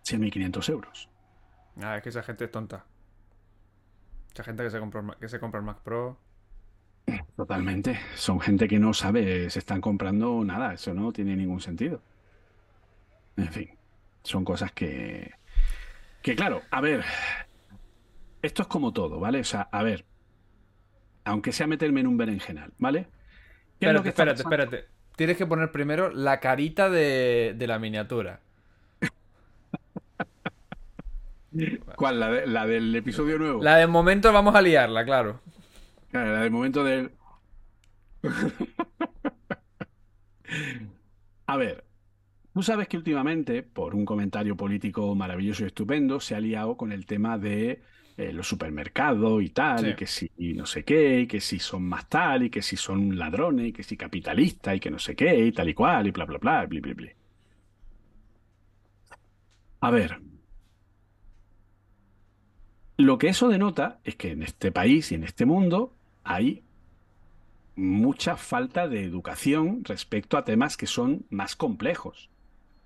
6.500 0.04 0.70
euros. 0.70 1.10
Ah, 1.82 1.98
es 1.98 2.04
que 2.04 2.10
esa 2.10 2.22
gente 2.22 2.46
es 2.46 2.52
tonta. 2.52 2.86
Esa 4.34 4.44
gente 4.44 4.64
que 4.64 4.70
se 4.72 4.80
compra, 4.80 5.02
el 5.02 5.18
que 5.20 5.30
se 5.30 5.40
compra 5.40 5.60
el 5.60 5.66
Mac 5.66 5.80
Pro. 5.84 6.18
Totalmente. 7.36 8.00
Son 8.16 8.40
gente 8.40 8.68
que 8.68 8.80
no 8.80 8.94
sabe, 8.94 9.50
se 9.50 9.60
están 9.60 9.82
comprando 9.82 10.44
nada, 10.44 10.74
eso 10.74 10.94
no 10.94 11.12
tiene 11.12 11.36
ningún 11.36 11.62
sentido. 11.62 12.02
En 13.38 13.52
fin, 13.52 13.70
son 14.24 14.44
cosas 14.44 14.72
que... 14.72 15.32
Que 16.22 16.36
claro, 16.36 16.62
a 16.72 16.80
ver, 16.80 17.04
esto 18.42 18.62
es 18.62 18.68
como 18.68 18.94
todo, 18.94 19.20
¿vale? 19.20 19.42
O 19.42 19.44
sea, 19.44 19.68
a 19.72 19.84
ver, 19.84 20.06
aunque 21.26 21.52
sea 21.52 21.68
meterme 21.68 22.00
en 22.00 22.08
un 22.08 22.18
berenjenal, 22.18 22.72
¿vale? 22.78 23.08
¿Qué 23.80 23.88
es 23.88 23.94
lo 23.94 24.00
Espérate, 24.00 24.42
espérate, 24.42 24.42
espérate. 24.42 24.94
Tienes 25.16 25.38
que 25.38 25.46
poner 25.46 25.72
primero 25.72 26.10
la 26.10 26.40
carita 26.40 26.90
de, 26.90 27.54
de 27.58 27.68
la 27.68 27.78
miniatura. 27.78 28.40
¿Cuál? 31.96 32.20
¿La, 32.20 32.30
de- 32.32 32.48
la 32.48 32.66
del 32.68 32.96
episodio 32.96 33.38
nuevo? 33.38 33.64
La 33.64 33.78
de 33.78 33.88
momento 33.88 34.32
vamos 34.34 34.56
a 34.56 34.62
liarla, 34.62 35.06
claro. 35.06 35.42
La 36.12 36.42
del 36.42 36.52
momento 36.52 36.84
del... 36.84 37.12
A 41.46 41.58
ver, 41.58 41.86
tú 42.54 42.64
sabes 42.64 42.88
que 42.88 42.98
últimamente, 42.98 43.64
por 43.64 43.96
un 43.96 44.06
comentario 44.06 44.58
político 44.58 45.16
maravilloso 45.16 45.64
y 45.64 45.68
estupendo, 45.68 46.20
se 46.20 46.36
ha 46.36 46.40
liado 46.40 46.78
con 46.78 46.92
el 46.92 47.06
tema 47.06 47.38
de 47.38 47.82
eh, 48.18 48.34
los 48.34 48.48
supermercados 48.48 49.44
y 49.44 49.50
tal, 49.50 49.80
Sí. 49.80 49.90
y 49.92 49.96
que 49.96 50.08
si 50.08 50.32
no 50.56 50.66
sé 50.66 50.84
qué, 50.86 51.22
y 51.22 51.28
que 51.28 51.42
si 51.42 51.60
son 51.60 51.84
más 51.84 52.10
tal, 52.10 52.44
y 52.44 52.50
que 52.50 52.62
si 52.62 52.78
son 52.78 53.18
ladrones, 53.18 53.68
y 53.70 53.74
que 53.74 53.84
si 53.84 53.98
capitalistas, 53.98 54.78
y 54.78 54.80
que 54.80 54.92
no 54.92 55.00
sé 55.00 55.16
qué, 55.16 55.46
y 55.48 55.52
tal 55.52 55.70
y 55.70 55.74
cual, 55.74 56.08
y 56.08 56.12
bla, 56.12 56.26
bla, 56.26 56.38
bla, 56.40 56.66
bla, 56.68 56.80
bla, 56.82 56.94
bla. 56.94 57.10
A 59.82 59.92
ver, 59.92 60.20
lo 62.98 63.18
que 63.18 63.30
eso 63.30 63.50
denota 63.50 64.00
es 64.04 64.16
que 64.16 64.32
en 64.32 64.44
este 64.44 64.72
país 64.72 65.12
y 65.12 65.16
en 65.16 65.24
este 65.24 65.46
mundo 65.46 65.94
hay 66.24 66.64
mucha 67.76 68.38
falta 68.38 68.88
de 68.88 69.04
educación 69.04 69.84
respecto 69.84 70.38
a 70.38 70.44
temas 70.44 70.78
que 70.78 70.88
son 70.88 71.26
más 71.30 71.56
complejos. 71.56 72.30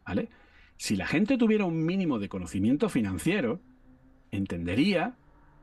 ¿Vale? 0.06 0.30
Si 0.78 0.96
la 0.96 1.08
gente 1.08 1.38
tuviera 1.38 1.66
un 1.66 1.86
mínimo 1.86 2.20
de 2.20 2.30
conocimiento 2.30 2.88
financiero, 2.88 3.60
entendería 4.32 5.16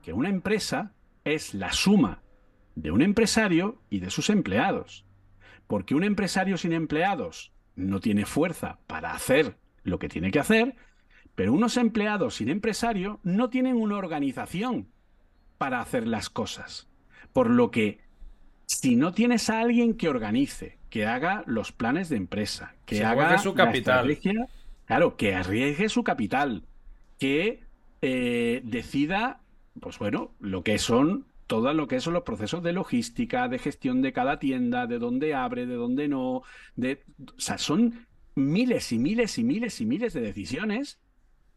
que 0.03 0.13
una 0.13 0.29
empresa 0.29 0.93
es 1.25 1.55
la 1.55 1.73
suma 1.73 2.21
de 2.75 2.91
un 2.91 3.01
empresario 3.01 3.81
y 3.89 4.01
de 4.01 4.11
sus 4.11 4.29
empleados. 4.29 5.07
Porque 5.67 5.95
un 5.95 6.05
empresario 6.05 6.59
sin 6.59 6.73
empleados 6.73 7.53
no 7.77 8.01
tiene 8.01 8.27
fuerza 8.27 8.79
para 8.87 9.13
hacer 9.13 9.57
lo 9.83 9.99
que 9.99 10.09
tiene 10.09 10.31
que 10.31 10.41
hacer, 10.41 10.77
pero 11.35 11.53
unos 11.53 11.77
empleados 11.77 12.37
sin 12.37 12.49
empresario 12.49 13.21
no 13.23 13.51
tienen 13.51 13.77
una 13.77 13.97
organización 13.97 14.89
para 15.59 15.81
hacer 15.81 16.07
las 16.07 16.31
cosas. 16.31 16.89
Por 17.33 17.51
lo 17.51 17.71
que, 17.71 18.01
si 18.67 18.97
no 18.97 19.13
tienes 19.13 19.51
a 19.51 19.61
alguien 19.61 19.95
que 19.95 20.09
organice, 20.09 20.79
que 20.91 21.07
haga 21.07 21.43
los 21.47 21.73
planes 21.73 22.09
de 22.09 22.17
empresa, 22.17 22.75
que 22.87 22.97
Se 22.97 23.05
haga 23.05 23.39
su 23.39 23.55
capital. 23.55 24.17
claro, 24.87 25.17
que 25.17 25.35
arriesgue 25.35 25.89
su 25.89 26.05
capital, 26.05 26.63
que 27.19 27.63
eh, 28.03 28.61
decida, 28.65 29.41
pues 29.81 29.99
bueno, 29.99 30.31
lo 30.39 30.63
que 30.63 30.79
son 30.79 31.27
todo 31.47 31.75
lo 31.75 31.89
que 31.89 32.01
son 32.01 32.15
los 32.15 32.23
procesos 32.23 32.63
de 32.63 32.73
logística, 32.73 33.49
de 33.49 33.59
gestión 33.59 34.01
de 34.01 34.13
cada 34.13 34.39
tienda, 34.39 34.87
de 34.87 34.99
dónde 34.99 35.35
abre, 35.35 35.67
de 35.67 35.75
dónde 35.75 36.09
no, 36.09 36.43
de, 36.75 37.03
o 37.37 37.41
sea, 37.41 37.59
son 37.59 38.07
miles 38.35 38.93
y 38.93 38.99
miles 38.99 39.39
y 39.39 39.45
miles 39.45 39.81
y 39.81 39.87
miles 39.87 40.15
de 40.15 40.21
decisiones 40.21 40.99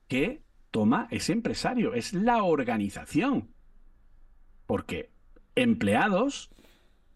que 0.08 0.42
toma 0.72 1.08
ese 1.12 1.34
empresario, 1.34 1.94
es 1.94 2.14
la 2.14 2.44
organización. 2.44 3.54
Porque 4.66 5.10
empleados 5.56 6.50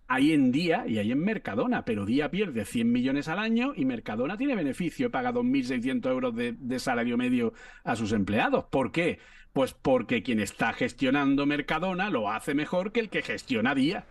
hay 0.08 0.34
en 0.34 0.52
Día 0.52 0.86
y 0.88 0.98
hay 0.98 1.12
en 1.12 1.24
Mercadona, 1.24 1.86
pero 1.86 2.06
Día 2.06 2.30
pierde 2.32 2.66
100 2.66 2.92
millones 2.92 3.28
al 3.30 3.40
año 3.40 3.74
y 3.76 3.86
Mercadona 3.86 4.38
tiene 4.38 4.56
beneficio 4.56 5.10
paga 5.10 5.32
2.600 5.32 6.10
euros 6.10 6.36
de, 6.36 6.54
de 6.54 6.80
salario 6.80 7.18
medio 7.18 7.54
a 7.84 7.96
sus 7.96 8.12
empleados. 8.12 8.66
¿Por 8.66 8.92
qué? 8.92 9.20
Pues 9.54 9.74
porque 9.74 10.22
quien 10.22 10.40
está 10.40 10.74
gestionando 10.74 11.46
Mercadona 11.46 12.10
lo 12.10 12.30
hace 12.30 12.54
mejor 12.54 12.92
que 12.92 13.00
el 13.00 13.10
que 13.10 13.22
gestiona 13.22 13.76
Día. 13.76 14.06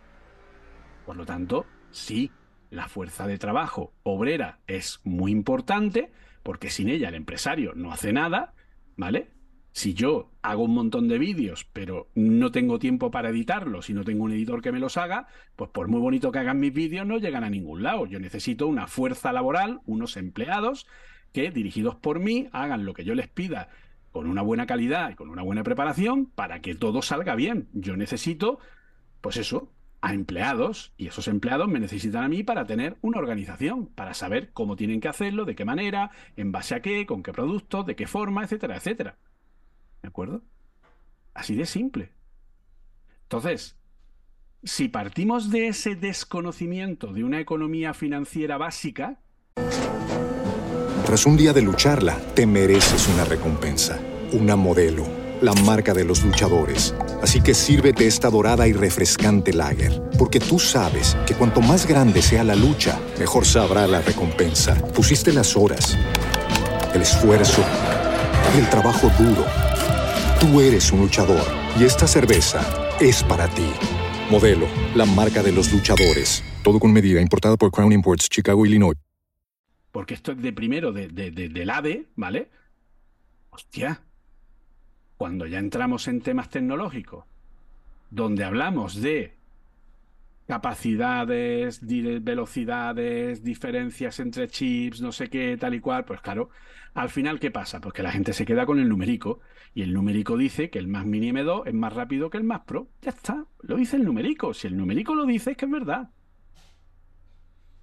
Por 1.05 1.17
lo 1.17 1.27
tanto, 1.27 1.67
sí, 1.91 2.31
la 2.71 2.89
fuerza 2.89 3.27
de 3.27 3.37
trabajo 3.37 3.93
obrera 4.03 4.61
es 4.67 5.01
muy 5.05 5.33
importante, 5.33 6.13
porque 6.43 6.71
sin 6.71 6.89
ella 6.89 7.09
el 7.09 7.15
empresario 7.15 7.73
no 7.75 7.93
hace 7.93 8.13
nada, 8.13 8.55
¿vale? 9.01 9.31
Si 9.73 9.95
yo 9.95 10.31
hago 10.43 10.65
un 10.65 10.75
montón 10.75 11.09
de 11.09 11.19
vídeos, 11.19 11.65
pero 11.73 12.09
no 12.15 12.51
tengo 12.51 12.79
tiempo 12.79 13.11
para 13.11 13.31
editarlos 13.31 13.89
y 13.89 13.95
no 13.95 14.05
tengo 14.05 14.25
un 14.25 14.33
editor 14.33 14.61
que 14.61 14.73
me 14.73 14.79
los 14.79 14.97
haga, 14.97 15.27
pues 15.57 15.71
por 15.71 15.89
muy 15.89 16.01
bonito 16.01 16.31
que 16.31 16.41
hagan 16.41 16.61
mis 16.61 16.73
vídeos, 16.73 17.07
no 17.07 17.19
llegan 17.19 17.45
a 17.45 17.51
ningún 17.51 17.83
lado. 17.83 18.07
Yo 18.07 18.21
necesito 18.21 18.67
una 18.67 18.89
fuerza 18.89 19.33
laboral, 19.33 19.81
unos 19.87 20.17
empleados 20.17 20.87
que, 21.33 21.51
dirigidos 21.51 21.95
por 21.97 22.21
mí, 22.21 22.49
hagan 22.53 22.85
lo 22.85 22.93
que 22.93 23.05
yo 23.05 23.15
les 23.15 23.29
pida 23.29 23.71
con 24.13 24.27
una 24.27 24.43
buena 24.43 24.67
calidad 24.67 25.11
y 25.11 25.15
con 25.15 25.31
una 25.31 25.43
buena 25.43 25.63
preparación 25.63 26.27
para 26.27 26.61
que 26.61 26.75
todo 26.75 27.01
salga 27.01 27.35
bien. 27.35 27.69
Yo 27.73 27.97
necesito, 27.97 28.59
pues 29.21 29.39
eso, 29.39 29.73
a 30.01 30.15
empleados 30.15 30.93
y 30.97 31.09
esos 31.09 31.29
empleados 31.29 31.69
me 31.69 31.81
necesitan 31.81 32.25
a 32.25 32.29
mí 32.29 32.43
para 32.43 32.67
tener 32.67 32.97
una 33.03 33.19
organización, 33.19 33.87
para 33.87 34.15
saber 34.15 34.53
cómo 34.53 34.77
tienen 34.77 35.01
que 35.01 35.09
hacerlo, 35.09 35.45
de 35.45 35.55
qué 35.55 35.65
manera, 35.65 36.11
en 36.37 36.53
base 36.53 36.75
a 36.75 36.83
qué, 36.83 37.07
con 37.07 37.23
qué 37.23 37.33
productos, 37.33 37.87
de 37.87 37.97
qué 37.97 38.07
forma, 38.07 38.45
etcétera, 38.45 38.77
etcétera. 38.77 39.19
¿De 40.03 40.09
acuerdo? 40.09 40.43
Así 41.35 41.55
de 41.55 41.67
simple. 41.67 42.13
Entonces, 43.25 43.77
si 44.65 44.89
partimos 44.89 45.51
de 45.51 45.69
ese 45.69 45.95
desconocimiento 45.95 47.13
de 47.13 47.25
una 47.25 47.41
economía 47.41 47.95
financiera 47.95 48.59
básica, 48.59 49.21
Tras 51.11 51.27
un 51.27 51.37
día 51.37 51.53
de 51.53 51.63
lucharla, 51.63 52.17
te 52.35 52.47
mereces 52.47 53.09
una 53.09 53.25
recompensa, 53.25 53.99
una 54.33 54.55
modelo, 54.55 55.05
la 55.41 55.53
marca 55.55 55.95
de 55.95 56.05
los 56.05 56.23
luchadores. 56.25 56.95
Así 57.23 57.41
que 57.41 57.55
sírvete 57.55 58.07
esta 58.07 58.31
dorada 58.31 58.67
y 58.69 58.73
refrescante 58.73 59.53
lager, 59.53 60.03
porque 60.19 60.41
tú 60.41 60.59
sabes 60.59 61.17
que 61.27 61.35
cuanto 61.35 61.61
más 61.61 61.87
grande 61.87 62.23
sea 62.23 62.45
la 62.45 62.55
lucha, 62.55 62.99
mejor 63.19 63.45
sabrá 63.47 63.87
la 63.87 64.01
recompensa. 64.03 64.75
Pusiste 64.95 65.33
las 65.33 65.57
horas, 65.57 65.97
el 66.95 67.03
esfuerzo, 67.03 67.65
el 68.57 68.69
trabajo 68.71 69.11
duro. 69.19 69.45
Tú 70.41 70.61
eres 70.61 70.91
un 70.93 71.01
luchador 71.01 71.47
y 71.79 71.85
esta 71.85 72.07
cerveza 72.07 72.61
es 73.01 73.23
para 73.23 73.49
ti. 73.49 73.71
Modelo, 74.31 74.67
la 74.95 75.05
marca 75.07 75.43
de 75.43 75.53
los 75.53 75.73
luchadores. 75.73 76.43
Todo 76.63 76.79
con 76.79 76.93
medida, 76.93 77.21
importada 77.21 77.57
por 77.57 77.71
Crown 77.71 77.93
Imports, 77.93 78.29
Chicago, 78.29 78.65
Illinois. 78.67 78.97
porque 79.93 80.15
esto 80.15 80.33
es 80.33 80.41
de 80.43 80.53
primero 80.53 80.93
de, 80.93 81.09
de- 81.09 81.31
de- 81.33 81.49
del 81.49 81.69
AVE, 81.71 82.07
¿vale? 82.15 82.49
Hostia, 83.51 84.01
cuando 85.21 85.45
ya 85.45 85.59
entramos 85.59 86.09
en 86.09 86.23
temas 86.23 86.49
tecnológicos 86.49 87.27
donde 88.09 88.43
hablamos 88.43 89.03
de 89.03 89.35
capacidades, 90.47 91.83
velocidades, 92.25 93.45
diferencias 93.45 94.19
entre 94.19 94.49
chips, 94.49 95.03
no 95.03 95.13
sé 95.13 95.29
qué, 95.29 95.59
tal 95.59 95.75
y 95.75 95.81
cual, 95.81 96.07
pues 96.07 96.23
claro, 96.23 96.49
al 96.95 97.11
final, 97.11 97.39
¿qué 97.39 97.51
pasa? 97.51 97.83
Pues 97.83 97.93
que 97.93 98.03
la 98.03 98.13
gente 98.13 98.33
se 98.33 98.47
queda 98.47 98.65
con 98.65 98.79
el 98.79 98.89
numérico 98.89 99.41
y 99.75 99.83
el 99.83 99.93
numérico 99.93 100.39
dice 100.39 100.71
que 100.71 100.79
el 100.79 100.89
más 100.89 101.05
mini 101.05 101.33
M2 101.33 101.65
es 101.67 101.75
más 101.75 101.93
rápido 101.93 102.31
que 102.31 102.39
el 102.39 102.45
más 102.45 102.61
pro. 102.61 102.89
Ya 103.03 103.11
está, 103.11 103.45
lo 103.61 103.77
dice 103.77 103.97
el 103.97 104.05
numérico. 104.05 104.55
Si 104.55 104.69
el 104.69 104.77
numérico 104.79 105.15
lo 105.15 105.27
dice, 105.27 105.51
es 105.51 105.57
que 105.59 105.67
es 105.67 105.71
verdad. 105.71 106.09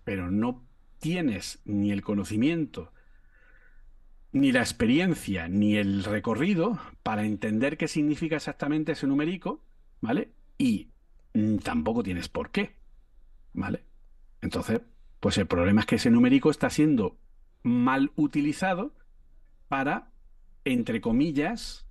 Pero 0.03 0.31
no 0.31 0.65
tienes 0.97 1.61
ni 1.65 1.91
el 1.91 2.01
conocimiento, 2.01 2.91
ni 4.39 4.51
la 4.51 4.59
experiencia, 4.59 5.47
ni 5.47 5.75
el 5.75 6.03
recorrido 6.03 6.79
para 7.03 7.25
entender 7.25 7.77
qué 7.77 7.87
significa 7.87 8.35
exactamente 8.35 8.93
ese 8.93 9.07
numérico, 9.07 9.61
¿vale? 10.01 10.31
Y 10.57 10.89
Mm, 11.37 11.57
tampoco 11.57 12.01
tienes 12.01 12.29
por 12.29 12.49
qué. 12.49 12.75
¿Vale? 13.53 13.85
Entonces, 14.41 14.81
pues 15.19 15.37
el 15.37 15.45
problema 15.45 15.81
es 15.81 15.87
que 15.87 15.95
ese 15.95 16.09
numérico 16.09 16.49
está 16.49 16.69
siendo 16.71 17.19
mal 17.61 18.11
utilizado 18.15 18.95
para, 19.67 20.11
entre 20.65 20.99
comillas, 20.99 21.87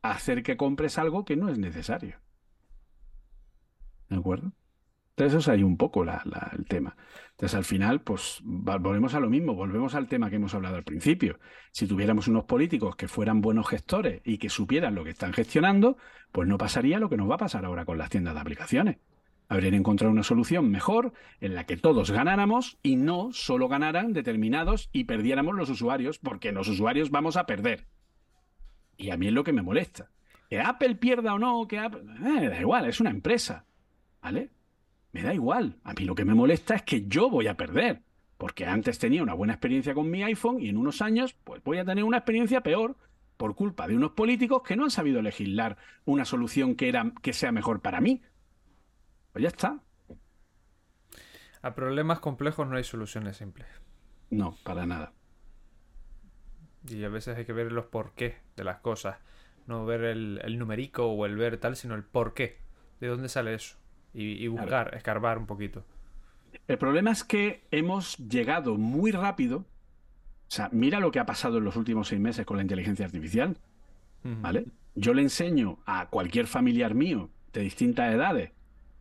hacer 0.00 0.42
que 0.42 0.56
compres 0.56 0.96
algo 0.96 1.26
que 1.26 1.36
no 1.36 1.50
es 1.50 1.58
necesario. 1.58 2.16
¿De 4.08 4.16
acuerdo? 4.16 4.52
Entonces, 5.18 5.40
es 5.40 5.48
ahí 5.48 5.64
un 5.64 5.76
poco 5.76 6.04
el 6.04 6.64
tema. 6.66 6.96
Entonces, 7.30 7.56
al 7.56 7.64
final, 7.64 8.02
pues 8.02 8.40
volvemos 8.44 9.14
a 9.14 9.20
lo 9.20 9.28
mismo, 9.28 9.52
volvemos 9.54 9.96
al 9.96 10.06
tema 10.06 10.30
que 10.30 10.36
hemos 10.36 10.54
hablado 10.54 10.76
al 10.76 10.84
principio. 10.84 11.40
Si 11.72 11.88
tuviéramos 11.88 12.28
unos 12.28 12.44
políticos 12.44 12.94
que 12.94 13.08
fueran 13.08 13.40
buenos 13.40 13.66
gestores 13.66 14.20
y 14.24 14.38
que 14.38 14.48
supieran 14.48 14.94
lo 14.94 15.02
que 15.02 15.10
están 15.10 15.32
gestionando, 15.32 15.96
pues 16.30 16.46
no 16.46 16.56
pasaría 16.56 17.00
lo 17.00 17.08
que 17.08 17.16
nos 17.16 17.28
va 17.28 17.34
a 17.34 17.38
pasar 17.38 17.64
ahora 17.64 17.84
con 17.84 17.98
las 17.98 18.10
tiendas 18.10 18.34
de 18.34 18.40
aplicaciones. 18.40 18.98
Habrían 19.48 19.74
encontrado 19.74 20.12
una 20.12 20.22
solución 20.22 20.70
mejor 20.70 21.12
en 21.40 21.56
la 21.56 21.64
que 21.64 21.76
todos 21.76 22.12
ganáramos 22.12 22.78
y 22.84 22.94
no 22.94 23.32
solo 23.32 23.66
ganaran 23.66 24.12
determinados 24.12 24.88
y 24.92 25.02
perdiéramos 25.02 25.56
los 25.56 25.68
usuarios, 25.68 26.20
porque 26.20 26.52
los 26.52 26.68
usuarios 26.68 27.10
vamos 27.10 27.36
a 27.36 27.46
perder. 27.46 27.88
Y 28.96 29.10
a 29.10 29.16
mí 29.16 29.26
es 29.26 29.32
lo 29.32 29.42
que 29.42 29.52
me 29.52 29.62
molesta. 29.62 30.10
Que 30.48 30.60
Apple 30.60 30.94
pierda 30.94 31.34
o 31.34 31.40
no, 31.40 31.66
que 31.66 31.80
Apple... 31.80 32.02
Eh, 32.24 32.48
da 32.48 32.60
igual, 32.60 32.86
es 32.86 33.00
una 33.00 33.10
empresa. 33.10 33.64
¿Vale? 34.22 34.50
Me 35.12 35.22
da 35.22 35.34
igual. 35.34 35.78
A 35.84 35.94
mí 35.94 36.04
lo 36.04 36.14
que 36.14 36.24
me 36.24 36.34
molesta 36.34 36.74
es 36.74 36.82
que 36.82 37.06
yo 37.06 37.30
voy 37.30 37.46
a 37.46 37.56
perder. 37.56 38.02
Porque 38.36 38.66
antes 38.66 38.98
tenía 38.98 39.22
una 39.22 39.34
buena 39.34 39.54
experiencia 39.54 39.94
con 39.94 40.10
mi 40.10 40.22
iPhone 40.22 40.60
y 40.60 40.68
en 40.68 40.76
unos 40.76 41.02
años 41.02 41.34
pues 41.44 41.62
voy 41.64 41.78
a 41.78 41.84
tener 41.84 42.04
una 42.04 42.18
experiencia 42.18 42.62
peor 42.62 42.96
por 43.36 43.54
culpa 43.54 43.86
de 43.88 43.96
unos 43.96 44.12
políticos 44.12 44.62
que 44.62 44.76
no 44.76 44.84
han 44.84 44.90
sabido 44.90 45.22
legislar 45.22 45.76
una 46.04 46.24
solución 46.24 46.74
que, 46.74 46.88
era, 46.88 47.12
que 47.22 47.32
sea 47.32 47.52
mejor 47.52 47.80
para 47.80 48.00
mí. 48.00 48.22
Pues 49.32 49.42
ya 49.42 49.48
está. 49.48 49.82
A 51.62 51.74
problemas 51.74 52.20
complejos 52.20 52.68
no 52.68 52.76
hay 52.76 52.84
soluciones 52.84 53.38
simples. 53.38 53.68
No, 54.30 54.56
para 54.62 54.86
nada. 54.86 55.12
Y 56.88 57.02
a 57.02 57.08
veces 57.08 57.36
hay 57.36 57.44
que 57.44 57.52
ver 57.52 57.72
los 57.72 57.86
porqués 57.86 58.36
de 58.56 58.64
las 58.64 58.78
cosas. 58.78 59.18
No 59.66 59.84
ver 59.84 60.04
el, 60.04 60.40
el 60.44 60.58
numerico 60.58 61.06
o 61.06 61.26
el 61.26 61.36
ver 61.36 61.58
tal, 61.58 61.76
sino 61.76 61.94
el 61.94 62.04
porqué. 62.04 62.58
¿De 63.00 63.08
dónde 63.08 63.28
sale 63.28 63.54
eso? 63.54 63.76
Y, 64.18 64.48
buscar, 64.48 64.94
escarbar 64.94 65.38
un 65.38 65.46
poquito. 65.46 65.84
El 66.66 66.78
problema 66.78 67.10
es 67.12 67.24
que 67.24 67.62
hemos 67.70 68.16
llegado 68.18 68.76
muy 68.76 69.12
rápido. 69.12 69.58
O 69.58 70.50
sea, 70.50 70.68
mira 70.72 70.98
lo 70.98 71.10
que 71.10 71.20
ha 71.20 71.26
pasado 71.26 71.58
en 71.58 71.64
los 71.64 71.76
últimos 71.76 72.08
seis 72.08 72.20
meses 72.20 72.46
con 72.46 72.56
la 72.56 72.62
inteligencia 72.62 73.04
artificial. 73.04 73.56
¿Vale? 74.24 74.66
Yo 74.94 75.14
le 75.14 75.22
enseño 75.22 75.78
a 75.86 76.06
cualquier 76.06 76.46
familiar 76.46 76.94
mío 76.94 77.30
de 77.52 77.60
distintas 77.62 78.12
edades 78.12 78.50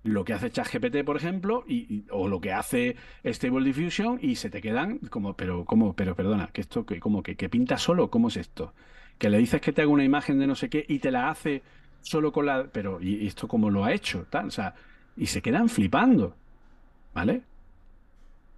lo 0.07 0.23
que 0.23 0.33
hace 0.33 0.49
ChatGPT, 0.49 1.03
por 1.03 1.17
ejemplo, 1.17 1.63
y, 1.67 2.05
o 2.11 2.27
lo 2.27 2.39
que 2.39 2.53
hace 2.53 2.95
Stable 3.25 3.65
Diffusion, 3.65 4.19
y 4.21 4.35
se 4.35 4.49
te 4.49 4.61
quedan 4.61 4.99
como, 5.09 5.35
pero, 5.35 5.65
como, 5.65 5.93
pero 5.93 6.15
perdona, 6.15 6.47
que 6.47 6.61
esto, 6.61 6.85
que, 6.85 6.99
como 6.99 7.23
que, 7.23 7.35
que 7.35 7.49
pinta 7.49 7.77
solo, 7.77 8.09
¿cómo 8.09 8.29
es 8.29 8.37
esto? 8.37 8.73
Que 9.17 9.29
le 9.29 9.37
dices 9.37 9.61
que 9.61 9.73
te 9.73 9.81
haga 9.81 9.91
una 9.91 10.03
imagen 10.03 10.39
de 10.39 10.47
no 10.47 10.55
sé 10.55 10.69
qué 10.69 10.85
y 10.87 10.99
te 10.99 11.11
la 11.11 11.29
hace 11.29 11.63
solo 12.01 12.31
con 12.31 12.45
la. 12.45 12.67
Pero, 12.71 13.01
¿y 13.01 13.27
esto 13.27 13.47
cómo 13.47 13.69
lo 13.69 13.83
ha 13.83 13.91
hecho? 13.91 14.25
Tal, 14.29 14.47
o 14.47 14.51
sea, 14.51 14.75
y 15.17 15.25
se 15.25 15.41
quedan 15.41 15.67
flipando. 15.67 16.35
¿Vale? 17.13 17.43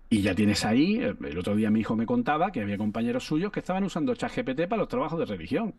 Y 0.10 0.22
ya 0.22 0.34
tienes 0.34 0.66
ahí, 0.66 0.98
eh, 0.98 1.16
el 1.24 1.38
otro 1.38 1.56
día 1.56 1.70
mi 1.70 1.82
hijo 1.82 1.96
me 1.96 2.06
contaba 2.06 2.52
que 2.52 2.62
había 2.62 2.78
compañeros 2.78 3.26
suyos 3.26 3.52
que 3.52 3.60
estaban 3.60 3.84
usando 3.84 4.14
ChatGPT 4.16 4.68
para 4.68 4.82
los 4.82 4.88
trabajos 4.88 5.20
de 5.20 5.26
religión. 5.26 5.76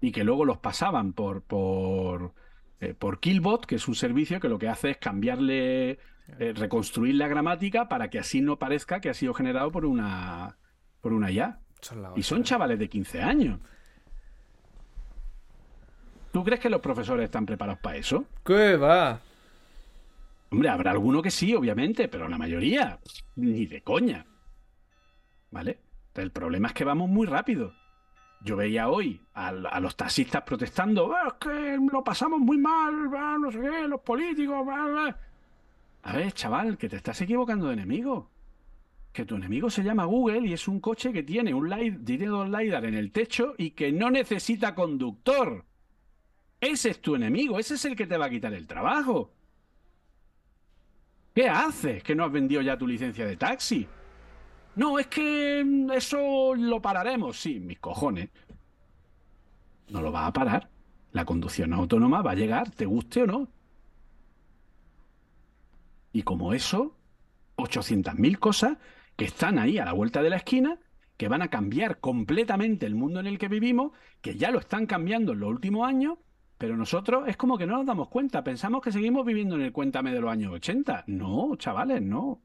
Y 0.00 0.12
que 0.12 0.24
luego 0.24 0.44
los 0.44 0.58
pasaban 0.58 1.12
por, 1.12 1.42
por, 1.42 2.34
eh, 2.80 2.94
por 2.94 3.20
Killbot, 3.20 3.66
que 3.66 3.76
es 3.76 3.86
un 3.86 3.94
servicio 3.94 4.40
que 4.40 4.48
lo 4.48 4.58
que 4.58 4.68
hace 4.68 4.90
es 4.90 4.96
cambiarle, 4.98 5.98
eh, 6.38 6.52
reconstruir 6.54 7.14
la 7.14 7.28
gramática 7.28 7.88
para 7.88 8.10
que 8.10 8.18
así 8.18 8.40
no 8.40 8.58
parezca 8.58 9.00
que 9.00 9.10
ha 9.10 9.14
sido 9.14 9.32
generado 9.32 9.70
por 9.70 9.84
una, 9.84 10.58
por 11.00 11.12
una 11.12 11.30
IA. 11.30 11.60
Y 12.16 12.22
son 12.22 12.42
chavales 12.42 12.78
de 12.78 12.88
15 12.88 13.22
años. 13.22 13.60
¿Tú 16.32 16.44
crees 16.44 16.60
que 16.60 16.70
los 16.70 16.80
profesores 16.80 17.24
están 17.24 17.46
preparados 17.46 17.80
para 17.80 17.96
eso? 17.96 18.24
¿Qué 18.44 18.76
va? 18.76 19.20
Hombre, 20.50 20.68
habrá 20.68 20.92
alguno 20.92 21.22
que 21.22 21.30
sí, 21.30 21.54
obviamente, 21.54 22.08
pero 22.08 22.28
la 22.28 22.38
mayoría, 22.38 22.98
ni 23.36 23.66
de 23.66 23.82
coña. 23.82 24.26
¿Vale? 25.50 25.78
El 26.14 26.30
problema 26.30 26.68
es 26.68 26.74
que 26.74 26.84
vamos 26.84 27.08
muy 27.08 27.26
rápido. 27.26 27.72
Yo 28.42 28.56
veía 28.56 28.88
hoy 28.88 29.20
a, 29.34 29.52
los 29.52 29.96
taxistas 29.96 30.42
protestando, 30.42 31.14
ah, 31.14 31.28
es 31.28 31.34
que 31.34 31.78
lo 31.92 32.02
pasamos 32.02 32.40
muy 32.40 32.58
mal, 32.58 33.10
no 33.40 33.52
sé 33.52 33.60
qué, 33.60 33.86
los 33.86 34.00
políticos. 34.00 34.66
A 36.02 36.12
ver, 36.14 36.32
chaval, 36.32 36.78
que 36.78 36.88
te 36.88 36.96
estás 36.96 37.20
equivocando 37.20 37.66
de 37.66 37.74
enemigo. 37.74 38.30
Que 39.12 39.24
tu 39.24 39.36
enemigo 39.36 39.68
se 39.68 39.82
llama 39.82 40.04
Google 40.04 40.46
y 40.46 40.52
es 40.52 40.68
un 40.68 40.80
coche 40.80 41.12
que 41.12 41.22
tiene 41.22 41.52
un 41.52 41.68
LiDAR 41.68 42.84
en 42.84 42.94
el 42.94 43.12
techo 43.12 43.54
y 43.58 43.72
que 43.72 43.92
no 43.92 44.10
necesita 44.10 44.74
conductor. 44.74 45.64
Ese 46.60 46.90
es 46.90 47.00
tu 47.00 47.14
enemigo, 47.14 47.58
ese 47.58 47.74
es 47.74 47.84
el 47.86 47.96
que 47.96 48.06
te 48.06 48.18
va 48.18 48.26
a 48.26 48.30
quitar 48.30 48.52
el 48.52 48.66
trabajo. 48.66 49.32
¿Qué 51.34 51.48
haces 51.48 52.02
que 52.02 52.14
no 52.14 52.24
has 52.24 52.32
vendido 52.32 52.60
ya 52.60 52.76
tu 52.76 52.86
licencia 52.86 53.24
de 53.24 53.36
taxi? 53.36 53.88
No, 54.76 54.98
es 54.98 55.06
que 55.06 55.62
mm, 55.64 55.90
eso 55.92 56.54
lo 56.54 56.82
pararemos. 56.82 57.40
Sí, 57.40 57.60
mis 57.60 57.78
cojones. 57.78 58.28
No 59.88 60.02
lo 60.02 60.12
va 60.12 60.26
a 60.26 60.32
parar. 60.32 60.68
La 61.12 61.24
conducción 61.24 61.72
autónoma 61.72 62.22
va 62.22 62.32
a 62.32 62.36
llegar, 62.36 62.70
te 62.70 62.86
guste 62.86 63.22
o 63.22 63.26
no. 63.26 63.48
Y 66.12 66.22
como 66.22 66.52
eso, 66.52 66.96
800.000 67.56 68.38
cosas 68.38 68.78
que 69.16 69.24
están 69.24 69.58
ahí 69.58 69.78
a 69.78 69.84
la 69.84 69.92
vuelta 69.92 70.22
de 70.22 70.30
la 70.30 70.36
esquina, 70.36 70.78
que 71.16 71.28
van 71.28 71.42
a 71.42 71.48
cambiar 71.48 72.00
completamente 72.00 72.86
el 72.86 72.94
mundo 72.94 73.20
en 73.20 73.26
el 73.26 73.38
que 73.38 73.48
vivimos, 73.48 73.92
que 74.20 74.36
ya 74.36 74.50
lo 74.50 74.58
están 74.58 74.86
cambiando 74.86 75.32
en 75.32 75.40
los 75.40 75.50
últimos 75.50 75.86
años 75.86 76.18
pero 76.60 76.76
nosotros 76.76 77.26
es 77.26 77.38
como 77.38 77.56
que 77.56 77.66
no 77.66 77.78
nos 77.78 77.86
damos 77.86 78.08
cuenta. 78.08 78.44
Pensamos 78.44 78.82
que 78.82 78.92
seguimos 78.92 79.24
viviendo 79.24 79.54
en 79.54 79.62
el 79.62 79.72
cuéntame 79.72 80.12
de 80.12 80.20
los 80.20 80.30
años 80.30 80.52
80. 80.52 81.04
No, 81.06 81.56
chavales, 81.56 82.02
no. 82.02 82.42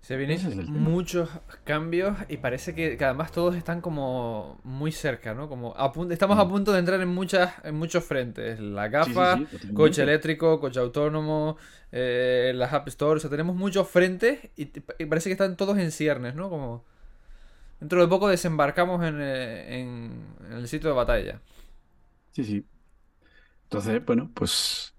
Se 0.00 0.16
vienen 0.16 0.38
muchos 0.70 1.28
cambios 1.64 2.16
y 2.28 2.36
parece 2.36 2.72
que, 2.72 2.96
además 3.04 3.32
todos 3.32 3.56
están 3.56 3.80
como 3.80 4.60
muy 4.62 4.92
cerca, 4.92 5.34
¿no? 5.34 5.48
Como 5.48 5.74
estamos 6.08 6.38
a 6.38 6.44
mm. 6.44 6.48
punto 6.48 6.72
de 6.72 6.78
entrar 6.78 7.00
en 7.00 7.08
muchas 7.08 7.52
en 7.64 7.74
muchos 7.74 8.04
frentes. 8.04 8.60
La 8.60 8.86
gafa, 8.86 9.40
coche 9.74 10.04
eléctrico, 10.04 10.60
coche 10.60 10.78
autónomo, 10.78 11.56
eh, 11.90 12.52
las 12.54 12.72
App 12.72 12.86
Store. 12.86 13.16
O 13.16 13.20
sea, 13.20 13.28
tenemos 13.28 13.56
muchos 13.56 13.88
frentes 13.88 14.38
y, 14.54 14.70
y, 15.00 15.06
parece 15.06 15.30
que 15.30 15.32
están 15.32 15.56
todos 15.56 15.78
en 15.78 15.90
ciernes, 15.90 16.36
¿no? 16.36 16.48
Como 16.48 16.84
Dentro 17.80 18.00
de 18.00 18.08
poco 18.08 18.28
desembarcamos 18.28 19.02
eh, 19.04 19.80
en, 19.80 20.24
el 20.50 20.68
sitio 20.68 20.90
de 20.90 20.96
batalla. 20.96 21.40
Sí, 22.32 22.44
sí. 22.44 22.64
Entonces, 23.64 24.04
bueno, 24.04 24.30
pues 24.32 24.94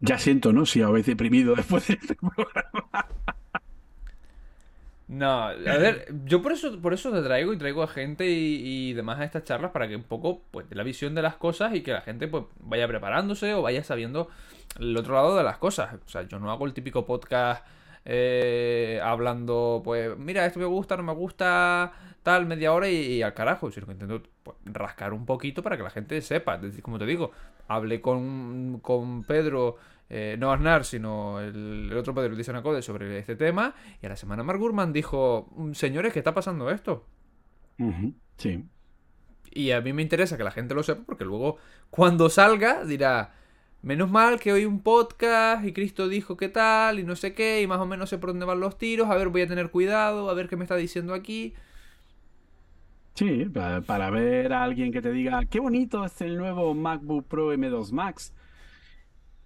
ya 0.00 0.18
siento, 0.18 0.52
¿no? 0.52 0.66
Si 0.66 0.82
habéis 0.82 1.06
deprimido 1.06 1.54
después 1.54 1.88
de 1.88 1.94
este 1.94 2.14
programa. 2.16 3.06
No, 5.08 5.44
a 5.44 5.54
ver, 5.54 6.06
yo 6.26 6.42
por 6.42 6.52
eso, 6.52 6.78
por 6.82 6.92
eso 6.92 7.10
te 7.10 7.22
traigo 7.22 7.54
y 7.54 7.56
traigo 7.56 7.82
a 7.82 7.88
gente 7.88 8.28
y, 8.28 8.92
demás 8.92 9.18
a 9.18 9.24
estas 9.24 9.42
charlas 9.42 9.70
para 9.70 9.88
que 9.88 9.96
un 9.96 10.02
poco, 10.02 10.42
pues, 10.50 10.68
de 10.68 10.76
la 10.76 10.82
visión 10.82 11.14
de 11.14 11.22
las 11.22 11.36
cosas 11.36 11.74
y 11.74 11.80
que 11.80 11.92
la 11.92 12.02
gente, 12.02 12.28
pues, 12.28 12.44
vaya 12.60 12.86
preparándose 12.86 13.54
o 13.54 13.62
vaya 13.62 13.82
sabiendo 13.82 14.28
el 14.78 14.94
otro 14.94 15.14
lado 15.14 15.34
de 15.34 15.44
las 15.44 15.56
cosas. 15.56 15.94
O 15.94 16.08
sea, 16.08 16.22
yo 16.22 16.38
no 16.38 16.50
hago 16.50 16.66
el 16.66 16.74
típico 16.74 17.06
podcast 17.06 17.64
eh, 18.10 19.00
hablando, 19.04 19.82
pues, 19.84 20.16
mira, 20.16 20.46
esto 20.46 20.58
me 20.58 20.64
gusta, 20.64 20.96
no 20.96 21.02
me 21.02 21.12
gusta, 21.12 21.92
tal, 22.22 22.46
media 22.46 22.72
hora 22.72 22.88
y, 22.88 23.20
al 23.20 23.34
carajo. 23.34 23.70
Sino 23.70 23.84
que 23.86 23.92
intento 23.92 24.22
pues, 24.42 24.56
rascar 24.64 25.12
un 25.12 25.26
poquito 25.26 25.62
para 25.62 25.76
que 25.76 25.82
la 25.82 25.90
gente 25.90 26.22
sepa. 26.22 26.54
Es 26.54 26.62
decir, 26.62 26.82
como 26.82 26.98
te 26.98 27.04
digo, 27.04 27.32
hablé 27.68 28.00
con, 28.00 28.80
con 28.80 29.24
Pedro 29.24 29.76
eh, 30.08 30.36
no 30.38 30.50
Aznar, 30.50 30.86
sino 30.86 31.38
el, 31.38 31.88
el 31.90 31.96
otro 31.98 32.14
periodista 32.14 32.56
en 32.56 32.62
Code 32.62 32.80
sobre 32.80 33.18
este 33.18 33.36
tema. 33.36 33.74
Y 34.02 34.06
a 34.06 34.08
la 34.08 34.16
semana 34.16 34.42
Mark 34.42 34.58
Gurman 34.58 34.90
dijo, 34.90 35.50
"Mm, 35.54 35.72
señores, 35.74 36.14
¿qué 36.14 36.20
está 36.20 36.32
pasando 36.32 36.70
esto? 36.70 37.04
Sí. 38.38 38.64
Y 39.50 39.70
a 39.72 39.82
mí 39.82 39.92
me 39.92 40.00
interesa 40.00 40.38
que 40.38 40.44
la 40.44 40.50
gente 40.50 40.74
lo 40.74 40.82
sepa 40.82 41.02
porque 41.04 41.26
luego 41.26 41.58
cuando 41.90 42.30
salga 42.30 42.84
dirá, 42.84 43.34
menos 43.82 44.10
mal 44.10 44.38
que 44.40 44.52
hoy 44.52 44.64
un 44.64 44.80
podcast 44.82 45.64
y 45.64 45.72
Cristo 45.72 46.08
dijo 46.08 46.36
qué 46.36 46.48
tal 46.48 46.98
y 46.98 47.04
no 47.04 47.16
sé 47.16 47.34
qué 47.34 47.62
y 47.62 47.66
más 47.66 47.80
o 47.80 47.86
menos 47.86 48.10
sé 48.10 48.18
por 48.18 48.30
dónde 48.30 48.44
van 48.46 48.60
los 48.60 48.78
tiros, 48.78 49.08
a 49.08 49.14
ver, 49.16 49.28
voy 49.28 49.42
a 49.42 49.46
tener 49.48 49.70
cuidado, 49.70 50.28
a 50.30 50.34
ver 50.34 50.48
qué 50.48 50.56
me 50.56 50.64
está 50.64 50.76
diciendo 50.76 51.14
aquí. 51.14 51.54
Sí, 53.14 53.46
pa- 53.46 53.80
para 53.80 54.10
ver 54.10 54.52
a 54.52 54.62
alguien 54.62 54.92
que 54.92 55.02
te 55.02 55.10
diga, 55.10 55.44
qué 55.46 55.58
bonito 55.60 56.04
es 56.04 56.20
el 56.20 56.36
nuevo 56.36 56.74
MacBook 56.74 57.26
Pro 57.26 57.52
M2 57.52 57.90
Max. 57.92 58.32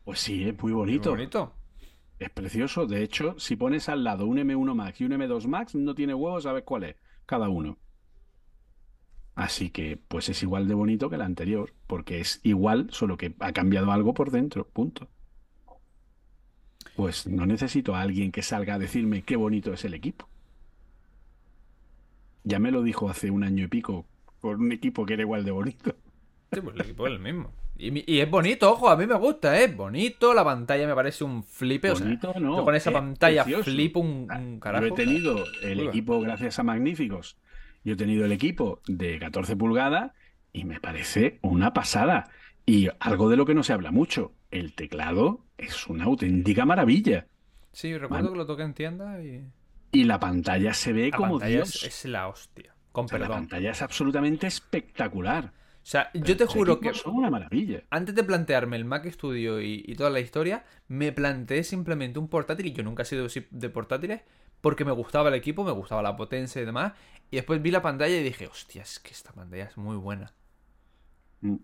Pues 0.04 0.20
sí, 0.20 0.44
es 0.48 0.54
muy 0.62 0.72
Muy 0.72 0.72
bonito. 0.72 1.10
bonito. 1.10 1.52
Es 2.18 2.30
precioso. 2.30 2.86
De 2.86 3.02
hecho, 3.02 3.34
si 3.38 3.56
pones 3.56 3.88
al 3.88 4.04
lado 4.04 4.26
un 4.26 4.38
M1 4.38 4.74
Max 4.74 5.00
y 5.00 5.04
un 5.04 5.12
M2 5.12 5.46
Max, 5.46 5.74
no 5.74 5.94
tiene 5.94 6.14
huevos, 6.14 6.44
sabes 6.44 6.64
cuál 6.64 6.84
es, 6.84 6.96
cada 7.26 7.48
uno. 7.48 7.78
Así 9.34 9.70
que, 9.70 9.96
pues 10.08 10.28
es 10.28 10.42
igual 10.42 10.68
de 10.68 10.74
bonito 10.74 11.08
que 11.10 11.16
el 11.16 11.22
anterior, 11.22 11.72
porque 11.86 12.20
es 12.20 12.40
igual, 12.42 12.88
solo 12.90 13.16
que 13.16 13.34
ha 13.40 13.52
cambiado 13.52 13.92
algo 13.92 14.14
por 14.14 14.30
dentro, 14.30 14.66
punto. 14.68 15.08
Pues 16.96 17.26
no 17.26 17.44
necesito 17.46 17.94
a 17.94 18.00
alguien 18.00 18.32
que 18.32 18.42
salga 18.42 18.74
a 18.74 18.78
decirme 18.78 19.22
qué 19.22 19.36
bonito 19.36 19.72
es 19.74 19.84
el 19.84 19.94
equipo. 19.94 20.28
Ya 22.44 22.58
me 22.58 22.70
lo 22.70 22.82
dijo 22.82 23.08
hace 23.08 23.30
un 23.30 23.44
año 23.44 23.64
y 23.64 23.68
pico, 23.68 24.06
con 24.40 24.60
un 24.60 24.72
equipo 24.72 25.06
que 25.06 25.14
era 25.14 25.22
igual 25.22 25.44
de 25.44 25.50
bonito. 25.52 25.94
Sí, 26.52 26.60
pues 26.60 26.74
el 26.76 26.82
equipo 26.82 27.06
es 27.06 27.12
el 27.14 27.18
mismo. 27.20 27.52
Y, 27.78 28.20
es 28.20 28.30
bonito, 28.30 28.70
ojo, 28.72 28.90
a 28.90 28.96
mí 28.96 29.06
me 29.06 29.14
gusta, 29.16 29.58
es 29.58 29.74
bonito, 29.74 30.34
la 30.34 30.44
pantalla 30.44 30.86
me 30.86 30.94
parece 30.94 31.24
un 31.24 31.42
flipe. 31.42 31.90
o 31.90 31.96
sea, 31.96 32.06
Bonito, 32.06 32.32
no, 32.38 32.56
yo 32.58 32.64
con 32.64 32.74
esa 32.74 32.90
es 32.90 32.94
pantalla 32.94 33.42
precioso. 33.44 33.64
flipo 33.64 34.00
un, 34.00 34.30
un 34.30 34.60
carajo. 34.60 34.86
Yo 34.86 34.86
he 34.86 34.92
tenido 34.92 35.44
el 35.62 35.80
Uy, 35.80 35.86
equipo 35.88 36.20
gracias 36.20 36.58
a 36.58 36.62
Magníficos. 36.62 37.38
Yo 37.84 37.94
he 37.94 37.96
tenido 37.96 38.24
el 38.24 38.32
equipo 38.32 38.80
de 38.86 39.18
14 39.18 39.56
pulgadas 39.56 40.12
y 40.52 40.64
me 40.64 40.80
parece 40.80 41.38
una 41.42 41.72
pasada. 41.72 42.30
Y 42.66 42.88
algo 43.00 43.28
de 43.28 43.36
lo 43.36 43.44
que 43.46 43.54
no 43.54 43.62
se 43.62 43.72
habla 43.72 43.90
mucho, 43.90 44.32
el 44.50 44.74
teclado 44.74 45.44
es 45.58 45.86
una 45.88 46.04
auténtica 46.04 46.64
maravilla. 46.64 47.26
Sí, 47.72 47.96
recuerdo 47.98 48.26
Man- 48.26 48.32
que 48.32 48.38
lo 48.38 48.46
toqué 48.46 48.62
en 48.62 48.74
tienda 48.74 49.22
y... 49.22 49.44
Y 49.90 50.04
la 50.04 50.18
pantalla 50.20 50.74
se 50.74 50.92
ve 50.92 51.10
La 51.10 51.16
como 51.16 51.38
Dios. 51.38 51.76
es, 51.76 51.82
es 51.84 52.04
la 52.06 52.28
hostia. 52.28 52.74
Con 52.92 53.04
O 53.06 53.08
sea, 53.08 53.18
la 53.18 53.28
pantalla 53.28 53.70
es 53.70 53.82
absolutamente 53.82 54.46
espectacular. 54.46 55.52
O 55.82 55.84
sea, 55.84 56.10
yo 56.14 56.36
te 56.36 56.46
juro 56.46 56.78
que 56.80 56.94
son 56.94 57.16
una 57.16 57.30
maravilla. 57.30 57.82
antes 57.90 58.14
de 58.14 58.22
plantearme 58.24 58.76
el 58.76 58.84
Mac 58.84 59.06
Studio 59.10 59.60
y, 59.60 59.82
y 59.86 59.94
toda 59.96 60.10
la 60.10 60.20
historia, 60.20 60.64
me 60.88 61.12
planteé 61.12 61.64
simplemente 61.64 62.18
un 62.18 62.28
portátil 62.28 62.66
y 62.66 62.72
yo 62.72 62.82
nunca 62.84 63.02
he 63.02 63.06
sido 63.06 63.28
si- 63.28 63.46
de 63.50 63.68
portátiles 63.68 64.22
porque 64.62 64.86
me 64.86 64.92
gustaba 64.92 65.28
el 65.28 65.34
equipo, 65.34 65.64
me 65.64 65.72
gustaba 65.72 66.00
la 66.00 66.16
potencia 66.16 66.62
y 66.62 66.64
demás. 66.64 66.94
Y 67.30 67.36
después 67.36 67.60
vi 67.60 67.70
la 67.70 67.82
pantalla 67.82 68.16
y 68.16 68.22
dije, 68.22 68.46
hostia, 68.46 68.82
es 68.82 68.98
que 69.00 69.10
esta 69.10 69.32
pantalla 69.32 69.64
es 69.64 69.76
muy 69.76 69.96
buena. 69.96 70.32
Mm. 71.42 71.56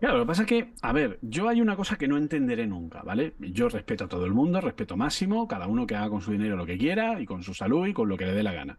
Claro, 0.00 0.18
lo 0.18 0.24
que 0.24 0.26
pasa 0.26 0.42
es 0.42 0.48
que, 0.48 0.72
a 0.82 0.92
ver, 0.92 1.20
yo 1.22 1.48
hay 1.48 1.60
una 1.60 1.76
cosa 1.76 1.96
que 1.96 2.08
no 2.08 2.16
entenderé 2.16 2.66
nunca, 2.66 3.02
¿vale? 3.02 3.34
Yo 3.38 3.68
respeto 3.68 4.04
a 4.04 4.08
todo 4.08 4.26
el 4.26 4.32
mundo, 4.32 4.60
respeto 4.60 4.96
máximo, 4.96 5.46
cada 5.46 5.68
uno 5.68 5.86
que 5.86 5.94
haga 5.94 6.10
con 6.10 6.20
su 6.20 6.32
dinero 6.32 6.56
lo 6.56 6.66
que 6.66 6.76
quiera 6.76 7.20
y 7.20 7.24
con 7.24 7.44
su 7.44 7.54
salud 7.54 7.86
y 7.86 7.92
con 7.92 8.08
lo 8.08 8.16
que 8.16 8.26
le 8.26 8.32
dé 8.32 8.42
la 8.42 8.52
gana. 8.52 8.78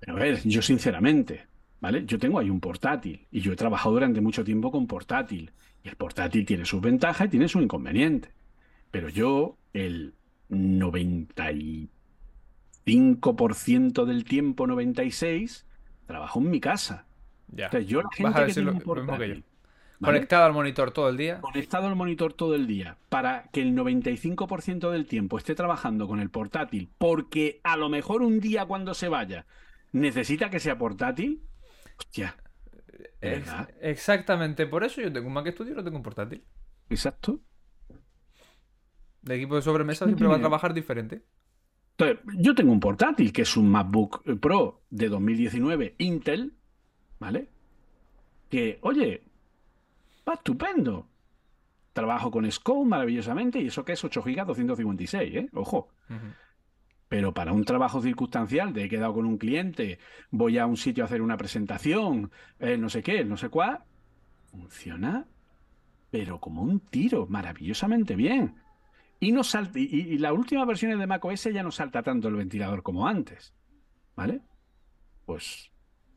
Pero 0.00 0.14
a 0.14 0.20
ver, 0.20 0.40
yo 0.44 0.62
sinceramente, 0.62 1.46
¿vale? 1.80 2.06
Yo 2.06 2.18
tengo 2.18 2.38
ahí 2.38 2.48
un 2.48 2.60
portátil 2.60 3.26
y 3.30 3.40
yo 3.40 3.52
he 3.52 3.56
trabajado 3.56 3.92
durante 3.92 4.22
mucho 4.22 4.44
tiempo 4.44 4.72
con 4.72 4.86
portátil. 4.86 5.52
Y 5.84 5.88
el 5.88 5.96
portátil 5.96 6.46
tiene 6.46 6.64
sus 6.64 6.80
ventajas 6.80 7.26
y 7.26 7.30
tiene 7.30 7.46
su 7.46 7.60
inconveniente. 7.60 8.30
Pero 8.90 9.10
yo, 9.10 9.58
el 9.74 10.14
95% 12.88 14.04
del 14.04 14.24
tiempo, 14.24 14.66
96%, 14.66 15.64
trabajo 16.06 16.40
en 16.40 16.50
mi 16.50 16.60
casa. 16.60 17.06
Ya. 17.48 17.68
O 17.68 17.70
sea, 17.70 17.80
yo 17.80 18.02
la 18.02 18.08
Vas 18.20 18.36
a 18.36 18.46
que 18.46 18.52
tiene 18.52 18.66
lo, 18.66 18.74
mismo 18.74 19.18
que 19.18 19.28
yo. 19.28 19.34
Conectado 20.00 20.44
al 20.44 20.52
monitor 20.52 20.92
todo 20.92 21.08
el 21.08 21.16
día. 21.16 21.40
conectado 21.40 21.88
al 21.88 21.96
monitor 21.96 22.32
todo 22.32 22.54
el 22.54 22.66
día 22.66 22.98
para 23.08 23.48
que 23.52 23.62
el 23.62 23.74
95% 23.74 24.90
del 24.90 25.06
tiempo 25.06 25.38
esté 25.38 25.54
trabajando 25.54 26.06
con 26.06 26.20
el 26.20 26.30
portátil, 26.30 26.88
porque 26.98 27.60
a 27.64 27.76
lo 27.76 27.88
mejor 27.88 28.22
un 28.22 28.38
día 28.38 28.64
cuando 28.66 28.94
se 28.94 29.08
vaya 29.08 29.46
necesita 29.90 30.50
que 30.50 30.60
sea 30.60 30.78
portátil, 30.78 31.42
hostia, 31.98 32.36
exactamente 33.80 34.66
por 34.66 34.84
eso 34.84 35.00
yo 35.00 35.12
tengo 35.12 35.26
un 35.26 35.32
Mac 35.32 35.48
Studio 35.48 35.72
y 35.72 35.76
no 35.76 35.82
tengo 35.84 35.96
un 35.96 36.02
portátil. 36.02 36.44
Exacto. 36.90 37.40
El 39.24 39.32
equipo 39.32 39.56
de 39.56 39.62
sobremesa 39.62 40.04
siempre 40.04 40.28
va 40.28 40.36
a 40.36 40.40
trabajar 40.40 40.74
diferente. 40.74 41.24
Entonces, 41.98 42.24
yo 42.38 42.54
tengo 42.54 42.70
un 42.70 42.78
portátil 42.78 43.32
que 43.32 43.42
es 43.42 43.56
un 43.56 43.68
MacBook 43.70 44.22
Pro 44.38 44.82
de 44.88 45.08
2019 45.08 45.96
Intel, 45.98 46.52
¿vale? 47.18 47.48
Que, 48.48 48.78
oye, 48.82 49.24
va 50.26 50.34
estupendo. 50.34 51.08
Trabajo 51.92 52.30
con 52.30 52.48
Scone 52.50 52.88
maravillosamente 52.88 53.60
y 53.60 53.66
eso 53.66 53.84
que 53.84 53.94
es 53.94 54.04
8 54.04 54.22
GB 54.22 54.46
256, 54.46 55.34
¿eh? 55.34 55.48
Ojo. 55.54 55.88
Pero 57.08 57.34
para 57.34 57.52
un 57.52 57.64
trabajo 57.64 58.00
circunstancial 58.00 58.72
de 58.72 58.84
he 58.84 58.88
quedado 58.88 59.14
con 59.14 59.26
un 59.26 59.36
cliente, 59.36 59.98
voy 60.30 60.58
a 60.58 60.66
un 60.66 60.76
sitio 60.76 61.02
a 61.02 61.06
hacer 61.06 61.20
una 61.20 61.36
presentación, 61.36 62.30
eh, 62.60 62.76
no 62.76 62.88
sé 62.90 63.02
qué, 63.02 63.24
no 63.24 63.36
sé 63.36 63.48
cuál, 63.48 63.80
funciona, 64.52 65.26
pero 66.12 66.38
como 66.38 66.62
un 66.62 66.78
tiro, 66.78 67.26
maravillosamente 67.28 68.14
bien. 68.14 68.54
Y 69.20 69.32
no 69.32 69.42
salta, 69.42 69.78
y, 69.78 70.18
las 70.18 70.32
últimas 70.32 70.66
versiones 70.66 70.98
de 70.98 71.06
macOS 71.06 71.44
ya 71.52 71.62
no 71.62 71.70
salta 71.70 72.02
tanto 72.02 72.28
el 72.28 72.36
ventilador 72.36 72.82
como 72.82 73.06
antes. 73.06 73.52
¿Vale? 74.14 74.40
Pues 75.26 75.70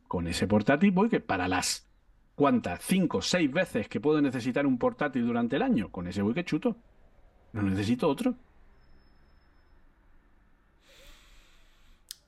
con 0.08 0.28
ese 0.28 0.48
portátil 0.48 0.92
voy 0.92 1.10
que 1.10 1.20
para 1.20 1.48
las 1.48 1.88
¿cuántas? 2.36 2.82
Cinco, 2.82 3.22
seis 3.22 3.52
veces 3.52 3.88
que 3.88 4.00
puedo 4.00 4.22
necesitar 4.22 4.66
un 4.66 4.78
portátil 4.78 5.26
durante 5.26 5.56
el 5.56 5.62
año, 5.62 5.92
con 5.92 6.08
ese 6.08 6.22
voy 6.22 6.34
que 6.34 6.44
chuto. 6.44 6.76
No 7.54 7.62
necesito 7.62 8.08
otro. 8.08 8.36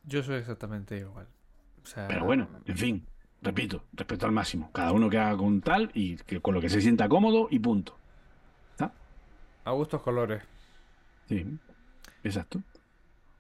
Yo 0.06 0.22
soy 0.22 0.36
exactamente 0.36 0.98
igual. 0.98 1.28
O 1.82 1.86
sea, 1.86 2.08
Pero 2.08 2.26
bueno, 2.26 2.48
en 2.66 2.78
fin, 2.78 3.06
repito, 3.42 3.84
respeto 3.94 4.26
al 4.26 4.32
máximo. 4.32 4.70
Cada 4.72 4.92
uno 4.92 5.10
que 5.10 5.18
haga 5.18 5.38
con 5.38 5.62
tal 5.62 5.92
y 5.94 6.18
que 6.18 6.42
con 6.42 6.54
lo 6.54 6.62
que 6.62 6.70
se 6.70 6.82
sienta 6.82 7.08
cómodo 7.08 7.48
y 7.50 7.60
punto. 7.60 7.98
¿Está? 8.72 8.94
a 9.66 9.72
gustos 9.72 10.02
colores. 10.02 10.44
Sí, 11.28 11.46
exacto. 12.24 12.64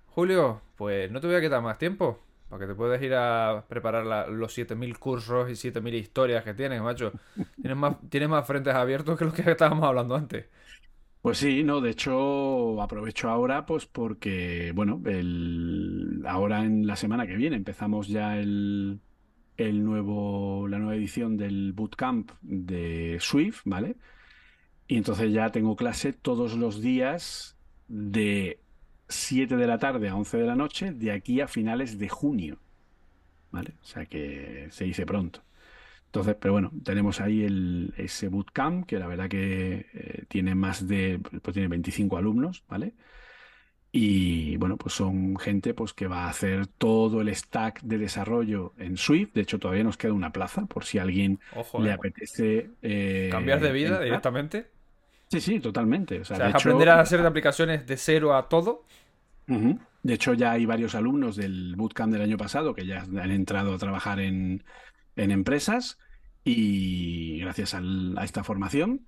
Julio, 0.07 0.61
pues 0.77 1.11
no 1.11 1.21
te 1.21 1.27
voy 1.27 1.35
a 1.37 1.41
quitar 1.41 1.61
más 1.61 1.77
tiempo. 1.77 2.19
Para 2.49 2.61
que 2.61 2.67
te 2.67 2.75
puedas 2.75 3.01
ir 3.01 3.13
a 3.15 3.65
preparar 3.69 4.05
la- 4.05 4.27
los 4.27 4.53
7000 4.53 4.99
cursos 4.99 5.49
y 5.49 5.55
7000 5.55 5.95
historias 5.95 6.43
que 6.43 6.53
tienes, 6.53 6.81
macho. 6.81 7.15
Tienes 7.61 7.77
más, 7.77 7.97
tienes 8.09 8.29
más 8.29 8.45
frentes 8.47 8.75
abiertos 8.75 9.17
que 9.17 9.25
los 9.25 9.33
que 9.33 9.49
estábamos 9.51 9.85
hablando 9.85 10.15
antes. 10.15 10.47
Pues 11.21 11.37
sí, 11.37 11.63
no, 11.63 11.79
de 11.79 11.91
hecho 11.91 12.81
aprovecho 12.81 13.29
ahora 13.29 13.65
pues 13.65 13.85
porque, 13.85 14.73
bueno, 14.75 15.01
el, 15.05 16.21
ahora 16.27 16.65
en 16.65 16.85
la 16.85 16.97
semana 16.97 17.25
que 17.25 17.35
viene 17.37 17.55
empezamos 17.55 18.09
ya 18.09 18.37
el, 18.37 18.99
el 19.57 19.83
nuevo, 19.85 20.67
la 20.67 20.79
nueva 20.79 20.95
edición 20.97 21.37
del 21.37 21.73
bootcamp 21.73 22.31
de 22.41 23.17
Swift, 23.21 23.61
¿vale? 23.65 23.97
Y 24.87 24.97
entonces 24.97 25.31
ya 25.33 25.51
tengo 25.51 25.75
clase 25.77 26.13
todos 26.13 26.55
los 26.57 26.81
días 26.81 27.57
de 27.87 28.59
7 29.07 29.57
de 29.57 29.67
la 29.67 29.79
tarde 29.79 30.09
a 30.09 30.15
11 30.15 30.37
de 30.37 30.45
la 30.45 30.55
noche 30.55 30.91
de 30.93 31.11
aquí 31.11 31.41
a 31.41 31.47
finales 31.47 31.97
de 31.99 32.09
junio, 32.09 32.59
¿vale? 33.51 33.75
O 33.81 33.85
sea 33.85 34.05
que 34.05 34.67
se 34.71 34.85
dice 34.85 35.05
pronto. 35.05 35.43
Entonces, 36.07 36.35
pero 36.39 36.53
bueno, 36.53 36.71
tenemos 36.83 37.21
ahí 37.21 37.43
el, 37.43 37.93
ese 37.97 38.29
bootcamp 38.29 38.85
que 38.87 38.99
la 38.99 39.07
verdad 39.07 39.29
que 39.29 39.87
eh, 39.93 40.25
tiene 40.29 40.55
más 40.55 40.87
de, 40.87 41.19
pues 41.41 41.53
tiene 41.53 41.67
25 41.69 42.17
alumnos, 42.17 42.63
¿vale? 42.69 42.95
Y 43.91 44.57
bueno, 44.57 44.77
pues 44.77 44.95
son 44.95 45.37
gente 45.37 45.73
pues 45.75 45.93
que 45.93 46.07
va 46.07 46.25
a 46.25 46.29
hacer 46.29 46.65
todo 46.67 47.21
el 47.21 47.33
stack 47.35 47.81
de 47.83 47.99
desarrollo 47.99 48.73
en 48.77 48.97
Swift. 48.97 49.33
De 49.33 49.41
hecho, 49.41 49.59
todavía 49.59 49.83
nos 49.83 49.97
queda 49.97 50.13
una 50.13 50.31
plaza 50.31 50.65
por 50.65 50.83
si 50.85 50.97
a 50.97 51.03
alguien 51.03 51.39
Ojo, 51.51 51.79
le 51.79 51.91
eh. 51.91 51.93
apetece 51.93 52.71
eh, 52.81 53.29
Cambiar 53.31 53.59
de 53.59 53.71
vida 53.71 53.87
entrar. 53.87 54.03
directamente. 54.03 54.71
Sí, 55.33 55.41
sí, 55.41 55.59
totalmente. 55.59 56.19
O 56.21 56.25
sea, 56.25 56.37
O 56.37 56.37
sea, 56.37 56.45
de 56.45 56.49
es 56.49 56.55
hecho, 56.55 56.69
aprender 56.69 56.89
a 56.89 56.99
hacer 56.99 57.21
de 57.21 57.27
aplicaciones 57.27 57.85
de 57.87 57.97
cero 57.97 58.35
a 58.35 58.47
todo. 58.49 58.85
De 60.01 60.13
hecho, 60.15 60.33
ya 60.33 60.51
hay 60.51 60.65
varios 60.65 60.95
alumnos 60.95 61.35
del 61.37 61.75
bootcamp 61.77 62.11
del 62.11 62.21
año 62.23 62.37
pasado 62.37 62.73
que 62.73 62.85
ya 62.85 63.01
han 63.03 63.31
entrado 63.31 63.73
a 63.73 63.77
trabajar 63.77 64.19
en, 64.19 64.63
en 65.15 65.31
empresas 65.31 65.97
y 66.43 67.39
gracias 67.39 67.73
al- 67.73 68.17
a 68.17 68.25
esta 68.25 68.43
formación. 68.43 69.07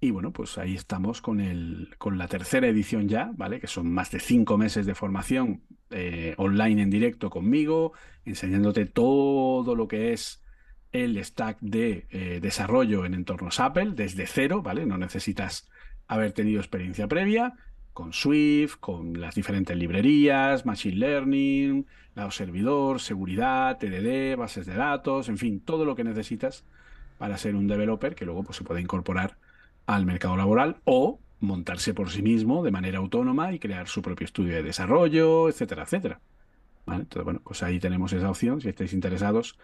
Y 0.00 0.10
bueno, 0.10 0.32
pues 0.32 0.58
ahí 0.58 0.74
estamos 0.74 1.22
con 1.22 1.40
el, 1.40 1.94
con 1.98 2.18
la 2.18 2.28
tercera 2.28 2.68
edición 2.68 3.08
ya, 3.08 3.32
¿vale? 3.36 3.58
Que 3.60 3.68
son 3.68 3.90
más 3.92 4.10
de 4.10 4.20
cinco 4.20 4.58
meses 4.58 4.84
de 4.86 4.94
formación 4.94 5.64
eh, 5.90 6.34
online 6.38 6.82
en 6.82 6.90
directo 6.90 7.30
conmigo, 7.30 7.94
enseñándote 8.26 8.84
todo 8.86 9.74
lo 9.76 9.88
que 9.88 10.12
es 10.12 10.43
el 10.94 11.22
stack 11.22 11.58
de 11.60 12.06
eh, 12.10 12.38
desarrollo 12.40 13.04
en 13.04 13.14
entornos 13.14 13.58
Apple 13.58 13.92
desde 13.96 14.28
cero, 14.28 14.62
¿vale? 14.62 14.86
No 14.86 14.96
necesitas 14.96 15.68
haber 16.06 16.32
tenido 16.32 16.60
experiencia 16.60 17.08
previa 17.08 17.54
con 17.92 18.12
Swift, 18.12 18.76
con 18.78 19.20
las 19.20 19.34
diferentes 19.34 19.76
librerías, 19.76 20.64
Machine 20.64 20.96
Learning, 20.96 21.86
lado 22.14 22.30
servidor, 22.30 23.00
seguridad, 23.00 23.76
TDD, 23.78 24.36
bases 24.38 24.66
de 24.66 24.74
datos, 24.74 25.28
en 25.28 25.36
fin, 25.36 25.60
todo 25.60 25.84
lo 25.84 25.96
que 25.96 26.04
necesitas 26.04 26.64
para 27.18 27.38
ser 27.38 27.56
un 27.56 27.66
developer 27.66 28.14
que 28.14 28.24
luego 28.24 28.44
pues, 28.44 28.58
se 28.58 28.64
puede 28.64 28.80
incorporar 28.80 29.36
al 29.86 30.06
mercado 30.06 30.36
laboral 30.36 30.76
o 30.84 31.18
montarse 31.40 31.92
por 31.92 32.10
sí 32.10 32.22
mismo 32.22 32.62
de 32.62 32.70
manera 32.70 32.98
autónoma 32.98 33.52
y 33.52 33.58
crear 33.58 33.88
su 33.88 34.00
propio 34.00 34.26
estudio 34.26 34.54
de 34.54 34.62
desarrollo, 34.62 35.48
etcétera, 35.48 35.82
etcétera. 35.82 36.20
Entonces, 36.86 37.24
bueno, 37.24 37.40
pues 37.42 37.64
ahí 37.64 37.80
tenemos 37.80 38.12
esa 38.12 38.30
opción. 38.30 38.60
Si 38.60 38.68
estáis 38.68 38.92
interesados, 38.92 39.58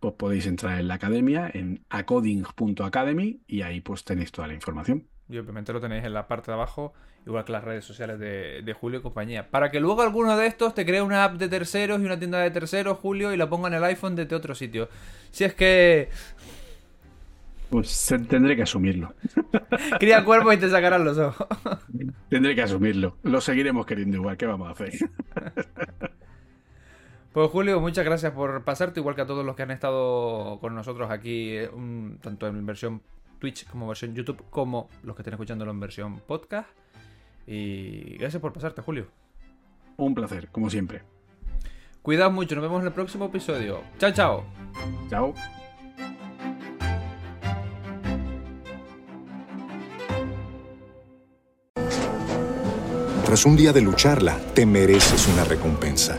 pues 0.00 0.14
podéis 0.14 0.46
entrar 0.46 0.80
en 0.80 0.88
la 0.88 0.94
academia, 0.94 1.50
en 1.52 1.84
acoding.academy, 1.90 3.42
y 3.46 3.62
ahí 3.62 3.80
pues 3.82 4.02
tenéis 4.02 4.32
toda 4.32 4.48
la 4.48 4.54
información. 4.54 5.06
Y 5.28 5.38
obviamente 5.38 5.72
lo 5.72 5.80
tenéis 5.80 6.04
en 6.04 6.14
la 6.14 6.26
parte 6.26 6.50
de 6.50 6.54
abajo, 6.54 6.92
igual 7.26 7.44
que 7.44 7.52
las 7.52 7.62
redes 7.62 7.84
sociales 7.84 8.18
de, 8.18 8.76
Julio 8.78 8.98
y 8.98 9.02
compañía. 9.02 9.50
Para 9.50 9.70
que 9.70 9.78
luego 9.78 10.02
alguno 10.02 10.36
de 10.36 10.46
estos 10.46 10.74
te 10.74 10.84
cree 10.84 11.02
una 11.02 11.22
app 11.22 11.34
de 11.34 11.48
terceros 11.48 12.00
y 12.00 12.04
una 12.04 12.18
tienda 12.18 12.40
de 12.40 12.50
terceros, 12.50 12.98
Julio, 12.98 13.32
y 13.32 13.36
la 13.36 13.48
ponga 13.48 13.68
en 13.68 13.74
el 13.74 13.84
iPhone 13.84 14.16
desde 14.16 14.34
otro 14.34 14.54
sitio. 14.54 14.88
Si 15.30 15.44
es 15.44 15.54
que... 15.54 16.08
Pues 17.68 18.12
tendré 18.28 18.56
que 18.56 18.62
asumirlo. 18.62 19.14
Cría 20.00 20.24
cuerpo 20.24 20.52
y 20.52 20.56
te 20.56 20.68
sacarán 20.68 21.04
los 21.04 21.16
ojos. 21.18 21.46
tendré 22.28 22.56
que 22.56 22.62
asumirlo. 22.62 23.18
Lo 23.22 23.40
seguiremos 23.40 23.86
queriendo 23.86 24.16
igual. 24.16 24.36
¿Qué 24.36 24.46
vamos 24.46 24.68
a 24.68 24.72
hacer? 24.72 24.92
Pues 27.32 27.48
Julio, 27.50 27.80
muchas 27.80 28.04
gracias 28.04 28.32
por 28.32 28.64
pasarte, 28.64 28.98
igual 28.98 29.14
que 29.14 29.20
a 29.22 29.26
todos 29.26 29.44
los 29.44 29.54
que 29.54 29.62
han 29.62 29.70
estado 29.70 30.58
con 30.60 30.74
nosotros 30.74 31.10
aquí, 31.10 31.50
eh, 31.56 31.70
tanto 32.20 32.48
en 32.48 32.66
versión 32.66 33.02
Twitch 33.38 33.68
como 33.68 33.86
versión 33.86 34.14
YouTube, 34.14 34.42
como 34.50 34.88
los 35.04 35.14
que 35.14 35.22
estén 35.22 35.34
escuchándolo 35.34 35.70
en 35.70 35.78
versión 35.78 36.20
podcast. 36.20 36.68
Y 37.46 38.16
gracias 38.18 38.40
por 38.40 38.52
pasarte, 38.52 38.82
Julio. 38.82 39.06
Un 39.96 40.14
placer, 40.14 40.48
como 40.48 40.70
siempre. 40.70 41.02
Cuidado 42.02 42.30
mucho, 42.32 42.56
nos 42.56 42.62
vemos 42.62 42.80
en 42.80 42.88
el 42.88 42.92
próximo 42.92 43.26
episodio. 43.26 43.82
Chao, 43.98 44.12
chao. 44.12 44.44
Chao. 45.08 45.34
Tras 53.24 53.46
un 53.46 53.56
día 53.56 53.72
de 53.72 53.80
lucharla, 53.80 54.36
te 54.54 54.66
mereces 54.66 55.28
una 55.28 55.44
recompensa, 55.44 56.18